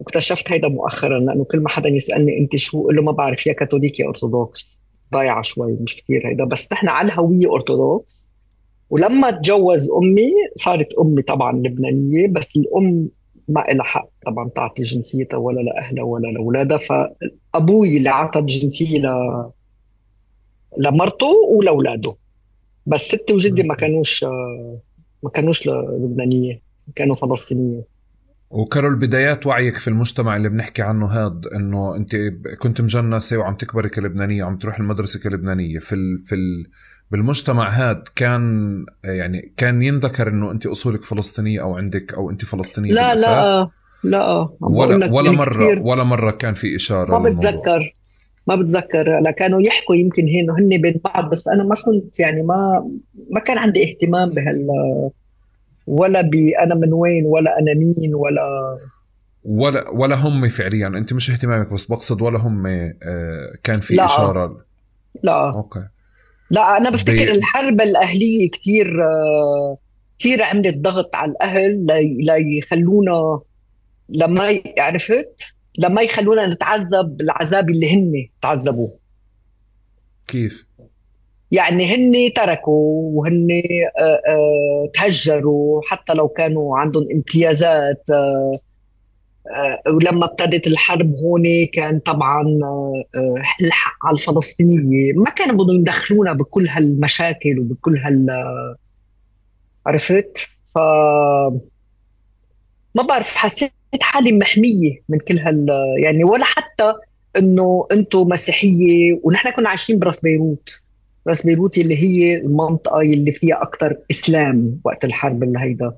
واكتشفت 0.00 0.52
هيدا 0.52 0.68
مؤخرا 0.68 1.18
لأنه 1.18 1.44
كل 1.44 1.60
ما 1.60 1.68
حدا 1.68 1.88
يسألني 1.88 2.38
أنت 2.38 2.56
شو 2.56 2.86
قل 2.86 2.96
له 2.96 3.02
ما 3.02 3.12
بعرف 3.12 3.46
يا 3.46 3.52
كاثوليك 3.52 4.00
يا 4.00 4.08
أرثوذكس. 4.08 4.80
ضايعة 5.12 5.42
شوي 5.42 5.76
مش 5.82 5.96
كثير 5.96 6.28
هيدا. 6.28 6.44
بس 6.44 6.72
نحن 6.72 6.88
على 6.88 7.08
الهوية 7.08 7.54
أرثوذكس. 7.54 8.30
ولما 8.90 9.30
تجوز 9.30 9.90
أمي 9.90 10.30
صارت 10.56 10.94
أمي 10.94 11.22
طبعا 11.22 11.52
لبنانية 11.52 12.28
بس 12.28 12.56
الأم 12.56 13.08
ما 13.48 13.60
لها 13.60 13.84
حق 13.84 14.08
طبعا 14.26 14.48
تعطي 14.48 14.82
جنسيتها 14.82 15.38
ولا 15.38 15.60
لأهلها 15.60 16.04
ولا 16.04 16.28
لأولادها. 16.28 16.78
فأبوي 16.78 17.96
اللي 17.96 18.10
اعطى 18.10 18.38
الجنسيه 18.38 18.98
ل 18.98 19.06
لمرته 20.78 21.32
ولأولاده. 21.48 22.12
بس 22.86 23.00
ستي 23.00 23.32
وجدي 23.32 23.62
ما 23.62 23.74
كانوش 23.74 24.24
ما 25.22 25.30
كانوش 25.34 25.66
لبنانية 25.66 26.62
كانوا 26.94 27.16
فلسطينية. 27.16 27.82
وكارول 28.50 28.96
بدايات 28.96 29.46
وعيك 29.46 29.74
في 29.74 29.88
المجتمع 29.88 30.36
اللي 30.36 30.48
بنحكي 30.48 30.82
عنه 30.82 31.06
هاد 31.06 31.46
إنه 31.46 31.96
أنت 31.96 32.16
كنت 32.58 32.80
مجنسة 32.80 33.36
وعم 33.36 33.54
تكبري 33.54 33.88
كلبنانيه 33.88 34.44
وعم 34.44 34.56
تروح 34.56 34.78
المدرسة 34.78 35.20
كلبنانية. 35.20 35.78
في 35.78 35.94
ال 35.94 36.22
في 36.22 36.34
ال 36.34 36.66
بالمجتمع 37.10 37.68
هاد 37.68 38.02
كان 38.16 38.84
يعني 39.04 39.52
كان 39.56 39.82
ينذكر 39.82 40.28
إنه 40.28 40.50
أنت 40.50 40.66
أصولك 40.66 41.02
فلسطينية 41.02 41.62
أو 41.62 41.76
عندك 41.76 42.14
أو 42.14 42.30
أنت 42.30 42.44
فلسطينية 42.44 42.92
لا 42.92 43.02
بالأساس. 43.02 43.48
لا 43.48 43.70
لا 44.04 44.48
ولا 44.60 45.12
ولا 45.12 45.30
مرة. 45.30 45.80
ولا 45.80 46.04
مرة 46.04 46.30
كان 46.30 46.54
في 46.54 46.76
إشارة 46.76 47.18
ما 47.18 47.30
بتذكر. 47.30 47.96
ما 48.46 48.56
بتذكر 48.56 49.20
لا 49.20 49.30
كانوا 49.30 49.62
يحكوا 49.62 49.94
يمكن 49.94 50.22
هن 50.22 50.50
هن 50.50 50.80
بين 50.80 51.00
بعض 51.04 51.30
بس 51.30 51.48
أنا 51.48 51.64
ما 51.64 51.74
كنت 51.74 52.20
يعني 52.20 52.42
ما 52.42 52.90
ما 53.30 53.40
كان 53.40 53.58
عندي 53.58 53.90
اهتمام 53.90 54.28
بهال 54.28 54.66
ولا 55.86 56.20
بانا 56.20 56.74
من 56.74 56.92
وين 56.92 57.26
ولا 57.26 57.58
أنا 57.58 57.74
مين 57.74 58.14
ولا 58.14 58.78
ولا 59.44 59.88
ولا 59.88 60.16
هم 60.16 60.48
فعليا. 60.48 60.86
أنت 60.86 61.12
مش 61.12 61.30
اهتمامك 61.30 61.72
بس 61.72 61.84
بقصد 61.86 62.22
ولا 62.22 62.38
هم 62.38 62.66
آه، 62.66 62.92
كان 63.62 63.80
في 63.80 63.94
لا. 63.94 64.04
إشارة. 64.04 64.64
لا. 65.22 65.52
أوكي. 65.52 65.88
لا 66.50 66.76
أنا 66.76 66.90
بفتكر 66.90 67.24
بي... 67.24 67.32
الحرب 67.32 67.80
الأهلية 67.80 68.50
كثير 68.50 68.86
كثير 70.18 70.42
عملت 70.42 70.78
ضغط 70.78 71.16
على 71.16 71.30
الأهل 71.30 71.86
ليخلونا 72.20 73.40
لما 74.08 74.60
عرفت؟ 74.78 75.54
لما 75.78 76.02
يخلونا 76.02 76.46
نتعذب 76.46 77.20
العذاب 77.20 77.70
اللي 77.70 77.94
هن 77.94 78.28
تعذبوه. 78.42 78.96
كيف؟ 80.26 80.66
يعني 81.52 81.94
هن 81.94 82.32
تركوا 82.32 83.10
وهن 83.14 83.48
آه، 84.00 84.02
آه، 84.02 84.90
تهجروا 84.94 85.80
حتى 85.84 86.12
لو 86.14 86.28
كانوا 86.28 86.78
عندهم 86.78 87.06
امتيازات 87.12 88.04
آه، 88.10 88.52
ولما 89.94 90.24
ابتدت 90.24 90.66
الحرب 90.66 91.14
هون 91.16 91.66
كان 91.72 91.98
طبعا 91.98 92.42
الحق 93.60 94.06
على 94.06 94.14
الفلسطينية. 94.14 95.12
ما 95.12 95.30
كانوا 95.30 95.64
بدهم 95.64 95.80
يدخلونا 95.80 96.32
بكل 96.32 96.68
هالمشاكل 96.68 97.58
وبكل 97.58 97.98
هال 97.98 98.26
عرفت؟ 99.86 100.38
ف 100.74 100.78
ما 102.94 103.02
بعرف 103.02 103.36
حسيت 103.36 103.72
حالي 104.00 104.32
محمية 104.32 105.02
من 105.08 105.18
كل 105.18 105.38
هال 105.38 105.66
يعني 106.02 106.24
ولا 106.24 106.44
حتى 106.44 106.94
إنه 107.38 107.86
أنتم 107.92 108.28
مسيحية 108.28 109.20
ونحن 109.22 109.50
كنا 109.50 109.68
عايشين 109.68 109.98
براس 109.98 110.20
بيروت. 110.20 110.82
راس 111.26 111.46
بيروت 111.46 111.78
اللي 111.78 111.96
هي 111.96 112.36
المنطقة 112.36 113.00
اللي 113.00 113.32
فيها 113.32 113.62
أكثر 113.62 113.96
إسلام 114.10 114.80
وقت 114.84 115.04
الحرب 115.04 115.42
اللي 115.42 115.58
هيدا. 115.58 115.92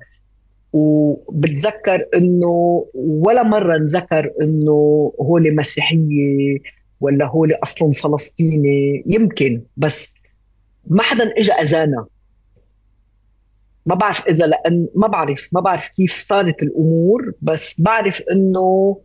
وبتذكر 0.73 2.05
إنه 2.15 2.85
ولا 2.95 3.43
مرة 3.43 3.77
نذكر 3.77 4.31
إنه 4.41 5.11
هول 5.21 5.55
مسيحية 5.55 6.57
ولا 7.01 7.27
هول 7.27 7.53
اصلهم 7.63 7.91
فلسطيني 7.91 9.03
يمكن 9.07 9.61
بس 9.77 10.13
ما 10.87 11.03
حدا 11.03 11.33
اجى 11.37 11.51
أذانا. 11.51 12.05
ما 13.85 13.95
بعرف 13.95 14.27
إذا 14.27 14.45
لأن 14.47 14.87
ما 14.95 15.07
بعرف 15.07 15.49
ما 15.51 15.59
بعرف 15.59 15.87
كيف 15.87 16.25
صارت 16.27 16.63
الأمور 16.63 17.31
بس 17.41 17.81
بعرف 17.81 18.21
إنه 18.31 19.01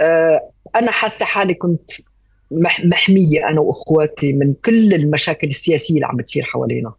آه 0.00 0.50
أنا 0.76 0.90
حاسة 0.90 1.26
حالي 1.26 1.54
كنت 1.54 1.90
محمية 2.84 3.48
أنا 3.48 3.60
وإخواتي 3.60 4.32
من 4.32 4.54
كل 4.54 4.94
المشاكل 4.94 5.46
السياسية 5.46 5.94
اللي 5.94 6.06
عم 6.06 6.16
بتصير 6.16 6.44
حوالينا. 6.44 6.94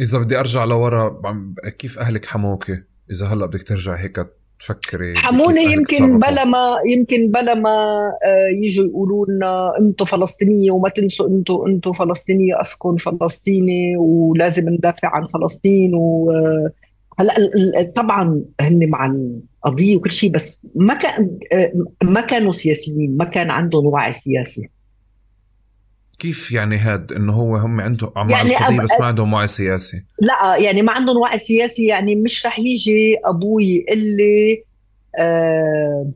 إذا 0.00 0.18
بدي 0.18 0.40
أرجع 0.40 0.64
لورا 0.64 1.20
كيف 1.78 1.98
أهلك 1.98 2.26
حموكي؟ 2.26 2.82
إذا 3.10 3.26
هلأ 3.26 3.46
بدك 3.46 3.62
ترجعي 3.62 3.98
هيك 3.98 4.37
تفكري 4.60 5.16
حموني 5.16 5.64
يمكن 5.72 6.18
بلا 6.18 6.44
ما 6.44 6.76
يمكن 6.86 7.30
بلا 7.30 7.54
ما 7.54 7.68
آه، 8.24 8.48
يجوا 8.62 8.84
يقولوا 8.84 9.26
لنا 9.26 9.72
أنتم 9.80 10.04
فلسطينية 10.04 10.70
وما 10.70 10.88
تنسوا 10.88 11.28
أنتم 11.28 11.64
أنتم 11.66 11.92
فلسطينية 11.92 12.60
اسكن 12.60 12.96
فلسطيني 12.96 13.96
ولازم 13.96 14.68
ندافع 14.68 15.08
عن 15.08 15.26
فلسطين 15.26 15.94
و 15.94 16.30
آه، 16.30 16.70
هلا 17.18 17.34
طبعا 17.94 18.42
هن 18.60 18.88
مع 18.88 19.06
القضية 19.06 19.96
وكل 19.96 20.12
شيء 20.12 20.30
بس 20.30 20.62
ما 20.74 20.94
كان 20.94 21.38
آه، 21.52 21.72
ما 22.02 22.20
كانوا 22.20 22.52
سياسيين 22.52 23.16
ما 23.16 23.24
كان 23.24 23.50
عندهم 23.50 23.86
وعي 23.86 24.12
سياسي. 24.12 24.68
كيف 26.18 26.52
يعني 26.52 26.76
هاد 26.76 27.12
إنه 27.12 27.32
هو 27.32 27.56
هم 27.56 27.80
عندهم 27.80 28.12
عم 28.16 28.30
يعني 28.30 28.50
القضية 28.50 28.80
بس 28.80 28.90
ما 29.00 29.06
عندهم 29.06 29.32
وعي 29.32 29.48
سياسي؟ 29.48 30.04
لا 30.20 30.56
يعني 30.56 30.82
ما 30.82 30.92
عندهم 30.92 31.16
وعي 31.16 31.38
سياسي 31.38 31.86
يعني 31.86 32.14
مش 32.14 32.46
رح 32.46 32.58
يجي 32.58 33.14
أبوي 33.24 33.84
اللي 33.90 34.64
آه 35.20 36.12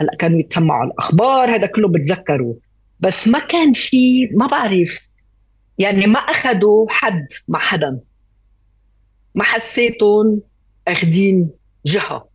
هلأ 0.00 0.16
كانوا 0.18 0.40
يتسمعوا 0.40 0.84
الأخبار 0.84 1.50
هذا 1.50 1.66
كله 1.66 1.88
بتذكروا. 1.88 2.54
بس 3.00 3.28
ما 3.28 3.38
كان 3.38 3.72
في 3.72 4.26
ما 4.26 4.46
بعرف. 4.46 5.08
يعني 5.78 6.06
ما 6.06 6.18
أخذوا 6.18 6.86
حد 6.90 7.26
مع 7.48 7.58
حدا. 7.58 8.00
ما 9.34 9.44
حسيتهم 9.44 10.40
اخذين 10.88 11.50
جهة. 11.86 12.28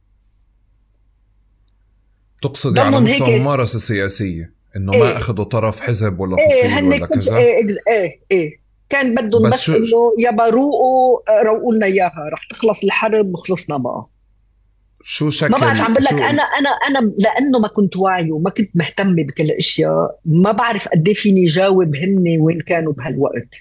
تقصد 2.42 2.80
على 2.80 3.00
مستوى 3.00 3.36
الممارسة 3.36 3.76
السياسية؟ 3.76 4.61
إنه 4.76 4.94
إيه؟ 4.94 5.00
ما 5.00 5.18
أخذوا 5.18 5.46
طرف 5.46 5.82
حزب 5.82 6.20
ولا 6.20 6.38
إيه، 6.38 6.50
فصيل 6.50 6.72
إيه 6.72 7.02
ولا 7.02 7.06
كذا؟ 7.06 7.38
إيه 7.38 7.66
إيه 7.88 8.22
إيه. 8.32 8.62
كان 8.90 9.16
بدهم 9.16 9.44
بس, 9.44 9.54
بس 9.54 9.70
إنه 9.70 10.14
يا 10.20 10.32
روقوا 10.32 11.20
روقوا 11.44 11.74
لنا 11.74 11.86
إياها. 11.86 12.26
رح 12.34 12.44
تخلص 12.50 12.84
الحرب 12.84 13.34
وخلصنا 13.34 13.78
بقى. 13.78 14.06
شو 15.04 15.30
شكل 15.30 15.52
ما 15.52 15.58
بعرف 15.58 15.82
عم 15.82 15.94
بقول 15.94 16.04
لك 16.06 16.14
أنا 16.14 16.44
أنا 16.44 16.70
أنا 16.70 17.14
لأنه 17.18 17.60
ما 17.60 17.68
كنت 17.68 17.98
واعي 17.98 18.32
وما 18.32 18.50
كنت 18.50 18.70
مهتمه 18.76 19.24
بكل 19.24 19.44
الاشياء 19.44 20.20
ما 20.26 20.52
بعرف 20.52 20.88
قد 20.88 21.08
إيه 21.08 21.14
فيني 21.14 21.46
جاوب 21.46 21.96
هن 21.96 22.38
وين 22.40 22.62
كانوا 22.62 22.94
بهالوقت. 22.94 23.56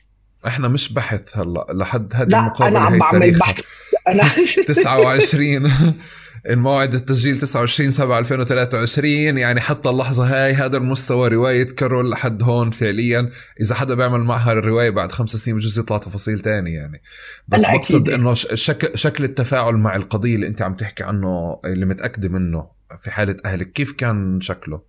إحنا 0.46 0.68
مش 0.68 0.92
بحث 0.92 1.38
هلا 1.38 1.66
لحد 1.70 2.12
هذه 2.14 2.40
المقابلة 2.40 2.68
أنا 2.68 2.86
عم 2.86 2.98
بعمل 2.98 3.38
بحث. 3.38 3.64
أنا 4.08 4.22
29 4.68 5.70
الموعد 6.49 6.95
التسجيل 6.95 7.38
29 7.38 7.91
7 7.91 8.18
2023 8.18 9.38
يعني 9.38 9.61
حتى 9.61 9.88
اللحظة 9.88 10.24
هاي 10.24 10.53
هذا 10.55 10.76
المستوى 10.76 11.28
رواية 11.28 11.64
كارول 11.66 12.11
لحد 12.11 12.43
هون 12.43 12.70
فعليا. 12.70 13.30
إذا 13.61 13.74
حدا 13.74 13.95
بيعمل 13.95 14.20
معها 14.20 14.53
الرواية 14.53 14.91
بعد 14.91 15.12
خمس 15.12 15.30
سنين 15.30 15.57
بجوز 15.57 15.78
يطلع 15.78 15.99
تفاصيل 15.99 16.41
تانية 16.41 16.74
يعني. 16.74 17.03
بس 17.49 17.62
بقصد 17.62 18.09
إنه 18.11 18.34
شكل 18.34 18.99
شكل 18.99 19.24
التفاعل 19.24 19.74
مع 19.74 19.97
القضية 19.97 20.34
اللي 20.34 20.47
أنت 20.47 20.62
عم 20.62 20.74
تحكي 20.74 21.03
عنه 21.03 21.61
اللي 21.64 21.86
متأكدة 21.86 22.28
منه 22.28 22.68
في 22.99 23.11
حالة 23.11 23.36
أهلك 23.45 23.72
كيف 23.72 23.93
كان 23.93 24.41
شكله؟ 24.41 24.82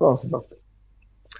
قصدك 0.00 0.59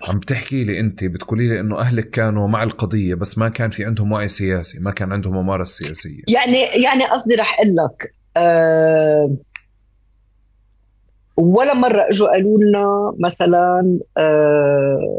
عم 0.09 0.19
بتحكي 0.19 0.65
لي 0.65 0.81
انت 0.81 1.05
بتقولي 1.05 1.49
لي 1.49 1.61
انه 1.61 1.79
اهلك 1.79 2.11
كانوا 2.11 2.49
مع 2.49 2.63
القضية 2.63 3.15
بس 3.15 3.39
ما 3.39 3.49
كان 3.49 3.71
في 3.71 3.85
عندهم 3.85 4.13
وعي 4.13 4.29
سياسي 4.29 4.81
ما 4.81 4.91
كان 4.91 5.13
عندهم 5.13 5.37
ممارسه 5.37 5.85
سياسية. 5.85 6.23
يعني 6.29 6.63
يعني 6.63 7.05
قصدي 7.05 7.35
رح 7.35 7.59
أقول 7.61 7.69
لك 7.77 8.15
أه 8.37 9.37
ولا 11.37 11.75
مرة 11.75 12.03
إجوا 12.11 12.29
قالوا 12.29 12.59
لنا 12.59 13.15
مثلا 13.19 13.99
أه 14.19 15.19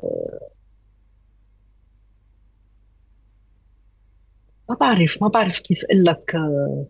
ما 4.69 4.75
بعرف 4.75 5.17
ما 5.21 5.27
بعرف 5.27 5.59
كيف 5.59 5.86
أقول 5.86 6.03
لك 6.03 6.36
أه 6.36 6.86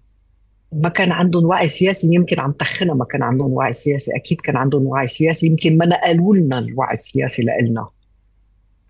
ما 0.72 0.90
كان 0.90 1.12
عندهم 1.12 1.46
وعي 1.46 1.68
سياسي 1.68 2.16
يمكن 2.16 2.40
عم 2.40 2.52
تخنا 2.52 2.94
ما 2.94 3.06
كان 3.06 3.24
عندهم 3.24 3.52
وعي 3.52 3.74
سياسي. 3.74 4.16
أكيد 4.16 4.42
كان 4.42 4.56
عندهم 4.58 4.86
وعي 4.88 5.08
سياسي 5.08 5.48
يمكن 5.48 5.78
ما 5.78 5.86
نقلوا 5.86 6.36
لنا 6.36 6.60
الوعي 6.60 6.94
السياسي 6.94 7.42
لنا 7.42 7.88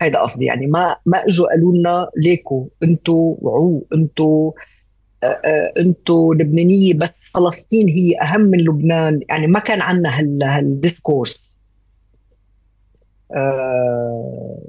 هيدا 0.02 0.18
قصدي 0.18 0.44
يعني 0.44 0.66
ما 0.66 0.96
ما 1.06 1.18
إجوا 1.18 1.46
قالوا 1.46 1.72
لنا 1.72 2.10
ليكو 2.16 2.68
أنتوا 2.82 3.36
وعوا 3.38 3.80
أنتوا 3.94 4.52
أنتوا 5.78 6.34
لبنانية 6.34 6.94
بس 6.94 7.30
فلسطين 7.34 7.88
هي 7.88 8.20
أهم 8.22 8.40
من 8.40 8.60
لبنان. 8.60 9.20
يعني 9.28 9.46
ما 9.46 9.58
كان 9.58 9.80
عندنا 9.80 10.18
هال 10.18 10.42
هالديسكورس 10.42 11.60
أه 13.36 14.62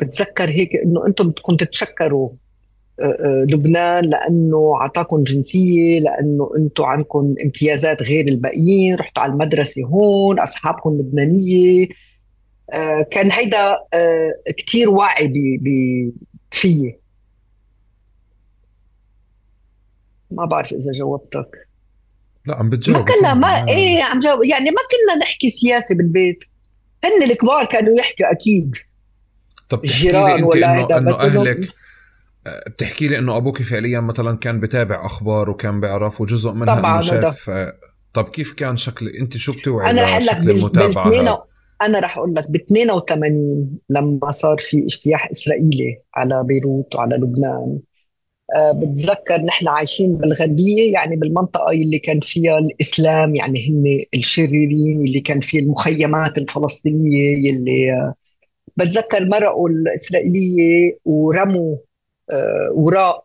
بتذكر 0.00 0.48
هيك 0.48 0.76
إنه 0.76 1.06
أنتم 1.06 1.28
بدكم 1.28 1.56
تتشكروا 1.56 2.30
لبنان 3.48 4.04
لأنه 4.04 4.76
اعطاكم 4.80 5.22
جنسية 5.22 6.00
لأنه 6.00 6.50
أنتم 6.56 6.84
عندكم 6.84 7.34
امتيازات 7.44 8.02
غير 8.02 8.28
الباقيين 8.28 8.94
رحتوا 8.94 9.22
على 9.22 9.32
المدرسة 9.32 9.84
هون 9.84 10.40
أصحابكم 10.40 10.90
لبنانية. 10.90 11.88
آه، 12.72 13.06
كان 13.10 13.32
هيدا 13.32 13.78
آه، 13.94 14.32
كثير 14.56 14.90
واعي 14.90 15.32
فيي. 16.50 16.98
ما 20.30 20.44
بعرف 20.44 20.72
إذا 20.72 20.92
جاوبتك. 20.92 21.68
لا 22.46 22.54
عم 22.54 22.70
بتجاوب 22.70 22.98
ما 22.98 23.14
كنا 23.14 23.34
ما 23.34 23.68
إيه 23.68 24.02
عم 24.02 24.18
جاوب 24.18 24.44
يعني 24.44 24.70
ما 24.70 24.76
كنا 24.90 25.24
نحكي 25.24 25.50
سياسة 25.50 25.94
بالبيت. 25.94 26.44
هن 27.04 27.22
الكبار 27.22 27.64
كانوا 27.64 27.98
يحكوا 27.98 28.32
أكيد. 28.32 28.76
طب 29.68 29.84
الجيران 29.84 30.44
ولا 30.44 30.74
إنه, 30.74 30.98
إنه 30.98 31.20
أهلك 31.20 31.74
بتحكي 32.66 33.08
لي 33.08 33.18
إنه 33.18 33.36
أبوك 33.36 33.62
فعليا 33.62 34.00
مثلا 34.00 34.36
كان 34.36 34.60
بتابع 34.60 35.06
أخبار 35.06 35.50
وكان 35.50 35.80
بيعرف 35.80 36.20
وجزء 36.20 36.52
منها 36.52 36.74
طبعا 36.74 37.00
شاف 37.00 37.50
طب 38.14 38.28
كيف 38.28 38.52
كان 38.52 38.76
شكل 38.76 39.08
أنت 39.08 39.36
شو 39.36 39.52
بتوعي 39.52 39.90
أنا 39.90 40.02
رح 40.02 40.16
لك 40.16 40.36
المتابعة 40.36 41.46
أنا 41.82 41.98
رح 41.98 42.18
أقول 42.18 42.34
لك 42.34 42.50
ب 42.50 42.56
82 42.56 43.78
لما 43.90 44.30
صار 44.30 44.56
في 44.58 44.84
اجتياح 44.84 45.30
إسرائيلي 45.30 46.02
على 46.14 46.44
بيروت 46.44 46.94
وعلى 46.94 47.16
لبنان 47.16 47.78
آه، 48.56 48.72
بتذكر 48.72 49.40
نحن 49.40 49.68
عايشين 49.68 50.16
بالغربية 50.16 50.92
يعني 50.92 51.16
بالمنطقة 51.16 51.70
اللي 51.70 51.98
كان 51.98 52.20
فيها 52.20 52.58
الإسلام 52.58 53.34
يعني 53.34 53.70
هن 53.70 54.04
الشريرين 54.14 55.00
اللي 55.00 55.20
كان 55.20 55.40
فيه 55.40 55.58
المخيمات 55.58 56.38
الفلسطينية 56.38 57.50
اللي 57.50 57.92
آه، 57.92 58.14
بتذكر 58.76 59.26
مرقوا 59.28 59.68
الإسرائيلية 59.68 60.98
ورموا 61.04 61.76
آه، 61.76 61.93
وراء 62.74 63.24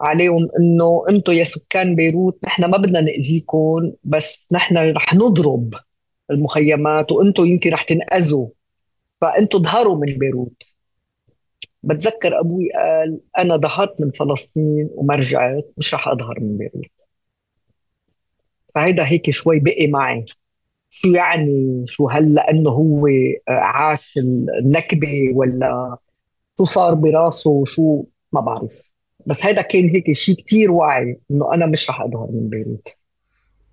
عليهم 0.00 0.48
إنه 0.60 1.04
أنتم 1.08 1.32
يا 1.32 1.44
سكان 1.44 1.96
بيروت 1.96 2.38
نحن 2.44 2.64
ما 2.64 2.76
بدنا 2.76 3.00
نأذيكم 3.00 3.92
بس 4.04 4.48
نحن 4.52 4.76
رح 4.76 5.14
نضرب 5.14 5.74
المخيمات 6.30 7.12
وأنتم 7.12 7.44
يمكن 7.44 7.70
رح 7.72 7.82
تنأذوا. 7.82 8.48
فانتم 9.20 9.62
ظهروا 9.62 9.96
من 9.96 10.18
بيروت. 10.18 10.62
بتذكر 11.82 12.40
أبوي 12.40 12.68
قال 12.74 13.20
أنا 13.38 13.56
ظهرت 13.56 14.00
من 14.00 14.10
فلسطين 14.10 14.88
وما 14.94 15.14
رجعت 15.14 15.72
مش 15.76 15.94
رح 15.94 16.08
أظهر 16.08 16.40
من 16.40 16.58
بيروت. 16.58 16.90
فهيدا 18.74 19.06
هيك 19.06 19.30
شوي 19.30 19.60
بقي 19.60 19.86
معي. 19.86 20.24
شو 20.90 21.08
يعني؟ 21.08 21.84
شو 21.86 22.08
هل 22.08 22.34
لأنه 22.34 22.70
هو 22.70 23.08
عاش 23.48 24.14
النكبة 24.18 25.32
ولا 25.34 25.96
شو 26.58 26.64
صار 26.64 26.94
براسه؟ 26.94 27.50
وشو 27.50 28.04
ما 28.34 28.40
بعرف. 28.40 28.82
بس 29.26 29.46
هيدا 29.46 29.62
كان 29.62 29.88
هيك 29.88 30.12
شيء 30.12 30.34
كتير 30.34 30.72
واعي 30.72 31.20
إنه 31.30 31.54
أنا 31.54 31.66
مش 31.66 31.90
رح 31.90 32.00
اظهر 32.00 32.28
من 32.32 32.48
بيروت 32.48 32.88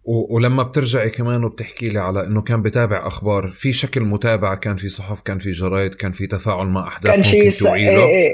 و... 0.03 0.35
ولما 0.35 0.63
بترجعي 0.63 1.09
كمان 1.09 1.43
وبتحكي 1.43 1.89
لي 1.89 1.99
على 1.99 2.25
إنه 2.25 2.41
كان 2.41 2.61
بتابع 2.61 3.07
أخبار 3.07 3.47
في 3.47 3.73
شكل 3.73 4.01
متابعه 4.01 4.55
كان 4.55 4.75
في 4.75 4.89
صحف 4.89 5.21
كان 5.21 5.39
في 5.39 5.51
جرايد 5.51 5.93
كان 5.93 6.11
في 6.11 6.27
تفاعل 6.27 6.67
مع 6.67 6.87
أحداث 6.87 7.11
كان 7.11 7.21
في 7.21 7.51
س... 7.51 7.65
إيه 7.65 7.89
إيه. 7.89 8.33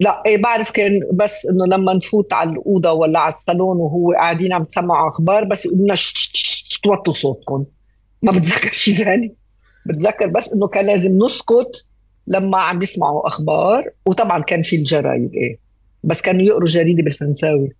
لا 0.00 0.22
إيه 0.26 0.42
بعرف 0.42 0.70
كان 0.70 1.00
بس 1.12 1.46
إنه 1.46 1.76
لما 1.76 1.94
نفوت 1.94 2.32
على 2.32 2.50
الأوضة 2.50 2.92
ولا 2.92 3.18
على 3.18 3.32
الصالون 3.32 3.76
وهو 3.76 4.12
قاعدين 4.12 4.52
عم 4.52 4.64
تسمعوا 4.64 5.08
أخبار 5.08 5.44
بس 5.44 5.66
يقولوا 5.66 5.84
لنا 5.84 5.94
توطوا 6.82 7.14
صوتكم. 7.14 7.64
ما 8.22 8.32
بتذكر 8.32 8.72
شيء 8.72 8.94
ثاني. 8.94 9.34
بتذكر 9.86 10.26
بس 10.26 10.52
إنه 10.52 10.68
كان 10.68 10.86
لازم 10.86 11.18
نسكت 11.18 11.86
لما 12.26 12.58
عم 12.58 12.82
يسمعوا 12.82 13.26
أخبار. 13.26 13.90
وطبعا 14.06 14.42
كان 14.42 14.62
في 14.62 14.76
الجرايد 14.76 15.30
إيه. 15.34 15.61
بس 16.04 16.22
كانوا 16.22 16.42
يقروا 16.42 16.66
جريدة 16.66 17.02
بالفرنساوي 17.02 17.72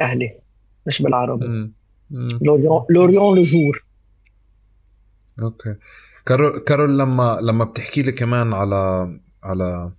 أهلي 0.00 0.38
مش 0.86 1.02
بالعربي. 1.02 1.72
L'Orient-Le 2.90 3.42
Jour. 3.42 3.84
أوكي. 5.42 5.76
كارول 6.26 6.58
كارول 6.58 6.98
لما 6.98 7.38
لما 7.42 7.64
بتحكي 7.64 8.02
لي 8.02 8.12
كمان 8.12 8.52
على 8.52 9.12
على 9.42 9.92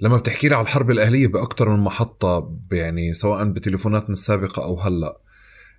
لما 0.00 0.16
بتحكي 0.16 0.48
لي 0.48 0.54
على 0.54 0.62
الحرب 0.62 0.90
الأهلية 0.90 1.26
بأكثر 1.26 1.76
من 1.76 1.84
محطة 1.84 2.58
يعني 2.72 3.14
سواء 3.14 3.44
بتليفوناتنا 3.44 4.10
السابقة 4.10 4.64
أو 4.64 4.80
هلأ 4.80 5.18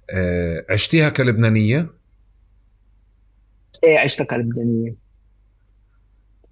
آه، 0.10 0.66
عشتيها 0.70 1.10
كلبنانية؟ 1.10 1.90
إيه 3.84 4.00
عشتها 4.00 4.24
كلبنانية. 4.24 5.05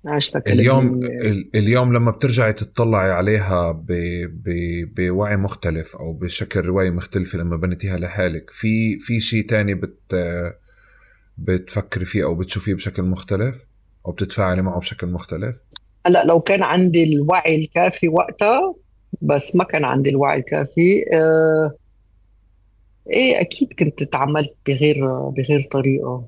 عشتها 0.06 0.44
اليوم 0.48 1.00
اليوم 1.56 1.94
لما 1.94 2.12
بترجعي 2.12 2.54
تطلعي 2.54 3.12
عليها 3.12 3.72
ب... 3.72 3.86
ب... 4.26 4.50
بوعي 4.96 5.38
مختلف 5.38 5.96
أو 5.96 6.14
بشكل 6.14 6.62
رواية 6.62 6.90
مختلفة 6.90 7.40
لما 7.40 7.56
بنيتيها 7.56 7.98
لحالك 7.98 8.50
في 8.50 9.00
في 9.00 9.20
شيء 9.20 9.46
تاني 9.46 9.74
بت 9.74 10.16
بتفكري 11.38 12.06
فيه 12.06 12.24
أو 12.24 12.36
بتشوفيه 12.36 12.74
بشكل 12.74 13.04
مختلف 13.04 13.66
أو 14.06 14.12
بتتفاعلي 14.12 14.62
معه 14.62 14.80
بشكل 14.80 15.08
مختلف؟ 15.08 15.62
هلأ 16.08 16.26
لو 16.26 16.40
كان 16.40 16.64
عندي 16.64 17.04
الوعي 17.04 17.56
الكافي 17.56 18.08
وقتها 18.08 18.76
بس 19.22 19.56
ما 19.56 19.64
كان 19.64 19.86
عندي 19.86 20.10
الوعي 20.10 20.40
الكافي 20.40 21.06
آه 21.14 21.76
إيه 23.14 23.42
أكيد 23.42 23.74
كنت 23.80 24.04
تعاملت 24.04 24.56
بغير 24.68 25.08
بغير 25.30 25.68
طريقة. 25.72 26.26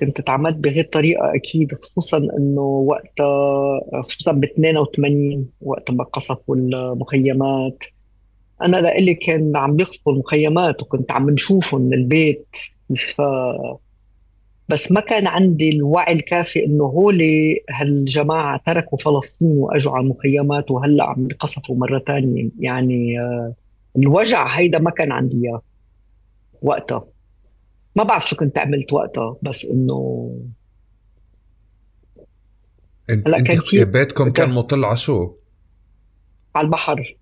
كنت 0.00 0.20
تعاملت 0.20 0.56
بغير 0.56 0.84
طريقة 0.84 1.34
أكيد 1.34 1.74
خصوصا 1.74 2.18
إنه 2.18 2.62
وقتها 2.62 3.80
خصوصا 4.02 4.32
ب 4.32 4.44
82 4.44 5.46
وقت 5.60 5.90
ما 5.90 6.04
قصفوا 6.04 6.56
المخيمات. 6.56 7.84
أنا 8.62 8.76
لإلي 8.76 9.14
كان 9.14 9.56
عم 9.56 9.76
بيقصفوا 9.76 10.12
المخيمات 10.12 10.82
وكنت 10.82 11.12
عم 11.12 11.30
نشوفهم 11.30 11.82
من 11.82 11.94
البيت. 11.94 12.56
ف 12.96 13.22
بس 14.68 14.92
ما 14.92 15.00
كان 15.00 15.26
عندي 15.26 15.76
الوعي 15.76 16.12
الكافي 16.12 16.64
إنه 16.64 16.84
هولي 16.84 17.60
هالجماعة 17.70 18.60
تركوا 18.66 18.98
فلسطين 18.98 19.50
وأجوا 19.50 19.92
على 19.92 20.04
المخيمات 20.04 20.70
وهلأ 20.70 21.04
عم 21.04 21.28
يقصفوا 21.30 21.76
مرة 21.76 22.02
ثانية 22.06 22.48
يعني 22.58 23.20
آه، 23.20 23.54
الوجع 23.96 24.58
هيدا 24.58 24.78
ما 24.78 24.90
كان 24.90 25.12
عندي 25.12 25.36
إياه 25.36 25.62
وقتها. 26.62 27.04
ما 27.96 28.04
بعرف 28.04 28.28
شو 28.28 28.36
كنت 28.36 28.58
عملت 28.58 28.92
وقتها 28.92 29.36
بس 29.42 29.64
إنه 29.64 30.30
هلا 33.10 33.40
كان 33.40 33.56
في 33.56 33.84
بيتكم 33.84 34.30
كان 34.30 34.50
مطل 34.50 34.84
على 34.84 34.96
شو؟ 34.96 35.34
على 36.54 36.64
البحر 36.64 37.16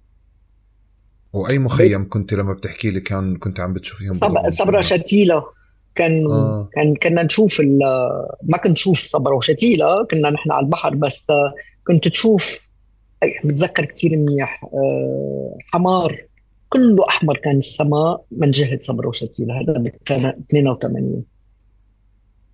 وأي 1.32 1.58
مخيم 1.58 2.02
بيت... 2.02 2.12
كنت 2.12 2.34
لما 2.34 2.52
بتحكي 2.52 2.90
لي 2.90 3.00
كان 3.00 3.36
كنت 3.36 3.60
عم 3.60 3.72
بتشوفيهم 3.72 4.12
صب... 4.12 4.48
صبرا 4.48 4.80
شتيلة 4.80 5.42
كان 5.94 6.26
آه. 6.26 6.68
كان 6.72 6.94
كنا 6.94 7.22
نشوف 7.22 7.60
ال... 7.60 7.78
ما 8.42 8.58
كنت 8.58 8.72
نشوف 8.72 9.00
صبرا 9.00 9.34
وشتيلة 9.34 10.04
كنا 10.04 10.30
نحن 10.30 10.52
على 10.52 10.64
البحر 10.64 10.94
بس 10.94 11.26
كنت 11.86 12.08
تشوف 12.08 12.70
بتذكر 13.44 13.84
كثير 13.84 14.16
منيح 14.16 14.64
آه، 14.64 15.58
حمار 15.72 16.25
كله 16.68 17.08
أحمر 17.08 17.36
كان 17.36 17.56
السماء 17.56 18.24
من 18.30 18.50
جهة 18.50 18.78
صبر 18.78 19.06
وشتيل 19.06 19.50
هذا 19.50 19.90
كان 20.04 20.26
82 20.26 21.24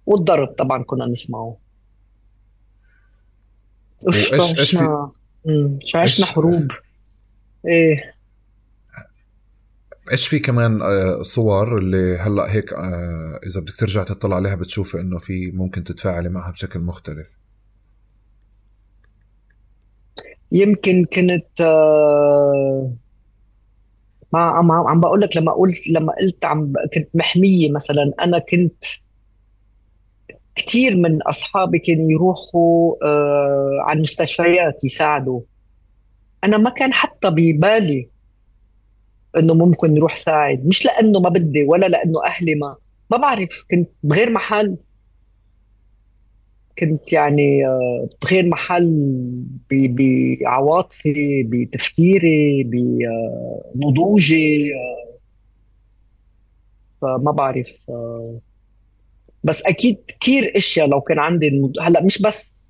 والضرب 0.07 0.49
طبعا 0.49 0.83
كنا 0.83 1.07
نسمعه. 1.07 1.59
إيش 4.09 4.33
إيش 4.35 4.77
في 4.77 5.99
عشنا؟ 5.99 6.27
حروب. 6.27 6.69
إيه. 7.67 8.15
إيش 10.13 10.29
في 10.29 10.39
كمان 10.39 10.83
آه، 10.83 11.23
صور 11.23 11.79
اللي 11.79 12.17
هلأ 12.17 12.53
هيك 12.53 12.73
آه، 12.73 13.41
إذا 13.47 13.61
بدك 13.61 13.77
ترجع 13.77 14.03
تطلع 14.03 14.37
عليها 14.37 14.55
بتشوفي 14.55 15.01
إنه 15.01 15.19
في 15.19 15.51
ممكن 15.51 15.85
تتفاعلي 15.85 16.29
معها 16.29 16.51
بشكل 16.51 16.81
مختلف. 16.81 17.37
يمكن 20.53 21.05
كنت 21.05 21.61
آه 21.61 22.93
ما 24.33 24.41
عم 24.41 24.73
عم 24.73 25.01
بقول 25.01 25.21
لك 25.21 25.37
لما 25.37 25.53
قلت 25.53 25.89
لما 25.89 26.13
قلت 26.21 26.45
عم 26.45 26.73
كنت 26.95 27.09
محمية 27.15 27.71
مثلا 27.71 28.13
أنا 28.21 28.39
كنت 28.39 28.85
كثير 30.55 30.97
من 30.97 31.23
أصحابي 31.23 31.79
كانوا 31.79 32.11
يروحوا 32.11 32.95
آه 33.05 33.79
على 33.81 33.97
المستشفيات 33.97 34.85
يساعدوا. 34.85 35.41
أنا 36.45 36.59
ما 36.59 36.71
كان 36.71 36.93
حتى 36.93 37.31
ببالي 37.31 38.09
إنه 39.39 39.55
ممكن 39.55 39.95
نروح 39.95 40.17
ساعد. 40.17 40.67
مش 40.67 40.87
لأنه 40.87 41.21
ما 41.21 41.29
بدي 41.29 41.65
ولا 41.65 41.87
لأنه 41.87 42.25
أهلي 42.27 42.55
ما 42.55 42.77
ما 43.11 43.17
بعرف 43.17 43.65
كنت 43.71 43.91
بغير 44.03 44.31
محل. 44.31 44.77
كنت 46.79 47.13
يعني 47.13 47.67
آه، 47.67 48.09
بغير 48.23 48.47
محل 48.47 49.17
بعواطفي 49.71 51.43
بتفكيري 51.43 52.65
بنضوجي 53.75 54.75
آه، 54.75 55.19
فما 57.03 57.31
بعرف 57.33 57.79
آه، 57.89 58.39
بس 59.45 59.67
أكيد 59.67 59.99
كثير 60.21 60.53
أشياء 60.57 60.89
لو 60.89 61.01
كان 61.01 61.19
عندي 61.19 61.71
هلأ 61.81 62.03
مش 62.03 62.23
بس 62.23 62.63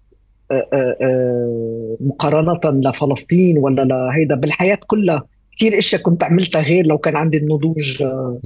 مقارنة 2.00 2.60
لفلسطين 2.64 3.58
ولا 3.58 3.82
لهيدا 3.82 4.34
بالحياة 4.34 4.78
كلها 4.86 5.26
كثير 5.56 5.78
أشياء 5.78 6.02
كنت 6.02 6.24
عملتها 6.24 6.62
غير 6.62 6.86
لو 6.86 6.98
كان 6.98 7.16
عندي 7.16 7.36
النضوج 7.38 8.02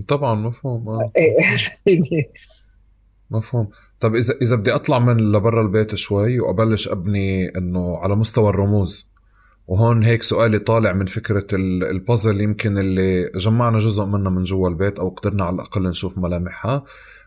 طبعا 0.09 0.35
مفهوم 0.35 0.89
آه 0.89 1.11
مفهوم. 3.31 3.69
طب 4.01 4.15
إذا 4.15 4.35
إذا 4.43 4.57
بدي 4.57 4.75
أطلع 4.75 4.99
من 4.99 5.33
لبرا 5.33 5.63
البيت 5.63 5.95
شوي 5.95 6.41
وأبلش 6.41 6.89
أبني 6.89 7.49
إنه 7.49 7.99
على 7.99 8.17
مستوى 8.17 8.51
الرموز 8.51 9.07
وهون 9.67 10.03
هيك 10.05 10.23
سؤالي 10.23 10.59
طالع 10.59 10.93
من 10.93 11.07
فكرة 11.07 11.47
البازل 11.53 12.41
يمكن 12.41 12.79
اللي 12.79 13.31
جمعنا 13.35 13.79
جزء 13.79 14.05
منها 14.05 14.31
من 14.31 14.43
جوا 14.43 14.69
البيت 14.69 14.99
أو 14.99 15.09
قدرنا 15.09 15.45
على 15.45 15.55
الأقل 15.55 15.89
نشوف 15.89 16.19
ملامحها. 16.19 16.85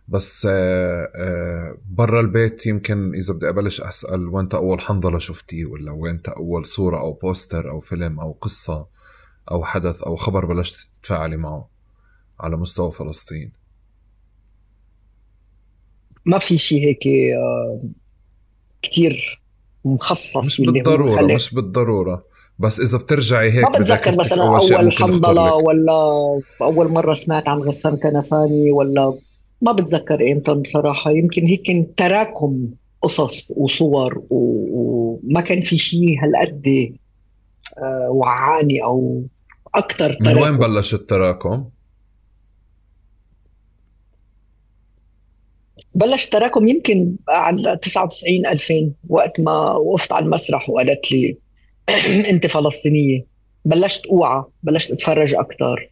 بس 0.08 0.48
آه، 0.52 1.12
آه، 1.16 1.78
برا 1.90 2.20
البيت 2.20 2.66
يمكن 2.66 3.16
إذا 3.16 3.34
بدي 3.34 3.50
أبلش 3.50 3.82
أسأل 3.82 4.28
وين 4.28 4.50
أول 4.54 4.82
حنظلة 4.82 5.18
شفتيه 5.18 5.66
ولا 5.66 5.92
وين 5.92 6.20
أول 6.38 6.66
صورة 6.66 7.00
أو 7.00 7.14
بوستر 7.14 7.72
أو 7.72 7.80
فيلم 7.80 8.20
أو 8.20 8.32
قصة 8.32 8.88
أو 9.52 9.64
حدث 9.64 10.02
أو 10.02 10.16
خبر 10.16 10.46
بلشت 10.46 10.90
تتفاعلي 10.96 11.38
معه 11.38 11.70
على 12.40 12.58
مستوى 12.58 12.92
فلسطين؟ 12.92 13.59
ما 16.30 16.38
في 16.38 16.58
شيء 16.58 16.86
هيك 16.86 17.08
آه، 17.08 17.80
كثير 18.82 19.42
مخصص 19.86 20.38
مش 20.38 20.62
بالضرورة 20.62 21.22
مش 21.22 21.54
بالضرورة. 21.54 22.24
بس 22.60 22.80
إذا 22.80 22.98
بترجعي 22.98 23.52
هيك 23.52 23.64
ما 23.64 23.80
بتذكر 23.80 24.20
مثلا 24.20 24.44
أول, 24.44 24.74
أول 24.74 24.94
حنظلة 24.94 25.54
ولا 25.54 25.94
أول 26.62 26.88
مرة 26.88 27.14
سمعت 27.14 27.50
عن 27.50 27.58
غسان 27.58 27.98
كنفاني 27.98 28.72
ولا 28.72 29.14
ما 29.62 29.72
بتذكر 29.72 30.32
إمتى 30.32 30.54
بصراحة. 30.54 31.12
يمكن 31.12 31.46
هيك 31.46 31.90
تراكم 31.98 32.68
قصص 33.02 33.48
وصور 33.50 34.24
وما 34.30 35.42
كان 35.42 35.62
في 35.62 35.78
شيء 35.78 36.24
هالقد 36.24 36.94
آه، 37.78 38.08
وعاني 38.10 38.84
أو 38.84 39.24
أكثر 39.76 40.18
من 40.22 40.38
وين 40.38 40.58
بلش 40.58 40.94
التراكم؟ 40.94 41.66
بلش 46.00 46.26
تراكم 46.26 46.68
يمكن 46.68 47.16
على 47.30 47.78
99 47.82 48.46
2000 48.46 48.94
وقت 49.10 49.40
ما 49.40 49.72
وقفت 49.72 50.12
على 50.12 50.26
المسرح 50.26 50.70
وقالت 50.70 51.12
لي 51.12 51.38
أنت 52.32 52.48
فلسطينية. 52.48 53.26
بلشت 53.66 54.06
أوعى 54.06 54.44
بلشت 54.64 54.92
أتفرج 54.92 55.36
أكثر 55.36 55.90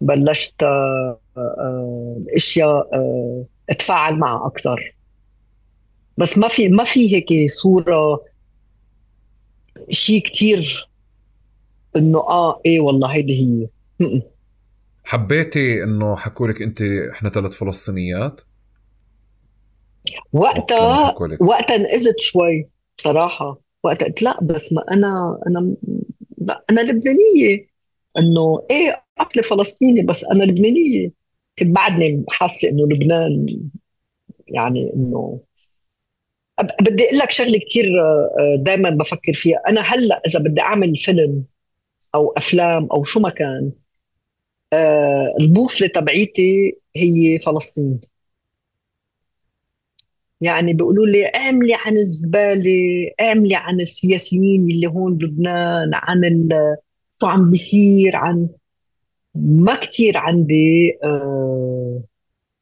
بلشت 0.00 0.62
آه، 0.62 1.20
آه، 1.36 2.22
أشياء 2.36 2.94
آه، 2.94 3.44
أتفاعل 3.70 4.18
معها 4.18 4.46
أكثر 4.46 4.94
بس 6.18 6.38
ما 6.38 6.48
في 6.48 6.68
ما 6.68 6.84
في 6.84 7.14
هيك 7.14 7.50
صورة 7.50 8.24
شيء 9.90 10.22
كثير 10.22 10.88
إنه 11.96 12.18
آه 12.18 12.60
إيه 12.66 12.80
والله 12.80 13.14
هيدي 13.14 13.40
هي. 13.40 13.68
حبيتي 15.06 15.84
إنه 15.84 16.16
حكوا 16.16 16.48
لك 16.48 16.62
أنت 16.62 16.82
إحنا 17.12 17.30
ثلاث 17.30 17.52
فلسطينيات؟ 17.52 18.40
وقتها 20.32 21.14
وقتها 21.40 21.76
انقذت 21.76 22.20
شوي 22.20 22.68
بصراحة. 22.98 23.60
وقتها 23.84 24.06
قلت 24.06 24.22
لا 24.22 24.40
بس 24.42 24.72
ما 24.72 24.84
أنا 24.92 25.38
أنا 25.46 25.74
لا 26.38 26.64
أنا 26.70 26.80
لبنانية. 26.80 27.66
إنه 28.18 28.66
إيه 28.70 29.04
أصلي 29.18 29.42
فلسطيني 29.42 30.02
بس 30.02 30.24
أنا 30.24 30.44
لبنانية. 30.44 31.12
كنت 31.58 31.68
بعدني 31.68 32.24
حاسة 32.28 32.68
إنه 32.68 32.86
لبنان 32.86 33.46
يعني 34.48 34.92
انه 34.94 35.40
بدي 36.80 37.04
أقول 37.04 37.18
لك 37.18 37.30
شغلة 37.30 37.58
كثير 37.58 38.00
آه، 38.00 38.56
دائما 38.58 38.90
بفكر 38.90 39.32
فيها. 39.32 39.62
أنا 39.68 39.80
هلأ 39.80 40.22
إذا 40.26 40.38
بدي 40.38 40.60
أعمل 40.60 40.98
فيلم 40.98 41.44
أو 42.14 42.32
أفلام 42.36 42.88
أو 42.92 43.02
شو 43.02 43.20
ما 43.20 43.30
كان 43.30 43.72
آه، 44.76 45.34
البوصلة 45.40 45.88
تبعيتي 45.88 46.78
هي 46.96 47.38
فلسطين. 47.38 48.00
يعني 50.40 50.72
بيقولوا 50.72 51.06
لي 51.06 51.26
اعملي 51.34 51.74
عن 51.74 51.92
الزبالة 51.96 52.70
اعملي 53.20 53.54
عن 53.56 53.80
السياسيين 53.80 54.70
اللي 54.70 54.86
هون 54.86 55.14
بلبنان 55.16 55.90
عن 55.94 56.48
شو 57.20 57.26
عم 57.26 57.50
بيصير 57.50 58.16
عن 58.16 58.48
ما 59.34 59.74
كتير 59.76 60.18
عندي 60.18 60.98
آه 61.04 62.02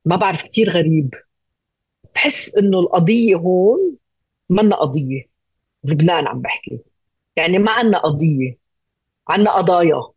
ما 0.06 0.16
بعرف 0.16 0.42
كتير 0.42 0.70
غريب. 0.70 1.14
بحس 2.14 2.56
انه 2.56 2.80
القضية 2.80 3.36
هون 3.36 3.96
منا 4.50 4.76
قضية. 4.76 5.22
لبنان 5.84 6.26
عم 6.28 6.42
بحكي. 6.42 6.80
يعني 7.36 7.58
ما 7.58 7.72
عنا 7.72 7.98
قضية 7.98 8.58
عنا 9.28 9.50
قضايا. 9.52 10.13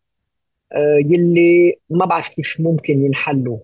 يلي 1.09 1.79
ما 1.89 2.05
بعرف 2.05 2.29
كيف 2.29 2.57
ممكن 2.59 3.05
ينحلوا. 3.05 3.59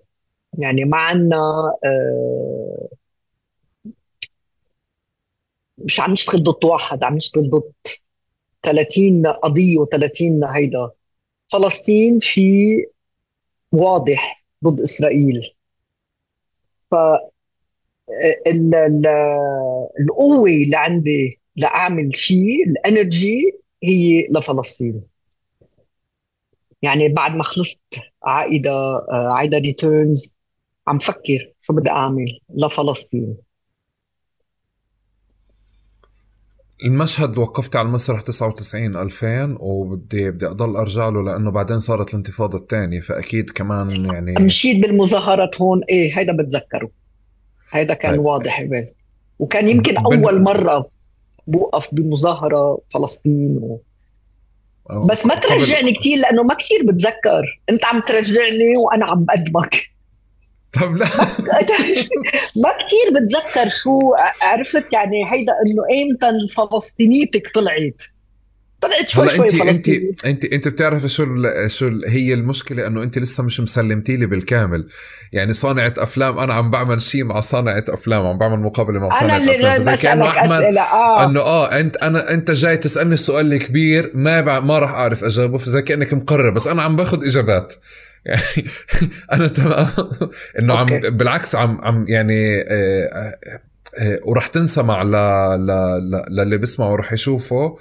يعني 0.59 0.83
ما 0.85 0.97
عنا 0.97 1.37
آه 1.85 2.87
مش 5.77 5.99
عم 5.99 6.11
نشتغل 6.11 6.43
ضد 6.43 6.65
واحد 6.65 7.03
عم 7.03 7.15
نشتغل 7.15 7.43
ضد 7.49 7.71
30 8.63 9.27
قضية 9.27 9.77
و30 9.77 10.55
هيدا. 10.55 10.89
فلسطين 11.51 12.19
في 12.19 12.41
واضح 13.71 14.45
ضد 14.63 14.81
إسرائيل. 14.81 15.41
ف 16.91 16.95
القوة 19.99 20.49
اللي 20.49 20.77
عندي 20.77 21.39
لأعمل 21.55 22.17
شيء 22.17 22.67
الإنرجي 22.67 23.59
هي 23.83 24.27
لفلسطين. 24.31 25.12
يعني 26.83 27.09
بعد 27.09 27.35
ما 27.35 27.43
خلصت 27.43 27.83
عائدة 28.23 28.71
عائدة 29.11 29.57
ريتيرنز 29.57 30.35
عم 30.87 30.99
فكر 30.99 31.53
شو 31.61 31.73
بدي 31.73 31.89
أعمل 31.89 32.39
لفلسطين. 32.55 33.35
المشهد 36.85 37.37
وقفت 37.37 37.75
على 37.75 37.87
المسرح 37.87 38.21
99 38.21 38.95
2000 38.95 39.57
وبدي 39.59 40.31
بدي 40.31 40.47
أضل 40.47 40.75
أرجع 40.75 41.09
له 41.09 41.23
لأنه 41.23 41.51
بعدين 41.51 41.79
صارت 41.79 42.09
الانتفاضة 42.09 42.57
الثانية 42.57 42.99
فأكيد 42.99 43.49
كمان 43.49 44.05
يعني 44.05 44.33
مشيت 44.39 44.81
بالمظاهرات 44.81 45.61
هون 45.61 45.81
إيه 45.89 46.19
هيدا 46.19 46.37
بتذكره. 46.37 46.89
هيدا 47.71 47.93
كان 47.93 48.11
طيب. 48.11 48.25
واضح 48.25 48.61
بال 48.61 48.89
وكان 49.39 49.69
يمكن 49.69 49.97
أول 49.97 50.41
مرة 50.41 50.85
بوقف 51.47 51.95
بمظاهرة 51.95 52.79
فلسطين 52.93 53.57
و... 53.57 53.81
بس 55.09 55.25
ما 55.25 55.35
ترجعني 55.35 55.93
كثير 55.93 56.17
لأنه 56.17 56.43
ما 56.43 56.53
كثير 56.53 56.79
بتذكر. 56.83 57.61
أنت 57.69 57.85
عم 57.85 58.01
ترجعني 58.01 58.77
وأنا 58.77 59.05
عم 59.05 59.25
بقدمك. 59.25 59.93
طب 60.73 60.95
لا. 60.95 61.05
ما 62.55 62.69
كثير 62.69 63.07
بتذكر 63.15 63.69
شو 63.69 63.99
عرفت 64.41 64.93
يعني 64.93 65.31
هيدا 65.31 65.53
إنه 65.65 65.83
ايمتى 65.89 66.53
فلسطينيتك 66.55 67.51
طلعت؟ 67.55 68.01
طلعت 68.83 69.09
شوي 69.09 69.29
شوي 69.29 69.69
انت 69.69 69.89
انت 69.89 70.25
انت 70.25 70.45
انت 70.45 70.67
بتعرف 70.67 71.05
شو 71.05 71.25
شو 71.67 71.91
هي 72.07 72.33
المشكلة 72.33 72.87
انه 72.87 73.03
انت 73.03 73.17
لسه 73.17 73.43
مش 73.43 73.59
مسلمتي 73.59 74.17
لي 74.17 74.25
بالكامل. 74.25 74.87
يعني 75.31 75.53
صانعة 75.53 75.93
أفلام 75.97 76.39
أنا 76.39 76.53
عم 76.53 76.71
بعمل 76.71 77.01
شيء 77.01 77.23
مع 77.23 77.39
صانعة 77.39 77.83
أفلام 77.89 78.27
عم 78.27 78.37
بعمل 78.37 78.59
مقابلة 78.59 78.99
مع 78.99 79.09
صانعة 79.09 79.37
أنا 79.37 79.51
أفلام. 79.51 79.81
زي 79.81 79.97
كأنه 79.97 80.27
أحمد 80.27 80.63
آه. 80.77 81.25
إنه 81.25 81.39
آه 81.39 81.79
انت 81.79 81.97
أنا 81.97 82.33
أنت 82.33 82.51
جاي 82.51 82.77
تسألني 82.77 83.13
السؤال 83.13 83.53
الكبير 83.53 84.11
ما 84.13 84.59
ما 84.59 84.79
راح 84.79 84.89
أعرف 84.89 85.23
أجاوبه 85.23 85.57
فزي 85.57 85.81
كأنك 85.81 86.13
مقرر 86.13 86.49
بس 86.49 86.67
أنا 86.67 86.81
عم 86.81 86.95
باخذ 86.95 87.27
إجابات. 87.27 87.73
يعني 88.25 88.67
أنا 89.33 89.47
تمام. 89.47 89.87
إنه 90.59 90.73
عم 90.73 90.85
بالعكس 90.85 91.55
عم 91.55 91.81
عم 91.81 92.05
يعني 92.07 92.61
آه، 92.61 92.65
آه، 92.67 93.59
آه، 93.99 94.19
وراح 94.23 94.47
تنسمع 94.47 95.03
ل 95.03 95.11
للي 96.29 96.57
بيسمع 96.57 96.85
وراح 96.85 97.13
يشوفه. 97.13 97.77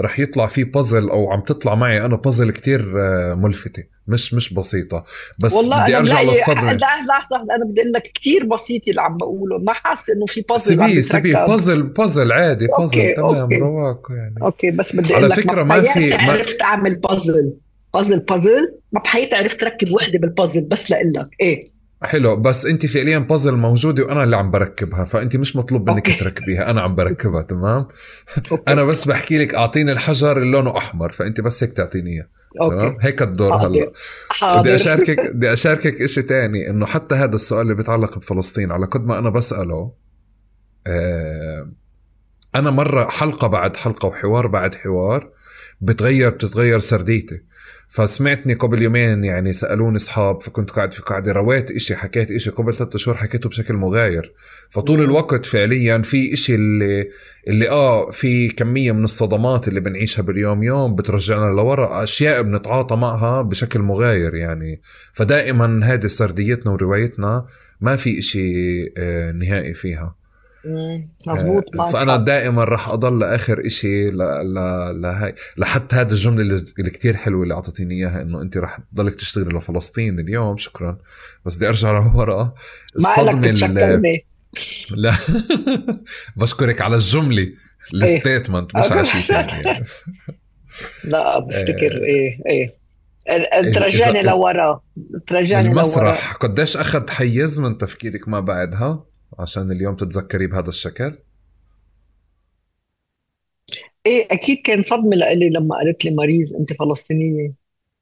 رح 0.00 0.18
يطلع 0.18 0.46
في 0.46 0.64
بازل 0.64 1.08
أو 1.10 1.32
عم 1.32 1.40
تطلع 1.40 1.74
معي 1.74 2.04
أنا 2.04 2.16
بازل 2.16 2.50
كتير 2.50 2.92
ملفتة. 3.36 3.96
مش 4.08 4.34
مش 4.34 4.54
بسيطة. 4.54 5.04
بس 5.38 5.52
والله 5.52 5.82
بدي 5.82 5.98
أرجع 5.98 6.22
للصدمة 6.22 6.72
لحظة 6.72 7.06
لحظة 7.08 7.36
أنا 7.36 7.64
بدي 7.70 7.80
أقول 7.80 7.92
لك 7.92 8.02
كثير 8.14 8.46
بسيط 8.46 8.88
اللي 8.88 9.00
عم 9.00 9.16
بقوله. 9.18 9.58
ما 9.58 9.72
حاسس 9.72 10.10
إنه 10.10 10.26
في 10.26 10.40
بازل 10.40 10.74
سبيه 10.74 11.00
سبيه 11.00 11.46
بازل 11.46 11.82
بازل 11.82 12.32
عادي 12.32 12.66
بازل 12.78 13.14
تمام 13.14 13.48
رواق 13.52 14.06
يعني. 14.10 14.34
أوكي 14.42 14.70
بس 14.70 14.96
بدي 14.96 15.14
أقول 15.14 15.24
لك 15.24 15.32
على 15.32 15.42
فكرة 15.42 15.62
ما 15.62 15.80
في 15.80 16.10
ما 16.10 16.32
عرفت 16.32 16.62
أعمل 16.62 16.96
بازل 16.96 17.56
puzzle 17.94 18.20
puzzle 18.20 18.74
ما 18.92 19.00
بحياتي 19.00 19.36
عرفت 19.36 19.62
أركب 19.62 19.92
وحدة 19.92 20.18
بالبازل 20.18 20.64
بس 20.64 20.90
لك 20.90 21.30
إيه؟ 21.40 21.64
حلو 22.06 22.36
بس 22.36 22.66
انت 22.66 22.86
فعليا 22.86 23.18
بازل 23.18 23.54
موجودة 23.56 24.04
وأنا 24.04 24.24
اللي 24.24 24.36
عم 24.36 24.50
بركبها 24.50 25.04
فأنت 25.04 25.36
مش 25.36 25.56
مطلوب 25.56 25.90
منك 25.90 26.08
أوكي. 26.10 26.20
تركبيها 26.20 26.70
أنا 26.70 26.80
عم 26.80 26.94
بركبها 26.94 27.42
تمام؟ 27.42 27.88
أوكي. 28.52 28.72
أنا 28.72 28.84
بس 28.84 29.08
بحكي 29.08 29.38
لك 29.38 29.54
أعطيني 29.54 29.92
الحجر 29.92 30.36
اللي 30.36 30.50
لونه 30.50 30.76
أحمر 30.76 31.12
فأنت 31.12 31.40
بس 31.40 31.62
هيك 31.62 31.72
تعطيني 31.72 32.28
تمام؟ 32.60 32.96
هيك 33.00 33.22
الدور 33.22 33.54
هلا. 33.54 33.92
بدي 34.42 34.74
أشاركك 34.74 35.30
بدي 35.34 35.52
أشاركك 35.52 36.06
شيء 36.06 36.24
تاني 36.24 36.70
إنه 36.70 36.86
حتى 36.86 37.14
هذا 37.14 37.34
السؤال 37.34 37.62
اللي 37.62 37.74
بيتعلق 37.74 38.18
بفلسطين 38.18 38.72
على 38.72 38.86
قد 38.86 39.06
ما 39.06 39.18
أنا 39.18 39.30
بسأله 39.30 39.92
آه 40.86 41.72
أنا 42.54 42.70
مرة 42.70 43.08
حلقة 43.08 43.46
بعد 43.46 43.76
حلقة 43.76 44.06
وحوار 44.08 44.46
بعد 44.46 44.74
حوار 44.74 45.30
بتغير 45.80 46.30
بتتغير 46.30 46.78
سرديتي. 46.78 47.42
فسمعتني 47.88 48.54
قبل 48.54 48.82
يومين 48.82 49.24
يعني 49.24 49.52
سألوني 49.52 49.96
أصحاب 49.96 50.42
فكنت 50.42 50.70
قاعد 50.70 50.94
في 50.94 51.02
قاعدة 51.02 51.32
رويت 51.32 51.70
إشي 51.70 51.96
حكيت 51.96 52.30
إشي 52.30 52.50
قبل 52.50 52.74
ثلاثة 52.74 52.98
شهور 52.98 53.16
حكيته 53.16 53.48
بشكل 53.48 53.74
مغاير. 53.74 54.32
فطول 54.70 55.00
الوقت 55.00 55.46
فعليا 55.46 55.98
في 55.98 56.34
إشي 56.34 56.54
اللي 56.54 57.08
اللي 57.48 57.70
آه 57.70 58.10
في 58.10 58.48
كمية 58.48 58.92
من 58.92 59.04
الصدمات 59.04 59.68
اللي 59.68 59.80
بنعيشها 59.80 60.22
باليوم 60.22 60.62
يوم 60.62 60.94
بترجعنا 60.94 61.54
لورا 61.54 62.02
أشياء 62.02 62.42
بنتعاطى 62.42 62.96
معها 62.96 63.42
بشكل 63.42 63.80
مغاير 63.80 64.34
يعني. 64.34 64.80
فدائما 65.12 65.80
هذه 65.84 66.06
سرديتنا 66.06 66.72
وروايتنا 66.72 67.46
ما 67.80 67.96
في 67.96 68.18
إشي 68.18 68.52
آه، 68.98 69.32
نهائي 69.32 69.74
فيها. 69.74 70.25
مزبوط 71.26 71.64
آه 71.80 71.90
فأنا 71.90 72.16
دائما 72.16 72.64
راح 72.64 72.88
أضل 72.88 73.18
لآخر 73.18 73.66
إشي 73.66 74.10
ل... 74.10 74.18
ل... 74.18 74.54
لهي 75.02 75.34
لحتى 75.56 75.96
هذه 75.96 76.10
الجملة 76.10 76.42
اللي, 76.42 76.90
كتير 76.90 77.16
حلوة 77.16 77.42
اللي 77.42 77.54
اعطيتيني 77.54 77.94
إياها 77.94 78.22
إنه 78.22 78.42
أنت 78.42 78.56
راح 78.56 78.78
تضلك 78.92 79.14
تشتغلي 79.14 79.58
لفلسطين 79.58 80.18
اليوم 80.18 80.56
شكرا. 80.56 80.98
بس 81.44 81.56
بدي 81.56 81.68
أرجع 81.68 81.90
لورا. 81.90 82.54
الصدمة 82.96 83.48
اللي 83.48 84.22
لا. 84.96 85.14
بشكرك 86.36 86.80
على 86.80 86.96
الجملة 86.96 87.52
الستيتمنت 87.94 88.76
مش 88.76 88.92
على 88.92 89.04
شيء 89.04 89.20
ثاني 89.20 89.62
لا 91.04 91.38
بفتكر 91.38 92.04
إيه 92.04 92.38
إيه. 92.46 92.68
ترجعني 93.72 94.22
لورا 94.22 94.80
ترجعني 95.26 95.68
المسرح 95.68 96.32
قديش 96.32 96.76
اخذ 96.76 97.10
حيز 97.10 97.60
من 97.60 97.78
تفكيرك 97.78 98.28
ما 98.28 98.40
بعدها؟ 98.40 99.04
عشان 99.38 99.70
اليوم 99.70 99.96
تتذكري 99.96 100.46
بهذا 100.46 100.68
الشكل؟ 100.68 101.18
إيه 104.06 104.28
أكيد 104.30 104.58
كان 104.64 104.82
صدمة 104.82 105.16
لإلي 105.16 105.50
لما 105.50 105.76
قالت 105.76 106.04
لي 106.04 106.10
ماريز 106.10 106.54
أنت 106.54 106.72
فلسطينية؟ 106.72 107.52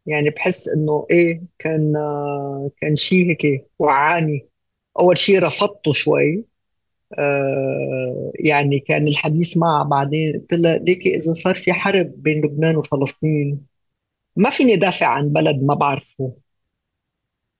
يعني 0.06 0.30
بحس 0.30 0.68
إنه 0.68 1.06
إيه 1.10 1.42
كان 1.58 1.92
كان 2.80 2.96
شيء 2.96 3.30
هيك 3.30 3.66
وعاني. 3.78 4.48
أول 4.98 5.18
شيء 5.18 5.42
رفضته 5.42 5.92
شوي. 5.92 6.44
آه 7.18 8.32
يعني 8.34 8.80
كان 8.80 9.08
الحديث 9.08 9.56
معها 9.56 9.84
بعدين 9.84 10.32
قلت 10.40 10.52
لها 10.52 10.78
ليكي 10.78 11.16
إذا 11.16 11.32
صار 11.32 11.54
في 11.54 11.72
حرب 11.72 12.22
بين 12.22 12.44
لبنان 12.44 12.76
وفلسطين 12.76 13.66
ما 14.36 14.50
فيني 14.50 14.76
دافع 14.76 15.06
عن 15.06 15.28
بلد 15.32 15.62
ما 15.62 15.74
بعرفه. 15.74 16.32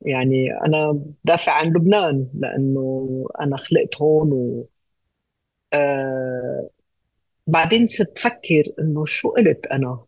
يعني 0.05 0.52
أنا 0.66 1.01
دافع 1.24 1.52
عن 1.52 1.66
لبنان 1.68 2.28
لأنه 2.35 3.09
أنا 3.40 3.56
خلقت 3.56 4.02
هون 4.02 4.32
و 4.32 4.66
آه 5.74 6.70
بعدين 7.47 7.86
صرت 7.86 8.18
فكر 8.18 8.64
إنه 8.81 9.05
شو 9.05 9.28
قلت 9.31 9.66
أنا؟ 9.66 10.05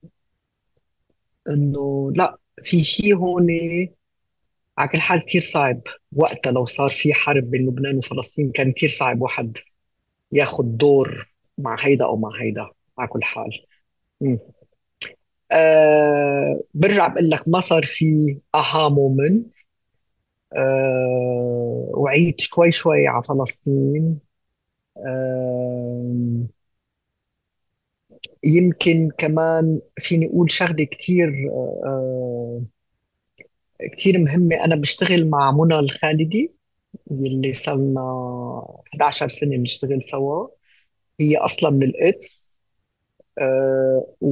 إنه 1.49 2.13
لا 2.17 2.39
في 2.63 2.85
شيء 2.85 3.17
هون 3.17 3.47
على 4.79 4.89
كل 4.89 4.99
حال 5.01 5.25
كثير 5.25 5.43
صعب. 5.43 5.81
وقتها 6.17 6.53
لو 6.53 6.65
صار 6.65 6.89
في 6.89 7.15
حرب 7.15 7.51
بين 7.51 7.67
لبنان 7.69 7.97
وفلسطين 7.97 8.51
كان 8.53 8.73
كثير 8.73 8.89
صعب 8.89 9.23
واحد 9.23 9.59
ياخذ 10.33 10.65
دور 10.65 11.33
مع 11.59 11.77
هيدا 11.81 12.05
أو 12.05 12.17
مع 12.17 12.31
هيدا 12.43 12.69
على 12.99 13.09
كل 13.09 13.23
حال. 13.23 13.51
أه 15.53 16.61
برجع 16.75 17.09
بقول 17.09 17.31
لك 17.31 17.49
ما 17.49 17.61
صار 17.61 17.83
في 17.85 18.39
أها 18.55 18.89
مومنت 18.89 19.55
أه 20.57 21.91
وعيت 21.95 22.41
شوي 22.41 22.71
شوي 22.71 23.07
على 23.09 23.23
فلسطين. 23.23 24.19
أه 24.99 26.47
يمكن 28.45 29.09
كمان 29.19 29.81
فيني 29.99 30.27
أقول 30.27 30.51
شغلة 30.53 30.85
كثير 30.85 31.29
أه 31.87 32.63
كثير 33.99 34.19
مهمة. 34.19 34.65
أنا 34.65 34.77
بشتغل 34.77 35.31
مع 35.31 35.51
منى 35.53 35.79
الخالدي 35.79 36.53
صار 37.53 37.77
لنا 37.77 38.03
11 38.95 39.29
سنة 39.29 39.57
بنشتغل 39.57 40.03
سوا. 40.03 40.49
هي 41.21 41.37
أصلا 41.37 41.71
من 41.71 41.83
القدس. 41.85 42.57
و 44.21 44.27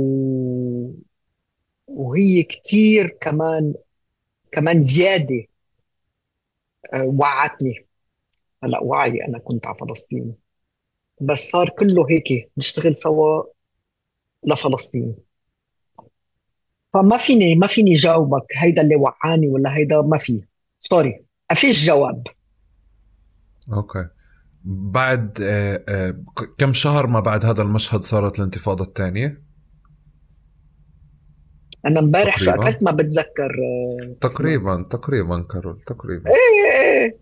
وهي 1.86 2.42
كتير 2.42 3.08
كمان 3.20 3.74
كمان 4.52 4.82
زيادة 4.82 5.36
آه، 5.36 5.53
وعتني. 6.94 7.86
هلا 8.64 8.80
وعي 8.82 9.24
أنا 9.28 9.38
كنت 9.38 9.66
على 9.66 9.76
فلسطين. 9.78 10.34
بس 11.20 11.50
صار 11.50 11.68
كله 11.68 12.06
هيك 12.10 12.50
نشتغل 12.58 12.94
سوا 12.94 13.42
لفلسطين. 14.46 15.16
فما 16.94 17.16
فيني 17.16 17.54
ما 17.56 17.66
فيني 17.66 17.94
جاوبك 17.94 18.46
هيدا 18.56 18.82
اللي 18.82 18.96
وعاني 18.96 19.48
ولا 19.48 19.76
هيدا 19.76 20.00
ما 20.00 20.16
في. 20.16 20.44
sorry 20.80 21.24
ما 21.50 21.56
فيش 21.56 21.86
جواب. 21.86 22.26
أوكي. 23.72 24.08
بعد 24.64 25.38
آه، 25.42 25.84
آه، 25.88 26.14
كم 26.58 26.72
شهر 26.72 27.06
ما 27.06 27.20
بعد 27.20 27.44
هذا 27.44 27.62
المشهد 27.62 28.02
صارت 28.02 28.38
الانتفاضة 28.38 28.84
الثانية؟ 28.84 29.43
أنا 31.86 32.00
امبارح 32.00 32.38
شو 32.38 32.50
اكلت 32.50 32.82
ما 32.84 32.90
بتذكر 32.90 33.50
آه، 34.00 34.16
تقريبا 34.20 34.86
تقريبا 34.90 35.46
كارول 35.52 35.78
تقريبا. 35.80 36.30
إيه 36.30 36.80
إيه 36.82 37.16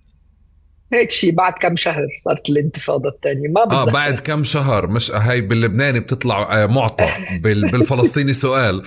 هيك 0.93 1.11
شيء 1.11 1.33
بعد 1.33 1.53
كم 1.53 1.77
شهر 1.77 2.07
صارت 2.25 2.49
الانتفاضة 2.51 3.09
الثانية 3.09 3.49
ما 3.49 3.65
بتذكر. 3.65 3.81
آه 3.89 3.93
بعد 3.93 4.19
كم 4.19 4.45
شهر؟ 4.45 4.87
مش 4.87 5.11
هاي 5.11 5.41
باللبناني 5.41 6.01
بتطلع 6.01 6.63
آه، 6.63 6.67
معطى. 6.67 7.09
بالفلسطيني 7.43 8.35
سؤال. 8.35 8.83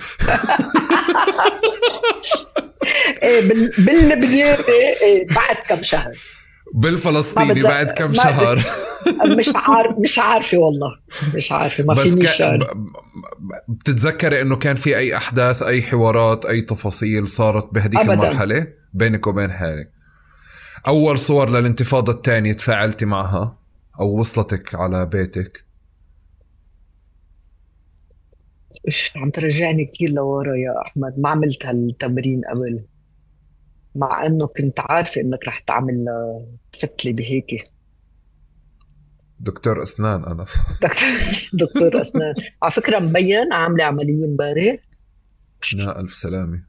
إيه 3.22 3.48
باللبناني 3.78 4.44
إيه 5.02 5.26
بعد 5.26 5.56
كم 5.68 5.82
شهر. 5.82 6.12
بالفلسطيني 6.74 7.62
بعد 7.62 7.90
كم 7.90 8.12
شهر. 8.12 8.56
مش 9.38 9.48
عارف 9.54 9.98
مش 10.04 10.18
عارفة 10.18 10.58
والله. 10.58 10.88
مش 11.34 11.52
عارفة 11.52 11.84
ما 11.84 11.94
فيني 11.94 12.26
ك... 12.26 12.58
بتتذكري 13.68 14.40
إنه 14.40 14.56
كان 14.56 14.76
في 14.76 14.96
أي 14.96 15.16
أحداث 15.16 15.62
أي 15.62 15.82
حوارات 15.82 16.46
أي 16.46 16.60
تفاصيل 16.60 17.28
صارت 17.28 17.74
بهديك 17.74 18.00
أبداً. 18.00 18.12
المرحلة 18.12 18.66
بينك 18.94 19.26
وبين 19.26 19.52
حالك 19.52 19.92
أول 20.86 21.18
صور 21.18 21.50
للانتفاضة 21.50 22.12
الثانية 22.12 22.52
تفاعلتي 22.52 23.04
معها 23.04 23.58
أو 24.00 24.20
وصلتك 24.20 24.74
على 24.74 25.06
بيتك؟ 25.06 25.66
عم 29.16 29.30
ترجعني 29.30 29.84
كثير 29.84 30.10
لورا 30.10 30.56
يا 30.56 30.82
أحمد. 30.86 31.14
ما 31.18 31.28
عملت 31.28 31.66
هالتمرين 31.66 32.40
قبل. 32.50 32.84
مع 33.96 34.26
إنه 34.26 34.46
كنت 34.46 34.80
عارفة 34.80 35.20
إنك 35.20 35.48
رح 35.48 35.58
تعمل 35.58 36.06
تفتلي 36.72 37.12
بهيك. 37.12 37.64
دكتور 39.40 39.82
أسنان 39.82 40.24
أنا. 40.24 40.46
دكتور 41.60 42.00
أسنان. 42.00 42.34
على 42.62 42.72
فكرة 42.72 42.98
مبين 42.98 43.52
عاملة 43.52 43.84
عملية 43.84 44.24
امبارح. 44.24 44.76
لا 45.74 46.00
ألف 46.00 46.14
سلامة. 46.14 46.62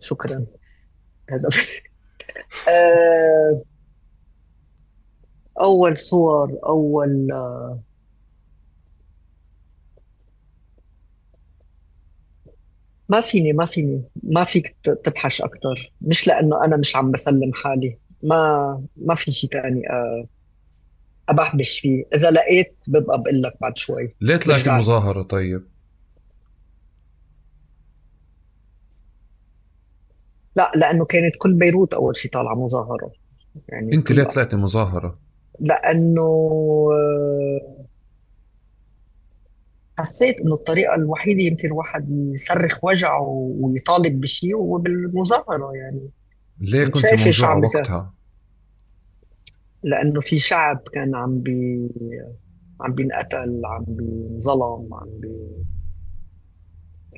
شكرا. 0.00 0.46
هذا. 1.30 1.48
آه، 2.68 3.62
أول 5.60 5.96
صور 5.96 6.58
أول 6.66 7.28
ما 13.08 13.20
فيني 13.20 13.52
ما 13.52 13.64
فيني. 13.64 14.02
ما 14.22 14.44
فيك 14.44 14.76
تبحش 15.04 15.42
أكثر 15.42 15.92
مش 16.00 16.26
لأنه 16.26 16.64
أنا 16.64 16.76
مش 16.76 16.96
عم 16.96 17.10
بسلم 17.10 17.52
حالي. 17.54 17.98
ما 18.22 18.82
ما 18.96 19.14
في 19.14 19.32
شيء 19.32 19.50
ثاني 19.50 19.90
آه، 19.90 20.26
أبحبش 21.28 21.80
فيه. 21.80 22.04
إذا 22.14 22.30
لقيت 22.30 22.76
ببقى 22.88 23.18
بقول 23.22 23.42
لك 23.42 23.54
بعد 23.60 23.76
شوي. 23.78 24.14
ليه 24.20 24.36
طلعتي 24.36 24.70
مظاهرة 24.70 25.22
طيب؟ 25.22 25.62
لا 30.56 30.72
لأنه 30.74 31.04
كانت 31.04 31.34
كل 31.38 31.54
بيروت 31.54 31.94
أول 31.94 32.16
شيء 32.16 32.30
طالعة 32.30 32.54
مظاهرة. 32.54 33.12
يعني 33.68 33.94
أنت 33.94 34.12
ليه 34.12 34.24
طلعتي 34.24 34.56
مظاهرة؟ 34.56 35.18
لأنه 35.60 36.22
آه، 36.92 37.85
حسيت 39.98 40.40
إنه 40.40 40.54
الطريقة 40.54 40.94
الوحيدة 40.94 41.42
يمكن 41.42 41.68
الواحد 41.68 42.10
يصرخ 42.10 42.84
وجعه 42.84 43.54
ويطالب 43.60 44.20
بشيء 44.20 44.56
هو 44.56 44.76
بالمظاهره 44.76 45.72
يعني. 45.74 46.10
ليه 46.60 46.86
كنت 46.86 47.06
موجوعة 47.26 47.58
وقتها؟ 47.58 48.12
لأنه 49.82 50.20
في 50.20 50.38
شعب 50.38 50.82
كان 50.92 51.14
عم 51.14 51.38
بي 51.40 51.88
عم 52.80 52.92
بينقتل 52.92 53.62
عم 53.64 53.84
بينظلم 53.88 54.94
عم 54.94 55.08
بي 55.20 55.64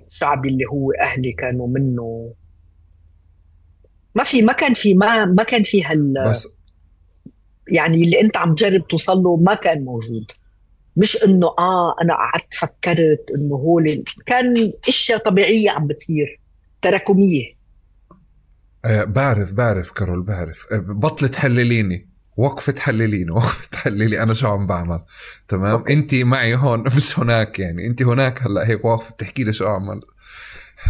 الشعب 0.06 0.46
اللي 0.46 0.64
هو 0.64 0.92
أهلي 0.92 1.32
كانوا 1.32 1.68
منه. 1.68 2.32
ما 4.14 4.24
في 4.24 4.42
ما 4.42 4.52
كان 4.52 4.74
في 4.74 4.94
ما 4.94 5.24
ما 5.24 5.42
كان 5.42 5.62
في 5.62 5.84
هال 5.84 6.14
بس 6.28 6.48
يعني 7.68 8.05
اللي 8.05 8.20
أنت 8.20 8.36
عم 8.36 8.55
تجرب 8.55 8.86
توصل 8.86 9.22
له 9.22 9.36
ما 9.36 9.55
كان 9.55 9.84
موجود. 9.84 10.32
مش 10.98 11.24
إنه 11.24 11.46
آه 11.58 11.94
أنا 12.02 12.14
قعدت 12.14 12.54
فكرت 12.54 13.26
إنه 13.34 13.54
هو 13.54 13.80
كان 14.26 14.54
إشياء 14.88 15.18
طبيعية 15.18 15.70
عم 15.70 15.86
بتصير 15.86 16.40
تراكميه 16.82 17.58
آه 18.84 19.04
بعرف 19.04 19.52
بعرف 19.52 19.92
كارول 19.92 20.22
بعرف. 20.22 20.66
آه 20.72 20.78
بطلت 20.78 21.32
تحلليني. 21.32 22.08
وقفة 22.36 22.72
تحلليني 22.72 23.30
وقفة 23.36 23.68
تحللي 23.72 24.22
أنا 24.22 24.34
شو 24.34 24.48
عم 24.48 24.66
بعمل؟ 24.66 25.00
تمام؟ 25.48 25.84
انت 25.90 26.14
معي 26.14 26.54
هون 26.54 26.80
مش 26.96 27.18
هناك 27.18 27.58
يعني. 27.58 27.86
انت 27.86 28.02
هناك 28.02 28.42
هلأ 28.42 28.68
هيك 28.68 28.84
واقفة 28.84 29.10
تحكي 29.18 29.44
لي 29.44 29.52
شو 29.52 29.66
أعمل. 29.66 30.00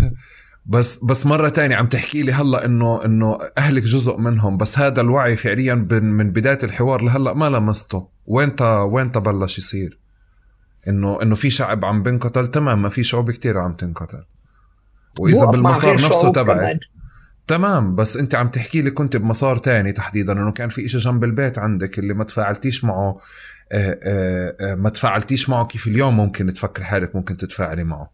بس 0.69 1.05
بس 1.05 1.27
مرة 1.27 1.49
تانية 1.49 1.77
عم 1.77 1.87
تحكي 1.87 2.23
لي 2.23 2.33
هلا 2.33 2.65
إنه 2.65 3.05
إنه 3.05 3.39
أهلك 3.59 3.83
جزء 3.83 4.17
منهم 4.17 4.57
بس 4.57 4.79
هذا 4.79 5.01
الوعي 5.01 5.37
فعليا 5.37 5.75
من 5.91 6.31
بداية 6.31 6.59
الحوار 6.63 7.03
لهلا 7.03 7.35
ما 7.35 7.51
لمسته. 7.51 8.09
وين 8.27 8.53
وين 8.63 9.09
بلش 9.09 9.59
يصير؟ 9.59 9.99
انه 10.89 11.23
إنه 11.23 11.35
في 11.35 11.51
شعب 11.51 11.85
عم 11.85 12.03
بنقتل؟ 12.03 12.47
تمام 12.47 12.83
ما 12.83 12.89
في 12.89 13.03
شعوب 13.03 13.31
كتير 13.31 13.59
عم 13.59 13.73
تنقتل. 13.73 14.25
وإذا 15.19 15.47
بالمسار 15.47 15.95
نفسه 15.95 16.33
تبعك. 16.33 16.79
تمام 17.49 17.95
بس 17.95 18.17
انت 18.17 18.35
عم 18.35 18.49
تحكي 18.49 18.83
لي 18.83 18.91
كنت 18.91 19.17
بمسار 19.17 19.57
تاني 19.59 19.93
تحديدا 19.93 20.33
إنه 20.33 20.53
كان 20.53 20.69
في 20.69 20.85
إشي 20.85 20.99
جنب 20.99 21.25
البيت 21.25 21.59
عندك 21.59 21.99
اللي 21.99 22.15
ما 22.15 22.25
تفاعلتيش 22.25 22.85
معه 22.85 23.19
آه، 23.73 23.99
آه، 24.03 24.57
آه، 24.61 24.75
ما 24.75 24.91
تفاعلتيش 24.91 25.49
معه 25.49 25.67
كيف 25.67 25.87
اليوم 25.87 26.17
ممكن 26.17 26.55
تفكر 26.55 26.83
حالك 26.83 27.17
ممكن 27.17 27.37
تتفاعلي 27.37 27.85
معه. 27.85 28.11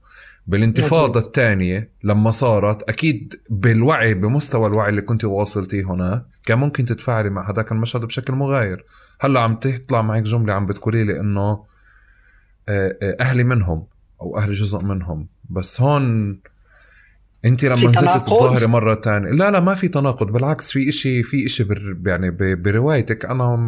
بالانتفاضة 0.46 1.20
الثانية 1.20 1.90
لما 2.04 2.30
صارت 2.30 2.82
أكيد 2.88 3.40
بالوعي 3.50 4.14
بمستوى 4.14 4.66
الوعي 4.66 4.90
اللي 4.90 5.02
كنت 5.02 5.24
واصلتيه 5.24 5.84
هناك 5.92 6.26
كان 6.46 6.58
ممكن 6.58 6.86
تتفاعلي 6.86 7.30
مع 7.30 7.50
هذاك 7.50 7.72
المشهد 7.72 8.00
بشكل 8.00 8.32
مغاير. 8.32 8.84
هلأ 9.20 9.40
عم 9.40 9.56
تطلع 9.56 10.02
معك 10.02 10.22
جملة 10.22 10.52
عم 10.52 10.66
بتقولي 10.66 11.04
لي 11.04 11.20
إنه 11.20 11.64
أهلي 13.20 13.44
منهم 13.44 13.86
أو 14.20 14.38
أهلي 14.38 14.52
جزء 14.52 14.84
منهم 14.84 15.28
بس 15.50 15.80
هون 15.80 16.40
انت 17.44 17.64
لما 17.64 17.90
نزلت 17.90 18.24
تتظاهري 18.24 18.66
مرة 18.66 18.94
تانية. 18.94 19.28
لا 19.28 19.50
لا 19.50 19.60
ما 19.60 19.74
في 19.74 19.88
تناقض 19.88 20.26
بالعكس 20.26 20.70
في 20.72 20.88
إشي 20.88 21.22
في 21.22 21.46
إشي 21.46 21.64
بر 21.64 21.96
يعني 22.06 22.30
بروايتك 22.54 23.24
أنا 23.24 23.58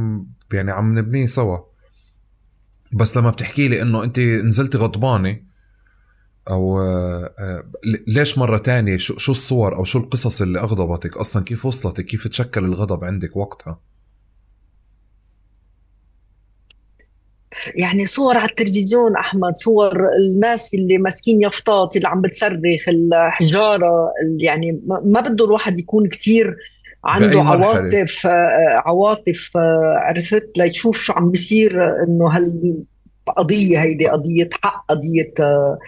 يعني 0.52 0.70
عم 0.70 0.98
نبنيه 0.98 1.26
سوا. 1.26 1.58
بس 2.92 3.16
لما 3.16 3.30
بتحكي 3.30 3.68
لي 3.68 3.82
إنه 3.82 4.04
أنت 4.04 4.18
نزلتي 4.18 4.78
غضبانة 4.78 5.40
أو 6.50 6.80
آه، 6.80 7.34
آه، 7.38 7.64
ليش 8.06 8.38
مرة 8.38 8.58
تانية 8.58 8.96
شو 8.96 9.32
الصور 9.32 9.76
أو 9.76 9.84
شو 9.84 9.98
القصص 9.98 10.42
اللي 10.42 10.60
أغضبتك 10.60 11.16
أصلا؟ 11.16 11.44
كيف 11.44 11.66
وصلتك؟ 11.66 12.04
كيف 12.04 12.28
تشكل 12.28 12.64
الغضب 12.64 13.04
عندك 13.04 13.36
وقتها؟ 13.36 13.80
يعني 17.74 18.06
صور 18.06 18.36
على 18.36 18.48
التلفزيون 18.48 19.16
أحمد 19.16 19.56
صور 19.56 20.06
الناس 20.18 20.74
اللي 20.74 20.98
ماسكين 20.98 21.42
يافطات 21.42 21.96
اللي 21.96 22.08
عم 22.08 22.20
بتصرخ 22.20 22.88
الحجارة 22.88 24.12
يعني 24.40 24.80
ما 24.86 25.20
بده 25.20 25.44
الواحد 25.44 25.78
يكون 25.78 26.08
كتير 26.08 26.56
عنده 27.04 27.40
عواطف 27.40 28.26
آه، 28.26 28.82
عواطف 28.86 29.56
آه، 29.56 29.96
عرفت؟ 29.98 30.58
لتشوف 30.58 30.96
شو 30.96 31.12
عم 31.12 31.30
بيصير 31.30 32.02
إنه 32.04 32.30
هالقضيه 33.28 33.82
هيدي 33.82 34.08
قضية 34.08 34.50
حق 34.62 34.84
قضية 34.88 35.32
آه، 35.40 35.78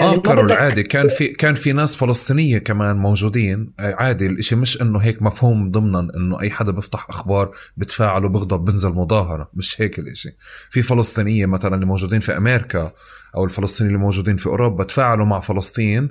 يعني 0.00 0.16
آه 0.16 0.20
كارول 0.20 0.52
عادي. 0.52 0.82
كان 0.82 1.08
في 1.08 1.28
كان 1.28 1.54
في 1.54 1.72
ناس 1.72 1.96
فلسطينية 1.96 2.58
كمان 2.58 2.96
موجودين. 2.96 3.72
عادي. 3.78 4.26
الإشي 4.26 4.56
مش 4.56 4.82
إنه 4.82 4.98
هيك 4.98 5.22
مفهوم 5.22 5.70
ضمنا 5.70 6.08
إنه 6.16 6.40
أي 6.40 6.50
حدا 6.50 6.72
بيفتح 6.72 7.06
أخبار 7.08 7.50
بتفاعل 7.76 8.24
وبغضب 8.24 8.64
بنزل 8.64 8.88
مظاهرة. 8.88 9.50
مش 9.54 9.80
هيك 9.80 9.98
الإشي. 9.98 10.36
في 10.70 10.82
فلسطينية 10.82 11.46
مثلا 11.46 11.74
اللي 11.74 11.86
موجودين 11.86 12.20
في 12.20 12.36
أمريكا 12.36 12.92
أو 13.36 13.44
الفلسطينيين 13.44 13.94
اللي 13.94 14.04
موجودين 14.06 14.36
في 14.36 14.46
أوروبا 14.46 14.84
تفاعلوا 14.84 15.26
مع 15.26 15.40
فلسطين 15.40 16.08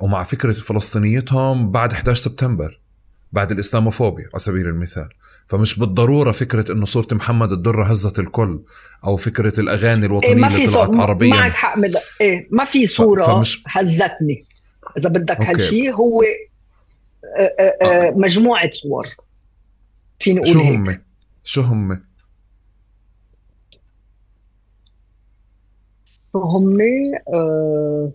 ومع 0.00 0.22
فكرة 0.22 0.52
فلسطينيتهم 0.52 1.70
بعد 1.70 1.92
11 1.92 2.20
سبتمبر 2.22 2.80
بعد 3.32 3.50
الإسلاموفوبيا 3.52 4.24
على 4.32 4.38
سبيل 4.38 4.66
المثال. 4.66 5.08
فمش 5.46 5.78
بالضرورة 5.78 6.32
فكرة 6.32 6.72
إنه 6.72 6.84
صورة 6.84 7.06
محمد 7.12 7.52
الدره 7.52 7.84
هزت 7.84 8.18
الكل 8.18 8.62
أو 9.04 9.16
فكرة 9.16 9.60
الأغاني 9.60 10.06
الوطنيه 10.06 10.30
إيه 10.30 10.34
ما 10.34 10.48
في 10.48 10.64
اللي 10.64 10.74
طلعت 10.74 10.96
عربيا. 10.96 11.30
معك 11.30 11.52
حق 11.52 11.78
مد... 11.78 11.96
إيه 12.20 12.48
ما 12.50 12.64
في 12.64 12.86
صورة 12.86 13.26
فمش... 13.26 13.62
هزتني. 13.66 14.44
إذا 14.98 15.08
بدك 15.08 15.40
هالشيء 15.40 15.94
هو 15.94 16.22
آه، 16.22 17.54
آه، 17.60 17.76
آه، 17.82 18.10
مجموعة 18.10 18.70
صور. 18.70 19.06
فيني 20.18 20.40
نقول 20.40 20.52
شو 20.52 20.60
هم؟ 20.60 20.98
شو 21.44 21.60
هم؟ 21.60 22.04
هم؟ 26.34 26.78
آه... 27.34 28.12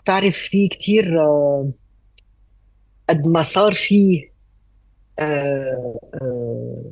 بتعرف 0.00 0.36
في 0.36 0.68
كتير 0.68 1.20
آه 1.20 1.70
قد 3.08 3.28
ما 3.28 3.42
صار 3.42 3.72
في 3.72 4.28
آه، 5.18 6.00
آه، 6.14 6.84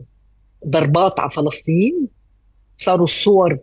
ضربات 0.67 1.21
على 1.21 1.31
فلسطين 1.31 2.09
صاروا 2.79 3.05
الصور 3.05 3.59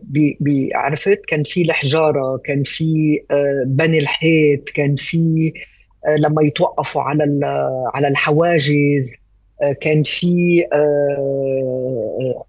عرفت؟ 0.74 1.20
كان 1.28 1.42
في 1.42 1.62
الحجارة 1.62 2.40
كان 2.44 2.62
في 2.62 3.20
آه، 3.30 3.64
بني 3.66 3.98
الحيط 3.98 4.68
كان 4.68 4.96
في 4.96 5.52
لما 6.18 6.42
يتوقفوا 6.42 7.02
على 7.02 7.24
على 7.94 8.08
الحواجز 8.08 9.16
كان 9.80 10.02
في 10.02 10.64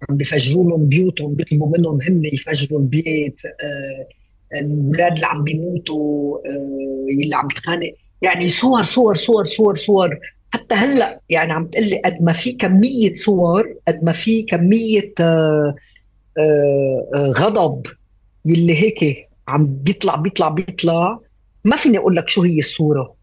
عم 0.08 0.16
بفجروا 0.16 0.70
لهم 0.70 0.88
بيوتهم 0.88 1.34
بيطلبوا 1.34 1.72
منهم 1.78 2.02
هن 2.02 2.24
يفجروا 2.24 2.80
البيت 2.80 3.40
الأولاد 4.56 5.12
اللي 5.12 5.26
عم 5.26 5.44
بيموتوا 5.44 6.38
اللي 7.22 7.36
عم 7.36 7.48
تخانق. 7.48 7.94
يعني 8.22 8.48
صور 8.48 8.82
صور 8.82 9.14
صور 9.14 9.44
صور 9.44 9.76
صور. 9.76 10.18
حتى 10.50 10.74
هلأ 10.74 11.20
يعني 11.30 11.52
عم 11.52 11.66
تقول 11.66 11.84
لي 11.84 11.98
قد 12.04 12.22
ما 12.22 12.32
في 12.32 12.52
كمية 12.52 13.12
صور 13.12 13.74
قد 13.88 14.04
ما 14.04 14.12
في 14.12 14.42
كمية 14.42 15.12
آه، 15.20 15.74
آآ 16.38 17.06
آه، 17.14 17.30
غضب 17.30 17.86
يلي 18.44 18.82
هيك 18.82 19.28
عم 19.48 19.66
بيطلع 19.66 20.16
بيطلع 20.16 20.48
بيطلع. 20.48 21.18
ما 21.64 21.76
فيني 21.76 21.98
أقول 21.98 22.16
لك 22.16 22.28
شو 22.28 22.42
هي 22.42 22.58
الصورة 22.58 23.14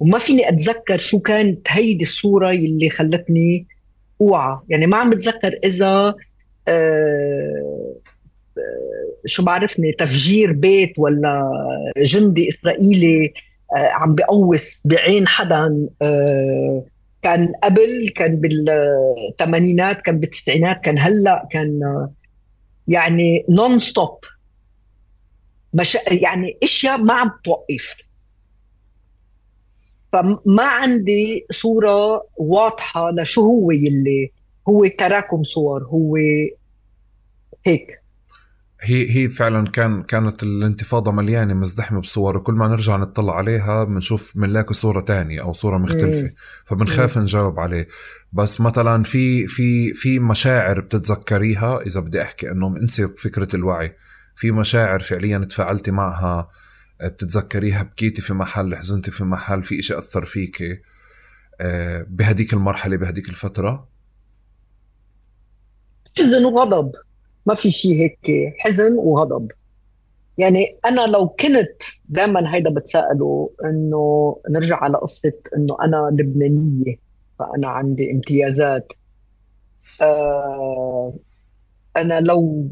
وما 0.00 0.18
فيني 0.18 0.48
أتذكر 0.48 0.98
شو 0.98 1.18
كانت 1.18 1.68
هيدي 1.70 2.04
الصورة 2.04 2.52
يلي 2.52 2.90
خلتني 2.90 3.66
أوعى. 4.20 4.58
يعني 4.68 4.86
ما 4.86 4.96
عم 4.96 5.10
بتذكر 5.10 5.58
إذا 5.64 6.14
آه، 6.68 7.96
شو 9.26 9.44
بعرفني 9.44 9.92
تفجير 9.92 10.52
بيت 10.52 10.98
ولا 10.98 11.50
جندي 11.98 12.48
إسرائيلي 12.48 13.26
آه، 13.26 13.45
عم 13.72 14.14
بقوس 14.14 14.80
بعين 14.84 15.28
حدا 15.28 15.88
آه، 16.02 16.84
كان 17.22 17.52
قبل 17.64 18.12
كان 18.16 18.40
بالثمانينات 18.40 20.00
كان 20.00 20.20
بالتسعينات 20.20 20.84
كان 20.84 20.98
هلا 20.98 21.48
كان 21.50 21.82
آه، 21.82 22.12
يعني 22.88 23.44
non 23.48 23.78
stop 23.78 24.18
مش 25.74 25.98
يعني 26.10 26.58
أشياء 26.62 26.98
ما 26.98 27.14
عم 27.14 27.30
توقف. 27.44 27.96
فما 30.12 30.64
عندي 30.64 31.46
صورة 31.50 32.26
واضحة 32.36 33.10
لشو 33.10 33.40
هو 33.40 33.70
يلي 33.70 34.32
هو 34.68 34.86
تراكم 34.86 35.42
صور 35.42 35.84
هو 35.84 36.16
هيك. 37.66 38.02
هي 38.80 39.10
هي 39.10 39.28
فعلا 39.28 39.66
كان 39.66 40.02
كانت 40.02 40.42
الانتفاضة 40.42 41.12
مليانة 41.12 41.54
مزدحمة 41.54 42.00
بصور 42.00 42.36
وكل 42.36 42.54
ما 42.54 42.68
نرجع 42.68 42.96
نطلع 42.96 43.36
عليها 43.36 43.84
بنشوف 43.84 44.38
بنلاقي 44.38 44.74
صورة 44.74 45.00
تانية 45.00 45.42
أو 45.42 45.52
صورة 45.52 45.78
مختلفة. 45.78 46.32
فبنخاف 46.64 47.18
نجاوب 47.18 47.60
عليه. 47.60 47.88
بس 48.32 48.60
مثلا 48.60 49.02
في 49.02 49.46
في 49.46 49.94
في 49.94 50.18
مشاعر 50.18 50.80
بتتذكريها؟ 50.80 51.80
إذا 51.80 52.00
بدي 52.00 52.22
أحكي 52.22 52.50
إنه 52.50 52.66
انسي 52.66 53.08
فكرة 53.08 53.56
الوعي. 53.56 53.96
في 54.34 54.50
مشاعر 54.50 55.00
فعليا 55.00 55.38
تفاعلتي 55.38 55.90
معها 55.90 56.48
بتتذكريها 57.04 57.82
بكيتي 57.82 58.22
في 58.22 58.34
محل 58.34 58.76
حزنتي 58.76 59.10
في 59.10 59.24
محل 59.24 59.62
في 59.62 59.78
إشي 59.78 59.98
أثر 59.98 60.24
فيك 60.24 60.82
آه، 61.60 62.06
بهديك 62.08 62.52
المرحلة 62.52 62.96
بهديك 62.96 63.28
الفترة؟ 63.28 63.88
حزن 66.18 66.44
وغضب. 66.44 66.92
ما 67.46 67.54
في 67.54 67.70
شيء 67.70 67.92
هيك 67.94 68.54
حزن 68.58 68.92
وغضب. 68.98 69.52
يعني 70.38 70.78
أنا 70.84 71.06
لو 71.06 71.28
كنت 71.28 71.82
دائما 72.08 72.54
هيدا 72.54 72.70
بتساءله 72.70 73.50
إنه 73.64 74.36
نرجع 74.50 74.76
على 74.76 74.98
قصة 74.98 75.32
إنه 75.56 75.76
أنا 75.82 76.10
لبنانية 76.12 76.96
فأنا 77.38 77.68
عندي 77.68 78.12
امتيازات. 78.12 78.92
آه 80.02 81.14
أنا 81.96 82.20
لو 82.20 82.68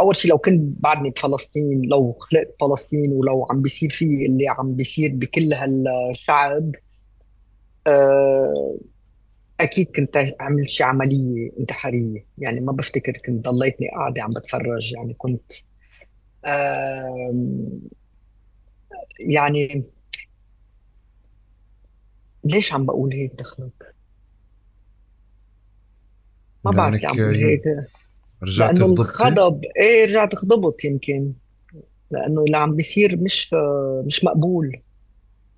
أول 0.00 0.16
شيء 0.16 0.30
لو 0.30 0.38
كنت 0.38 0.82
بعدني 0.82 1.10
بفلسطين 1.10 1.82
لو 1.90 2.12
خلقت 2.20 2.56
فلسطين 2.60 3.12
ولو 3.12 3.46
عم 3.50 3.62
بيصير 3.62 3.90
في 3.90 4.04
اللي 4.26 4.44
عم 4.58 4.74
بيصير 4.74 5.10
بكل 5.14 5.54
هالشعب 5.54 6.72
آه 7.86 8.76
أكيد 9.62 9.86
كنت 9.96 10.24
عملت 10.40 10.68
شي 10.68 10.84
عملية 10.84 11.50
انتحارية 11.58 12.24
يعني 12.38 12.60
ما 12.60 12.72
بفتكر 12.72 13.12
كنت 13.26 13.48
ضليتني 13.48 13.88
قاعدة 13.88 14.22
عم 14.22 14.30
بتفرج 14.30 14.92
يعني 14.92 15.14
كنت 15.14 15.52
يعني 19.20 19.84
ليش 22.44 22.72
عم 22.72 22.86
بقول 22.86 23.12
هيك 23.12 23.32
دخلك؟ 23.34 23.94
ما 26.64 26.70
بعرف 26.70 27.02
ليه 27.02 27.08
عم 27.08 27.16
بقول 27.16 27.34
هيك. 27.34 27.62
رجعت 28.42 28.80
لأنه 28.80 28.94
الغضب 28.94 29.64
إيه 29.80 30.04
رجعت 30.04 30.34
غضبت 30.34 30.84
يمكن 30.84 31.32
لأنه 32.10 32.44
اللي 32.44 32.56
عم 32.56 32.76
بيصير 32.76 33.16
مش 33.16 33.54
مش 34.06 34.24
مقبول. 34.24 34.80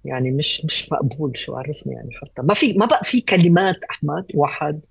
يعني 0.05 0.31
مش 0.31 0.64
مش 0.64 0.93
مقبول 0.93 1.36
شو 1.36 1.56
عرفني 1.56 1.93
يعني 1.94 2.09
حتى. 2.14 2.43
ما 2.43 2.55
في 2.55 2.72
ما 2.78 2.86
بقى 2.86 3.01
في 3.05 3.20
كلمات 3.20 3.76
أحمد 3.90 4.26
واحد 4.35 4.85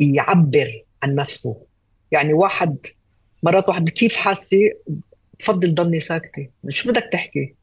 يعبر 0.00 0.84
عن 1.02 1.14
نفسه. 1.14 1.56
يعني 2.12 2.32
واحد 2.32 2.76
مرات 3.42 3.68
واحد 3.68 3.88
كيف 3.88 4.16
حاسة؟ 4.16 4.56
بفضل 5.40 5.74
ضلني 5.74 6.00
ساكتة. 6.00 6.48
شو 6.68 6.90
بدك 6.90 7.08
تحكي؟ 7.12 7.54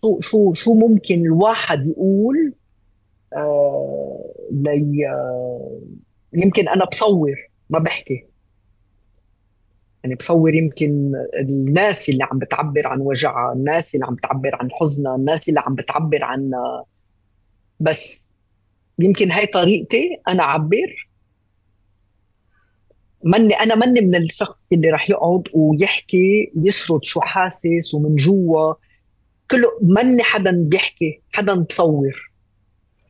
شو 0.00 0.20
شو 0.20 0.52
شو 0.52 0.74
ممكن 0.74 1.14
الواحد 1.20 1.86
يقول 1.86 2.54
آه 3.36 4.34
لي 4.52 5.08
آه 5.08 5.80
يمكن 6.32 6.68
أنا 6.68 6.84
بصور 6.84 7.36
ما 7.70 7.78
بحكي. 7.78 8.29
يعني 10.04 10.14
بصور 10.14 10.54
يمكن 10.54 11.12
الناس 11.40 12.08
اللي 12.08 12.24
عم 12.24 12.38
بتعبر 12.38 12.86
عن 12.86 13.00
وجعها 13.00 13.52
الناس 13.52 13.94
اللي 13.94 14.06
عم 14.06 14.14
بتعبر 14.14 14.54
عن 14.54 14.68
حزنها 14.72 15.16
الناس 15.16 15.48
اللي 15.48 15.60
عم 15.60 15.74
بتعبر 15.74 16.24
عن 16.24 16.50
بس 17.80 18.28
يمكن 18.98 19.30
هاي 19.30 19.46
طريقتي 19.46 20.20
أنا 20.28 20.42
أعبر. 20.42 21.08
مني 23.24 23.54
أنا 23.54 23.74
مني 23.74 24.00
من 24.00 24.14
الشخص 24.14 24.72
اللي 24.72 24.90
رح 24.90 25.10
يقعد 25.10 25.42
ويحكي 25.54 26.52
يسرد 26.56 27.04
شو 27.04 27.20
حاسس 27.20 27.94
ومن 27.94 28.16
جوا. 28.16 28.74
كله 29.50 29.68
مني 29.82 30.22
حدا 30.22 30.50
بيحكي 30.52 31.20
حدا 31.32 31.54
بصور 31.54 32.30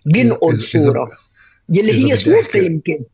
بينقل 0.06 0.58
صورة. 0.58 1.10
يلي 1.68 1.92
هي 1.92 2.16
صورتي 2.16 2.66
يمكن. 2.66 3.04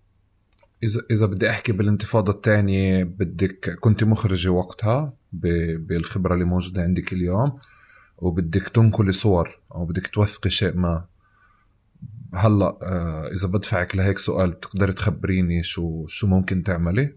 اذا 0.82 1.00
إذا 1.10 1.26
بدي 1.26 1.50
أحكي 1.50 1.72
بالانتفاضة 1.72 2.32
الثانية 2.32 3.04
بدك 3.04 3.78
كنت 3.80 4.04
مخرجة 4.04 4.48
وقتها 4.48 5.12
بالخبرة 5.32 6.34
اللي 6.34 6.44
موجودة 6.44 6.82
عندك 6.82 7.12
اليوم 7.12 7.58
وبدك 8.18 8.68
تنقلي 8.68 9.12
صور 9.12 9.60
أو 9.74 9.84
بدك 9.84 10.06
توثقي 10.06 10.50
شيء 10.50 10.76
ما 10.76 11.04
هلأ 12.34 12.78
آه، 12.82 13.32
إذا 13.32 13.48
بدفعك 13.48 13.96
لهيك 13.96 14.18
سؤال 14.18 14.50
بتقدري 14.50 14.92
تخبريني 14.92 15.62
شو 15.62 16.06
شو 16.06 16.26
ممكن 16.26 16.62
تعملي؟ 16.62 17.16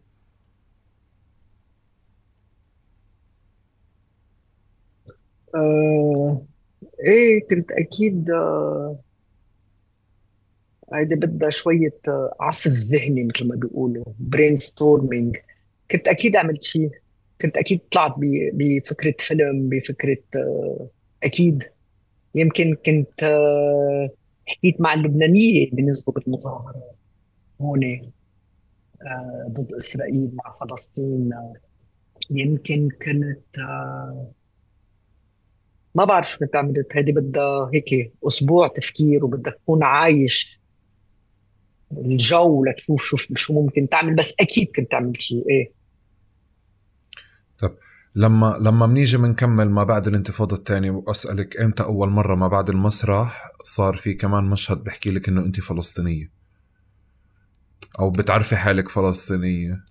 آه 5.55 6.45
إيه 7.07 7.47
كنت 7.49 7.71
أكيد 7.71 8.29
آه 8.29 8.99
هيدي 10.93 11.15
بدها 11.15 11.49
شوية 11.49 11.97
آه، 12.07 12.35
عصف 12.39 12.71
ذهني 12.71 13.25
مثل 13.25 13.47
ما 13.47 13.55
بيقولوا 13.55 14.05
brainstorming 14.19 15.37
كنت 15.91 16.07
أكيد 16.07 16.35
عملت 16.35 16.63
شيء. 16.63 16.91
كنت 17.41 17.57
أكيد 17.57 17.79
طلعت 17.91 18.13
بفكرة 18.53 19.13
فيلم 19.19 19.69
بفكرة 19.69 20.17
آه، 20.35 20.87
أكيد. 21.23 21.63
يمكن 22.35 22.75
كنت 22.85 23.23
آه، 23.23 24.09
حكيت 24.47 24.81
مع 24.81 24.93
اللبنانية 24.93 25.71
بالنسبة 25.71 26.13
بالمظاهرات 26.13 26.95
هون 27.61 28.11
ضد 29.49 29.73
إسرائيل 29.73 30.31
مع 30.35 30.51
فلسطين. 30.51 31.31
يمكن 32.31 32.89
كنت 32.89 33.57
ما 35.95 36.05
بعرف 36.05 36.31
شو 36.31 36.39
كنت 36.39 36.55
عملت. 36.55 36.87
هيدي 36.91 37.11
بدها 37.11 37.69
هيك 37.73 38.13
أسبوع 38.27 38.67
تفكير 38.67 39.25
وبدك 39.25 39.53
تكون 39.53 39.83
عايش 39.83 40.58
الجو 41.91 42.65
لتشوف 42.65 43.03
شو 43.03 43.17
شو 43.35 43.53
ممكن 43.53 43.89
تعمل 43.89 44.15
بس 44.15 44.33
أكيد 44.39 44.71
كنت 44.75 44.91
تعمل 44.91 45.21
شيء. 45.21 45.43
إيه. 45.49 45.71
طب 47.59 47.75
لما 48.15 48.57
لما 48.61 48.85
بنيجي 48.85 49.17
بنكمل 49.17 49.69
ما 49.69 49.83
بعد 49.83 50.07
الانتفاضة 50.07 50.55
الثانية 50.55 50.91
وأسألك 50.91 51.57
إمتى 51.57 51.83
أول 51.83 52.09
مرة 52.09 52.35
ما 52.35 52.47
بعد 52.47 52.69
المسرح 52.69 53.51
صار 53.63 53.95
في 53.95 54.13
كمان 54.13 54.43
مشهد 54.43 54.83
بحكي 54.83 55.11
لك 55.11 55.29
إنه 55.29 55.45
انت 55.45 55.59
فلسطينية؟ 55.59 56.31
أو 57.99 58.09
بتعرفي 58.09 58.55
حالك 58.55 58.87
فلسطينية؟ 58.87 59.85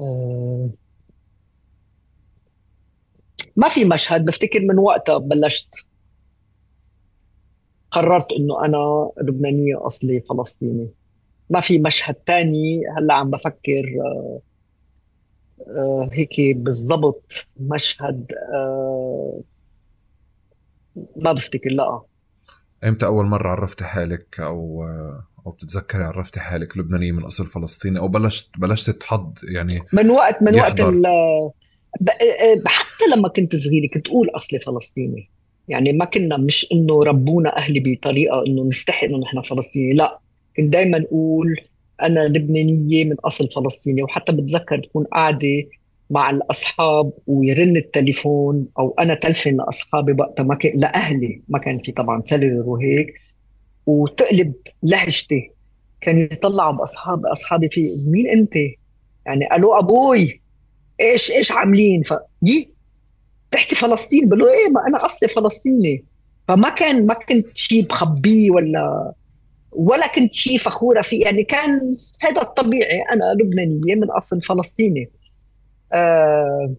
آه، 0.00 0.70
ما 3.56 3.68
في 3.68 3.84
مشهد 3.84 4.24
بفتكر 4.24 4.60
من 4.60 4.78
وقتها 4.78 5.18
بلشت. 5.18 5.88
قررت 7.94 8.26
إنه 8.38 8.64
أنا 8.64 9.10
لبنانية 9.22 9.86
أصلي 9.86 10.20
فلسطيني. 10.20 10.88
ما 11.50 11.60
في 11.60 11.78
مشهد 11.78 12.14
تاني 12.14 12.80
هلأ 12.98 13.14
عم 13.14 13.30
بفكر 13.30 13.84
آه 14.04 14.40
آه 15.78 16.08
هيك 16.12 16.56
بالضبط 16.56 17.46
مشهد 17.60 18.32
آه 18.54 19.40
ما 21.16 21.32
بفتكر 21.32 21.70
لأ. 21.70 22.02
إمتى 22.84 23.06
أول 23.06 23.26
مرة 23.26 23.48
عرفتي 23.48 23.84
حالك 23.84 24.40
أو 24.40 24.84
أو 25.46 25.50
بتتذكري 25.50 26.02
عرفتي 26.04 26.40
حالك 26.40 26.78
لبنانية 26.78 27.12
من 27.12 27.24
أصل 27.24 27.46
فلسطيني 27.46 27.98
أو 27.98 28.08
بلشت 28.08 28.50
بلشت 28.58 28.90
تحض 28.90 29.38
يعني 29.42 29.80
من 29.92 30.10
وقت 30.10 30.42
من 30.42 30.54
يحضر. 30.54 30.84
وقت 30.84 30.92
حتى 32.66 33.04
لما 33.16 33.28
كنت 33.28 33.56
صغيرة 33.56 33.88
كنت 33.94 34.08
أقول 34.08 34.30
أصلي 34.36 34.60
فلسطيني. 34.60 35.30
يعني 35.68 35.92
ما 35.92 36.04
كنا 36.04 36.36
مش 36.36 36.66
إنه 36.72 37.04
ربونا 37.04 37.56
أهلي 37.56 37.80
بطريقة 37.80 38.46
إنه 38.46 38.64
نستحي 38.64 39.06
إنه 39.06 39.18
نحن 39.18 39.40
فلسطيني 39.40 39.92
لا 39.92 40.18
كنت 40.56 40.72
دائما 40.72 40.98
أقول 40.98 41.56
أنا 42.02 42.20
لبنانية 42.20 43.04
من 43.04 43.16
أصل 43.24 43.48
فلسطيني 43.50 44.02
وحتى 44.02 44.32
بتذكر 44.32 44.78
تكون 44.78 45.04
قاعدة 45.04 45.64
مع 46.10 46.30
الأصحاب 46.30 47.12
ويرن 47.26 47.76
التليفون 47.76 48.66
أو 48.78 48.94
أنا 48.98 49.14
تلفن 49.14 49.56
لأصحابي 49.56 50.12
وقتها 50.12 50.42
ما 50.42 50.54
كان 50.54 50.72
لأهلي 50.76 51.42
ما 51.48 51.58
كان 51.58 51.78
في 51.78 51.92
طبعا 51.92 52.22
cellular 52.24 52.68
وهيك 52.68 53.14
وتقلب 53.86 54.52
لهجتي 54.82 55.50
كانوا 56.00 56.22
يطلعوا 56.22 56.72
باصحاب 56.72 57.26
أصحابي 57.26 57.68
في 57.68 57.84
مين 58.12 58.28
أنت؟ 58.28 58.54
يعني 59.26 59.56
ألو 59.56 59.78
أبوي 59.78 60.40
إيش 61.00 61.30
إيش 61.30 61.52
عاملين؟ 61.52 62.02
ف 62.02 62.12
تحكي 63.54 63.74
فلسطين 63.74 64.28
بقول 64.28 64.40
له 64.40 64.46
إيه 64.46 64.72
ما 64.72 64.80
أنا 64.88 65.06
أصلي 65.06 65.28
فلسطيني. 65.28 66.04
فما 66.48 66.70
كان 66.70 67.06
ما 67.06 67.14
كنت 67.14 67.56
شيء 67.56 67.86
بخبيه 67.86 68.50
ولا 68.50 69.12
ولا 69.72 70.06
كنت 70.06 70.32
شيء 70.32 70.58
فخورة 70.58 71.02
فيه. 71.02 71.24
يعني 71.24 71.44
كان 71.44 71.92
هذا 72.22 72.42
الطبيعي. 72.42 73.02
أنا 73.12 73.42
لبنانية 73.42 73.94
من 73.94 74.10
أصل 74.10 74.40
فلسطيني. 74.40 75.10
آه 75.92 76.74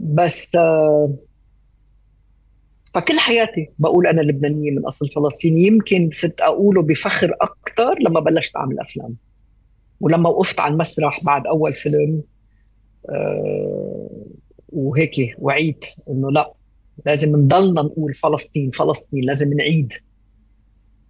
بس 0.00 0.54
آه 0.56 1.14
فكل 2.94 3.18
حياتي 3.18 3.70
بقول 3.78 4.06
أنا 4.06 4.20
لبنانية 4.20 4.70
من 4.70 4.86
أصل 4.86 5.08
فلسطيني. 5.10 5.62
يمكن 5.62 6.10
صرت 6.12 6.40
أقوله 6.40 6.82
بفخر 6.82 7.36
أكثر 7.40 7.94
لما 8.00 8.20
بلشت 8.20 8.56
أعمل 8.56 8.80
أفلام. 8.80 9.16
ولما 10.00 10.28
وقفت 10.28 10.60
على 10.60 10.72
المسرح 10.72 11.24
بعد 11.24 11.46
أول 11.46 11.72
فيلم 11.72 12.22
آه 13.10 14.15
وهيك 14.68 15.36
وعيت 15.38 15.84
إنه 16.10 16.30
لا 16.30 16.52
لازم 17.06 17.36
نضلنا 17.36 17.82
نقول 17.82 18.14
فلسطين 18.14 18.70
فلسطين 18.70 19.24
لازم 19.24 19.54
نعيد. 19.54 19.92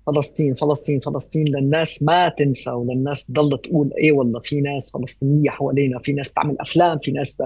فلسطين 0.07 0.55
فلسطين 0.55 1.01
فلسطين 1.01 1.45
للناس 1.49 2.03
ما 2.03 2.28
تنسى 2.28 2.70
وللناس 2.70 3.27
تضل 3.27 3.59
تقول 3.59 3.91
إيه 3.99 4.12
والله 4.12 4.41
في 4.41 4.61
ناس 4.61 4.93
فلسطينية 4.93 5.51
حوالينا 5.51 5.99
في 5.99 6.12
ناس 6.12 6.33
تعمل 6.33 6.57
أفلام 6.61 6.99
في 6.99 7.12
ناس 7.12 7.39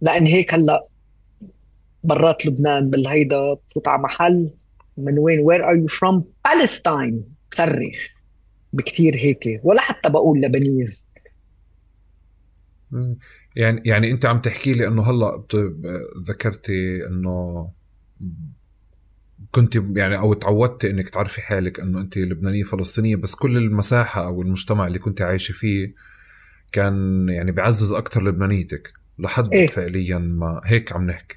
لأن 0.00 0.26
هيك 0.26 0.54
هلأ 0.54 0.80
برات 2.04 2.46
لبنان 2.46 2.90
بالهيدا 2.90 3.54
بفوت 3.54 3.88
على 3.88 4.02
محل 4.02 4.50
من 4.96 5.18
وين 5.18 5.40
where 5.40 5.68
are 5.68 5.76
you 5.76 5.86
from 5.86 6.24
Palestine 6.44 7.24
بصرخ 7.50 8.08
بكثير 8.72 9.14
هيك. 9.14 9.60
ولا 9.64 9.80
حتى 9.80 10.08
بقول 10.08 10.40
Lebanese. 10.40 11.06
يعني 13.56 13.82
يعني 13.84 14.10
أنت 14.10 14.26
عم 14.26 14.40
تحكي 14.40 14.72
لي 14.72 14.86
إنه 14.86 15.02
هلأ 15.02 15.44
ذكرتي 16.28 17.06
إنه 17.06 17.68
كنت 19.50 19.76
يعني 19.96 20.18
أو 20.18 20.34
تعودتي 20.34 20.90
إنك 20.90 21.08
تعرفي 21.08 21.40
حالك 21.40 21.80
إنه 21.80 22.00
أنت 22.00 22.18
لبنانية 22.18 22.62
فلسطينية 22.62 23.16
بس 23.16 23.34
كل 23.34 23.56
المساحة 23.56 24.26
أو 24.26 24.42
المجتمع 24.42 24.86
اللي 24.86 24.98
كنت 24.98 25.22
عايشة 25.22 25.52
فيه 25.52 25.94
كان 26.72 27.28
يعني 27.28 27.52
بيعزز 27.52 27.92
أكثر 27.92 28.24
لبنانيتك 28.24 28.92
لحد 29.18 29.52
إيه؟ 29.52 29.66
فعليا 29.66 30.18
ما 30.18 30.60
هيك 30.64 30.92
عم 30.92 31.06
نحكي 31.06 31.36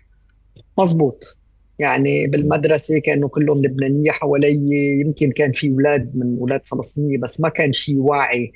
مزبوط 0.80 1.38
يعني 1.80 2.28
بالمدرسة 2.28 3.00
كانوا 3.00 3.30
كلهم 3.30 3.66
لبنانية 3.66 4.12
حوالي 4.12 4.62
يمكن 5.02 5.32
كان 5.32 5.52
في 5.52 5.70
أولاد 5.70 6.12
من 6.16 6.38
أولاد 6.38 6.62
فلسطينية 6.66 7.18
بس 7.18 7.42
ما 7.42 7.50
كان 7.50 7.74
شيء 7.74 8.00
واعي 8.00 8.52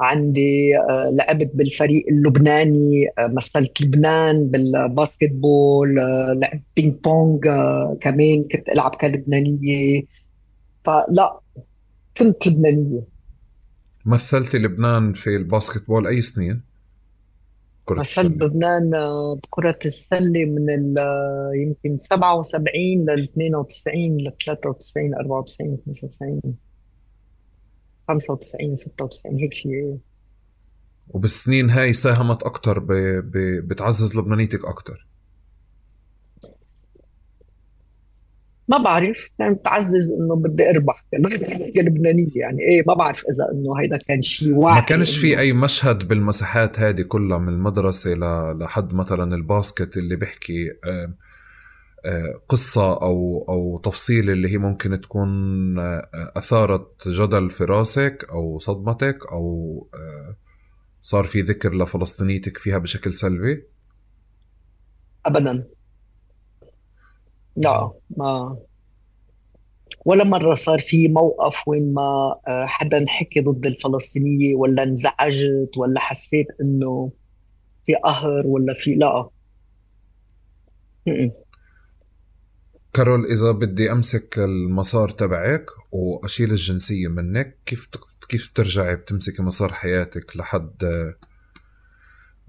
عندي 0.00 0.76
آه، 0.76 1.10
لعبت 1.12 1.50
بالفريق 1.54 2.06
اللبناني 2.08 3.08
آه، 3.18 3.26
مثلت 3.26 3.82
لبنان 3.82 4.48
بال 4.48 5.32
basketball 5.32 5.98
آه، 5.98 6.32
لعبت 6.32 6.62
ping 6.76 6.94
pong 7.04 7.44
كمان 8.00 8.44
كنت 8.52 8.68
ألعب 8.68 8.94
كلبنانية. 8.94 10.02
فلا 10.84 11.40
كنت 12.18 12.46
لبنانية. 12.46 13.02
مثلت 14.06 14.56
لبنان 14.56 15.12
في 15.12 15.36
الباسكت 15.36 15.86
بول 15.86 16.06
أي 16.06 16.22
سنين؟ 16.22 16.60
كرة 17.84 18.00
مثلت 18.00 18.42
لبنان 18.42 18.90
بكرة 19.34 19.78
السلة 19.84 20.44
من 20.44 20.94
يمكن 21.54 21.98
77 21.98 22.76
لل 23.10 23.20
92 23.20 24.16
ل 24.16 24.32
93 24.46 25.14
94 25.14 25.78
95 25.86 26.40
95 28.08 28.74
96 28.74 29.38
هيك 29.38 29.54
شيء 29.54 29.98
وبالسنين 31.08 31.70
هاي 31.70 31.92
ساهمت 31.92 32.42
أكثر 32.42 32.78
ب... 32.78 32.92
ب... 32.92 33.38
بتعزز 33.68 34.18
لبنانيتك 34.18 34.64
أكثر 34.64 35.06
ما 38.68 38.78
بعرف 38.78 39.28
يعني 39.38 39.54
بتعزز 39.54 40.10
إنه 40.10 40.36
بدي 40.36 40.70
أربح 40.70 41.04
كلبنانيه 41.76 42.30
يعني 42.34 42.62
إيه 42.62 42.84
ما 42.86 42.94
بعرف 42.94 43.24
إذا 43.24 43.52
إنه 43.52 43.80
هيدا 43.80 43.96
كان 43.96 44.22
شيء 44.22 44.54
واحد 44.54 44.80
ما 44.80 44.86
كانش 44.86 45.18
في 45.18 45.38
أي 45.38 45.52
مشهد 45.52 46.08
بالمساحات 46.08 46.80
هذه 46.80 47.02
كلها 47.02 47.38
من 47.38 47.48
المدرسة 47.48 48.14
ل... 48.14 48.58
لحد 48.58 48.94
مثلا 48.94 49.34
الباسكت 49.34 49.96
اللي 49.96 50.16
بيحكي 50.16 50.70
آه، 50.84 51.12
قصة 52.48 52.92
أو 52.92 53.44
أو 53.48 53.78
تفصيل 53.78 54.30
اللي 54.30 54.52
هي 54.52 54.58
ممكن 54.58 55.00
تكون 55.00 55.28
آه، 55.78 56.08
أثارت 56.14 57.08
جدل 57.08 57.50
في 57.50 57.64
راسك 57.64 58.26
أو 58.30 58.58
صدمتك 58.58 59.18
أو 59.32 59.88
صار 61.00 61.24
في 61.24 61.40
ذكر 61.40 61.74
لفلسطينيتك 61.74 62.58
فيها 62.58 62.78
بشكل 62.78 63.14
سلبي؟ 63.14 63.64
ابدا. 65.26 65.68
لا 67.56 67.92
ما 68.16 68.56
ولا 70.04 70.24
مرة 70.24 70.54
صار 70.54 70.78
في 70.78 71.08
موقف 71.08 71.68
وين 71.68 71.94
ما 71.94 72.40
آه، 72.48 72.66
حدا 72.66 73.04
حكي 73.08 73.40
ضد 73.40 73.66
الفلسطينية 73.66 74.56
ولا 74.56 74.82
انزعجت 74.82 75.70
ولا 75.76 76.00
حسيت 76.00 76.46
إنه 76.60 77.12
في 77.86 77.94
قهر 77.94 78.46
ولا 78.46 78.74
في 78.74 78.94
لا. 78.94 79.28
كارول 82.94 83.26
إذا 83.26 83.50
بدي 83.50 83.92
أمسك 83.92 84.38
المسار 84.38 85.08
تبعك 85.08 85.66
وأشيل 85.92 86.50
الجنسية 86.50 87.08
منك 87.08 87.58
كيف 87.66 87.88
كيف 88.28 88.50
بترجعي 88.50 88.96
بتمسكي 88.96 89.42
مسار 89.42 89.72
حياتك 89.72 90.36
لحد 90.36 90.82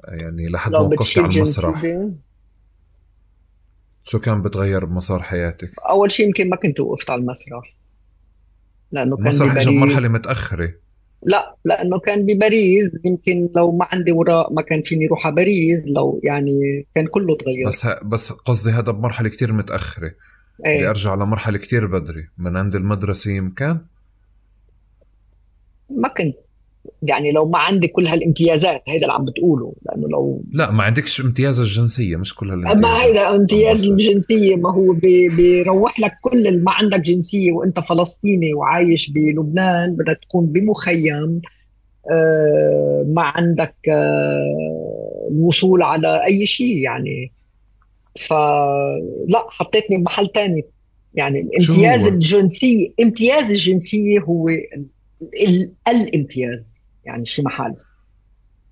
يعني 0.08 0.50
لحد 0.50 0.72
ما 0.72 0.80
وقفتي 0.80 1.20
على 1.20 1.36
المسرح؟ 1.36 1.84
شو 4.04 4.20
كان 4.20 4.42
بتغير 4.42 4.86
بمسار 4.86 5.22
حياتك؟ 5.22 5.72
أول 5.90 6.12
شيء 6.12 6.26
يمكن 6.26 6.50
ما 6.50 6.56
كنت 6.56 6.80
وقفت 6.80 7.10
على 7.10 7.22
المسرح. 7.22 7.76
لأنه 8.92 9.18
كان 9.18 9.26
المسرح 9.26 9.56
اجى 9.56 9.70
بمرحله 9.70 10.08
متأخرة. 10.08 10.74
لا 11.24 11.56
لأنه 11.66 12.00
كان 12.00 12.26
بباريس. 12.26 12.92
يمكن 13.06 13.50
لو 13.56 13.72
ما 13.72 13.88
عندي 13.92 14.12
وراء 14.12 14.54
ما 14.54 14.62
كان 14.62 14.82
فيني 14.82 15.06
أروح 15.06 15.26
على 15.26 15.36
باريس 15.36 15.84
لو 15.96 16.22
يعني 16.24 16.88
كان 16.96 17.08
كله 17.08 17.38
تغير. 17.38 17.68
بس 17.68 17.88
بس 18.04 18.32
قصدي 18.32 18.70
هذا 18.72 18.92
بمرحلة 18.92 19.30
كتير 19.30 19.54
متأخرة. 19.54 20.12
إيه؟ 20.65 20.77
بدي 20.77 20.90
ارجع 20.90 21.15
لمرحلة 21.15 21.57
كتير 21.57 21.88
بدري. 21.88 22.27
من 22.38 22.57
عند 22.57 22.76
المدرسة 22.76 23.32
يمكن؟ 23.32 23.77
ما 25.90 26.07
كنت. 26.07 26.36
يعني 27.03 27.32
لو 27.32 27.49
ما 27.49 27.57
عندي 27.57 27.88
كل 27.88 28.07
هالامتيازات 28.07 28.82
هيدا 28.88 29.03
اللي 29.03 29.14
عم 29.14 29.26
بتقوله. 29.26 29.73
لأنه 29.86 30.07
لو 30.10 30.44
لا 30.52 30.72
ما 30.72 30.84
عندكش 30.84 31.22
امتياز 31.22 31.60
الجنسية 31.60 32.18
مش 32.18 32.36
كل 32.36 32.49
هالامتيازات 32.49 32.82
ما 32.82 33.03
هيدا 33.03 33.36
امتياز 33.36 33.86
الجنسية 33.86 34.56
ما 34.56 34.73
هو 34.73 34.94
بيروح 35.38 35.99
لك 35.99 36.11
كل 36.22 36.48
اللي 36.48 36.64
ما 36.64 36.72
عندك 36.72 36.99
جنسية 36.99 37.52
وأنت 37.52 37.80
فلسطيني 37.80 38.53
وعايش 38.53 39.11
بلبنان 39.11 39.95
بدك 39.95 40.19
تكون 40.22 40.45
بمخيم 40.45 41.41
آه، 42.11 43.06
ما 43.07 43.23
عندك 43.23 43.76
آه، 43.91 45.27
الوصول 45.32 45.84
على 45.84 46.23
أي 46.26 46.45
شيء. 46.45 46.77
يعني 46.77 47.32
فلا 48.16 49.46
حطيتني 49.50 49.98
بمحل 49.98 50.28
تاني. 50.28 50.66
يعني 51.14 51.40
الامتياز 51.40 52.08
الجنسي 52.08 52.94
امتياز 53.00 53.52
الجنسيه 53.52 54.20
هو 54.20 54.50
الامتياز. 55.88 56.84
يعني 57.06 57.26
شي 57.26 57.42
محل. 57.42 57.76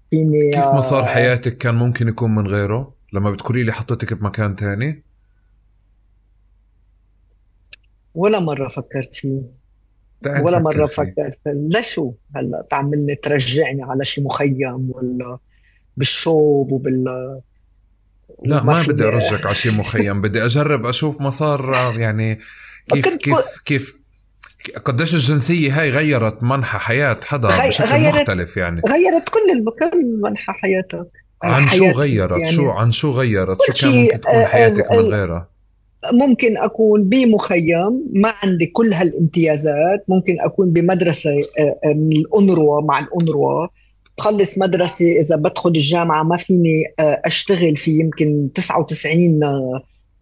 فيني 0.09 0.51
كيف 0.51 0.65
مسار 0.65 1.05
حياتك 1.05 1.57
كان 1.57 1.75
ممكن 1.75 2.07
يكون 2.07 2.35
من 2.35 2.47
غيره؟ 2.47 2.93
لما 3.13 3.31
بتقولي 3.31 3.63
لي 3.63 3.71
حطيتك 3.71 4.13
بمكان 4.13 4.55
تاني؟ 4.55 5.03
ولا 8.15 8.39
مرة 8.39 8.67
فكرت 8.67 9.13
فيه. 9.13 9.41
ولا 10.25 10.59
مرة 10.59 10.85
فكرت 10.85 11.39
لشو 11.45 12.13
هلا 12.35 12.67
تعملني 12.69 13.15
ترجعني 13.15 13.83
على 13.83 14.05
شي 14.05 14.21
مخيم 14.21 14.91
ولا 14.91 15.37
بالشوب 15.97 16.71
وبال 16.71 17.05
لا 18.45 18.63
ما 18.63 18.83
بدي 18.87 19.03
أرجعك 19.03 19.45
على 19.45 19.55
شيء 19.55 19.71
مخيم 19.71 20.21
بدي 20.21 20.45
أجرب 20.45 20.85
أشوف 20.85 21.21
مسار 21.21 21.73
يعني 21.97 22.39
كيف 22.89 23.15
كيف 23.15 23.61
كيف 23.65 24.03
قديش 24.85 25.13
الجنسية 25.13 25.81
هاي 25.81 25.89
غيرت 25.89 26.43
منحى 26.43 26.79
حياة 26.79 27.19
حدا 27.23 27.47
غي... 27.47 27.67
بشكل 27.67 27.87
غيرت... 27.87 28.15
مختلف 28.15 28.57
يعني. 28.57 28.81
غيرت 28.89 29.29
كل 29.29 29.65
كل 29.79 30.19
منحى 30.21 30.53
حياتك 30.53 31.07
عن 31.43 31.67
شو 31.67 31.85
غيرت؟ 31.85 32.37
يعني. 32.37 32.51
شو 32.51 32.69
عن 32.69 32.91
شو 32.91 33.11
غيرت؟ 33.11 33.57
شو 33.71 33.73
كان 33.73 34.01
ممكن 34.01 34.21
تكون 34.21 34.45
حياتك 34.45 34.91
من 34.91 34.97
غيرها؟ 34.97 35.49
ممكن 36.13 36.57
أكون 36.57 37.09
بمخيم 37.09 38.03
ما 38.13 38.33
عندي 38.43 38.65
كل 38.65 38.93
هالامتيازات 38.93 40.05
ممكن 40.07 40.37
أكون 40.41 40.73
بمدرسة 40.73 41.31
من 41.95 42.11
الأنروا 42.11 42.81
مع 42.81 42.99
الأنروا 42.99 43.67
بخلص 44.17 44.57
مدرسة 44.57 45.19
إذا 45.19 45.35
بدخل 45.35 45.69
الجامعة 45.69 46.23
ما 46.23 46.37
فيني 46.37 46.83
أشتغل 46.99 47.77
في 47.77 47.91
يمكن 47.91 48.49
99 48.55 49.43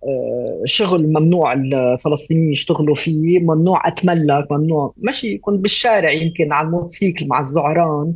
آه، 0.04 0.62
شغل 0.66 1.08
ممنوع 1.08 1.54
الفلسطينيين 1.54 2.52
يشتغلوا 2.52 2.96
فيه 2.96 3.40
ممنوع 3.40 3.88
أتملك 3.88 4.52
ممنوع 4.52 4.94
ماشي 4.98 5.38
كنت 5.38 5.60
بالشارع 5.60 6.12
يمكن 6.12 6.54
على 6.54 6.66
الموتوسيكل 6.66 7.28
مع 7.28 7.40
الزعران. 7.40 8.14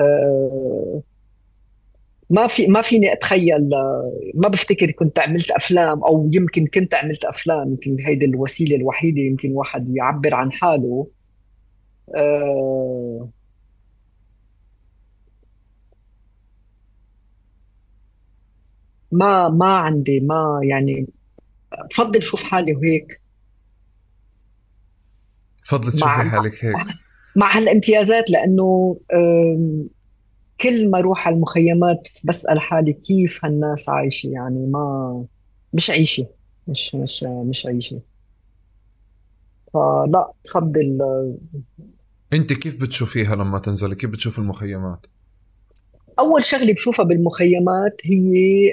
آه، 0.00 1.02
ما 2.30 2.46
في 2.46 2.66
ما 2.66 2.80
فيني 2.82 3.12
أتخيل 3.12 3.70
ما 4.34 4.48
بفتكر 4.48 4.90
كنت 4.90 5.18
عملت 5.18 5.50
أفلام 5.50 6.04
أو 6.04 6.30
يمكن 6.32 6.66
كنت 6.66 6.94
عملت 6.94 7.24
أفلام 7.24 7.68
يمكن 7.68 7.96
هيدي 8.06 8.24
الوسيلة 8.26 8.76
الوحيدة 8.76 9.20
يمكن 9.20 9.52
واحد 9.52 9.88
يعبر 9.96 10.34
عن 10.34 10.52
حاله. 10.52 11.06
أه 12.18 13.28
ما 19.12 19.48
ما 19.48 19.76
عندي 19.76 20.20
ما 20.20 20.60
يعني 20.62 21.08
بفضل 21.90 22.22
شوف 22.22 22.42
حالي 22.42 22.74
وهيك. 22.74 23.22
بفضل 25.64 25.92
تشوفي 25.92 26.08
حالك 26.08 26.64
هيك. 26.64 26.76
مع 27.36 27.56
هالامتيازات 27.56 28.30
لأنه 28.30 28.96
كل 30.60 30.90
ما 30.90 30.98
أروح 30.98 31.26
على 31.26 31.36
المخيمات 31.36 32.08
بسأل 32.24 32.60
حالي 32.60 32.92
كيف 32.92 33.44
هالناس 33.44 33.88
عايشة 33.88 34.26
يعني 34.26 34.66
ما 34.66 35.24
مش 35.72 35.90
عيشة 35.90 36.26
مش 36.68 36.94
مش 36.94 37.24
مش 37.24 37.66
عيشة. 37.66 38.00
فلا 39.74 40.32
بفضل 40.44 40.98
أنت 42.32 42.52
كيف 42.52 42.82
بتشوفيها 42.82 43.36
لما 43.36 43.58
تنزلي؟ 43.58 43.94
كيف 43.94 44.10
بتشوف 44.10 44.38
المخيمات؟ 44.38 45.06
أول 46.18 46.44
شغلة 46.44 46.72
بشوفها 46.72 47.04
بالمخيمات 47.04 48.00
هي 48.04 48.72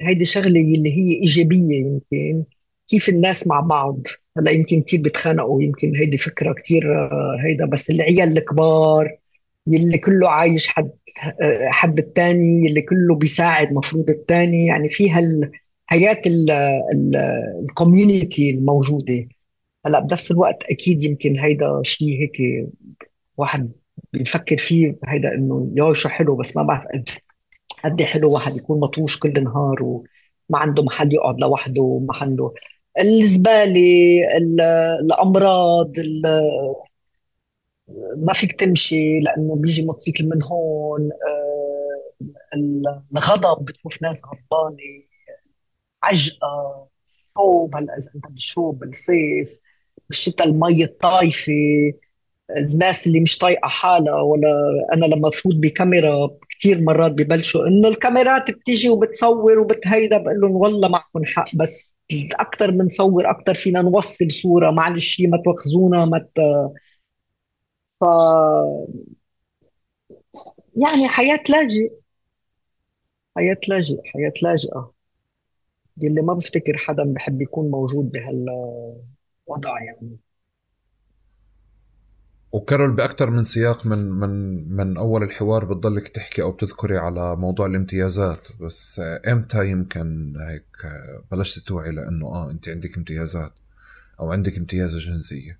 هيدي 0.00 0.24
شغلة 0.24 0.60
اللي 0.60 0.92
هي 0.98 1.20
إيجابية 1.20 1.76
يمكن 1.76 2.44
كيف 2.88 3.08
الناس 3.08 3.46
مع 3.46 3.60
بعض. 3.60 4.00
هلأ 4.38 4.50
يمكن 4.50 4.82
كثير 4.82 5.00
بيتخانقوا 5.02 5.62
يمكن 5.62 5.96
هيدي 5.96 6.18
فكرة 6.18 6.52
كثير 6.52 6.94
آه، 6.94 7.38
هيدا 7.44 7.66
بس 7.66 7.90
العيال 7.90 8.38
الكبار 8.38 9.18
يلي 9.66 9.98
كله 9.98 10.30
عايش 10.30 10.68
حد 10.68 10.90
آه، 11.42 11.68
حد 11.70 11.98
الثاني 11.98 12.64
يلي 12.70 12.82
كله 12.82 13.14
بيساعد 13.16 13.72
مفروض 13.72 14.10
الثاني 14.10 14.66
يعني 14.66 14.88
في 14.88 15.10
هالحياه 15.10 16.22
الكوميونتي 17.68 18.50
الموجودة. 18.50 19.28
هلأ 19.86 20.00
بنفس 20.00 20.30
الوقت 20.30 20.62
أكيد 20.70 21.04
يمكن 21.04 21.38
هيدا 21.38 21.80
شيء 21.82 22.08
هيك 22.20 22.66
واحد 23.36 23.72
بيفكر 24.12 24.56
فيه 24.56 24.98
هيدا 25.06 25.34
إنه 25.34 25.72
يا 25.76 26.08
حلو 26.08 26.36
بس 26.36 26.56
ما 26.56 26.62
بعرف 26.62 26.84
قد 26.94 27.08
قد 27.84 28.02
حلو 28.02 28.28
واحد 28.34 28.52
يكون 28.56 28.80
مطوش 28.80 29.18
كل 29.18 29.32
النهار 29.36 29.82
وما 29.82 30.58
عنده 30.58 30.82
محل 30.82 31.14
يقعد 31.14 31.40
لوحده 31.40 31.82
وما 31.82 32.14
عنده. 32.16 32.52
الزبالة 33.00 33.80
الأمراض 35.00 35.92
ما 38.16 38.32
فيك 38.32 38.52
تمشي 38.52 39.20
لأنه 39.20 39.56
بيجي 39.56 39.82
موتوسيكل 39.86 40.28
من 40.28 40.42
هون 40.42 41.10
آه، 41.12 42.24
الغضب 43.16 43.64
بتشوف 43.64 44.02
ناس 44.02 44.22
غضبانة 44.26 44.78
عجقة 46.02 46.88
شوب 47.38 47.76
هلا 47.76 47.98
اذا 47.98 48.10
أنت 48.16 48.26
بالشوب 48.30 48.78
بالصيف 48.78 49.56
بالشتاء 50.08 50.48
المي 50.48 50.84
الطايفة. 50.84 51.52
الناس 52.50 53.06
اللي 53.06 53.20
مش 53.20 53.38
طايقة 53.38 53.68
حالها 53.68 54.20
ولا 54.20 54.48
أنا 54.94 55.06
لما 55.06 55.28
بفوت 55.28 55.54
بكاميرا 55.56 56.30
كثير 56.50 56.80
مرات 56.82 57.12
ببلشوا 57.12 57.66
إنه 57.66 57.88
الكاميرات 57.88 58.50
بتيجي 58.50 58.88
وبتصور 58.88 59.58
وبتهيدا 59.58 60.18
بقول 60.18 60.40
لهم 60.40 60.52
والله 60.56 60.88
معكم 60.88 61.24
حق 61.24 61.56
بس 61.56 61.94
أكثر 62.40 62.70
بنصور 62.70 63.30
أكثر 63.30 63.54
فينا 63.54 63.82
نوصل 63.82 64.30
صورة 64.32 64.70
معلش 64.70 65.20
ما 65.20 65.42
تواخذونا 65.44 66.04
ما 66.04 66.18
ت... 66.34 66.40
ف 68.00 68.04
يعني 70.76 71.08
حياة 71.08 71.40
لاجئ 71.48 71.90
حياة 73.36 73.60
لاجئ 73.68 73.96
حياة 74.14 74.32
لاجئة. 74.42 74.92
اللي 76.04 76.22
ما 76.22 76.34
بفتكر 76.34 76.76
حدا 76.76 77.04
بحب 77.04 77.42
يكون 77.42 77.70
موجود 77.70 78.10
بهالوضع 78.12 79.82
يعني. 79.86 80.18
وكارول 82.54 82.92
باكثر 82.92 83.30
من 83.30 83.42
سياق 83.42 83.86
من 83.86 83.98
من 83.98 84.30
من 84.76 84.96
أول 84.96 85.22
الحوار 85.22 85.64
بتضلك 85.64 86.08
تحكي 86.08 86.42
أو 86.42 86.50
بتذكري 86.50 86.98
على 86.98 87.36
موضوع 87.36 87.66
الامتيازات 87.66 88.48
بس 88.60 89.00
إمتى 89.26 89.70
يمكن 89.70 90.34
هيك 90.48 90.92
بلشت 91.32 91.68
توعي 91.68 91.90
لأنه 91.90 92.26
آه 92.26 92.50
أنت 92.50 92.68
عندك 92.68 92.96
امتيازات 92.96 93.52
أو 94.20 94.32
عندك 94.32 94.58
امتياز 94.58 94.94
الجنسيه 94.94 95.58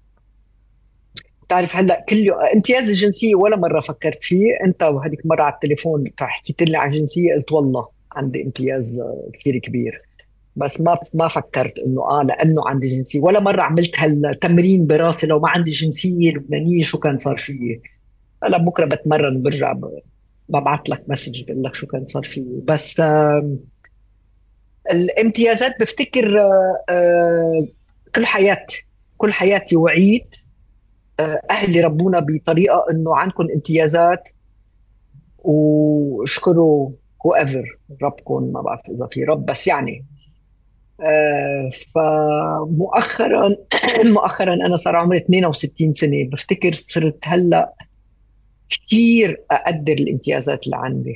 بتعرف 1.42 1.76
هلأ 1.76 2.04
كل 2.08 2.30
امتياز 2.54 2.88
الجنسيه 2.88 3.34
ولا 3.34 3.56
مرة 3.56 3.80
فكرت 3.80 4.22
فيه 4.22 4.48
أنت 4.66 4.82
وهذيك 4.82 5.26
مرة 5.26 5.42
على 5.42 5.54
التليفون 5.54 6.04
حكيت 6.20 6.62
لي 6.62 6.76
عن 6.76 6.88
جنسية 6.88 7.34
قلت 7.34 7.52
والله 7.52 7.88
عندي 8.12 8.42
امتياز 8.42 9.00
كثير 9.38 9.58
كبير. 9.58 9.98
بس 10.56 10.80
ما 10.80 10.98
ما 11.14 11.28
فكرت 11.28 11.78
إنه 11.78 12.02
آه 12.10 12.22
لأنه 12.22 12.68
عندي 12.68 12.86
جنسية 12.86 13.20
ولا 13.20 13.40
مرة 13.40 13.62
عملت 13.62 14.00
هالتمرين 14.00 14.86
براسي 14.86 15.26
لو 15.26 15.40
ما 15.40 15.48
عندي 15.48 15.70
جنسية 15.70 16.30
لبنانية 16.30 16.82
شو 16.82 16.98
كان 16.98 17.18
صار 17.18 17.36
فيي. 17.36 17.82
هلأ 18.44 18.58
بكرة 18.58 18.84
بتمرن 18.84 19.36
وبرجع 19.36 19.74
ببعث 20.48 20.80
لك 20.88 21.04
مسج 21.08 21.44
بقول 21.44 21.62
لك 21.62 21.74
شو 21.74 21.86
كان 21.86 22.06
صار 22.06 22.22
فيي. 22.24 22.60
بس 22.64 23.00
آه 23.00 23.56
الامتيازات 24.90 25.80
بفتكر 25.80 26.40
آه 26.40 26.74
آه 26.90 27.66
كل 28.14 28.26
حياتي 28.26 28.86
كل 29.16 29.32
حياتي 29.32 29.76
وعيت 29.76 30.36
آه 31.20 31.40
أهلي 31.50 31.80
ربونا 31.80 32.18
بطريقة 32.18 32.86
إنه 32.90 33.16
عندكم 33.16 33.46
امتيازات 33.54 34.28
واشكروا 35.38 36.90
هو 37.26 37.34
ايفر 37.34 37.78
ربكم 38.02 38.52
ما 38.52 38.60
بعرف 38.62 38.80
إذا 38.90 39.06
في 39.06 39.24
رب 39.24 39.46
بس 39.46 39.66
يعني 39.66 40.04
فمؤخرا 41.94 43.48
مؤخرا 44.04 44.54
أنا 44.54 44.76
صار 44.76 44.96
عمري 44.96 45.18
62 45.18 45.92
سنة. 45.92 46.24
بفتكر 46.24 46.72
صرت 46.72 47.18
هلأ 47.24 47.74
كثير 48.70 49.42
أقدر 49.50 49.92
الامتيازات 49.92 50.64
اللي 50.66 50.76
عندي. 50.76 51.14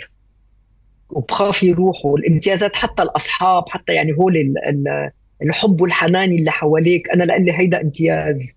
وبخاف 1.10 1.62
يروحوا. 1.62 2.18
الامتيازات 2.18 2.76
حتى 2.76 3.02
الأصحاب 3.02 3.68
حتى 3.68 3.92
يعني 3.92 4.12
هول 4.18 4.54
الحب 5.42 5.80
والحنان 5.80 6.32
اللي 6.32 6.50
حواليك. 6.50 7.10
أنا 7.10 7.24
لاني 7.24 7.58
هيدا 7.58 7.80
امتياز. 7.80 8.54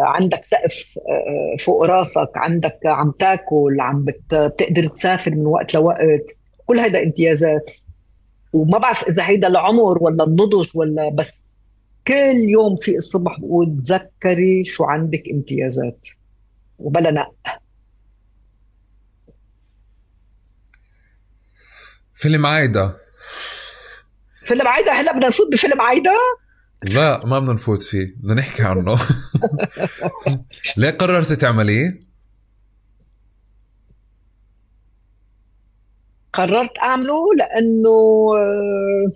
عندك 0.00 0.44
سقف 0.44 0.98
آه، 1.08 1.56
فوق 1.58 1.84
راسك. 1.84 2.30
عندك 2.36 2.78
عم 2.84 3.10
تاكل 3.10 3.76
عم 3.80 4.04
بتقدر 4.04 4.88
تسافر 4.88 5.34
من 5.34 5.46
وقت 5.46 5.74
لوقت. 5.74 6.36
كل 6.66 6.78
هيدا 6.78 7.02
امتيازات. 7.02 7.85
وما 8.56 8.78
بعرف 8.78 9.08
إذا 9.08 9.28
هيدا 9.28 9.48
العمر 9.48 9.98
ولا 10.02 10.24
النضج 10.24 10.68
ولا 10.74 11.08
بس 11.08 11.44
كل 12.08 12.36
يوم 12.48 12.76
في 12.76 12.96
الصبح 12.96 13.40
بقول 13.40 13.76
تذكري 13.82 14.64
شو 14.64 14.84
عندك 14.84 15.22
امتيازات 15.32 16.06
وبلا 16.78 17.10
نق 17.10 17.34
فيلم 22.14 22.46
عايدة. 22.46 22.96
فيلم 24.44 24.68
عايدة؟ 24.68 24.92
هلا 24.92 25.12
بدنا 25.12 25.28
نفوت 25.28 25.52
بفيلم 25.52 25.80
عايدة؟ 25.80 26.16
لا 26.82 27.26
ما 27.26 27.38
بدنا 27.38 27.52
نفوت 27.52 27.82
فيه 27.82 28.14
بدنا 28.16 28.34
نحكي 28.34 28.62
عنه. 28.62 28.98
ليه 30.78 30.90
قررت 30.90 31.32
تعمليه؟ 31.32 32.05
قررت 36.36 36.78
أعمله 36.78 37.34
لأنه 37.34 37.90
آه، 38.36 39.12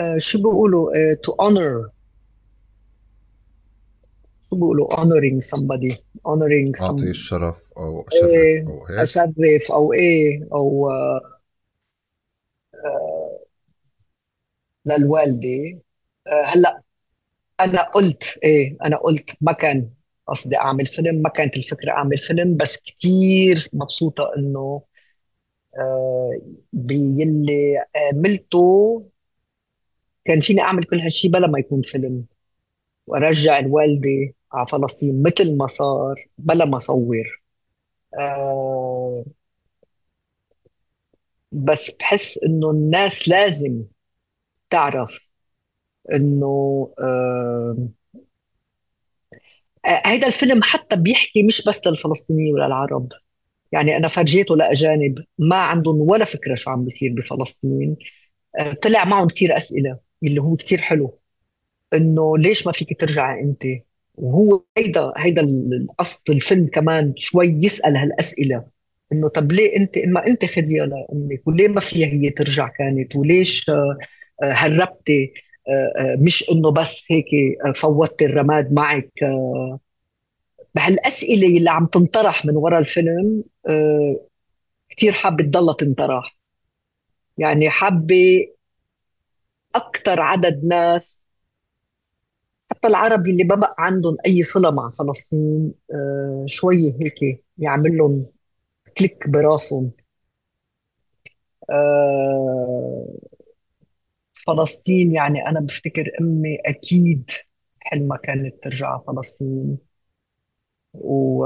آه، 0.00 0.18
شو 0.18 0.38
بيقولوا؟ 0.38 1.14
تو 1.14 1.32
آه، 1.32 1.48
honor. 1.48 1.90
شو 4.50 4.56
بيقولوا؟ 4.56 4.94
honoring 4.96 5.40
somebody. 5.40 5.94
honoring 6.28 6.82
أعطي 6.82 7.10
الشرف 7.10 7.72
أو 7.76 8.06
أشرف 8.08 8.30
إيه 8.30 8.66
أو 8.66 8.86
هيك 8.86 8.98
أشرف 8.98 9.72
أو 9.72 9.92
إيه 9.92 10.48
أو 10.52 10.90
للوالدة. 14.86 15.80
هلأ 16.44 16.82
أنا 17.60 17.82
قلت 17.82 18.38
إيه 18.44 18.76
أنا 18.84 18.96
قلت 18.96 19.30
ما 19.40 19.52
كان 19.52 19.90
قصدي 20.28 20.56
أعمل 20.56 20.86
فيلم 20.86 21.14
ما 21.22 21.28
كانت 21.30 21.56
الفكرة 21.56 21.90
أعمل 21.92 22.18
فيلم 22.18 22.56
بس 22.56 22.82
كثير 22.82 23.68
مبسوطة 23.72 24.32
إنه 24.38 24.82
آه 25.78 26.40
باللي 26.72 27.84
عملته 27.96 29.02
كان 30.24 30.40
فيني 30.40 30.60
أعمل 30.60 30.84
كل 30.84 31.00
هالشيء 31.00 31.30
بلا 31.30 31.46
ما 31.46 31.58
يكون 31.58 31.82
فيلم. 31.82 32.24
وأرجع 33.08 33.58
الوالدة 33.60 34.34
على 34.52 34.66
فلسطين 34.68 35.22
مثل 35.22 35.56
ما 35.58 35.68
صار 35.68 36.16
بلا 36.38 36.64
ما 36.64 36.78
أصور. 36.78 37.42
آه 38.20 39.24
بس 41.52 41.90
بحس 42.00 42.38
إنه 42.44 42.70
الناس 42.70 43.28
لازم 43.28 43.84
تعرف 44.70 45.20
إنه 46.14 46.46
آه، 47.00 47.88
هيدا 50.06 50.26
الفيلم 50.26 50.62
حتى 50.62 50.96
بيحكي 50.96 51.42
مش 51.42 51.64
بس 51.68 51.86
للفلسطينيين 51.86 52.54
ولا 52.54 52.66
العرب. 52.66 53.08
يعني 53.72 53.96
أنا 53.96 54.08
فرجيته 54.08 54.56
لأجانب 54.56 55.18
ما 55.38 55.56
عندهم 55.56 55.96
ولا 56.00 56.24
فكرة 56.24 56.54
شو 56.54 56.70
عم 56.70 56.84
بيصير 56.84 57.12
بفلسطين 57.14 57.96
آه، 58.60 58.72
طلع 58.72 59.04
معهم 59.04 59.28
كثير 59.28 59.56
أسئلة 59.56 59.98
اللي 60.24 60.42
هو 60.42 60.56
كثير 60.56 60.78
حلو. 60.80 61.18
إنه 61.94 62.38
ليش 62.38 62.66
ما 62.66 62.72
فيك 62.72 63.00
ترجع 63.00 63.40
أنت؟ 63.40 63.62
وهو 64.14 64.64
هيدا 64.78 65.12
هيدا 65.16 65.42
القصد 65.42 66.30
الفيلم 66.30 66.66
كمان 66.68 67.14
شوي 67.16 67.46
يسأل 67.48 67.96
هالأسئلة. 67.96 68.64
إنه 69.12 69.28
طب 69.28 69.52
ليه 69.52 69.76
أنت 69.76 69.98
ما 69.98 70.26
أنت 70.26 70.44
خديها 70.44 70.86
لأمك؟ 70.86 71.42
وليه 71.48 71.68
ما 71.68 71.80
فيها 71.80 72.08
هي 72.08 72.30
ترجع 72.30 72.68
كانت؟ 72.68 73.16
وليش 73.16 73.70
هربتي 74.42 75.24
آه، 75.24 75.26
آه، 75.26 75.47
مش 76.20 76.50
إنه 76.52 76.70
بس 76.72 77.04
هيك 77.12 77.26
آه، 77.66 77.72
فوتت 77.72 78.22
الرماد 78.22 78.72
معك 78.72 79.12
بهالأسئلة 80.74 81.56
اللي 81.58 81.70
عم 81.70 81.86
تنطرح 81.86 82.44
من 82.46 82.56
وراء 82.56 82.80
الفيلم 82.80 83.44
كثير 84.90 85.12
حابة 85.12 85.44
تضلها 85.44 85.74
تنطرح. 85.74 86.36
يعني 87.38 87.70
حابة 87.70 88.46
أكثر 89.74 90.20
عدد 90.20 90.64
ناس 90.64 91.22
حتى 92.70 92.88
العربي 92.88 93.30
اللي 93.30 93.44
ما 93.44 93.54
بقى 93.54 93.74
عندهم 93.78 94.16
أي 94.26 94.42
صلة 94.42 94.70
مع 94.70 94.88
فلسطين 94.90 95.72
شوي 96.46 96.76
هيك 97.00 97.44
يعمل 97.58 97.96
لهم 97.98 98.26
كليك 98.98 99.28
براسهم. 99.30 99.92
فلسطين 104.48 105.14
يعني 105.14 105.48
أنا 105.48 105.60
بفتكر 105.60 106.10
أمي 106.20 106.58
أكيد 106.66 107.30
حلمها 107.80 108.16
كانت 108.18 108.64
ترجع 108.64 108.88
على 108.88 109.02
فلسطين. 109.06 109.78
و 110.94 111.44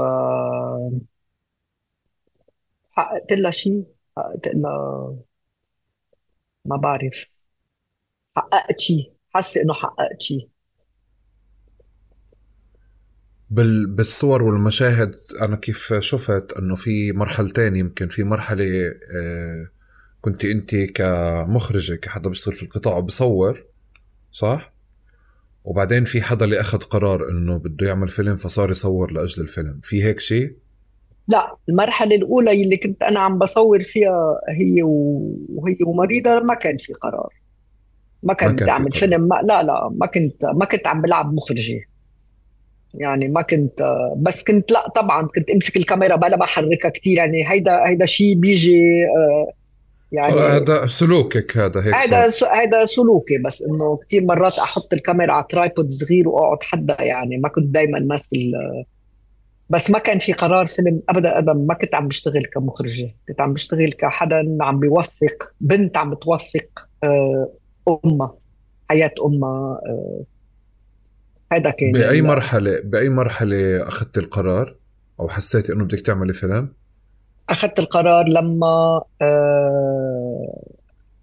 حققت 2.91 3.31
لها 3.31 3.51
شيء؟ 3.51 3.83
حققت 4.17 4.47
لها 4.47 5.15
ما 6.65 6.77
بعرف. 6.77 7.29
حققت 8.35 8.79
شيء 8.79 9.13
حاسة 9.29 9.61
إنه 9.61 9.73
حققت 9.73 10.21
شيء. 10.21 10.49
بال... 13.49 13.87
بالصور 13.87 14.43
والمشاهد 14.43 15.15
أنا 15.41 15.55
كيف 15.55 15.93
شفت 15.93 16.53
إنه 16.59 16.75
في 16.75 17.11
مرحلتين 17.11 17.75
يمكن 17.75 18.07
في 18.07 18.23
مرحلة 18.23 18.65
آه 19.15 19.82
كنت 20.23 20.45
انت 20.45 20.75
كمخرجة 20.75 21.95
كحدا 21.95 22.29
بيشتغل 22.29 22.53
في 22.53 22.63
القطاع 22.63 22.97
وبصور 22.97 23.65
صح؟ 24.31 24.73
وبعدين 25.63 26.03
في 26.03 26.21
حدا 26.21 26.45
اللي 26.45 26.59
أخذ 26.59 26.77
قرار 26.77 27.29
إنه 27.29 27.57
بده 27.57 27.87
يعمل 27.87 28.07
فيلم 28.07 28.35
فصار 28.35 28.71
يصور 28.71 29.11
لأجل 29.11 29.41
الفيلم. 29.41 29.79
في 29.83 30.03
هيك 30.03 30.19
شيء؟ 30.19 30.55
لا 31.27 31.57
المرحلة 31.69 32.15
الأولى 32.15 32.63
اللي 32.63 32.77
كنت 32.77 33.03
أنا 33.03 33.19
عم 33.19 33.39
بصور 33.39 33.79
فيها 33.83 34.39
هي 34.49 34.83
وهي 34.83 35.77
ومريضة 35.87 36.39
ما 36.39 36.53
كان 36.53 36.77
في 36.77 36.93
قرار. 36.93 37.33
ما 38.23 38.33
كان 38.33 38.55
بدي 38.55 38.69
أعمل 38.71 38.91
فيلم. 38.91 39.21
ما 39.21 39.35
لا 39.35 39.63
لا 39.63 39.89
ما 39.95 40.05
كنت 40.05 40.45
ما 40.45 40.65
كنت 40.65 40.87
عم 40.87 41.01
بلعب 41.01 41.33
مخرجة. 41.33 41.81
يعني 42.93 43.27
ما 43.27 43.41
كنت 43.41 43.97
بس 44.17 44.43
كنت 44.43 44.71
لا 44.71 44.89
طبعا 44.95 45.27
كنت 45.27 45.49
أمسك 45.49 45.77
الكاميرا 45.77 46.15
بلا 46.15 46.37
بحركها 46.37 46.89
كثير 46.89 47.17
يعني 47.17 47.51
هيدا 47.51 47.87
هيدا 47.87 48.05
شيء 48.05 48.35
بيجي 48.35 48.79
آه 49.05 49.62
يعني 50.13 50.39
هذا 50.39 50.85
سلوكك 50.85 51.57
هذا 51.57 51.81
هيك 51.81 51.95
هذا 51.95 52.29
هذا 52.53 52.85
سلوكي 52.85 53.37
بس 53.37 53.61
إنه 53.61 53.99
كثير 54.07 54.23
مرات 54.23 54.59
أحط 54.59 54.93
الكاميرا 54.93 55.33
على 55.33 55.45
ترايبود 55.49 55.89
صغير 55.89 56.27
وأقعد 56.27 56.63
حدا 56.63 57.01
يعني. 57.01 57.37
ما 57.37 57.49
كنت 57.49 57.65
دائما 57.65 57.99
ماسك 57.99 58.29
بس 59.69 59.91
ما 59.91 59.99
كان 59.99 60.19
في 60.19 60.33
قرار 60.33 60.65
فيلم 60.65 61.01
ابدا 61.09 61.39
ابدا 61.39 61.53
ما 61.53 61.73
كنت 61.73 61.95
عم 61.95 62.07
بشتغل 62.07 62.45
كمخرجة. 62.45 63.15
كنت 63.27 63.41
عم 63.41 63.53
بشتغل 63.53 63.91
كحدا 63.91 64.57
عم 64.61 64.79
بيوثق 64.79 65.53
بنت 65.61 65.97
عم 65.97 66.13
بتوثق 66.13 66.89
آه، 67.03 67.51
أمها 68.05 68.33
حياة 68.89 69.13
أمها 69.25 69.79
آه، 69.87 70.23
هذا 71.53 71.69
كان 71.69 71.91
بأي 71.91 72.21
مرحلة 72.21 72.81
بأي 72.83 73.09
مرحلة 73.09 73.87
أخذت 73.87 74.17
القرار 74.17 74.75
أو 75.19 75.29
حسيتي 75.29 75.73
إنه 75.73 75.83
بدك 75.83 75.99
تعملي 75.99 76.33
فيلم؟ 76.33 76.73
أخذت 77.49 77.79
القرار 77.79 78.29
لما 78.29 79.01
آه، 79.21 80.63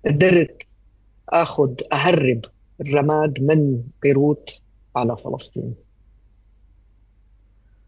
قدرت 0.07 0.63
آخذ 1.29 1.75
أهرب 1.93 2.41
الرماد 2.81 3.39
من 3.43 3.83
بيروت 4.03 4.63
على 4.97 5.17
فلسطين. 5.17 5.75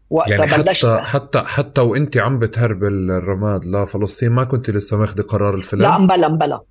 وقتها 0.09 0.45
يعني 0.45 0.63
بلشت 0.63 0.85
حتى 0.85 1.03
حتى 1.03 1.39
حتى 1.39 1.81
وانت 1.81 2.17
عم 2.17 2.39
بتهرب 2.39 2.83
الرماد 2.83 3.65
لفلسطين 3.65 4.31
ما 4.31 4.43
كنت 4.43 4.69
لسه 4.69 4.97
ماخذه 4.97 5.21
قرار 5.21 5.55
الفيلم 5.55 5.81
لا 5.81 5.97
مبلا 5.97 6.27
مبلا 6.27 6.61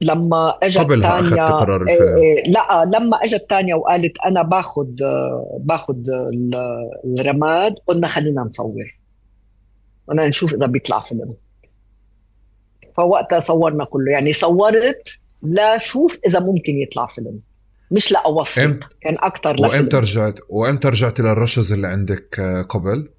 لما 0.00 0.58
إجت 0.62 0.78
قبلها 0.78 1.20
تانيا 1.20 1.44
اخذت 1.44 1.60
قرار 1.60 1.88
إيه، 1.88 1.94
الفيلم 1.94 2.16
إيه 2.16 2.50
لا 2.50 2.84
لما 2.98 3.16
إجت 3.16 3.46
تانيا 3.50 3.74
وقالت 3.74 4.18
أنا 4.26 4.42
باخذ 4.42 4.88
باخذ 5.58 5.96
الرماد 7.18 7.74
قلنا 7.86 8.06
خلينا 8.06 8.42
نصور. 8.42 8.97
بدنا 10.08 10.28
نشوف 10.28 10.54
إذا 10.54 10.66
بيطلع 10.66 11.00
فيلم. 11.00 11.34
فوقتها 12.96 13.40
صورنا 13.40 13.84
كله. 13.84 14.12
يعني 14.12 14.32
صورت 14.32 15.18
لا 15.42 15.78
شوف 15.78 16.18
إذا 16.26 16.40
ممكن 16.40 16.78
يطلع 16.78 17.06
فيلم. 17.06 17.40
مش 17.90 18.12
لاوفق 18.12 18.62
امت... 18.62 18.84
كان 19.00 19.16
أكثر 19.18 19.52
لفيلم 19.52 19.70
وإمتى 19.70 19.96
رجعت؟ 19.96 20.38
وإمتى 20.48 20.88
رجعت 20.88 21.20
للرشز 21.20 21.72
اللي 21.72 21.86
عندك 21.86 22.40
آه، 22.40 22.62
قبل؟ 22.62 23.10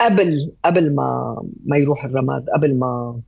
قبل 0.00 0.52
قبل 0.64 0.94
ما 0.94 1.36
ما 1.64 1.76
يروح 1.76 2.04
الرماد 2.04 2.50
قبل 2.50 2.78
ما 2.78 3.20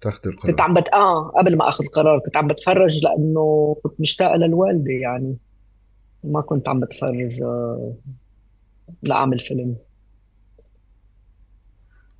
تاخذ 0.00 0.20
القرار. 0.26 0.50
كنت 0.50 0.60
عم 0.60 0.74
بت... 0.74 0.88
آه 0.94 1.32
قبل 1.38 1.56
ما 1.56 1.68
أخذ 1.68 1.84
القرار. 1.84 2.18
كنت 2.18 2.36
عم 2.36 2.46
بتفرج 2.46 3.04
لأنه 3.04 3.76
كنت 3.82 4.00
مشتاقة 4.00 4.36
للوالدة 4.36 4.92
يعني. 4.92 5.36
ما 6.24 6.40
كنت 6.40 6.68
عم 6.68 6.80
بتفرج 6.80 7.42
آه 7.42 7.94
لاعمل 9.02 9.38
فيلم. 9.38 9.76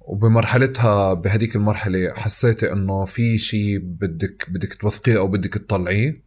وبمرحلتها 0.00 1.14
بهديك 1.14 1.56
المرحلة 1.56 2.12
حسيتي 2.14 2.72
إنه 2.72 3.04
في 3.04 3.38
شيء 3.38 3.78
بدك 3.78 4.50
بدك 4.50 4.74
توثقيه 4.74 5.18
أو 5.18 5.28
بدك 5.28 5.54
تطلعيه؟ 5.54 6.22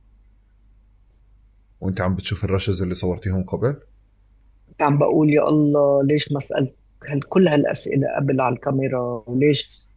وأنت 1.81 2.01
عم 2.01 2.15
بتشوف 2.15 2.43
الرشز 2.43 2.81
اللي 2.81 2.95
صورتيهم 2.95 3.43
قبل؟ 3.43 3.75
كنت 4.69 4.81
عم 4.81 4.97
بقول 4.97 5.33
يا 5.33 5.49
الله 5.49 6.03
ليش 6.03 6.31
ما 6.31 6.39
سألت 6.39 6.75
كل 7.29 7.47
هالأسئلة 7.47 8.07
قبل 8.15 8.41
على 8.41 8.55
الكاميرا؟ 8.55 9.23
وليش 9.27 9.87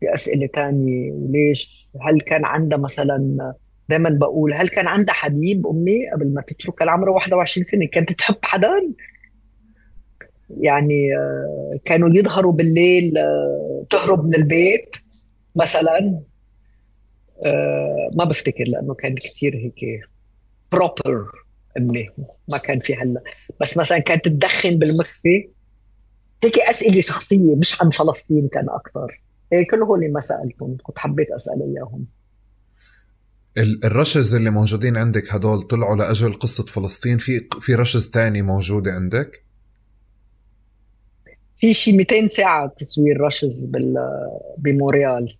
في 0.00 0.14
أسئلة 0.14 0.46
تانية؟ 0.46 1.12
وليش 1.12 1.88
هل 2.00 2.20
كان 2.20 2.44
عندها 2.44 2.78
مثلا 2.78 3.54
دائما 3.88 4.10
بقول 4.10 4.54
هل 4.54 4.68
كان 4.68 4.86
عندها 4.86 5.14
حبيب 5.14 5.66
أمي 5.66 6.10
قبل 6.14 6.34
ما 6.34 6.42
تترك 6.42 6.82
العمر 6.82 7.08
21 7.08 7.64
سنة؟ 7.64 7.86
كانت 7.92 8.12
تحب 8.12 8.36
حدا؟ 8.42 8.72
يعني 10.60 11.16
آه، 11.16 11.78
كانوا 11.84 12.08
يظهروا 12.08 12.52
بالليل 12.52 13.18
آه، 13.18 13.86
تهرب 13.90 14.26
من 14.26 14.34
البيت 14.34 14.96
مثلا. 15.56 16.20
آه، 17.46 18.10
ما 18.14 18.24
بفتكر 18.24 18.64
لأنه 18.64 18.94
كان 18.94 19.14
كثير 19.14 19.56
هيك 19.56 20.00
بروبر 20.72 21.30
امي 21.78 22.08
ما 22.52 22.58
كان 22.58 22.80
في 22.80 22.94
هلا. 22.94 23.22
بس 23.60 23.76
مثلا 23.76 23.98
كانت 23.98 24.28
تدخن 24.28 24.78
بالمخفي. 24.78 25.48
هيك 26.44 26.58
أسئلة 26.58 27.00
شخصية 27.00 27.56
مش 27.56 27.82
عن 27.82 27.90
فلسطين 27.90 28.48
كان 28.48 28.66
أكثر 28.70 29.20
هيك 29.52 29.70
كل 29.70 29.82
هول 29.82 30.12
ما 30.12 30.20
سألتهم 30.20 30.76
كنت 30.82 30.98
حبيت 30.98 31.30
أسأل 31.30 31.74
إياهم. 31.74 32.06
الرشز 33.84 34.34
اللي 34.34 34.50
موجودين 34.50 34.96
عندك 34.96 35.34
هدول 35.34 35.62
طلعوا 35.62 35.96
لأجل 35.96 36.32
قصة 36.32 36.64
فلسطين؟ 36.64 37.18
في 37.18 37.48
في 37.60 37.74
رشز 37.74 38.10
تاني 38.10 38.42
موجوده 38.42 38.92
عندك؟ 38.92 39.43
في 41.64 41.74
شي 41.74 41.92
200 41.92 42.26
ساعة 42.26 42.66
تصوير 42.76 43.20
رشز 43.20 43.70
بموريال. 44.58 45.34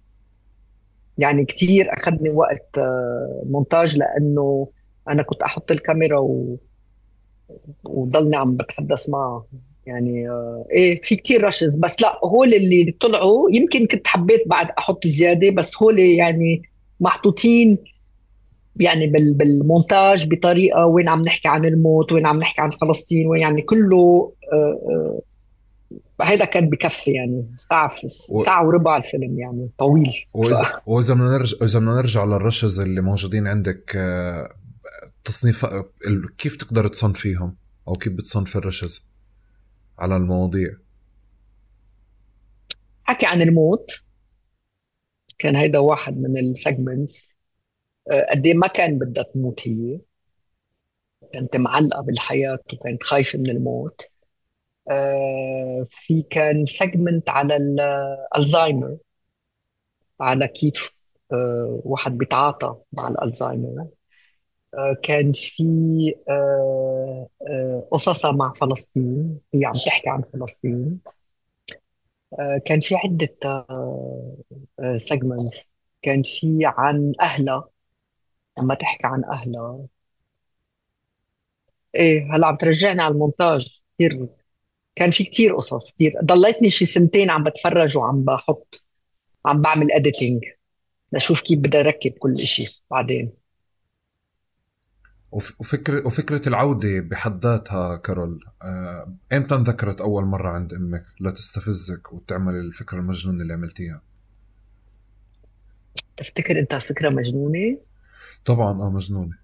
يعني 1.18 1.44
كتير 1.44 1.92
أخذني 1.92 2.30
وقت 2.30 2.78
آه، 2.78 3.42
مونتاج 3.46 3.98
لأنه 3.98 4.68
أنا 5.08 5.22
كنت 5.22 5.42
أحط 5.42 5.70
الكاميرا 5.70 6.18
و... 6.18 6.56
وضلني 7.84 8.36
عم 8.36 8.56
بتحدث 8.56 9.08
معه. 9.08 9.46
يعني 9.86 10.30
آه، 10.30 10.66
إيه 10.70 11.00
في 11.02 11.16
كتير 11.16 11.44
رشز. 11.44 11.76
بس 11.76 12.02
لا 12.02 12.20
هول 12.24 12.54
اللي 12.54 12.96
طلعوا 13.00 13.50
يمكن 13.52 13.86
كنت 13.86 14.06
حبيت 14.06 14.48
بعد 14.48 14.70
أحط 14.78 15.06
زيادة 15.06 15.50
بس 15.50 15.82
هول 15.82 15.98
يعني 15.98 16.62
محطوطين 17.00 17.78
يعني 18.76 19.06
بالمونتاج 19.06 20.28
بطريقة 20.28 20.86
وين 20.86 21.08
عم 21.08 21.20
نحكي 21.20 21.48
عن 21.48 21.64
الموت 21.64 22.12
وين 22.12 22.26
عم 22.26 22.38
نحكي 22.38 22.60
عن 22.60 22.70
فلسطين 22.70 23.26
وين 23.26 23.42
يعني 23.42 23.62
كله 23.62 24.32
آه، 24.52 25.20
هيدا 26.22 26.44
كان 26.44 26.70
بكفي 26.70 27.10
يعني 27.10 27.52
ساعة 27.56 27.90
و... 28.30 28.44
ساعة 28.44 28.66
وربع 28.66 28.96
الفيلم 28.96 29.38
يعني 29.38 29.70
طويل. 29.78 30.26
وإذا 30.34 30.64
ف... 30.64 30.82
وإذا 30.88 31.14
بدنا 31.14 31.38
نرجع 31.38 31.56
إذا 31.62 31.78
بدنا 31.78 31.94
نرجع 31.96 32.24
للرشز 32.24 32.80
اللي 32.80 33.00
موجودين 33.00 33.46
عندك 33.46 33.96
آه، 33.96 34.48
تصنيف 35.24 35.66
كيف 36.38 36.56
تقدر 36.56 36.88
تصنفيهم 36.88 37.56
أو 37.88 37.92
كيف 37.92 38.12
بتصنف 38.12 38.56
الرشز 38.56 39.08
على 39.98 40.16
المواضيع؟ 40.16 40.70
حكي 43.04 43.26
عن 43.26 43.42
الموت. 43.42 43.90
كان 45.38 45.56
هيدا 45.56 45.78
واحد 45.78 46.16
من 46.16 46.38
ال 46.38 46.49
segments 46.49 47.36
آه، 48.10 48.26
قد 48.30 48.46
إيه 48.46 48.54
ما 48.54 48.66
كان 48.66 48.98
بدها 48.98 49.24
تموت 49.24 49.68
هي. 49.68 50.00
كانت 51.32 51.56
معلقة 51.56 52.02
بالحياة 52.02 52.58
وكانت 52.72 53.02
خايفة 53.02 53.38
من 53.38 53.50
الموت. 53.50 54.02
في 55.90 56.22
كان 56.30 56.64
segment 56.64 57.30
على 57.30 57.56
الالزهايمر 57.56 58.96
على 60.20 60.48
كيف 60.48 60.90
آه، 61.32 61.80
واحد 61.84 62.18
بيتعاطى 62.18 62.76
مع 62.92 63.08
الالزهايمر 63.08 63.86
آه، 64.74 64.96
كان 65.02 65.32
في 65.32 65.64
قصصها 67.90 68.32
مع 68.32 68.52
فلسطين. 68.52 69.40
هي 69.54 69.64
عم 69.64 69.72
تحكي 69.86 70.10
عن 70.10 70.22
فلسطين. 70.32 71.00
كان 72.64 72.80
في 72.80 72.94
عدة 72.94 73.36
segments 74.96 75.68
كان 76.02 76.22
في 76.22 76.58
عن 76.62 77.12
أهلها. 77.20 77.68
لما 78.58 78.74
تحكي 78.74 79.06
عن 79.06 79.24
أهلها. 79.24 79.86
إيه 81.94 82.34
هلا 82.36 82.46
عم 82.46 82.56
ترجعني 82.56 83.02
على 83.02 83.12
المونتاج. 83.14 83.82
كثير 83.98 84.28
كان 84.96 85.10
في 85.10 85.24
كتير 85.24 85.56
قصص 85.56 85.92
كتير. 85.92 86.12
ضليتني 86.24 86.70
شي 86.70 86.86
سنتين 86.86 87.30
عم 87.30 87.44
بتفرج 87.44 87.96
وعم 87.96 88.24
بحط 88.24 88.84
عم 89.46 89.62
بعمل 89.62 89.92
اديتنج 89.92 90.42
لشوف 91.12 91.40
كيف 91.40 91.58
بدي 91.58 91.80
أركب 91.80 92.12
كل 92.18 92.36
شيء 92.36 92.68
بعدين. 92.90 93.32
وفكرة 95.32 96.06
وفكرة 96.06 96.48
العودة 96.48 97.00
بحد 97.00 97.46
ذاتها 97.46 97.96
كارول 97.96 98.40
آه، 98.62 99.16
إمتى 99.32 99.54
انذكرت 99.54 100.00
أول 100.00 100.24
مرة 100.24 100.48
عند 100.48 100.72
أمك 100.74 101.04
لتستفزك 101.20 102.12
وتعمل 102.12 102.54
الفكرة 102.54 102.98
المجنونة 102.98 103.42
اللي 103.42 103.52
عملتيها؟ 103.52 104.02
تفتكر 106.16 106.58
أنت 106.58 106.74
فكرة 106.74 107.10
مجنونة؟ 107.10 107.78
طبعا 108.44 108.82
آه 108.82 108.90
مجنونة. 108.90 109.38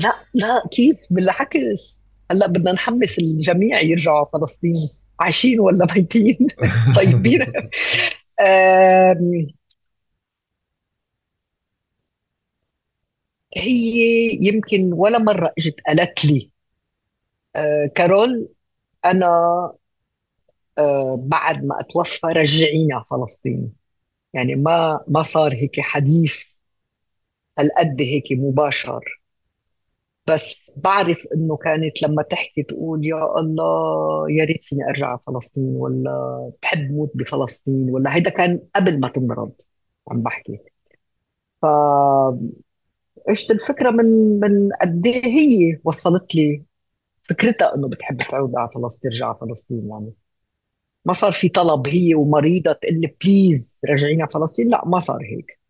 لا 0.00 0.14
لا 0.34 0.68
كيف؟ 0.70 0.96
بالعكس. 1.10 2.00
هلا 2.30 2.46
بدنا 2.46 2.72
نحمس 2.72 3.18
الجميع 3.18 3.80
يرجعوا 3.80 4.24
فلسطين. 4.24 4.72
عايشين 5.20 5.60
ولا 5.60 5.86
ميتين؟ 5.96 6.36
طيبين. 6.96 7.46
هي 13.56 14.28
يمكن 14.40 14.92
ولا 14.92 15.18
مرة 15.18 15.52
إجت 15.58 15.76
قالت 15.86 16.24
لي 16.24 16.50
آه، 17.56 17.86
كارول 17.94 18.48
أنا 19.04 19.26
آه، 20.78 21.16
بعد 21.22 21.64
ما 21.64 21.80
أتوفى 21.80 22.26
رجعينا 22.26 23.02
فلسطين. 23.10 23.72
يعني 24.34 24.54
ما 24.54 25.00
ما 25.08 25.22
صار 25.22 25.54
هيك 25.54 25.80
حديث 25.80 26.44
هالقد 27.58 28.02
هيك 28.02 28.24
مباشر. 28.32 29.23
بس 30.28 30.70
بعرف 30.76 31.26
إنه 31.34 31.56
كانت 31.56 32.02
لما 32.02 32.22
تحكي 32.22 32.62
تقول 32.62 33.06
يا 33.06 33.38
الله 33.40 34.30
يا 34.30 34.44
ريت 34.44 34.64
فيني 34.64 34.84
أرجع 34.88 35.06
على 35.08 35.18
فلسطين 35.26 35.64
ولا 35.76 36.50
بحب 36.62 36.90
موت 36.92 37.10
بفلسطين 37.14 37.90
ولا 37.90 38.14
هيدا 38.16 38.30
كان 38.30 38.60
قبل 38.76 39.00
ما 39.00 39.08
تمرض 39.08 39.52
عم 40.10 40.22
بحكي. 40.22 40.58
ف 41.62 41.64
اجت 43.28 43.50
الفكرة 43.50 43.90
من 43.90 44.40
من 44.40 44.68
قد 44.82 45.06
إيه 45.06 45.24
هي 45.26 45.80
وصلت 45.84 46.34
لي 46.34 46.62
فكرتها 47.22 47.74
إنه 47.74 47.88
بتحب 47.88 48.18
تعود 48.18 48.56
على 48.56 48.70
فلسطين 48.74 49.10
ترجع 49.12 49.26
على 49.28 49.38
فلسطين 49.40 49.88
يعني. 49.90 50.12
ما 51.06 51.12
صار 51.12 51.32
في 51.32 51.48
طلب 51.48 51.88
هي 51.88 52.14
ومريضة 52.14 52.72
تقول 52.72 52.94
لي 53.02 53.16
بليز 53.24 53.80
رجعينا 53.90 54.26
فلسطين 54.26 54.68
لا 54.68 54.82
ما 54.86 54.98
صار 54.98 55.20
هيك. 55.24 55.60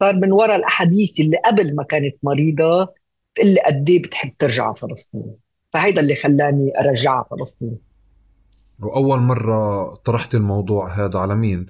صار 0.00 0.14
من 0.16 0.32
وراء 0.32 0.56
الأحاديث 0.56 1.20
اللي 1.20 1.36
قبل 1.46 1.76
ما 1.76 1.84
كانت 1.84 2.16
مريضة 2.22 2.94
تقول 3.38 3.54
لي 3.54 3.60
قد 3.66 3.90
إيه 3.90 4.02
بتحب 4.02 4.32
ترجع 4.38 4.64
على 4.64 4.74
فلسطين. 4.74 5.36
فهيدا 5.72 6.00
اللي 6.00 6.14
خلاني 6.14 6.72
ارجعها 6.80 7.26
فلسطين. 7.30 7.78
وأول 8.80 9.18
مرة 9.20 9.94
طرحت 9.94 10.34
الموضوع 10.34 10.88
هذا 10.88 11.18
على 11.18 11.34
مين؟ 11.34 11.66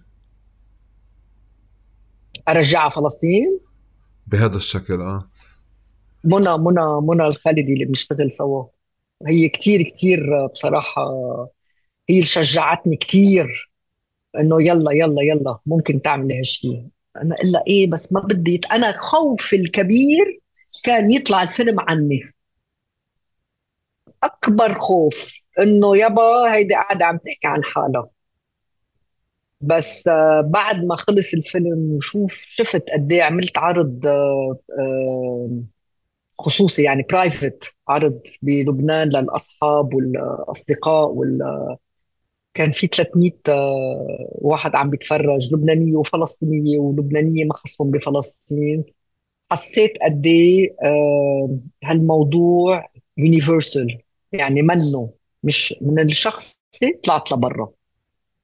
ارجعها 2.49 2.89
فلسطين؟ 2.89 3.61
بهذا 4.27 4.57
الشكل 4.57 5.01
آه. 5.01 5.31
منى 6.25 6.59
منى 6.59 7.01
منى 7.03 7.27
الخالدي 7.27 7.73
اللي 7.75 7.85
بنشتغل 7.85 8.33
سوا. 8.33 8.65
هي 9.27 9.49
كتير 9.49 9.83
كتير 9.83 10.47
بصراحة 10.47 11.03
هي 12.09 12.15
اللي 12.15 12.23
شجعتني 12.23 12.97
كتير 12.97 13.71
إنه 14.41 14.63
يلا 14.63 14.93
يلا 14.93 15.23
يلا 15.23 15.59
ممكن 15.67 16.03
تعملي 16.03 16.39
هالشيء 16.39 16.87
أنا 17.17 17.35
الا 17.35 17.65
إيه 17.67 17.91
بس 17.91 18.13
ما 18.13 18.21
بدي 18.21 18.61
أنا 18.73 18.93
خوفي 18.93 19.57
الكبير 19.57 20.41
كان 20.85 21.11
يطلع 21.13 21.43
الفيلم 21.43 21.81
عني. 21.81 22.21
أكبر 24.25 24.75
خوف 24.75 25.43
إنه 25.61 25.97
يابا 25.97 26.55
هيدي 26.55 26.75
قاعدة 26.75 27.07
عم 27.07 27.17
تحكي 27.19 27.47
عن 27.47 27.65
حالها. 27.65 28.09
بس 29.61 30.09
آه، 30.09 30.41
بعد 30.41 30.77
ما 30.85 30.97
خلص 30.97 31.35
الفيلم 31.35 31.93
وشوف 31.93 32.33
شفت 32.33 32.85
قد 32.95 33.13
إيه 33.13 33.23
عملت 33.23 33.59
عرض 33.59 34.07
آه، 34.07 34.59
آه، 34.79 35.51
خصوصي 36.39 36.83
يعني 36.83 37.07
برايفت 37.11 37.75
عرض 37.89 38.21
بلبنان 38.43 39.09
للأصحاب 39.09 39.95
والأصدقاء 39.95 41.11
وال 41.11 41.39
كان 42.55 42.73
في 42.73 42.87
300 42.87 43.33
واحد 44.35 44.77
عم 44.77 44.91
بيتفرج 44.91 45.55
لبنانية 45.55 45.97
وفلسطينية 45.97 46.79
ولبنانية 46.79 47.45
ما 47.45 47.55
خصهم 47.55 47.91
بفلسطين. 47.91 48.85
حسيت 49.53 49.93
قد 50.03 50.27
إيه 50.27 50.77
هالموضوع 51.85 52.91
يونيفرسال 53.17 53.99
يعني 54.33 54.63
منه 54.63 55.11
مش 55.43 55.75
من 55.81 56.01
الشخص 56.01 56.61
طلعت 57.05 57.33
لبرا. 57.33 57.71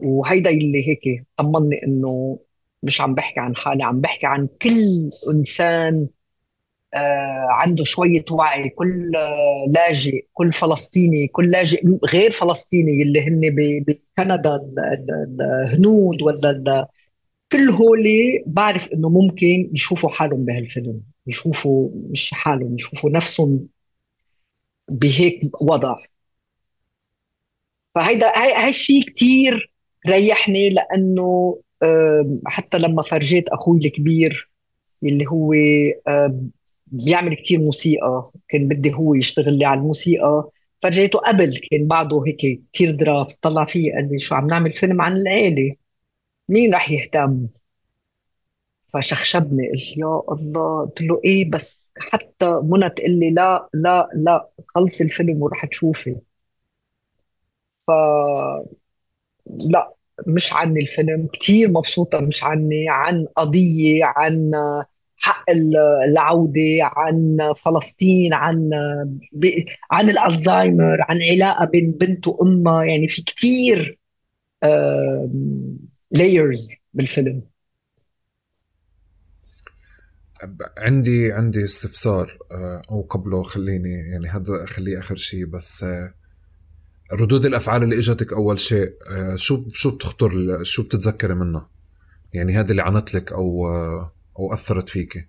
وهيدا 0.01 0.51
اللي 0.51 0.89
هيك 0.89 1.27
طمني 1.37 1.83
إنه 1.85 2.39
مش 2.83 3.01
عم 3.01 3.15
بحكي 3.15 3.41
عن 3.41 3.57
حالي 3.57 3.85
عم 3.85 4.01
بحكي 4.01 4.27
عن 4.27 4.49
كل 4.63 5.09
إنسان 5.35 6.09
آه 6.95 7.47
عنده 7.51 7.85
شوية 7.85 8.25
وعي 8.31 8.69
كل 8.71 9.13
لاجئ 9.75 10.27
كل 10.33 10.53
فلسطيني 10.53 11.27
كل 11.29 11.51
لاجئ 11.51 11.99
غير 12.13 12.31
فلسطيني 12.31 13.03
اللي 13.03 13.21
هن 13.29 13.41
بكندا 13.87 14.61
الهنود 15.41 16.23
ولا 16.23 16.89
كل 17.55 17.71
هولي 17.71 18.43
بعرف 18.47 18.93
إنه 18.93 19.09
ممكن 19.09 19.71
يشوفوا 19.73 20.11
حالهم 20.11 20.45
بهالفيلم 20.45 21.01
يشوفوا 21.27 21.91
مش 22.11 22.31
حالهم 22.35 22.75
يشوفوا 22.75 23.11
نفسهم 23.11 23.69
بهيك 24.91 25.41
وضع. 25.63 25.97
فهيدا 27.95 28.27
هاي 28.37 28.69
الشيء 28.69 29.03
كثير 29.11 29.73
ريحني 30.09 30.71
لأنه 30.71 31.59
حتى 32.47 32.79
لما 32.79 33.03
فرجيت 33.03 33.49
أخوي 33.49 33.79
الكبير 33.79 34.51
اللي 35.03 35.25
هو 35.27 35.53
بيعمل 36.87 37.37
كثير 37.37 37.61
موسيقى 37.61 38.33
كان 38.49 38.69
بدي 38.69 38.95
هو 38.95 39.15
يشتغل 39.15 39.59
لي 39.59 39.65
على 39.65 39.81
الموسيقى 39.81 40.51
فرجيته 40.83 41.19
قبل 41.19 41.57
كان 41.71 41.87
بعده 41.87 42.23
هيك 42.27 42.63
كثير 42.73 42.91
درافت 42.91 43.39
طلع 43.43 43.65
فيه 43.65 43.93
قال 43.93 44.09
لي 44.13 44.19
شو 44.19 44.35
عم 44.35 44.47
نعمل 44.47 44.73
فيلم 44.73 45.01
عن 45.03 45.17
العيلة. 45.17 45.77
مين 46.49 46.75
رح 46.75 46.91
يهتم؟ 46.91 47.47
فشخشبني 48.95 49.69
قلت 49.71 49.99
يا 49.99 50.23
الله. 50.33 50.87
قلت 50.87 51.03
له 51.03 51.21
إيه 51.25 51.51
بس 51.51 51.93
حتى 51.99 52.61
منى 52.63 52.91
تقول 52.91 53.11
لي 53.11 53.31
لا 53.31 53.69
لا 53.75 54.09
لا 54.15 54.49
خلصي 54.69 55.05
الفيلم 55.05 55.43
ورح 55.43 55.65
تشوفي. 55.67 56.17
ف 57.87 57.91
لا 59.71 59.95
مش 60.27 60.53
عني 60.53 60.81
الفيلم. 60.81 61.29
كثير 61.33 61.69
مبسوطة 61.69 62.21
مش 62.21 62.45
عني 62.45 62.87
عن 62.89 63.27
قضية 63.37 64.05
عن 64.05 64.51
حق 65.17 65.45
العودة 66.09 66.79
عن 66.83 67.39
فلسطين 67.57 68.35
عن 68.35 68.71
عن 69.91 70.11
الألزهايمر 70.11 70.97
عن 71.09 71.19
علاقة 71.33 71.65
بين 71.65 71.91
بنت 71.91 72.27
وأمها. 72.29 72.85
يعني 72.85 73.09
في 73.09 73.23
كثير 73.25 73.99
لايرز 76.15 76.75
بالفيلم. 76.95 77.43
عندي 80.79 81.33
عندي 81.33 81.65
استفسار 81.65 82.39
آه، 82.53 82.83
أو 82.91 83.03
قبله 83.03 83.43
خليني 83.43 83.93
يعني 83.93 84.29
هذا 84.29 84.67
خليه 84.67 84.99
آخر 84.99 85.17
شيء 85.17 85.47
بس 85.47 85.85
آه، 85.85 86.15
ردود 87.13 87.45
الأفعال 87.45 87.83
اللي 87.83 87.99
إجتك 87.99 88.33
أول 88.33 88.61
شيء 88.61 88.93
آه، 89.11 89.37
شو 89.37 89.69
شو 89.69 89.97
بتخطر 89.97 90.65
شو 90.65 90.83
بتتذكري 90.83 91.35
منها؟ 91.35 91.71
يعني 92.33 92.53
هذا 92.53 92.71
اللي 92.71 92.83
عنت 92.83 93.15
لك 93.15 93.33
أو 93.33 93.69
أو 94.39 94.53
أثرت 94.53 94.89
فيك 94.89 95.29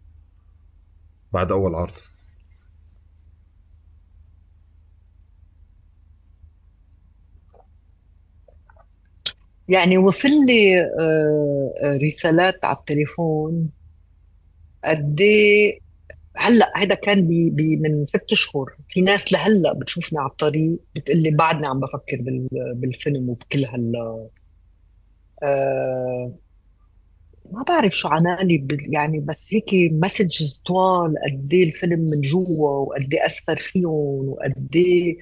بعد 1.34 1.52
أول 1.52 1.76
عرض؟ 1.76 1.94
يعني 9.70 9.98
وصل 9.98 10.30
لي 10.48 10.90
رسالات 12.04 12.66
على 12.66 12.78
التليفون 12.78 13.70
قد 14.86 15.22
إيه؟ 15.22 15.80
هلأ 16.38 16.72
هذا 16.76 16.96
كان 16.96 17.28
بي 17.28 17.50
بي 17.50 17.78
من 17.78 18.06
ست 18.06 18.34
شهور. 18.34 18.78
في 18.90 19.02
ناس 19.02 19.34
لهلأ 19.34 19.74
بتشوفني 19.74 20.20
على 20.20 20.30
الطريق 20.30 20.80
بتقول 20.96 21.18
لي 21.18 21.32
بعدني 21.32 21.68
عم 21.68 21.80
بفكر 21.80 22.18
بالفيلم 22.76 23.30
وبكل 23.30 23.66
هال 23.66 23.94
آه 25.44 26.34
ما 27.52 27.64
بعرف 27.64 27.98
شو 27.98 28.08
عنالي 28.08 28.68
يعني 28.90 29.20
بس 29.20 29.48
هيك 29.54 29.94
مسجز 29.94 30.64
طوال 30.66 31.16
قد 31.28 31.54
إيه 31.54 31.64
الفيلم 31.64 32.00
من 32.00 32.22
جوا 32.22 32.70
وقد 32.70 33.14
إيه 33.14 33.26
أثر 33.26 33.56
فيهم 33.58 34.30
وقد 34.30 34.70
إيه 34.76 35.18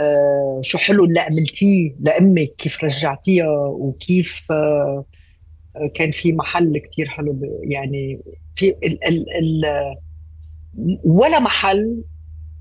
آه 0.00 0.60
شو 0.64 0.78
حلو 0.78 1.04
اللي 1.04 1.20
عملتيه 1.20 1.96
لأمك 2.00 2.54
كيف 2.58 2.84
رجعتيها 2.84 3.66
وكيف 3.66 4.52
آه 4.52 5.04
كان 5.94 6.10
في 6.10 6.32
محل 6.32 6.78
كتير 6.78 7.08
حلو 7.08 7.60
يعني 7.62 8.20
في 8.54 8.68
ال 8.68 9.04
ال 9.08 9.24
ال 9.30 9.64
ولا 11.04 11.40
محل 11.40 12.02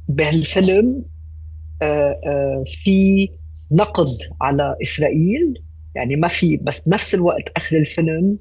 بهالفيلم 0.08 1.06
آه، 1.82 2.20
آه، 2.26 2.64
في 2.68 3.30
نقد 3.72 4.08
على 4.42 4.76
إسرائيل. 4.82 5.62
يعني 5.96 6.16
ما 6.16 6.28
في 6.28 6.58
بس 6.58 6.88
نفس 6.88 7.16
الوقت 7.16 7.52
آخر 7.58 7.78
الفيلم 7.78 8.38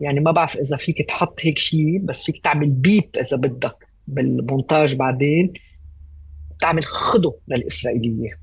يعني 0.00 0.20
ما 0.20 0.30
بعرف 0.30 0.56
إذا 0.56 0.76
فيك 0.76 1.02
تحط 1.02 1.40
هيك 1.42 1.58
شيء 1.58 1.98
بس 1.98 2.24
فيك 2.24 2.44
تعمل 2.44 2.76
بيب 2.76 3.10
إذا 3.20 3.36
بدك 3.36 3.76
بالمونتاج 4.08 4.96
بعدين. 4.96 5.52
تعمل 6.60 6.84
خدو 6.84 7.34
للإسرائيلية. 7.48 8.40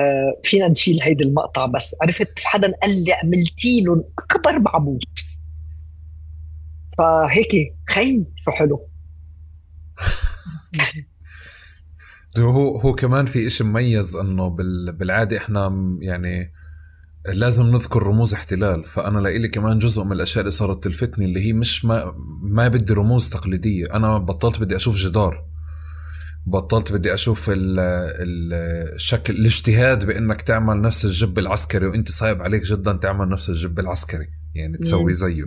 آه 0.00 0.40
فينا 0.44 0.68
نشيل 0.68 1.02
هيدي 1.02 1.24
المقطع 1.24 1.66
بس. 1.66 1.94
عرفت 2.02 2.38
حدا 2.44 2.72
قال 2.82 3.04
لي 3.04 3.12
عملتي 3.12 3.80
لهم 3.80 4.04
اكبر 4.18 4.58
معبود 4.58 5.04
فهيك 6.98 7.76
خي 7.88 8.26
شو 8.44 8.50
حلو. 8.50 8.88
هو 12.38 12.78
هو 12.78 12.94
كمان 12.94 13.26
في 13.26 13.46
إشي 13.46 13.64
مميز 13.64 14.16
إنه 14.16 14.48
بالعادة 14.90 15.36
إحنا 15.36 15.96
يعني 16.00 16.52
لازم 17.26 17.66
نذكر 17.66 18.02
رموز 18.02 18.34
احتلال. 18.34 18.84
فأنا 18.84 19.18
لإلي 19.18 19.48
كمان 19.48 19.78
جزء 19.78 20.04
من 20.04 20.12
الأشياء 20.12 20.40
اللي 20.40 20.50
صارت 20.50 20.84
تلفتني 20.84 21.24
اللي 21.24 21.46
هي 21.46 21.52
مش 21.52 21.84
ما 21.84 22.14
ما 22.42 22.68
بدي 22.68 22.92
رموز 22.92 23.30
تقليدية. 23.30 23.86
أنا 23.94 24.18
بطلت 24.18 24.60
بدي 24.60 24.76
أشوف 24.76 24.96
جدار. 24.96 25.53
بطلت 26.46 26.92
بدي 26.92 27.14
أشوف 27.14 27.50
ال 27.50 27.78
الشكل 28.94 29.34
الاجتهاد 29.34 30.04
بإنك 30.04 30.42
تعمل 30.42 30.80
نفس 30.80 31.04
الجب 31.04 31.38
العسكري 31.38 31.86
وإنت 31.86 32.10
صعب 32.10 32.42
عليك 32.42 32.62
جدا 32.62 32.92
تعمل 32.92 33.28
نفس 33.28 33.50
الجب 33.50 33.78
العسكري 33.78 34.26
يعني 34.54 34.78
تسوي 34.78 35.14
زيه. 35.14 35.44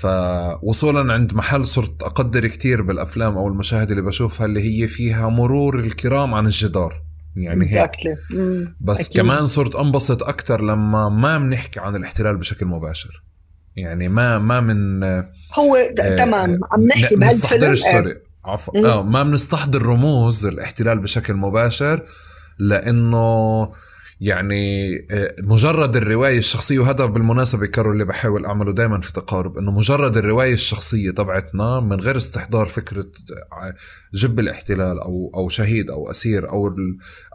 فوصولا 0.00 1.12
عند 1.12 1.34
محل 1.34 1.66
صرت 1.66 2.02
أقدر 2.02 2.46
كتير 2.46 2.82
بالأفلام 2.82 3.36
أو 3.36 3.48
المشاهد 3.48 3.90
اللي 3.90 4.02
بشوفها 4.02 4.46
اللي 4.46 4.60
هي 4.82 4.86
فيها 4.88 5.28
مرور 5.28 5.80
الكرام 5.80 6.34
عن 6.34 6.46
الجدار 6.46 7.02
يعني 7.36 7.66
هيك. 7.66 7.90
بس 8.80 9.00
أكيد. 9.00 9.16
كمان 9.16 9.46
صرت 9.46 9.74
أنبسط 9.74 10.22
أكثر 10.22 10.62
لما 10.62 11.08
ما 11.08 11.38
بنحكي 11.38 11.80
عن 11.80 11.96
الاحتلال 11.96 12.36
بشكل 12.36 12.66
مباشر. 12.66 13.24
يعني 13.76 14.08
ما 14.08 14.38
ما 14.38 14.60
من 14.60 15.02
هو 15.54 15.76
آه 16.00 16.16
تمام 16.16 16.60
عم 16.72 16.82
نحكي 16.86 17.16
بهالفيلم 17.16 18.16
عفوا. 18.44 18.86
آه 18.86 19.02
ما 19.02 19.22
بنستحضر 19.22 19.82
رموز 19.82 20.46
الاحتلال 20.46 20.98
بشكل 20.98 21.34
مباشر 21.34 22.02
لأنه 22.58 23.72
يعني 24.20 24.96
آه، 25.10 25.34
مجرد 25.42 25.96
الرواية 25.96 26.38
الشخصية 26.38 26.78
وهذا 26.78 27.06
بالمناسبة 27.06 27.66
كارو 27.66 27.92
اللي 27.92 28.04
بحاول 28.04 28.46
أعمله 28.46 28.72
دائما 28.72 29.00
في 29.00 29.12
تقارب 29.12 29.58
إنه 29.58 29.70
مجرد 29.70 30.16
الرواية 30.16 30.52
الشخصية 30.52 31.10
تبعتنا 31.10 31.80
من 31.80 32.00
غير 32.00 32.16
استحضار 32.16 32.66
فكرة 32.66 33.06
آه، 33.52 33.74
جب 34.14 34.40
الاحتلال 34.40 35.00
أو 35.00 35.32
أو 35.34 35.48
شهيد 35.48 35.90
أو 35.90 36.10
أسير 36.10 36.50
أو 36.50 36.76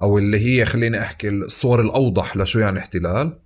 أو 0.02 0.18
اللي 0.18 0.40
هي 0.40 0.66
خليني 0.66 1.02
أحكي 1.02 1.30
الصور 1.30 1.82
الأوضح 1.82 2.38
لشو 2.38 2.60
يعني 2.60 2.80
احتلال. 2.80 3.40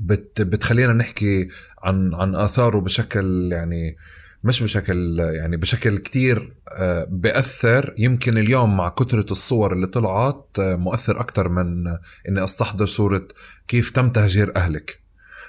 بت 0.00 0.42
بتخلينا 0.42 0.92
نحكي 0.92 1.48
عن 1.82 2.14
عن 2.14 2.34
آثاره 2.34 2.80
بشكل 2.80 3.52
يعني 3.52 3.96
مش 4.44 4.62
بشكل 4.62 5.18
يعني 5.18 5.56
بشكل 5.56 5.98
كتير 5.98 6.54
آه، 6.68 7.06
بأثر. 7.10 7.94
يمكن 7.98 8.38
اليوم 8.38 8.76
مع 8.76 8.88
كثرة 8.88 9.26
الصور 9.30 9.72
اللي 9.72 9.86
طلعت 9.86 10.46
آه، 10.58 10.76
مؤثر 10.76 11.20
أكتر 11.20 11.48
من 11.48 11.88
إني 12.28 12.44
أستحضر 12.44 12.86
صورة 12.86 13.28
كيف 13.68 13.90
تم 13.90 14.10
تهجير 14.10 14.56
أهلك. 14.56 15.00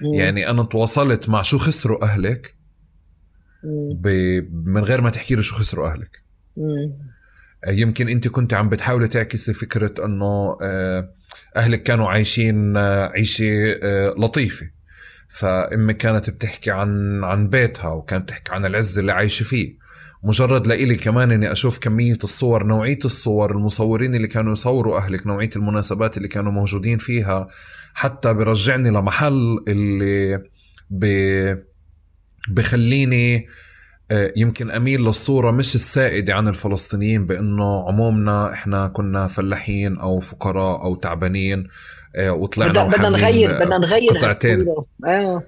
مم. 0.01 0.13
يعني 0.13 0.49
أنا 0.49 0.63
تواصلت 0.63 1.29
مع 1.29 1.41
شو 1.41 1.57
خسروا 1.57 2.03
أهلك 2.03 2.55
ب... 3.93 4.07
من 4.53 4.83
غير 4.83 5.01
ما 5.01 5.09
تحكي 5.09 5.35
له 5.35 5.41
شو 5.41 5.55
خسروا 5.55 5.87
أهلك. 5.87 6.23
مم. 6.57 7.11
آه، 7.65 7.71
يمكن 7.71 8.09
أنت 8.09 8.27
كنت 8.27 8.53
عم 8.53 8.69
بتحاولي 8.69 9.07
تعكسي 9.07 9.53
فكرة 9.53 10.05
أنه 10.05 10.57
أهلك 11.55 11.83
كانوا 11.83 12.09
عايشين 12.09 12.77
عيشة 12.77 13.79
لطيفة. 14.17 14.80
فأمي 15.31 15.93
كانت 15.93 16.29
بتحكي 16.29 16.71
عن 16.71 17.23
عن 17.23 17.49
بيتها 17.49 17.89
وكانت 17.89 18.29
تحكي 18.29 18.51
عن 18.51 18.65
العز 18.65 18.99
اللي 18.99 19.11
عايشة 19.11 19.43
فيه. 19.43 19.81
مجرد 20.23 20.67
لإلي 20.67 20.95
كمان 20.95 21.31
إني 21.31 21.51
أشوف 21.51 21.79
كمية 21.79 22.17
الصور 22.23 22.63
نوعية 22.63 22.99
الصور 23.05 23.51
المصورين 23.51 24.15
اللي 24.15 24.27
كانوا 24.27 24.53
يصوروا 24.53 24.97
أهلك 24.97 25.27
نوعية 25.27 25.49
المناسبات 25.55 26.17
اللي 26.17 26.27
كانوا 26.27 26.51
موجودين 26.51 26.97
فيها 26.97 27.47
حتى 27.93 28.33
برجعني 28.33 28.89
لمحل 28.89 29.63
اللي 29.67 30.43
ب... 30.89 31.05
بخليني 32.49 33.47
آه، 34.11 34.33
يمكن 34.35 34.71
أميل 34.71 35.01
للصورة 35.01 35.51
مش 35.51 35.75
السائدة 35.75 36.33
عن 36.35 36.47
الفلسطينيين 36.47 37.25
بأنه 37.25 37.87
عمومنا 37.87 38.53
إحنا 38.53 38.87
كنا 38.87 39.27
فلاحين 39.27 39.97
أو 39.97 40.19
فقراء 40.19 40.83
أو 40.83 40.95
تعبانين. 40.95 41.67
وطلعنا 42.19 42.83
بدنا 42.83 43.09
نغير 43.09 43.51
بدنا 43.51 43.77
نغير 43.77 44.09
قطعتين. 44.17 44.65
آه. 45.07 45.43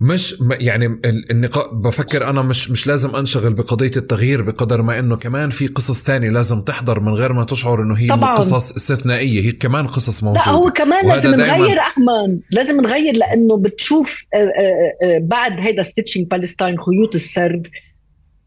مش 0.00 0.36
يعني 0.50 1.00
النقاط 1.30 1.74
بفكر 1.74 2.30
أنا 2.30 2.42
مش 2.42 2.70
مش 2.70 2.86
لازم 2.86 3.16
أنشغل 3.16 3.54
بقضية 3.54 3.90
التغيير 3.96 4.42
بقدر 4.42 4.82
ما 4.82 4.98
إنه 4.98 5.16
كمان 5.16 5.50
في 5.50 5.66
قصص 5.66 6.02
تانية 6.02 6.30
لازم 6.30 6.60
تحضر 6.60 7.00
من 7.00 7.12
غير 7.14 7.32
ما 7.32 7.44
تشعر 7.44 7.82
إنه 7.82 7.94
هي 7.94 8.08
طبعاً. 8.08 8.34
قصص 8.34 8.72
استثنائية 8.72 9.40
هي 9.40 9.52
كمان 9.52 9.86
قصص 9.86 10.22
موجودة. 10.22 10.44
لا 10.44 10.50
هو 10.52 10.70
كمان 10.70 11.08
لازم 11.08 11.30
نغير 11.30 11.78
أحمد. 11.78 12.40
لازم 12.52 12.80
نغير 12.80 13.14
لأنه 13.14 13.56
بتشوف 13.56 14.24
آه، 14.34 14.38
آه، 14.38 15.18
بعد 15.18 15.52
هيدا 15.60 15.82
Stitching 15.82 16.26
Palestine 16.26 16.76
خيوط 16.78 17.14
السرد 17.14 17.68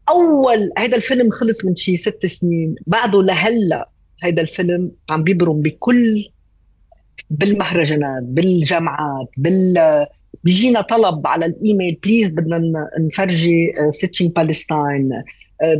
أول 0.08 0.70
هيدا 0.78 0.96
الفيلم 0.96 1.30
خلص 1.30 1.64
من 1.64 1.74
شي 1.76 1.96
ست 1.96 2.26
سنين. 2.26 2.74
بعده 2.86 3.22
لهلأ 3.22 3.90
هيدا 4.22 4.42
الفيلم 4.42 4.90
عم 5.10 5.22
بيبرم 5.24 5.62
بكل 5.62 6.24
بالمهرجانات 7.30 8.22
بالجامعات 8.24 9.28
بال 9.38 9.74
بيجينا 10.44 10.80
طلب 10.80 11.26
على 11.26 11.46
الإيميل 11.46 11.98
please 12.04 12.28
بدنا 12.28 12.88
نفرجي 13.00 13.72
Stitching 13.88 14.32
Palestine 14.32 15.10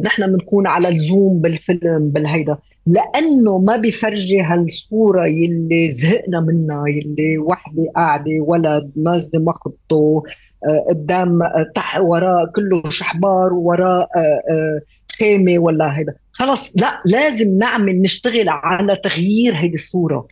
نحن 0.04 0.26
بنكون 0.26 0.66
على 0.66 0.88
الزوم 0.88 1.40
بالفيلم 1.40 2.10
بالهيدا. 2.10 2.56
لأنه 2.86 3.58
ما 3.58 3.76
بيفرجي 3.76 4.40
هالصورة 4.40 5.26
يلي 5.26 5.90
زهقنا 5.92 6.40
منها 6.40 6.88
يلي 6.88 7.38
وحدة 7.38 7.92
قاعدة 7.96 8.40
ولد 8.40 8.92
نازلة 8.96 9.42
مخطه 9.42 10.22
آه، 10.68 10.84
قدام 10.90 11.42
آه، 11.42 11.66
تحت 11.74 12.00
وراء 12.00 12.46
كله 12.56 12.90
شحبار 12.90 13.54
وراء 13.54 14.08
آه، 14.16 14.80
خيمة 15.18 15.58
ولا 15.58 15.98
هيدا. 15.98 16.14
خلص 16.32 16.72
لا 16.76 17.02
لازم 17.06 17.58
نعمل 17.58 18.00
نشتغل 18.00 18.48
على 18.48 18.96
تغيير 18.96 19.54
هيدي 19.54 19.74
الصورة. 19.74 20.28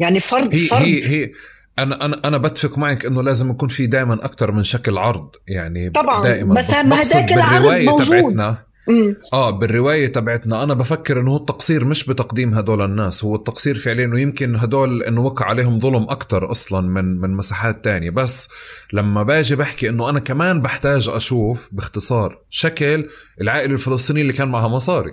يعني 0.00 0.20
فرض 0.20 0.54
هي 0.54 0.60
فرض. 0.60 0.80
هي 0.80 1.08
هي 1.08 1.30
أنا 1.78 2.04
أنا 2.04 2.20
أنا 2.24 2.38
بتفق 2.38 2.78
معك 2.78 3.06
إنه 3.06 3.22
لازم 3.22 3.50
يكون 3.50 3.68
في 3.68 3.86
دائما 3.86 4.14
أكثر 4.14 4.52
من 4.52 4.62
شكل 4.62 4.98
عرض 4.98 5.28
يعني 5.48 5.90
طبعا 5.90 6.22
دائما 6.22 6.54
بس, 6.54 6.70
بس 6.70 6.84
ما 6.84 7.02
هداك 7.02 7.32
العرض 7.32 7.64
موجود. 7.64 8.06
تبعتنا. 8.06 8.70
آه 9.32 9.50
بالرواية 9.50 10.06
تبعتنا. 10.06 10.62
أنا 10.62 10.74
بفكر 10.74 11.20
إنه 11.20 11.30
هو 11.30 11.36
التقصير 11.36 11.84
مش 11.84 12.04
بتقديم 12.04 12.54
هدول 12.54 12.84
الناس 12.84 13.24
هو 13.24 13.34
التقصير 13.36 13.78
فعليا 13.78 14.04
إنه 14.04 14.20
يمكن 14.20 14.56
هدول 14.56 15.02
إنه 15.02 15.20
وقع 15.20 15.46
عليهم 15.46 15.80
ظلم 15.80 16.02
أكثر 16.02 16.50
أصلا 16.50 16.80
من 16.80 17.20
من 17.20 17.30
مساحات 17.30 17.84
تانية. 17.84 18.10
بس 18.10 18.48
لما 18.92 19.22
باجي 19.22 19.56
بحكي 19.56 19.88
إنه 19.88 20.10
أنا 20.10 20.20
كمان 20.20 20.62
بحتاج 20.62 21.08
أشوف 21.08 21.68
باختصار 21.72 22.38
شكل 22.50 23.08
العائلة 23.40 23.74
الفلسطينية 23.74 24.22
اللي 24.22 24.32
كان 24.32 24.48
معها 24.48 24.68
مصاري. 24.68 25.12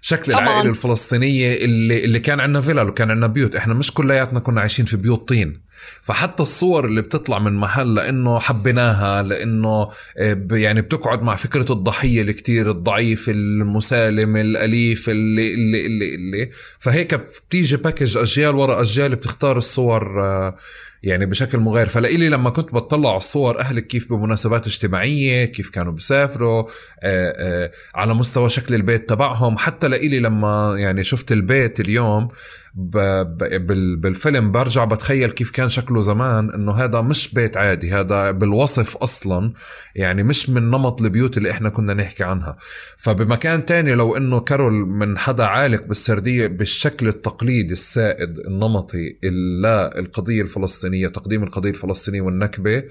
شكل 0.00 0.32
طبعاً. 0.32 0.44
العائلة 0.44 0.70
الفلسطينية 0.70 1.64
اللي 1.64 2.04
اللي 2.04 2.20
كان 2.20 2.40
عندنا 2.40 2.60
فيلل 2.60 2.88
وكان 2.88 3.10
عندنا 3.10 3.26
بيوت. 3.26 3.56
إحنا 3.56 3.74
مش 3.74 3.90
كلياتنا 3.94 4.40
كنا 4.40 4.60
عايشين 4.60 4.84
في 4.84 4.96
بيوت 4.96 5.28
طين. 5.28 5.70
فحتى 6.02 6.42
الصور 6.42 6.84
اللي 6.84 7.02
بتطلع 7.02 7.38
من 7.38 7.52
محل 7.52 7.94
لإنه 7.94 8.38
حبيناها 8.38 9.22
لإنه 9.22 9.88
آه، 10.18 10.46
يعني 10.52 10.80
بتقعد 10.82 11.22
مع 11.22 11.34
فكرة 11.34 11.72
الضحية 11.72 12.22
الكتير 12.22 12.70
الضعيف 12.70 13.28
المسالم 13.28 14.36
الأليف 14.36 15.08
اللي 15.08 15.54
اللي 15.54 15.86
اللي, 15.86 16.14
اللي. 16.14 16.50
فهيك 16.78 17.14
بتيجي 17.14 17.76
باكج 17.76 18.16
أجيال 18.16 18.54
ورا 18.54 18.80
أجيال 18.82 19.16
بتختار 19.16 19.58
الصور 19.58 20.22
آه، 20.24 20.56
يعني 21.02 21.26
بشكل 21.26 21.58
مغاير 21.58 21.86
فلإلي 21.88 22.28
لما 22.28 22.50
كنت 22.50 22.74
بطلع 22.74 23.08
على 23.08 23.16
الصور 23.16 23.60
أهلك 23.60 23.86
كيف 23.86 24.12
بمناسبات 24.12 24.66
اجتماعية 24.66 25.44
كيف 25.44 25.70
كانوا 25.70 25.92
بيسافروا 25.92 26.64
آه، 27.02 27.64
آآ 27.64 27.70
على 27.94 28.14
مستوى 28.14 28.50
شكل 28.50 28.74
البيت 28.74 29.08
تبعهم. 29.08 29.58
حتى 29.58 29.88
لإلي 29.88 30.20
لما 30.20 30.74
يعني 30.78 31.04
شفت 31.04 31.32
البيت 31.32 31.80
اليوم 31.80 32.28
بالفيلم 32.74 34.50
برجع 34.50 34.84
بتخيل 34.84 35.30
كيف 35.30 35.50
كان 35.50 35.68
شكله 35.68 36.00
زمان 36.00 36.50
إنه 36.50 36.72
هذا 36.72 37.00
مش 37.00 37.34
بيت 37.34 37.56
عادي 37.56 37.90
هذا 37.92 38.30
بالوصف 38.30 38.96
أصلا 38.96 39.52
يعني 39.94 40.22
مش 40.22 40.50
من 40.50 40.62
نمط 40.70 41.02
البيوت 41.02 41.36
اللي 41.36 41.50
إحنا 41.50 41.68
كنا 41.68 41.94
نحكي 41.94 42.24
عنها. 42.24 42.56
فبمكان 42.96 43.66
تاني 43.66 43.94
لو 43.94 44.16
إنه 44.16 44.40
كارول 44.40 44.72
من 44.72 45.18
حدا 45.18 45.44
عالق 45.44 45.86
بالسردية 45.86 46.46
بالشكل 46.46 47.08
التقليدي 47.08 47.72
السائد 47.72 48.38
النمطي 48.38 49.16
لا 49.60 49.98
القضية 49.98 50.42
الفلسطينية 50.42 51.08
تقديم 51.08 51.42
القضية 51.42 51.70
الفلسطينية 51.70 52.20
والنكبة 52.20 52.82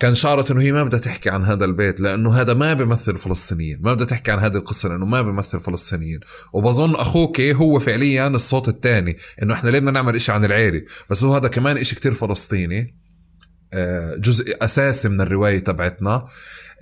كان 0.00 0.14
شعرت 0.14 0.50
إنه 0.50 0.60
هي 0.60 0.72
ما 0.72 0.84
بدها 0.84 0.98
تحكي 0.98 1.30
عن 1.30 1.44
هذا 1.44 1.64
البيت 1.64 2.00
لأنه 2.00 2.32
هذا 2.32 2.54
ما 2.54 2.74
بيمثل 2.74 3.16
فلسطينيين 3.16 3.78
ما 3.82 3.94
بدها 3.94 4.06
تحكي 4.06 4.30
عن 4.30 4.38
هذه 4.38 4.56
القصة 4.56 4.88
لأنه 4.88 5.06
ما 5.06 5.22
بيمثل 5.22 5.60
فلسطينيين. 5.60 6.20
وبظن 6.52 6.94
أخوك 6.94 7.40
هو 7.40 7.78
فعليا 7.78 8.28
الصوت 8.28 8.68
الثاني 8.68 9.16
إنه 9.42 9.54
إحنا 9.54 9.70
ليه 9.70 9.78
بدنا 9.78 9.90
نعمل 9.90 10.14
إشي 10.14 10.32
عن 10.32 10.44
العيلة؟ 10.44 10.82
بس 11.10 11.24
هو 11.24 11.34
هذا 11.34 11.48
كمان 11.48 11.78
إشي 11.78 11.94
كتير 11.94 12.12
فلسطيني 12.12 12.96
آه، 13.72 14.16
جزء 14.16 14.64
أساسي 14.64 15.08
من 15.08 15.20
الرواية 15.20 15.58
تبعتنا. 15.58 16.26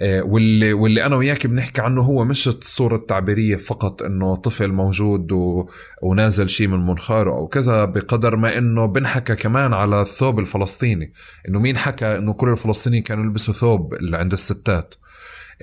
واللي 0.03 0.73
واللي 0.73 1.07
أنا 1.07 1.17
وياك 1.17 1.47
بنحكي 1.47 1.81
عنه 1.81 2.03
هو 2.03 2.25
مش 2.25 2.49
الصورة 2.49 2.97
التعبيرية 2.97 3.57
فقط 3.57 4.03
إنه 4.03 4.37
طفل 4.37 4.73
موجود 4.73 5.33
و... 5.33 5.69
ونازل 6.03 6.49
شيء 6.49 6.69
من 6.69 6.87
منخاره 6.87 7.31
أو 7.31 7.49
كذا 7.49 7.85
بقدر 7.85 8.37
ما 8.37 8.59
إنه 8.59 8.87
بنحكى 8.87 9.35
كمان 9.37 9.75
على 9.75 10.01
الثوب 10.01 10.39
الفلسطيني. 10.39 11.13
إنه 11.49 11.61
مين 11.61 11.77
حكى 11.77 12.19
إنه 12.19 12.33
كل 12.33 12.49
الفلسطينيين 12.49 13.03
كانوا 13.03 13.25
يلبسوا 13.25 13.55
ثوب 13.55 13.95
اللي 13.95 14.17
عند 14.17 14.33
الستات؟ 14.33 14.95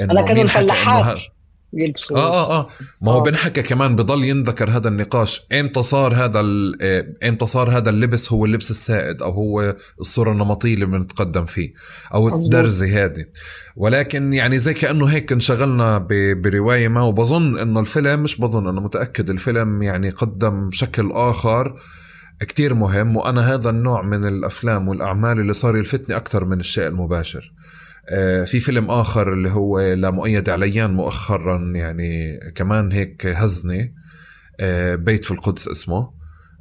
إنه 0.01 0.25
كانوا 0.25 0.43
الفلاحات. 0.43 1.19
يلبسوا 1.75 2.17
آه 2.17 2.29
آه 2.29 2.59
آه. 2.59 2.67
ما 3.01 3.11
هو 3.11 3.19
آه. 3.19 3.23
بنحكى 3.23 3.61
كمان 3.61 3.95
بضل 3.95 4.23
ينذكر 4.23 4.69
هذا 4.69 4.87
النقاش. 4.87 5.41
إمتى 5.51 5.83
صار 5.83 6.13
هذا 6.13 6.43
آه، 6.81 7.05
إمتى 7.23 7.45
صار 7.45 7.69
هذا 7.69 7.89
اللبس 7.89 8.31
هو 8.31 8.45
اللبس 8.45 8.71
السائد 8.71 9.21
أو 9.21 9.31
هو 9.31 9.75
الصورة 9.99 10.31
النمطية 10.31 10.73
اللي 10.73 10.85
بنتقدم 10.85 11.45
فيه 11.45 11.73
أو 12.13 12.27
الدرزة 12.27 13.05
هذه؟ 13.05 13.25
ولكن 13.75 14.33
يعني 14.33 14.57
زي 14.57 14.73
كأنه 14.73 15.05
هيك 15.05 15.31
انشغلنا 15.31 16.07
برواية 16.33 16.87
ما 16.87 17.01
وبظن 17.01 17.57
إنه 17.57 17.79
الفيلم 17.79 18.23
مش 18.23 18.41
بظن 18.41 18.67
أنا 18.67 18.81
متأكد 18.81 19.29
الفيلم 19.29 19.81
يعني 19.81 20.09
قدم 20.09 20.69
شكل 20.71 21.11
آخر 21.11 21.75
كتير 22.39 22.73
مهم 22.73 23.15
وأنا 23.15 23.53
هذا 23.53 23.69
النوع 23.69 24.01
من 24.01 24.25
الأفلام 24.25 24.87
والأعمال 24.87 25.39
اللي 25.39 25.53
صار 25.53 25.77
يلفتني 25.77 26.15
أكثر 26.15 26.45
من 26.45 26.59
الشيء 26.59 26.87
المباشر. 26.87 27.51
آه، 27.59 27.64
في 28.45 28.59
فيلم 28.59 28.91
آخر 28.91 29.33
اللي 29.33 29.49
هو 29.49 29.93
لمؤيد 29.93 30.49
عليان 30.49 30.93
مؤخرا 30.93 31.71
يعني 31.75 32.39
كمان 32.55 32.91
هيك 32.91 33.25
هزني 33.25 33.95
آه، 34.59 34.95
بيت 34.95 35.25
في 35.25 35.31
القدس 35.31 35.67
اسمه 35.67 36.13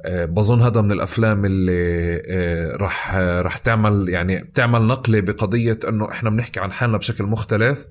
آه، 0.05 0.25
بظن 0.25 0.61
هذا 0.61 0.81
من 0.81 0.91
الأفلام 0.91 1.45
اللي 1.45 2.75
راح 2.75 3.15
راح 3.15 3.57
تعمل 3.57 4.09
يعني 4.09 4.43
بتعمل 4.43 4.81
نقلة 4.81 5.19
بقضية 5.19 5.79
إنه 5.89 6.11
إحنا 6.11 6.29
بنحكي 6.29 6.59
عن 6.59 6.71
حالنا 6.71 6.97
بشكل 6.97 7.23
مختلف 7.23 7.85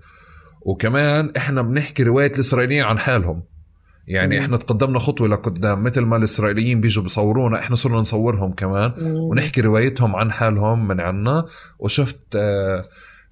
وكمان 0.63 1.33
إحنا 1.37 1.63
بنحكي 1.63 2.03
روايه 2.03 2.33
الإسرائيليين 2.35 2.85
عن 2.85 2.99
حالهم 2.99 3.43
يعني 4.07 4.37
مم. 4.37 4.43
إحنا 4.43 4.57
تقدمنا 4.57 4.99
خطوة 4.99 5.29
لقدام 5.29 5.83
مثل 5.83 6.01
ما 6.01 6.17
الإسرائيليين 6.17 6.81
بيجوا 6.81 7.03
بيصورونا 7.03 7.59
إحنا 7.59 7.77
صرنا 7.77 7.99
نصورهم 7.99 8.53
كمان 8.53 8.93
مم. 8.99 9.17
ونحكي 9.17 9.61
روايتهم 9.61 10.17
عن 10.17 10.33
حالهم 10.33 10.89
من 10.89 11.01
عنا 11.01 11.45
وشفت 11.79 12.21
آه، 12.37 12.85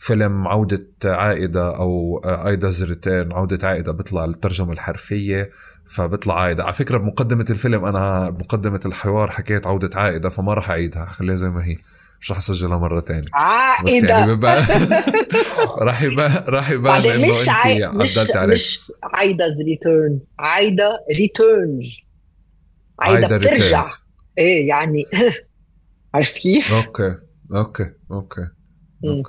فيلم 0.02 0.48
عودة 0.48 0.86
عائدة 1.04 1.76
أو 1.76 2.18
ايدا 2.24 2.72
ريتيرن 2.82 3.32
عودة 3.32 3.68
عائدة 3.68 3.92
بيطلع 3.92 4.24
الترجمة 4.24 4.72
الحرفية 4.72 5.50
فبيطلع 5.86 6.40
عائدة. 6.40 6.64
على 6.64 6.72
فكرة 6.72 6.98
بمقدمة 6.98 7.44
الفيلم 7.50 7.84
أنا 7.84 8.30
بمقدمة 8.30 8.80
الحوار 8.86 9.30
حكيت 9.30 9.66
عودة 9.66 9.90
عائدة 10.00 10.28
فما 10.28 10.54
راح 10.54 10.70
أعيدها 10.70 11.06
خليها 11.06 11.36
زي 11.36 11.48
ما 11.48 11.64
هي 11.64 11.76
مش 12.20 12.30
راح 12.30 12.38
أسجلها 12.38 12.78
مرة 12.78 13.00
تانية. 13.00 13.20
بس 13.20 13.90
عائدة. 13.90 14.08
يعني 14.08 14.26
بيبقى 14.26 14.62
راح 15.88 16.02
يبان 16.02 16.44
راح 16.48 16.70
يبان 16.70 17.02
إنه 17.02 17.28
مش 17.28 17.48
عاي... 17.48 17.88
مش 17.88 18.18
مش 18.18 18.80
عايدة's 19.04 19.64
return 19.66 20.20
عايدة 20.38 20.94
returns 21.18 22.00
عايدة 23.00 23.26
عايدة 23.26 23.36
بترجع. 23.36 23.54
returns 23.54 24.06
إيه 24.38 24.68
يعني 24.68 25.04
عرفت 26.14 26.38
كيف؟ 26.38 26.72
okay 26.74 27.14
okay 27.54 27.90
okay 28.10 28.48
مم. 29.04 29.22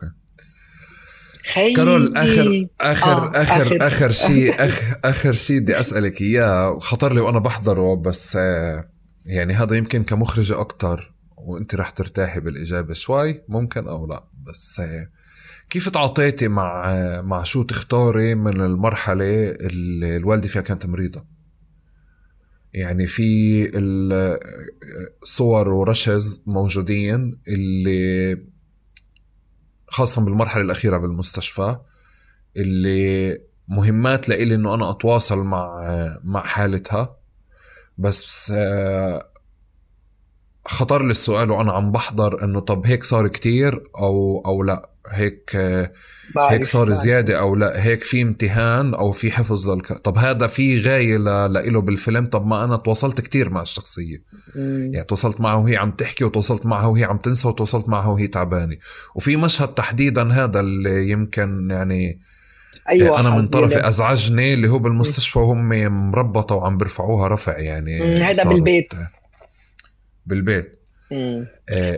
خيي. 1.54 1.74
كارول 1.76 2.18
اخر 2.18 2.68
اخر 2.82 3.12
آه، 3.36 3.42
اخر 3.42 3.78
آخر- 3.78 3.82
آخر 3.82 4.12
شيء 4.28 4.66
اخر 4.66 5.00
آخر 5.06 5.34
شيء 5.34 5.60
بدي 5.60 5.80
أسألك 5.80 6.22
إياه. 6.22 6.70
وخطر 6.72 7.14
لي 7.14 7.22
وأنا 7.22 7.40
بحضره 7.40 7.96
بس 7.96 8.36
آه، 8.36 8.90
يعني 9.28 9.54
هذا 9.54 9.76
يمكن 9.76 10.04
كمخرجة 10.04 10.60
أكتر 10.60 11.14
وأنت 11.38 11.76
رح 11.76 11.90
ترتاحي 11.90 12.40
بالإجابة 12.40 12.94
شوي 12.94 13.42
ممكن 13.50 13.88
أو 13.88 14.08
لا. 14.08 14.28
بس 14.50 14.80
آه، 14.80 15.08
كيف 15.70 15.90
تعاطيتي 15.90 16.48
مع 16.48 16.84
آه، 16.92 17.22
مع 17.22 17.44
شو 17.44 17.64
تختاري 17.64 18.36
من 18.36 18.62
المرحلة 18.62 19.50
اللي 19.50 20.18
الوالدة 20.18 20.48
فيها 20.48 20.62
كانت 20.62 20.86
مريضة؟ 20.86 21.26
يعني 22.74 23.08
في 23.08 23.64
ال- 23.76 24.40
صور 25.24 25.70
ورشز 25.70 26.44
موجودين 26.48 27.40
اللي 27.48 28.38
خاصة 29.94 30.22
بالمرحلة 30.26 30.62
الأخيرة 30.64 30.98
بالمستشفى 30.98 31.78
اللي 32.58 33.42
مهمات 33.68 34.30
لإلي 34.30 34.56
إنه 34.56 34.74
أنا 34.74 34.90
أتواصل 34.90 35.40
مع 35.40 35.84
مع 36.24 36.44
حالتها. 36.44 37.18
بس 37.98 38.54
خطر 40.66 41.04
لي 41.04 41.12
السؤال 41.12 41.52
وأنا 41.52 41.74
عم 41.74 41.92
بحضر 41.92 42.44
إنه 42.44 42.60
طب 42.60 42.86
هيك 42.86 43.04
صار 43.04 43.28
كتير 43.28 43.90
أو 43.98 44.44
أو 44.46 44.64
لا. 44.64 44.90
هيك 45.10 45.56
هيك 46.50 46.64
صار. 46.64 46.94
زيادة 46.94 47.40
أو 47.40 47.56
لا 47.56 47.84
هيك 47.84 48.04
في 48.04 48.22
امتهان 48.22 48.94
أو 48.94 49.12
في 49.12 49.32
حفظ 49.32 49.70
للك 49.70 49.88
طب 49.94 50.18
هذا 50.18 50.48
في 50.48 50.82
غاية 50.82 51.18
ل- 51.18 51.54
لإله 51.54 51.82
بالفيلم 51.82 52.26
طب 52.26 52.46
ما 52.46 52.64
أنا 52.64 52.76
تواصلت 52.78 53.22
كتير 53.22 53.50
مع 53.50 53.62
الشخصية 53.62 54.24
مم. 54.56 54.90
يعني 54.94 55.06
تواصلت 55.06 55.42
معها 55.42 55.56
وهي 55.56 55.78
عم 55.78 55.92
تحكي 55.92 56.24
وتواصلت 56.24 56.66
معها 56.66 56.86
وهي 56.88 57.04
عم 57.04 57.18
تنسى 57.18 57.48
وتواصلت 57.48 57.90
معها 57.90 58.08
وهي 58.08 58.28
تعبانة 58.28 58.78
وفي 59.16 59.38
مشهد 59.38 59.68
تحديدا 59.68 60.32
هذا 60.34 60.60
اللي 60.60 61.10
يمكن 61.10 61.68
يعني 61.72 62.20
أيوه 62.90 63.20
أنا 63.20 63.30
من 63.30 63.48
طرفي 63.48 63.74
يلي. 63.74 63.88
أزعجني 63.88 64.54
اللي 64.54 64.70
هو 64.70 64.80
بالمستشفى 64.80 65.40
وهم 65.40 65.70
مربطة 66.12 66.56
وعم 66.56 66.78
بيرفعوها 66.78 67.28
رفع 67.28 67.58
يعني 67.60 68.20
صارت- 68.34 68.48
بالبيت. 68.48 68.94
بالبيت 70.26 70.83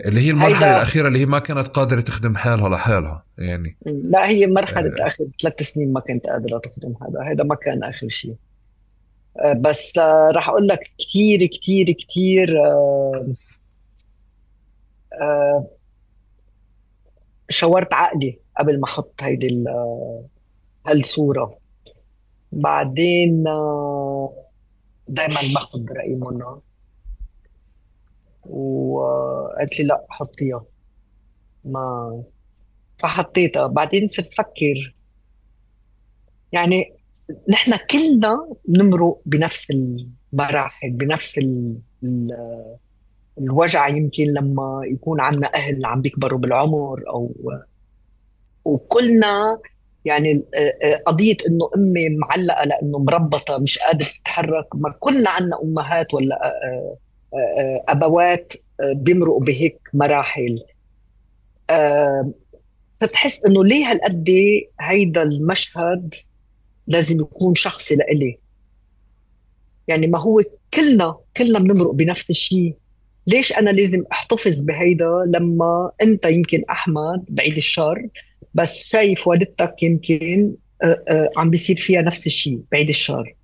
اللي 0.06 0.20
هي 0.20 0.30
المرحلة 0.30 0.56
هيدا- 0.56 0.76
الأخيرة 0.76 1.08
اللي 1.08 1.18
هي 1.18 1.26
ما 1.26 1.38
كانت 1.38 1.68
قادرة 1.68 2.00
تخدم 2.00 2.36
حالها 2.36 2.68
لحالها 2.68 3.24
يعني. 3.38 3.76
لا 3.86 4.28
هي 4.28 4.46
مرحلة 4.46 4.94
آه. 5.02 5.06
آخر 5.06 5.24
ثلاث 5.42 5.62
سنين 5.62 5.92
ما 5.92 6.00
كنت 6.00 6.26
قادرة 6.26 6.58
تخدم 6.58 6.94
هذا. 7.02 7.32
هذا 7.32 7.44
ما 7.44 7.54
كان 7.54 7.84
آخر 7.84 8.08
شيء. 8.08 8.34
آه، 9.44 9.52
بس 9.52 9.98
آه، 9.98 10.30
راح 10.34 10.48
أقول 10.48 10.68
لك 10.68 10.90
كتير 10.98 12.58
آه، 12.60 13.26
آه، 15.20 15.66
شاورت 17.48 17.94
عقلي 17.94 18.38
قبل 18.58 18.80
ما 18.80 18.84
أحط 18.84 19.22
هيدي 19.22 19.46
ال- 19.46 19.68
آه، 19.68 20.24
هالصورة. 20.86 21.58
بعدين 22.52 23.42
دائما 25.08 25.40
باخذ 25.54 25.80
رأي 25.96 26.14
منى 26.14 26.44
وقالت 28.50 29.80
لي 29.80 29.86
لا 29.86 30.06
حطيها. 30.08 30.64
ما 31.64 32.22
فحطيتها. 32.98 33.66
بعدين 33.66 34.08
صرت 34.08 34.34
فكر. 34.34 34.94
يعني 36.52 36.92
نحن 37.48 37.76
كلنا 37.90 38.48
بنمرق 38.64 39.20
بنفس 39.26 39.66
المراحل 39.70 40.90
بنفس 40.90 41.38
ال... 41.38 41.76
ال... 42.04 42.30
الوجع. 43.38 43.88
يمكن 43.88 44.24
لما 44.24 44.80
يكون 44.84 45.20
عندنا 45.20 45.54
أهل 45.54 45.86
عم 45.86 46.00
بيكبروا 46.00 46.38
بالعمر 46.38 47.02
أو 47.08 47.34
وكلنا 48.64 49.58
يعني 50.04 50.42
قضية 51.06 51.36
إنه 51.48 51.70
أمي 51.76 52.08
معلقة 52.08 52.64
لأنه 52.64 52.98
مربطة 52.98 53.58
مش 53.58 53.78
قادرة 53.78 54.06
تتحرك. 54.06 54.66
ما 54.74 54.94
كلنا 55.00 55.30
عندنا 55.30 55.62
أمهات 55.62 56.14
ولا 56.14 56.52
أبوات 57.88 58.52
آه، 58.80 58.92
بيمرقوا 58.92 59.44
بهيك 59.44 59.78
مراحل. 59.94 60.58
آه، 61.70 62.32
فتحس 63.00 63.44
إنه 63.44 63.64
ليه 63.64 63.90
هالقد 63.90 64.30
هيدا 64.80 65.22
المشهد 65.22 66.14
لازم 66.86 67.20
يكون 67.20 67.54
شخصي 67.54 67.96
لإلي؟ 67.96 68.38
يعني 69.88 70.06
ما 70.06 70.20
هو 70.20 70.42
كلنا 70.74 71.18
كلنا 71.36 71.58
بنمرق 71.58 71.90
بنفس 71.90 72.30
الشيء. 72.30 72.74
ليش 73.26 73.52
أنا 73.52 73.70
لازم 73.70 74.04
أحتفظ 74.12 74.60
بهيدا 74.60 75.24
لما 75.26 75.90
أنت 76.02 76.24
يمكن 76.24 76.62
أحمد 76.70 77.24
بعيد 77.28 77.56
الشر 77.56 78.08
بس 78.54 78.84
شايف 78.84 79.28
والدتك 79.28 79.82
يمكن 79.82 80.54
آه، 80.82 81.02
آه، 81.08 81.30
عم 81.36 81.50
بيصير 81.50 81.76
فيها 81.76 82.02
نفس 82.02 82.26
الشيء 82.26 82.60
بعيد 82.72 82.88
الشر؟ 82.88 83.34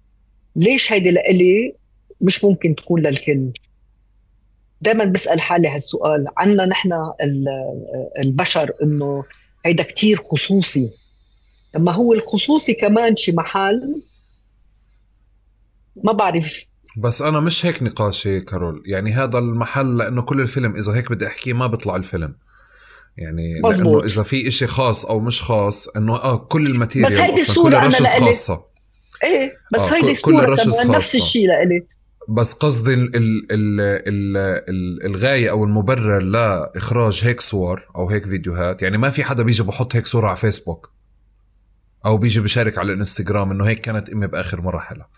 ليش 0.57 0.93
هيدي 0.93 1.11
لإلي 1.11 1.75
مش 2.21 2.45
ممكن 2.45 2.75
تكون 2.75 3.01
للكل؟ 3.01 3.51
دائما 4.83 5.05
بسأل 5.05 5.41
حالي 5.41 5.69
هالسؤال. 5.69 6.27
عنا 6.37 6.65
نحن 6.67 6.93
ال- 6.93 7.85
البشر 8.19 8.71
إنه 8.83 9.25
هيدا 9.67 9.83
كتير 9.83 10.17
خصوصي. 10.17 10.91
لما 11.75 11.93
هو 11.93 12.13
الخصوصي 12.13 12.75
كمان 12.75 13.17
شي 13.17 13.33
محل 13.33 14.03
ما 16.05 16.13
بعرف. 16.13 16.67
بس 16.97 17.23
أنا 17.23 17.41
مش 17.41 17.67
هيك 17.67 17.83
نقاشي 17.83 18.41
كارول. 18.41 18.83
يعني 18.87 19.13
هذا 19.13 19.39
المحل 19.39 19.97
لأنه 19.99 20.23
كل 20.23 20.41
الفيلم 20.41 20.77
إذا 20.77 20.93
هيك 20.95 21.13
بدي 21.13 21.27
أحكيه 21.27 21.53
ما 21.53 21.67
بيطلع 21.67 21.97
الفيلم. 21.97 22.35
يعني 23.17 23.61
مزبوط. 23.65 23.87
لأنه 23.95 24.07
إذا 24.07 24.23
في 24.23 24.49
إشي 24.49 24.67
خاص 24.67 25.05
أو 25.05 25.21
مش 25.21 25.43
خاص 25.43 25.89
إنه 25.89 26.17
آه 26.17 26.37
كل 26.37 26.67
ال 26.67 26.72
material 26.72 27.11
بس 27.13 27.19
هيدي 27.19 27.43
أصلا 27.43 27.43
الصورة 27.51 27.81
كل 27.81 28.05
لإلي. 28.05 28.27
خاصة. 28.27 28.65
إيه 29.25 29.53
بس 29.75 29.81
آه، 29.81 29.95
هيدي 29.95 30.21
كل 30.21 30.39
كمان 30.39 30.91
نفس. 30.91 31.15
الشيء 31.15 31.49
لإلي. 31.49 31.87
بس 32.33 32.53
قصدي 32.53 32.95
ال 32.95 33.17
ال 33.17 33.47
ال 33.51 33.81
ال 33.81 34.37
ال 34.69 35.07
الغاية 35.07 35.51
أو 35.51 35.65
المبرر 35.65 36.23
لإخراج 36.23 37.21
هيك 37.25 37.41
صور 37.41 37.89
أو 37.97 38.11
هيك 38.11 38.27
فيديوهات 38.27 38.83
يعني 38.83 38.99
ما 38.99 39.11
في 39.11 39.25
حدا 39.25 39.43
بيجي 39.43 39.63
بحط 39.63 39.97
هيك 39.97 40.07
صورة 40.07 40.27
على 40.27 40.37
فيسبوك 40.37 40.91
أو 42.07 42.17
بيجي 42.17 42.41
بشارك 42.41 42.79
على 42.79 42.93
الإنستغرام 42.93 43.51
إنه 43.51 43.65
هيك 43.65 43.81
كانت 43.81 44.11
أمي 44.11 44.27
بآخر 44.27 44.61
مراحلها 44.61 45.09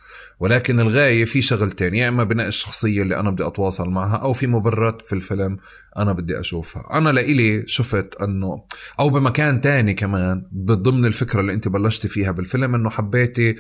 ولكن 0.41 0.81
الغاية 0.81 1.25
في 1.25 1.43
شغلتين 1.43 1.95
يا 1.95 2.09
إما 2.09 2.25
بناء 2.25 2.49
الشخصية 2.49 3.03
اللي 3.03 3.21
أنا 3.21 3.31
بدي 3.31 3.47
أتواصل 3.47 3.91
معها 3.91 4.17
أو 4.17 4.33
في 4.33 4.47
مبررات 4.47 5.07
في 5.07 5.13
الفيلم 5.13 5.57
أنا 5.97 6.13
بدي 6.13 6.41
أشوفها. 6.41 6.99
أنا 6.99 7.11
لإلي 7.11 7.65
شفت 7.67 8.15
إنه 8.23 8.65
أو 9.01 9.11
بمكان 9.11 9.61
تاني 9.61 9.95
كمان 9.95 10.43
ضمن 10.57 11.05
الفكرة 11.05 11.41
اللي 11.41 11.53
أنت 11.53 11.69
بلشتي 11.69 12.09
فيها 12.09 12.31
بالفيلم 12.31 12.75
إنه 12.75 12.91
حبيتي 12.91 13.55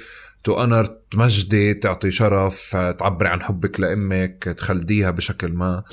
تؤنر 0.45 0.85
تمجدي 1.11 1.75
تعطي 1.75 2.11
شرف 2.11 2.77
تعبري 2.77 3.29
عن 3.29 3.43
حبك 3.43 3.81
لأمك 3.81 4.45
تخلديها 4.45 5.11
بشكل 5.11 5.53
ما. 5.53 5.85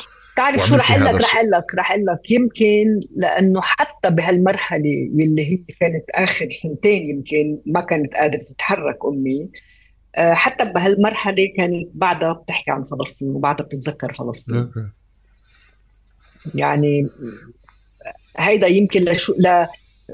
بتعرف 0.41 0.68
شو 0.68 0.76
رح 0.76 0.91
أقول 0.91 1.05
لك 1.05 1.22
رح. 1.22 1.35
أقول 1.38 1.51
لك 1.51 1.76
رح 1.76 1.91
أقول 1.91 2.05
لك 2.05 2.31
يمكن 2.31 2.99
لأنه 3.15 3.61
حتى 3.61 4.09
بهالمرحلة 4.09 5.09
يلي 5.13 5.51
هي 5.51 5.57
كانت 5.80 6.03
آخر 6.15 6.49
سنتين 6.49 7.07
يمكن 7.09 7.59
ما 7.65 7.81
كانت 7.81 8.13
قادرة 8.13 8.39
تتحرك 8.39 8.97
أمي. 9.05 9.49
آه، 10.15 10.34
حتى 10.34 10.65
بهالمرحلة 10.65 11.53
كانت 11.57 11.89
بعدها 11.93 12.34
بتحكي 12.34 12.72
عن 12.72 12.84
فلسطين 12.84 13.30
وبعدها 13.30 13.65
بتتذكر 13.65 14.13
فلسطين. 14.13 14.72
يعني 16.55 17.09
هيدا 18.38 18.68
يمكن 18.68 19.01
لشو 19.03 19.34
لا 19.38 19.68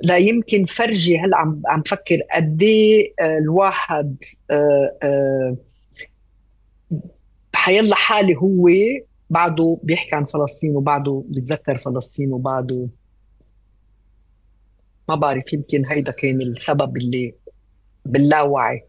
لا 0.04 0.18
يمكن 0.18 0.64
فرجي 0.64 1.20
هلأ 1.20 1.38
عم 1.38 1.62
عم 1.68 1.84
فكر 1.84 2.20
قد 2.34 2.64
إيه 2.64 3.14
آه، 3.22 3.38
الواحد 3.38 4.24
آه، 4.52 5.58
بحيلا 7.54 7.96
حالي 7.96 8.36
هو 8.36 8.70
بعده 9.30 9.80
بيحكي 9.84 10.16
عن 10.16 10.26
فلسطين 10.26 10.76
وبعده 10.76 11.24
بيتذكر 11.28 11.78
فلسطين 11.78 12.34
وبعده. 12.34 12.88
ما 15.10 15.16
بعرف 15.16 15.54
يمكن 15.54 15.86
هيدا 15.86 16.12
كان 16.12 16.42
السبب 16.42 16.98
اللي 16.98 17.36
باللاوعي. 18.06 18.84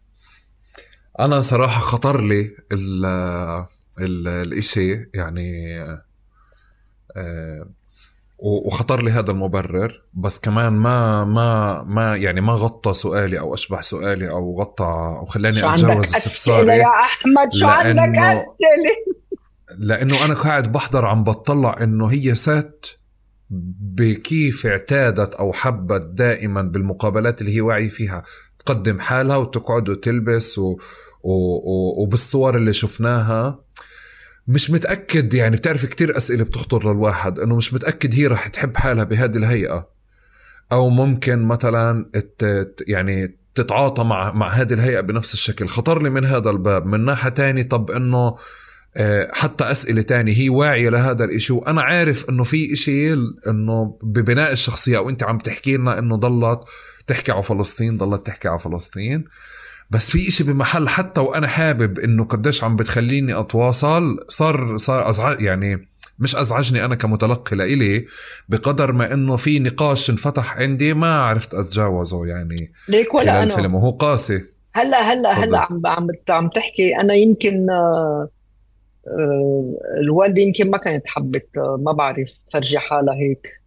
أنا 1.19 1.41
صراحة 1.41 1.81
خطر 1.81 2.21
لي 2.21 2.55
ال 2.71 3.05
ال 4.01 4.27
الإشي 4.27 5.09
يعني 5.13 5.79
آه، 7.17 7.69
وخطر 8.39 9.01
لي 9.03 9.11
هذا 9.11 9.31
المبرر. 9.31 10.03
بس 10.13 10.39
كمان 10.39 10.73
ما 10.73 11.25
ما 11.25 11.83
ما 11.83 12.15
يعني 12.17 12.41
ما 12.41 12.53
غطى 12.53 12.93
سؤالي 12.93 13.39
أو 13.39 13.53
اشبح 13.53 13.81
سؤالي 13.81 14.29
أو 14.29 14.61
غطى 14.61 15.15
أو 15.19 15.25
خلاني 15.25 15.73
أتجاوز 15.73 16.15
استفساري 16.15 16.77
يا 16.77 16.87
أحمد؟ 16.87 17.53
شو 17.53 17.67
عندك 17.67 18.17
أسئلة؟ 18.17 19.19
لأنه 19.77 20.25
أنا 20.25 20.33
قاعد 20.33 20.71
بحضر 20.71 21.05
عم 21.05 21.23
بطلع 21.23 21.75
إنه 21.83 22.07
هي 22.07 22.35
ست 22.35 22.99
بكيف 23.79 24.67
اعتادت 24.67 25.35
أو 25.35 25.53
حبت 25.53 26.01
دائما 26.01 26.61
بالمقابلات 26.61 27.41
اللي 27.41 27.55
هي 27.55 27.61
واعي 27.61 27.89
فيها. 27.89 28.23
تقدم 28.59 28.99
حالها 28.99 29.35
وتقعد 29.35 29.89
وتلبس 29.89 30.59
و... 30.59 30.77
و... 31.23 31.31
و... 31.31 32.01
وبالصور 32.03 32.57
اللي 32.57 32.73
شفناها. 32.73 33.59
مش 34.47 34.71
متأكد 34.71 35.33
يعني 35.33 35.55
بتعرف 35.55 35.85
كتير 35.85 36.17
أسئلة 36.17 36.43
بتخطر 36.43 36.93
للواحد 36.93 37.39
إنه 37.39 37.55
مش 37.55 37.73
متأكد 37.73 38.15
هي 38.15 38.27
رح 38.27 38.47
تحب 38.47 38.77
حالها 38.77 39.03
بهذه 39.03 39.37
الهيئة. 39.37 39.89
أو 40.71 40.89
ممكن 40.89 41.43
مثلا 41.43 42.11
يعني 42.87 43.39
تتعاطى 43.55 44.03
مع 44.03 44.31
مع 44.31 44.47
هذه 44.47 44.73
الهيئة 44.73 45.01
بنفس 45.01 45.33
الشكل. 45.33 45.67
خطر 45.67 46.03
لي 46.03 46.09
من 46.09 46.25
هذا 46.25 46.49
الباب. 46.49 46.85
من 46.85 47.05
ناحية 47.05 47.29
تاني 47.29 47.63
طب 47.63 47.91
آه، 47.91 48.35
حتى 49.31 49.71
أسئلة 49.71 50.01
تانية. 50.01 50.33
هي 50.33 50.49
واعية 50.49 50.89
لهذا 50.89 51.23
الإشي. 51.23 51.53
وأنا 51.53 51.81
عارف 51.81 52.29
إنه 52.29 52.43
في 52.43 52.73
إشي 52.73 53.13
إنه 53.47 53.97
ببناء 54.03 54.51
الشخصية 54.51 54.97
وأنت 54.97 55.23
عم 55.23 55.37
تحكي 55.37 55.77
لنا 55.77 55.99
إنه 55.99 56.15
ضلت 56.15 56.59
تحكي 57.07 57.31
على 57.31 57.43
فلسطين 57.43 57.97
ضلت 57.97 58.27
تحكي 58.27 58.47
على 58.47 58.59
فلسطين. 58.59 59.25
بس 59.91 60.11
في 60.11 60.27
إشي 60.27 60.43
بمحل 60.43 60.89
حتى 60.89 61.21
وأنا 61.21 61.47
حابب 61.47 61.99
إنه 61.99 62.23
قديش 62.23 62.63
عم 62.63 62.75
بتخليني 62.75 63.39
أتواصل 63.39 64.17
صار 64.27 64.77
صار 64.77 65.09
أزعج 65.09 65.41
يعني 65.41 65.89
مش 66.19 66.35
أزعجني 66.35 66.85
أنا 66.85 66.95
كمتلقي 66.95 67.55
لإلي 67.55 68.05
بقدر 68.49 68.91
ما 68.91 69.13
إنه 69.13 69.35
في 69.35 69.59
نقاش 69.59 70.09
انفتح 70.09 70.57
عندي 70.57 70.93
ما 70.93 71.19
عرفت 71.19 71.53
أتجاوزه 71.53 72.25
يعني 72.25 72.71
ليك 72.87 73.13
ولا 73.13 73.43
أنا؟ 73.43 73.43
الفيلم 73.43 73.75
وهو 73.75 73.89
قاسي. 73.89 74.45
هلا 74.73 75.13
هلا 75.13 75.43
هلا 75.43 75.59
عم 75.59 75.81
عم 75.85 76.07
عم 76.29 76.49
تحكي. 76.49 76.95
أنا 77.01 77.13
يمكن 77.13 77.69
آه 77.69 78.29
آه، 79.07 79.79
الوالدة 80.01 80.41
يمكن 80.41 80.69
ما 80.71 80.77
كانت 80.77 81.07
حبت 81.07 81.57
آه، 81.57 81.77
ما 81.81 81.91
بعرف 81.91 82.37
تفرجي 82.37 82.79
حالها 82.79 83.15
هيك. 83.15 83.61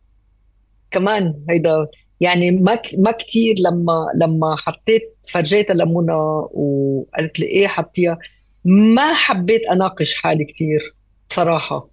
كمان 0.90 1.44
هيدا 1.50 1.86
يعني 2.20 2.50
ما 2.50 2.78
ما 2.98 3.10
كثير 3.10 3.54
لما 3.58 4.06
لما 4.16 4.56
حطيت 4.56 5.16
فرجيتها 5.28 5.74
لمنى 5.74 6.12
وقالت 6.52 7.40
لي 7.40 7.46
إيه 7.46 7.66
حطيها 7.68 8.18
ما 8.64 9.14
حبيت 9.14 9.66
أناقش 9.66 10.14
حالي 10.14 10.44
كثير 10.44 10.94
بصراحه 11.30 11.88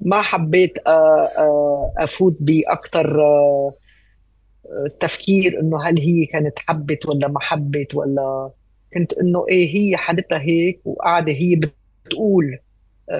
ما 0.00 0.22
حبيت 0.22 0.78
آه، 0.86 1.92
أفوت 1.98 2.36
باكثر 2.40 3.20
تفكير 5.00 5.60
إنه 5.60 5.82
هل 5.88 5.98
هي 5.98 6.26
كانت 6.26 6.58
حبت 6.58 7.06
ولا 7.06 7.28
ما 7.28 7.40
حبت 7.40 7.94
ولا 7.94 8.50
كنت 8.94 9.12
إنه 9.12 9.46
إيه 9.48 9.76
هي 9.76 9.96
حالتها 9.96 10.38
هيك 10.38 10.80
وقاعدة 10.84 11.32
هي 11.32 11.56
بتقول 11.56 12.58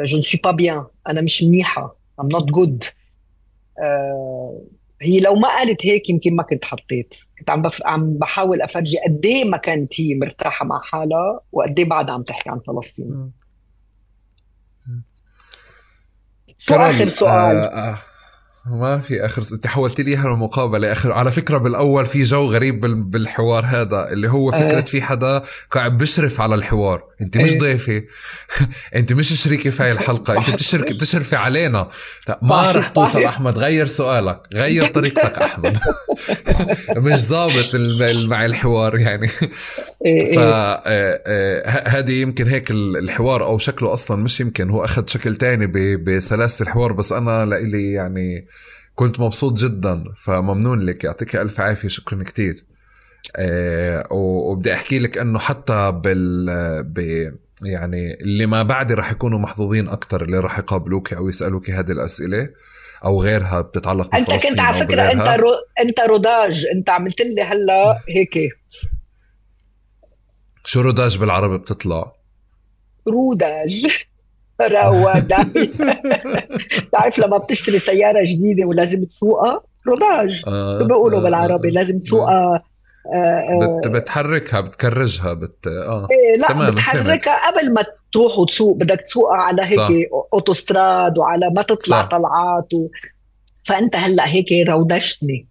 fr: 0.04 0.22
je 0.22 0.28
suis 0.28 0.40
pas 0.44 0.50
bien 0.50 0.84
أنا 1.08 1.20
مش 1.20 1.42
منيحة 1.42 1.96
I'm 2.20 2.28
not 2.28 2.44
good 2.50 2.84
هي 5.02 5.20
لو 5.20 5.34
ما 5.34 5.48
قالت 5.48 5.86
هيك 5.86 6.10
يمكن 6.10 6.36
ما 6.36 6.42
كنت 6.42 6.64
حطيت 6.64 7.14
كنت 7.38 7.50
عم 7.50 7.62
بف... 7.62 7.82
عم 7.86 8.14
بحاول 8.14 8.62
أفرجي 8.62 8.98
قد 8.98 9.26
إيه 9.26 9.44
ما 9.44 9.56
كانت 9.56 10.00
هي 10.00 10.14
مرتاحة 10.14 10.66
مع 10.66 10.80
حالها 10.80 11.40
وقد 11.52 11.78
إيه 11.78 11.88
بعدها 11.88 12.14
عم 12.14 12.22
تحكي 12.22 12.50
عن 12.50 12.60
فلسطين 12.60 13.30
شو 16.58 16.74
آخر 16.74 17.08
سؤال؟ 17.08 17.56
آه 17.56 17.64
آه. 17.64 17.98
ما 18.66 18.98
في 18.98 19.26
آخر 19.26 19.42
أنت 19.52 19.66
حولت 19.66 20.00
لي 20.00 20.10
إياها 20.10 20.26
المقابله 20.26 20.92
اخر 20.92 21.12
على 21.12 21.30
فكرة 21.30 21.58
بالأول 21.58 22.06
في 22.06 22.22
جو 22.22 22.52
غريب 22.52 22.80
بالحوار 23.10 23.64
هذا 23.64 24.12
اللي 24.12 24.28
هو 24.28 24.50
فكرة 24.50 24.80
في 24.80 25.02
حدا 25.02 25.42
قاعد 25.70 25.96
بيشرف 25.96 26.40
على 26.40 26.54
الحوار. 26.54 27.04
أنت 27.20 27.38
مش 27.38 27.58
ضيفة. 27.58 28.02
أنت 28.96 29.12
مش 29.12 29.42
شريكة 29.42 29.70
في 29.70 29.82
هاي 29.82 29.92
الحلقة. 29.92 30.38
أنت 30.38 30.50
بتشرك 30.50 30.92
بتشرفي 30.92 31.36
علينا. 31.36 31.88
ما 32.42 32.72
رح 32.72 32.88
توصل 32.88 33.24
أحمد. 33.24 33.58
غير 33.58 33.86
سؤالك. 33.86 34.40
غير 34.54 34.86
طريقتك 34.86 35.38
أحمد. 35.38 35.78
مش 36.96 37.18
ظابط 37.18 37.76
مع 38.28 38.44
الحوار 38.44 38.98
يعني. 38.98 39.28
ف 39.28 40.38
آه، 40.38 40.82
آه، 40.86 41.88
هذه 41.88 42.12
يمكن 42.12 42.48
هيك 42.48 42.70
الحوار 42.70 43.44
أو 43.44 43.58
شكله 43.58 43.92
أصلا 43.92 44.22
مش 44.22 44.40
يمكن. 44.40 44.70
هو 44.70 44.84
أخذ 44.84 45.06
شكل 45.06 45.36
تاني 45.36 45.96
بسلاسة 45.96 46.62
الحوار 46.62 46.92
بس 46.92 47.12
أنا 47.12 47.44
لإلي 47.44 47.92
يعني 47.92 48.46
كنت 48.94 49.20
مبسوط 49.20 49.52
جدا 49.52 50.04
فممنون 50.16 50.80
لك 50.80 51.04
يعطيك 51.04 51.36
ألف 51.36 51.60
عافية 51.60 51.88
شكرا 51.88 52.22
كتير. 52.22 52.64
آه 53.36 54.06
وبدي 54.12 54.74
أحكي 54.74 54.98
لك 54.98 55.18
إنه 55.18 55.38
حتى 55.38 55.92
بال 55.92 56.46
ب 56.84 56.98
يعني 57.62 58.14
اللي 58.14 58.46
ما 58.46 58.62
بعدي 58.62 58.94
رح 58.94 59.12
يكونوا 59.12 59.38
محظوظين 59.38 59.88
أكثر 59.88 60.22
اللي 60.22 60.38
رح 60.38 60.58
يقابلوك 60.58 61.12
أو 61.12 61.28
يسألوك 61.28 61.70
هذه 61.70 61.90
الأسئلة 61.90 62.48
أو 63.04 63.22
غيرها 63.22 63.60
بتتعلق 63.60 64.14
أنت 64.14 64.30
كنت 64.30 64.60
على 64.60 64.74
فكرة 64.74 65.02
أنت 65.02 65.40
رو... 65.40 65.48
أنت 65.80 66.00
روداج 66.00 66.66
أنت 66.74 66.90
عملت 66.90 67.20
لي 67.20 67.42
هلأ 67.42 67.98
هيك. 68.08 68.38
شو 70.64 70.80
روداج 70.80 71.18
بالعربي 71.18 71.58
بتطلع؟ 71.58 72.12
روداج. 73.08 74.04
روادة. 74.62 75.36
تعرف 76.92 77.18
لما 77.18 77.38
بتشتري 77.38 77.78
سيارة 77.78 78.22
جديدة 78.22 78.64
ولازم 78.66 79.04
تسوقها؟ 79.04 79.62
روداج 79.86 80.42
آه 80.46 80.82
بيقولوا 80.82 81.20
آه 81.20 81.22
بالعربي؟ 81.22 81.70
لازم 81.70 81.98
تسوقها. 81.98 82.32
آه. 82.34 82.62
آه 83.16 83.78
بت 83.78 83.88
بتحركها 83.88 84.60
بتكرجها 84.60 85.32
بت 85.32 85.66
آه. 85.66 86.08
إيه 86.10 86.40
لا 86.40 86.48
تمام 86.48 86.70
بتحركها 86.70 87.50
قبل 87.50 87.72
ما 87.72 87.84
تروح 88.12 88.38
وتسوق. 88.38 88.76
بدك 88.76 89.00
تسوقها 89.00 89.36
على 89.36 89.62
هيك. 89.62 90.08
أوتوستراد 90.32 91.18
وعلى 91.18 91.50
ما 91.50 91.62
تطلع 91.62 92.02
صح. 92.02 92.08
طلعات 92.08 92.74
و... 92.74 92.88
فأنت 93.64 93.96
هلأ 93.96 94.28
هيك 94.28 94.68
رودشتني 94.68 95.48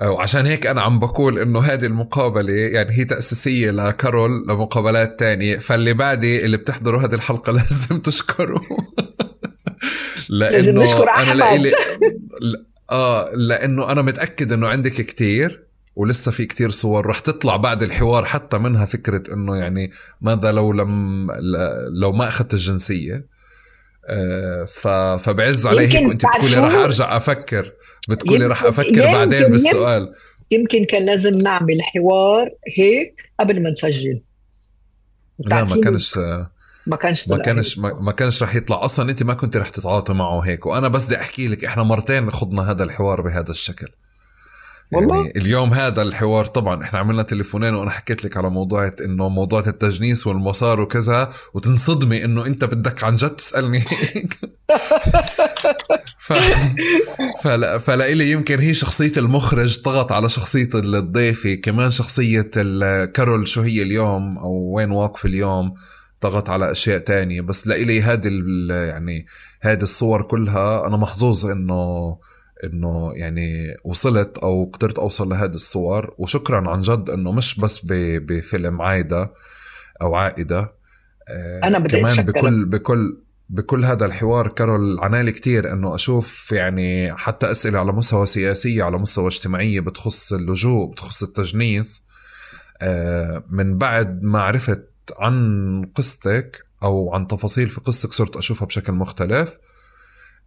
وعشان 0.00 0.46
هيك 0.46 0.66
أنا 0.66 0.80
عم 0.80 0.98
بقول 0.98 1.38
إنه 1.38 1.60
هذه 1.60 1.86
المقابلة 1.86 2.52
يعني 2.52 2.98
هي 2.98 3.04
تأسيسية 3.04 3.70
لكارول 3.70 4.44
لمقابلات 4.48 5.18
تانية 5.18 5.56
فاللي 5.56 5.92
بعدي 5.92 6.44
اللي 6.44 6.56
بتحضروا 6.56 7.00
هذه 7.00 7.14
الحلقة 7.14 7.52
لازم 7.58 7.98
تشكروا. 7.98 8.60
لأنه 10.28 10.56
لازم 10.56 10.82
نشكر 10.82 11.10
أنا 11.10 11.34
لإلي 11.34 11.72
آه 12.90 13.30
لأنه 13.34 13.92
أنا 13.92 14.02
متأكد 14.02 14.52
إنه 14.52 14.68
عندك 14.68 14.92
كتير 14.92 15.66
ولسه 15.96 16.30
في 16.30 16.46
كتير 16.46 16.70
صور 16.70 17.06
رح 17.06 17.18
تطلع 17.18 17.56
بعد 17.56 17.82
الحوار 17.82 18.24
حتى 18.24 18.58
منها 18.58 18.84
فكرة 18.84 19.34
إنه 19.34 19.56
يعني 19.56 19.90
ماذا 20.20 20.52
لو 20.52 20.72
لم 20.72 21.26
لو 22.00 22.12
ما 22.12 22.28
أخذت 22.28 22.54
الجنسية. 22.54 23.31
فبعز 25.18 25.66
علي 25.66 25.94
هيك 25.94 26.08
وانت 26.08 26.26
بتقولي 26.26 26.56
رح 26.56 26.74
ارجع 26.74 27.16
أفكر 27.16 27.72
بتقولي 28.08 28.46
رح 28.46 28.64
أفكر 28.64 29.04
بعدين 29.04 29.48
بالسؤال. 29.48 30.14
يمكن 30.50 30.84
كان 30.84 31.06
لازم 31.06 31.30
نعمل 31.30 31.82
حوار 31.82 32.50
هيك 32.76 33.32
قبل 33.40 33.62
ما 33.62 33.70
نسجل. 33.70 34.22
لا 35.38 35.64
ما 35.64 35.80
كانش 35.80 36.18
ما 36.86 36.96
كانش 36.96 37.28
ما 37.28 37.38
كانش 37.38 37.78
ما 37.78 38.12
كانش 38.12 38.42
رح 38.42 38.54
يطلع. 38.54 38.84
أصلا 38.84 39.10
أنت 39.10 39.22
ما 39.22 39.34
كنت 39.34 39.56
رح 39.56 39.68
تتعاطي 39.68 40.12
معه 40.12 40.40
هيك. 40.40 40.66
وأنا 40.66 40.88
بس 40.88 41.06
بدي 41.06 41.16
أحكي 41.16 41.48
لك 41.48 41.64
إحنا 41.64 41.82
مرتين 41.82 42.30
خضنا 42.30 42.70
هذا 42.70 42.84
الحوار 42.84 43.20
بهذا 43.20 43.50
الشكل. 43.50 43.88
والله؟ 44.92 45.16
يعني 45.16 45.32
اليوم 45.36 45.74
هذا 45.74 46.02
الحوار 46.02 46.46
طبعا 46.46 46.82
إحنا 46.82 46.98
عملنا 46.98 47.22
تليفونين 47.22 47.74
وأنا 47.74 47.90
حكيت 47.90 48.24
لك 48.24 48.36
على 48.36 48.50
موضوع 48.50 48.90
إنه 49.04 49.28
موضوع 49.28 49.60
التجنيس 49.60 50.26
والمسار 50.26 50.80
وكذا 50.80 51.32
وتنصدمي 51.54 52.24
إنه 52.24 52.46
أنت 52.46 52.64
بدك 52.64 53.04
عن 53.04 53.16
جد 53.16 53.30
تسألني 53.30 53.84
ف... 56.18 56.32
فلا 57.42 57.78
فلإلي 57.78 58.30
يمكن 58.30 58.60
هي 58.60 58.74
شخصية 58.74 59.12
المخرج 59.16 59.80
طغت 59.82 60.12
على 60.12 60.28
شخصية 60.28 60.68
الضيفة 60.74 61.54
كمان 61.54 61.90
شخصية 61.90 62.50
كارول 63.04 63.48
شو 63.48 63.60
هي 63.60 63.82
اليوم 63.82 64.38
أو 64.38 64.72
وين 64.76 64.90
واقف 64.90 65.26
اليوم 65.26 65.70
طغت 66.20 66.50
على 66.50 66.70
أشياء 66.70 66.98
تانية. 66.98 67.40
بس 67.40 67.66
لإلي 67.66 68.02
هذه 68.02 68.30
يعني 68.70 69.26
هذه 69.60 69.82
الصور 69.82 70.22
كلها 70.22 70.86
أنا 70.86 70.96
محظوظ 70.96 71.46
إنه 71.46 72.16
إنه 72.64 73.12
يعني 73.14 73.76
وصلت 73.84 74.38
أو 74.38 74.64
قدرت 74.64 74.98
أوصل 74.98 75.28
لهذه 75.28 75.54
الصور. 75.54 76.14
وشكرا 76.18 76.70
عن 76.70 76.80
جد 76.80 77.10
إنه 77.10 77.32
مش 77.32 77.60
بس 77.60 77.80
بفيلم 77.84 78.82
عايدة 78.82 79.32
أو 80.02 80.14
عائدة 80.14 80.72
آه، 81.28 81.60
أنا 81.64 81.78
بدي 81.78 81.96
كمان 81.96 82.18
أشكرك. 82.18 82.34
بكل 82.34 82.66
بكل 82.66 83.18
بكل 83.48 83.84
هذا 83.84 84.06
الحوار 84.06 84.48
كارول 84.48 85.00
عنالي 85.00 85.32
كتير 85.32 85.72
إنه 85.72 85.94
أشوف 85.94 86.52
يعني 86.52 87.16
حتى 87.16 87.50
أسئلة 87.50 87.78
على 87.78 87.92
مستوى 87.92 88.26
سياسية 88.26 88.84
على 88.84 88.98
مستوى 88.98 89.26
اجتماعية 89.26 89.80
بتخص 89.80 90.32
اللجوء 90.32 90.90
بتخص 90.90 91.22
التجنيس. 91.22 92.06
آه، 92.82 93.44
من 93.50 93.78
بعد 93.78 94.22
ما 94.22 94.42
عرفت 94.42 94.88
عن 95.18 95.90
قصتك 95.94 96.64
أو 96.82 97.14
عن 97.14 97.26
تفاصيل 97.26 97.68
في 97.68 97.80
قصتك 97.80 98.12
صرت 98.12 98.36
أشوفها 98.36 98.66
بشكل 98.66 98.92
مختلف. 98.92 99.58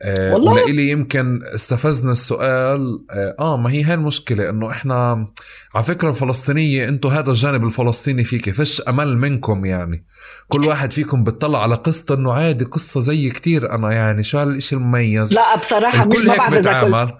آه 0.01 0.33
والله. 0.33 0.51
ولإلي 0.51 0.89
يمكن 0.89 1.39
استفزنا 1.55 2.11
السؤال. 2.11 3.05
آه, 3.11 3.35
آه 3.39 3.57
ما 3.57 3.71
هي 3.71 3.83
هاي 3.83 3.93
المشكلة 3.93 4.49
إنه 4.49 4.71
إحنا 4.71 5.27
على 5.75 5.83
فكرة 5.83 6.09
الفلسطينية 6.09 6.89
أنتم 6.89 7.09
هذا 7.09 7.31
الجانب 7.31 7.65
الفلسطيني 7.65 8.23
فيك 8.23 8.49
فيش 8.49 8.81
أمل 8.81 9.17
منكم 9.17 9.65
يعني. 9.65 10.05
كل 10.47 10.65
واحد 10.65 10.93
فيكم 10.93 11.23
بتطلع 11.23 11.63
على 11.63 11.75
قصته 11.75 12.15
إنه 12.15 12.33
عادي 12.33 12.65
قصة 12.65 13.01
زي 13.01 13.29
كتير 13.29 13.71
أنا 13.71 13.91
يعني 13.91 14.23
شو 14.23 14.37
هالشيء 14.37 14.77
المميز؟ 14.77 15.33
لا 15.33 15.57
بصراحة 15.57 16.03
الكل 16.03 16.29
هيك 16.29 16.51
بتعامل. 16.51 17.13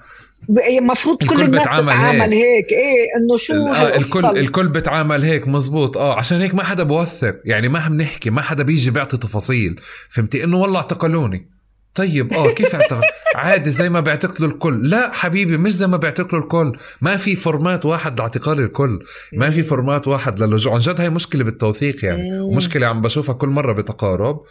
المفروض 0.69 1.23
كل 1.23 1.41
الناس 1.41 1.61
بتعامل 1.61 1.89
هيك. 1.89 2.33
هيك. 2.33 2.71
إيه 2.71 3.07
إنه 3.17 3.37
شو 3.37 3.53
آه 3.53 3.97
الكل 3.97 4.25
الكل 4.25 4.67
بتعامل 4.67 5.23
هيك 5.23 5.47
مزبوط. 5.47 5.97
آه 5.97 6.17
عشان 6.17 6.41
هيك 6.41 6.55
ما 6.55 6.63
حدا 6.63 6.83
بوثق 6.83 7.35
يعني 7.45 7.69
ما 7.69 7.79
عم 7.79 8.01
نحكي 8.01 8.29
ما 8.29 8.41
حدا 8.41 8.63
بيجي 8.63 8.91
بيعطي 8.91 9.17
تفاصيل. 9.17 9.79
فهمتي؟ 10.09 10.43
إنه 10.43 10.57
والله 10.57 10.77
اعتقلوني. 10.77 11.54
طيب 11.95 12.33
آه 12.33 12.51
كيف 12.51 12.75
اعتقل 12.75 13.01
عادي 13.35 13.69
زي 13.69 13.89
ما 13.89 13.99
بيعتقلوا 13.99 14.49
الكل. 14.49 14.89
لا 14.89 15.11
حبيبي 15.13 15.57
مش 15.57 15.71
زي 15.71 15.87
ما 15.87 15.97
بيعتقلوا 15.97 16.43
الكل. 16.43 16.77
ما 17.01 17.17
في 17.17 17.35
format 17.35 17.85
واحد 17.85 18.19
لاعتقال 18.19 18.59
الكل. 18.59 19.03
ما 19.33 19.49
في 19.49 19.63
format 19.63 20.07
واحد 20.07 20.43
للجوء 20.43 20.73
عن 20.73 20.79
جد 20.79 21.01
هاي 21.01 21.09
مشكلة 21.09 21.43
بالتوثيق 21.43 22.05
يعني. 22.05 22.55
مشكلة 22.55 22.87
عم 22.87 23.01
بشوفها 23.01 23.35
كل 23.35 23.47
مرة 23.47 23.73
بتقارب. 23.73 24.41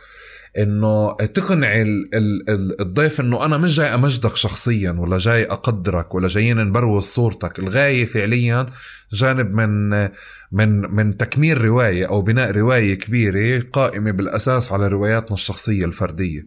إنه 0.58 1.12
تقنع 1.12 1.72
الضيف 2.80 3.20
إنه 3.20 3.44
أنا 3.44 3.58
مش 3.58 3.76
جاي 3.76 3.94
أمجدك 3.94 4.36
شخصيا 4.36 4.90
ولا 4.90 5.18
جاي 5.18 5.44
أقدرك 5.44 6.14
ولا 6.14 6.28
جايين 6.28 6.56
نبروز 6.56 7.04
صورتك. 7.04 7.58
الغاية 7.58 8.04
فعليا 8.04 8.66
جانب 9.12 9.50
من 9.50 9.90
من 10.52 10.94
من 10.94 11.16
تكميل 11.16 11.64
رواية 11.64 12.06
أو 12.06 12.22
بناء 12.22 12.50
رواية 12.50 12.94
كبيرة 12.94 13.64
قائمة 13.72 14.10
بالأساس 14.10 14.72
على 14.72 14.88
رواياتنا 14.88 15.34
الشخصية 15.34 15.84
الفردية. 15.84 16.46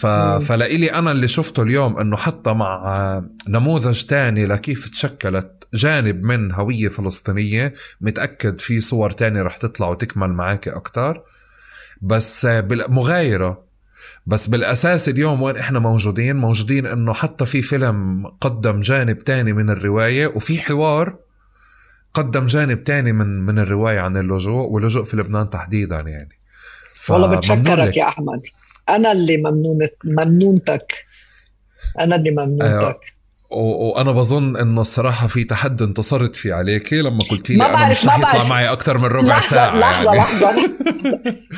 ف... 0.00 0.06
فلإلي 0.46 0.92
أنا 0.92 1.12
اللي 1.12 1.28
شفته 1.28 1.62
اليوم 1.62 1.98
إنه 1.98 2.16
حتى 2.16 2.52
مع 2.52 3.22
نموذج 3.48 4.02
تاني 4.02 4.46
لكيف 4.46 4.88
تشكلت 4.88 5.68
جانب 5.74 6.22
من 6.24 6.52
هوية 6.52 6.88
فلسطينية 6.88 7.72
متأكد 8.00 8.60
في 8.60 8.80
صور 8.80 9.10
تانية 9.10 9.42
رح 9.42 9.56
تطلع 9.56 9.88
وتكمل 9.88 10.32
معك 10.32 10.68
أكتر. 10.68 11.22
بس 12.02 12.46
مغايرة. 12.88 13.64
بس 14.26 14.46
بالأساس 14.46 15.08
اليوم 15.08 15.42
وين 15.42 15.56
إحنا 15.56 15.78
موجودين؟ 15.78 16.36
موجودين 16.36 16.86
إنه 16.86 17.12
حتى 17.12 17.46
في 17.46 17.62
فيلم 17.62 18.26
قدم 18.26 18.80
جانب 18.80 19.18
تاني 19.18 19.52
من 19.52 19.70
الرواية 19.70 20.26
وفي 20.26 20.60
حوار 20.60 21.16
قدم 22.14 22.46
جانب 22.46 22.84
تاني 22.84 23.12
من 23.12 23.26
من 23.26 23.58
الرواية 23.58 24.00
عن 24.00 24.16
اللجوء 24.16 24.68
واللجوء 24.68 25.04
في 25.04 25.16
لبنان 25.16 25.50
تحديدا 25.50 26.00
يعني. 26.00 26.38
والله 27.08 27.36
بتشكرك 27.36 27.96
يا 27.96 28.08
أحمد. 28.08 28.40
أنا 28.88 29.12
اللي 29.12 29.36
ممنونة 29.36 29.88
ممنونتك. 30.04 31.04
أنا 32.00 32.16
اللي 32.16 32.30
ممنونتك. 32.30 32.64
آه 32.64 33.00
وأنا 33.50 34.12
بظن 34.12 34.56
انه 34.56 34.80
الصراحة 34.80 35.26
في 35.26 35.44
تحدي 35.44 35.84
انتصرت 35.84 36.36
فيه 36.36 36.54
عليك 36.54 36.92
لما 36.92 37.24
قلت 37.30 37.50
لي 37.50 37.66
أنا 37.66 37.90
مش 37.90 38.06
رح 38.06 38.18
يطلع 38.18 38.48
معي 38.48 38.72
أكثر 38.72 38.98
من 38.98 39.04
ربع 39.04 39.28
لحظة 39.28 39.50
ساعة 39.50 39.76
لحظة 39.78 40.14
يعني. 40.14 40.40
لحظة. 40.40 40.70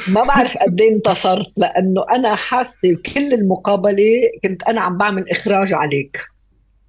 ما 0.08 0.22
بعرف 0.22 0.56
قد 0.56 0.80
إيه 0.80 0.94
انتصرت 0.94 1.52
لأنه 1.56 2.04
أنا 2.10 2.34
حاسة 2.34 2.96
كل 3.14 3.32
المقابلة 3.34 4.20
كنت 4.42 4.62
أنا 4.62 4.80
عم 4.80 4.98
بعمل 4.98 5.30
إخراج 5.30 5.74
عليك. 5.74 6.20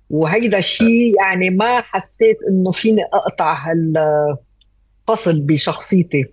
وهيدا 0.10 0.58
الشيء 0.58 1.14
يعني 1.20 1.50
ما 1.50 1.82
حسيت 1.82 2.38
إنه 2.50 2.72
فيني 2.72 3.02
أقطع 3.14 3.58
هالفصل 3.66 5.42
بشخصيتي. 5.42 6.26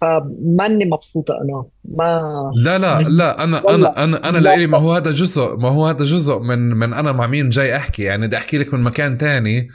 فماني 0.00 0.84
مبسوطة 0.84 1.34
أنا. 1.34 1.64
ما 1.84 2.50
لا 2.56 2.78
لا 2.78 2.98
لا 3.10 3.44
أنا 3.44 3.74
أنا 3.74 4.04
أنا 4.04 4.28
أنا 4.28 4.38
لإلي 4.38 4.66
ما 4.66 4.78
هو 4.78 4.92
هذا 4.92 5.10
جزء 5.10 5.56
ما 5.56 5.68
هو 5.68 5.86
هذا 5.86 6.04
جزء 6.04 6.38
من 6.38 6.58
من 6.58 6.94
أنا 6.94 7.12
مع 7.12 7.26
مين 7.26 7.48
جاي 7.48 7.76
أحكي. 7.76 8.02
يعني 8.02 8.26
بدي 8.26 8.36
أحكي 8.36 8.58
لك 8.58 8.74
من 8.74 8.82
مكان 8.82 9.18
تاني. 9.18 9.68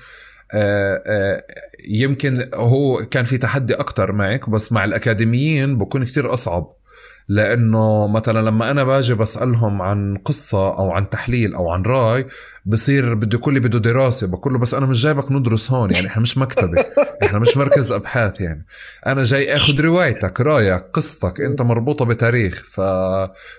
آه، 0.54 1.04
آه، 1.08 1.42
يمكن 1.90 2.50
هو 2.54 3.06
كان 3.06 3.26
في 3.26 3.38
تحدي 3.38 3.74
أكتر 3.74 4.12
معك 4.12 4.50
بس 4.50 4.72
مع 4.72 4.84
الأكاديميين 4.86 5.78
بكون 5.78 6.04
كتير 6.04 6.34
أصعب. 6.34 6.81
لأنه 7.28 8.08
مثلا 8.08 8.50
لما 8.50 8.72
أنا 8.72 8.84
باجي 8.84 9.14
بسألهم 9.14 9.82
عن 9.82 10.18
قصة 10.26 10.78
أو 10.78 10.92
عن 10.92 11.10
تحليل 11.10 11.54
أو 11.54 11.70
عن 11.70 11.82
رأي 11.82 12.28
بصير 12.66 13.14
بده 13.14 13.38
يقول 13.38 13.54
لي 13.54 13.60
بده 13.60 13.80
دراسة 13.80 14.28
بقول 14.28 14.54
له 14.54 14.60
بس 14.60 14.74
أنا 14.74 14.86
مش 14.86 15.02
جايبك 15.02 15.32
ندرس 15.32 15.72
هون 15.72 15.92
يعني 15.92 16.08
إحنا 16.08 16.22
مش 16.22 16.38
مكتبة 16.38 16.86
إحنا 17.24 17.40
مش 17.40 17.58
مركز 17.58 17.92
أبحاث 17.92 18.42
يعني. 18.42 18.66
أنا 19.08 19.24
جاي 19.24 19.56
آخذ 19.56 19.82
روايتك 19.82 20.42
رأيك 20.42 20.84
قصتك 20.94 21.42
أنت 21.42 21.62
مربوطة 21.62 22.06
بتاريخ 22.06 22.64
ف... 22.66 22.82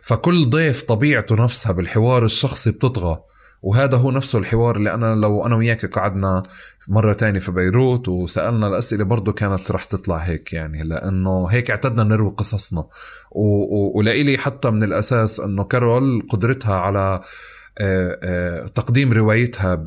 فكل 0.03 0.51
ضيف 0.51 0.83
طبيعته 0.83 1.35
نفسها 1.37 1.73
بالحوار 1.73 2.25
الشخصي 2.25 2.71
بتطغى. 2.71 3.32
وهذا 3.63 3.97
هو 3.97 4.11
نفسه 4.11 4.39
الحوار 4.39 4.77
اللي 4.77 4.95
أنا 4.95 5.15
لو 5.15 5.47
أنا 5.47 5.57
وياك 5.57 5.87
قعدنا 5.87 6.43
مرة 6.89 7.13
تانية 7.13 7.39
في 7.39 7.53
بيروت 7.53 8.09
وسألنا 8.09 8.67
الأسئلة 8.67 9.05
برضو 9.05 9.33
كانت 9.33 9.71
رح 9.71 9.85
تطلع 9.85 10.17
هيك 10.17 10.53
يعني 10.53 10.83
لأنه 10.83 11.47
هيك 11.47 11.71
اعتدنا 11.71 12.05
نروي 12.05 12.31
قصصنا. 12.31 12.85
ولإلي 13.95 14.39
حتى 14.39 14.71
من 14.71 14.83
الأساس 14.83 15.41
أنه 15.41 15.65
كارول 15.65 16.27
قدرتها 16.31 16.75
على 16.75 17.21
آه، 17.79 18.19
آه، 18.23 18.67
تقديم 18.67 19.13
روايتها 19.13 19.85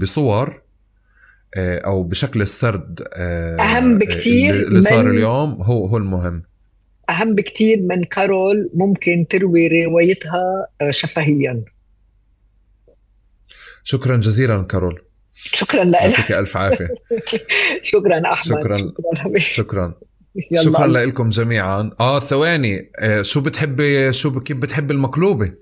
بصور 0.00 0.62
آه، 1.56 1.78
أو 1.78 2.02
بشكل 2.02 2.42
السرد 2.42 3.08
أهم 3.12 3.98
بكثير 3.98 4.54
اللي 4.54 4.80
صار 4.80 5.10
اليوم 5.10 5.62
هو 5.62 5.86
هو 5.86 5.96
المهم. 5.96 6.42
أهم 7.10 7.34
بكثير 7.34 7.82
من 7.82 8.04
كارول 8.04 8.70
ممكن 8.74 9.26
تروي 9.30 9.84
روايتها 9.84 10.66
شفهيا. 10.90 11.64
شكرا 13.86 14.16
جزيلا 14.16 14.62
كارول. 14.62 15.02
شكرا 15.32 15.84
لك. 15.84 16.00
يعطيك 16.00 16.32
ألف 16.32 16.56
عافية. 16.56 16.88
شكرا 17.92 18.32
أحمد. 18.32 18.58
شكرا. 18.58 18.92
شكرا 19.36 19.94
شكرا. 20.62 20.86
لكم 20.86 21.28
جميعا. 21.28 21.90
آه 22.00 22.20
ثواني. 22.20 22.90
آه 22.98 23.22
شو 23.22 23.40
بتحبي؟ 23.40 24.12
شو 24.12 24.40
كيف 24.40 24.56
بتحبي 24.56 24.94
المقلوبة؟ 24.94 25.52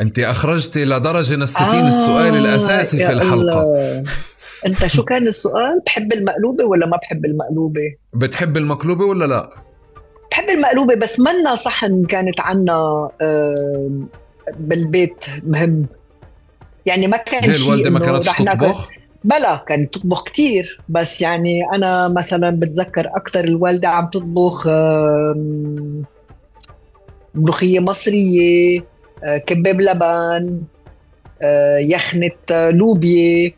أنت 0.00 0.18
أخرجتي 0.18 0.84
لدرجة 0.84 1.36
نسيتين 1.36 1.84
آه 1.84 1.88
السؤال 1.88 2.34
الأساسي 2.36 2.96
في 2.96 3.12
الحلقة. 3.12 3.62
الله. 3.62 4.04
أنت 4.66 4.86
شو 4.86 5.04
كان 5.04 5.26
السؤال؟ 5.26 5.82
بحب 5.86 6.12
المقلوبة 6.12 6.64
ولا 6.64 6.86
ما 6.86 6.96
بحب 6.96 7.24
المقلوبة؟ 7.24 7.94
بتحب 8.14 8.56
المقلوبة 8.56 9.04
ولا 9.04 9.24
لا؟ 9.24 9.50
بحب 10.30 10.50
المقلوبة 10.50 10.94
بس 10.94 11.20
منا 11.20 11.54
صحن 11.54 12.04
كانت 12.04 12.40
عنا 12.40 13.08
بالبيت 14.58 15.24
مهم. 15.46 15.86
يعني 16.86 17.06
ما 17.06 17.16
كان 17.16 17.54
شيء 17.54 17.64
الوالدة 17.64 17.90
ما 17.90 17.98
كانت 17.98 18.28
تطبخ؟ 18.28 18.90
بلا 19.24 19.64
كانت 19.68 19.94
تطبخ 19.94 20.24
كتير. 20.24 20.80
بس 20.88 21.22
يعني 21.22 21.64
أنا 21.74 22.08
مثلا 22.08 22.50
بتذكر 22.50 23.10
أكثر 23.16 23.44
الوالدة 23.44 23.88
عم 23.88 24.08
تطبخ 24.08 24.68
ملوخية 27.34 27.80
مصرية 27.80 28.80
آه، 29.24 29.38
كباب 29.38 29.80
لبن 29.80 30.62
آه، 31.42 31.78
يخنة 31.78 32.30
لوبيا 32.50 33.52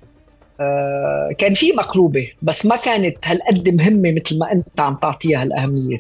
آه، 0.61 1.31
كان 1.39 1.55
في 1.55 1.73
مقلوبة 1.73 2.31
بس 2.43 2.67
ما 2.67 2.77
كانت 2.77 3.17
هالقد 3.25 3.69
مهمة 3.69 4.13
مثل 4.13 4.39
ما 4.39 4.53
أنت 4.53 4.81
عم 4.81 4.97
تعطيها 5.03 5.43
الأهمية. 5.43 5.99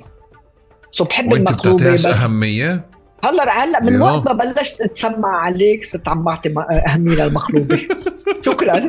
سو 0.90 1.04
بحب 1.04 1.34
المقلوبة 1.34 1.92
بس 1.92 2.06
أهمية؟ 2.06 2.93
هلا 3.24 3.64
هلا 3.64 3.82
من 3.82 4.02
وقت 4.02 4.26
ما 4.26 4.32
بلشت 4.32 4.80
اتسمع 4.80 5.36
عليك 5.36 5.84
صرت 5.84 6.08
عم 6.08 6.24
بعطي 6.24 6.54
أهمية 6.88 7.24
للمخلوبه 7.24 7.80
شكرا. 8.46 8.80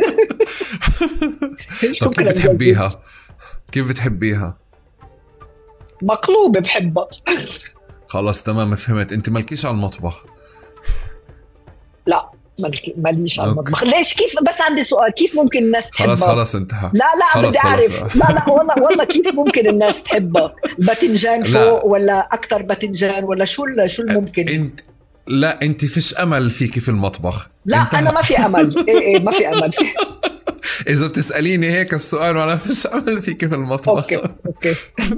شكرا 1.92 2.24
كيف 2.24 2.38
بتحبيها؟ 2.38 2.90
كيف 3.72 3.90
بتحبيها؟ 3.90 4.58
مقلوبة 6.02 6.60
بحبها. 6.60 7.08
خلص 8.08 8.44
تمام 8.44 8.76
فهمت. 8.76 9.14
انت 9.14 9.30
مالكيش 9.30 9.66
على 9.66 9.74
المطبخ. 9.76 10.26
لا. 12.06 12.30
ماليش 12.98 13.40
على 13.40 13.52
المطبخ. 13.52 13.84
ليش؟ 13.84 14.14
كيف 14.14 14.34
بس 14.50 14.62
عندي 14.62 14.84
سؤال. 14.84 15.14
كيف 15.14 15.36
ممكن 15.36 15.64
الناس 15.64 15.90
تحبها 15.90 16.16
خلص 16.16 16.24
خلص 16.24 16.56
انتهى. 16.56 16.92
لا 16.94 17.06
لا 17.40 17.48
بدي 17.48 17.60
أعرف. 17.60 18.16
لا 18.16 18.26
لا 18.34 18.50
والله 18.50 18.84
والله 18.84 19.04
كيف 19.04 19.34
ممكن 19.34 19.68
الناس 19.68 20.04
تحبها 20.04 20.56
باذنجان 20.78 21.44
فوق 21.44 21.86
ولا 21.86 22.20
أكثر 22.20 22.62
باذنجان 22.62 23.24
ولا 23.24 23.46
شو 23.46 23.64
شو 23.86 24.02
الممكن؟ 24.02 24.50
انت 24.50 24.80
لا 25.28 25.62
انت 25.62 25.86
فيش 25.86 26.16
أمل 26.16 26.50
فيكي 26.50 26.80
في 26.80 26.90
المطبخ. 26.90 27.48
لا 27.66 27.82
انتهى. 27.82 28.00
أنا 28.00 28.12
ما 28.12 28.22
في 28.22 28.38
أمل. 28.38 28.76
إيه 28.90 29.00
إيه 29.00 29.20
ما 29.20 29.32
في 29.32 29.48
أمل. 29.48 29.72
إذا 30.88 31.08
بتسأليني 31.08 31.72
هيك 31.72 31.94
السؤال 31.94 32.38
وأنا 32.38 32.56
فيش 32.56 32.88
أمل 32.88 33.22
فيك 33.22 33.48
في 33.48 33.56
المطبخ. 33.56 33.90
okay 33.90 34.16
okay. 34.46 34.76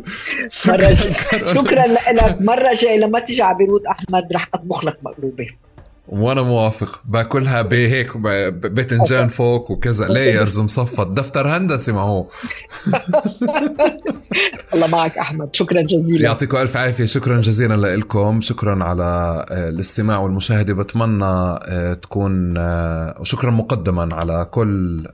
شكرا 0.49 0.95
شكرا 1.45 1.87
لك. 1.87 2.37
مرة 2.41 2.73
جاي 2.73 2.99
لما 2.99 3.19
تيجي 3.19 3.43
على 3.43 3.57
بيروت 3.57 3.85
أحمد 3.85 4.23
رح 4.33 4.49
أطبخ 4.53 4.85
لك 4.85 4.97
مقلوبة. 5.05 5.47
وأنا 6.07 6.41
موافق. 6.41 7.01
باكلها 7.05 7.61
بهيك 7.61 8.17
باذنجان 8.17 9.27
فوق 9.27 9.71
وكذا 9.71 10.05
layers 10.07 10.59
مصفط. 10.59 11.07
دفتر 11.07 11.47
هندسي 11.57 11.91
ما 11.91 12.01
هو. 12.01 12.27
الله 14.73 14.87
معك 14.87 15.17
أحمد. 15.17 15.49
شكرا 15.53 15.81
جزيلا. 15.81 16.23
يعطيكم 16.23 16.57
ألف 16.57 16.77
عافية. 16.77 17.05
شكرا 17.05 17.41
جزيلا 17.41 17.95
لكم 17.95 18.41
شكرا 18.41 18.83
على 18.83 19.03
آه، 19.49 19.69
الاستماع 19.69 20.19
والمشاهدة. 20.19 20.73
بتمنى 20.73 21.25
آه، 21.25 21.93
تكون 21.93 22.57
آه، 22.57 23.15
وشكرا 23.19 23.51
مقدما 23.51 24.15
على 24.15 24.47
كل 24.51 25.07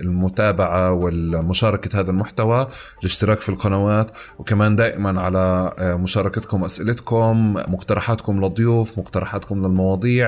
المتابعة 0.00 0.92
والمشاركة 0.92 2.00
هذا 2.00 2.10
المحتوى 2.10 2.68
الاشتراك 3.00 3.38
في 3.38 3.48
القنوات. 3.48 4.10
وكمان 4.38 4.76
دائما 4.76 5.20
على 5.20 5.72
مشاركتكم 5.80 6.64
أسئلتكم 6.64 7.54
مقترحاتكم 7.54 8.44
للضيوف 8.44 8.98
مقترحاتكم 8.98 9.58
للمواضيع. 9.66 10.27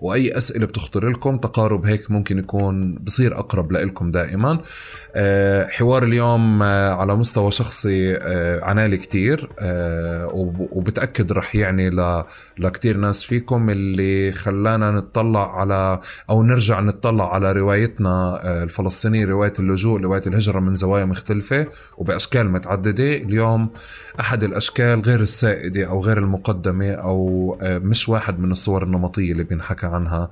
وأي 0.00 0.38
أسئلة 0.38 0.66
بتخطر 0.66 1.08
لكم 1.08 1.36
تقارب 1.36 1.86
هيك 1.86 2.10
ممكن 2.10 2.38
يكون 2.38 2.94
بصير 2.94 3.38
أقرب 3.38 3.72
لكم 3.72 4.10
دائما. 4.10 4.60
آه، 5.14 5.66
حوار 5.66 6.02
اليوم 6.02 6.62
آه، 6.62 6.94
على 6.94 7.16
مستوى 7.16 7.50
شخصي 7.50 8.14
آه، 8.16 8.64
عنالي 8.64 8.96
كتير 8.96 9.50
وبتأكد 10.72 11.32
رح 11.32 11.54
يعني 11.54 11.90
لكتير 12.58 12.96
ناس 12.96 13.24
فيكم 13.24 13.70
اللي 13.70 14.32
خلانا 14.32 14.90
نطلع 14.90 15.60
على 15.60 16.00
أو 16.30 16.42
نرجع 16.42 16.80
نطلع 16.80 17.34
على 17.34 17.52
روايتنا 17.52 18.40
الفلسطينية 18.62 19.24
رواية 19.24 19.52
اللجوء 19.58 20.00
رواية 20.00 20.22
الهجرة 20.26 20.60
من 20.60 20.74
زوايا 20.74 21.04
مختلفة 21.04 21.66
وبأشكال 21.98 22.50
متعددة. 22.50 23.16
اليوم 23.16 23.70
أحد 24.20 24.44
الأشكال 24.44 25.00
غير 25.00 25.20
السائدة 25.20 25.84
أو 25.84 26.04
غير 26.04 26.18
المقدمة 26.18 26.92
أو 26.92 27.58
مش 27.62 28.08
واحد 28.08 28.38
من 28.40 28.52
الصور 28.52 28.82
النمطية 28.82 29.32
اللي 29.32 29.44
بينحكى 29.44 29.85
عنها 29.86 30.30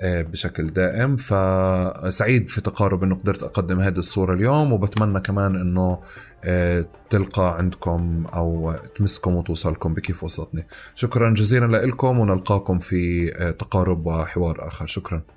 آه، 0.00 0.22
بشكل 0.22 0.66
دائم. 0.66 1.16
فسعيد 1.16 2.50
في 2.50 2.60
تقارب 2.60 3.02
إنه 3.02 3.14
قدرت 3.14 3.42
أقدم 3.42 3.80
هذه 3.80 3.98
الصورة 3.98 4.34
اليوم 4.34 4.72
وبتمنى 4.72 5.20
كمان 5.20 5.56
إنه 5.56 6.00
آه، 6.44 6.86
تلقى 7.10 7.56
عندكم 7.58 8.26
أو 8.34 8.74
تمسكم 8.96 9.34
وتوصلكم 9.34 9.94
بكيف 9.94 10.24
وصلتني 10.24 10.66
شكرا 10.94 11.34
جزيلا 11.34 11.86
لكم 11.86 12.18
ونلقاكم 12.18 12.78
في 12.78 13.32
آه، 13.36 13.50
تقارب 13.50 14.06
وحوار 14.06 14.66
آخر. 14.68 14.86
شكرا. 14.86 15.35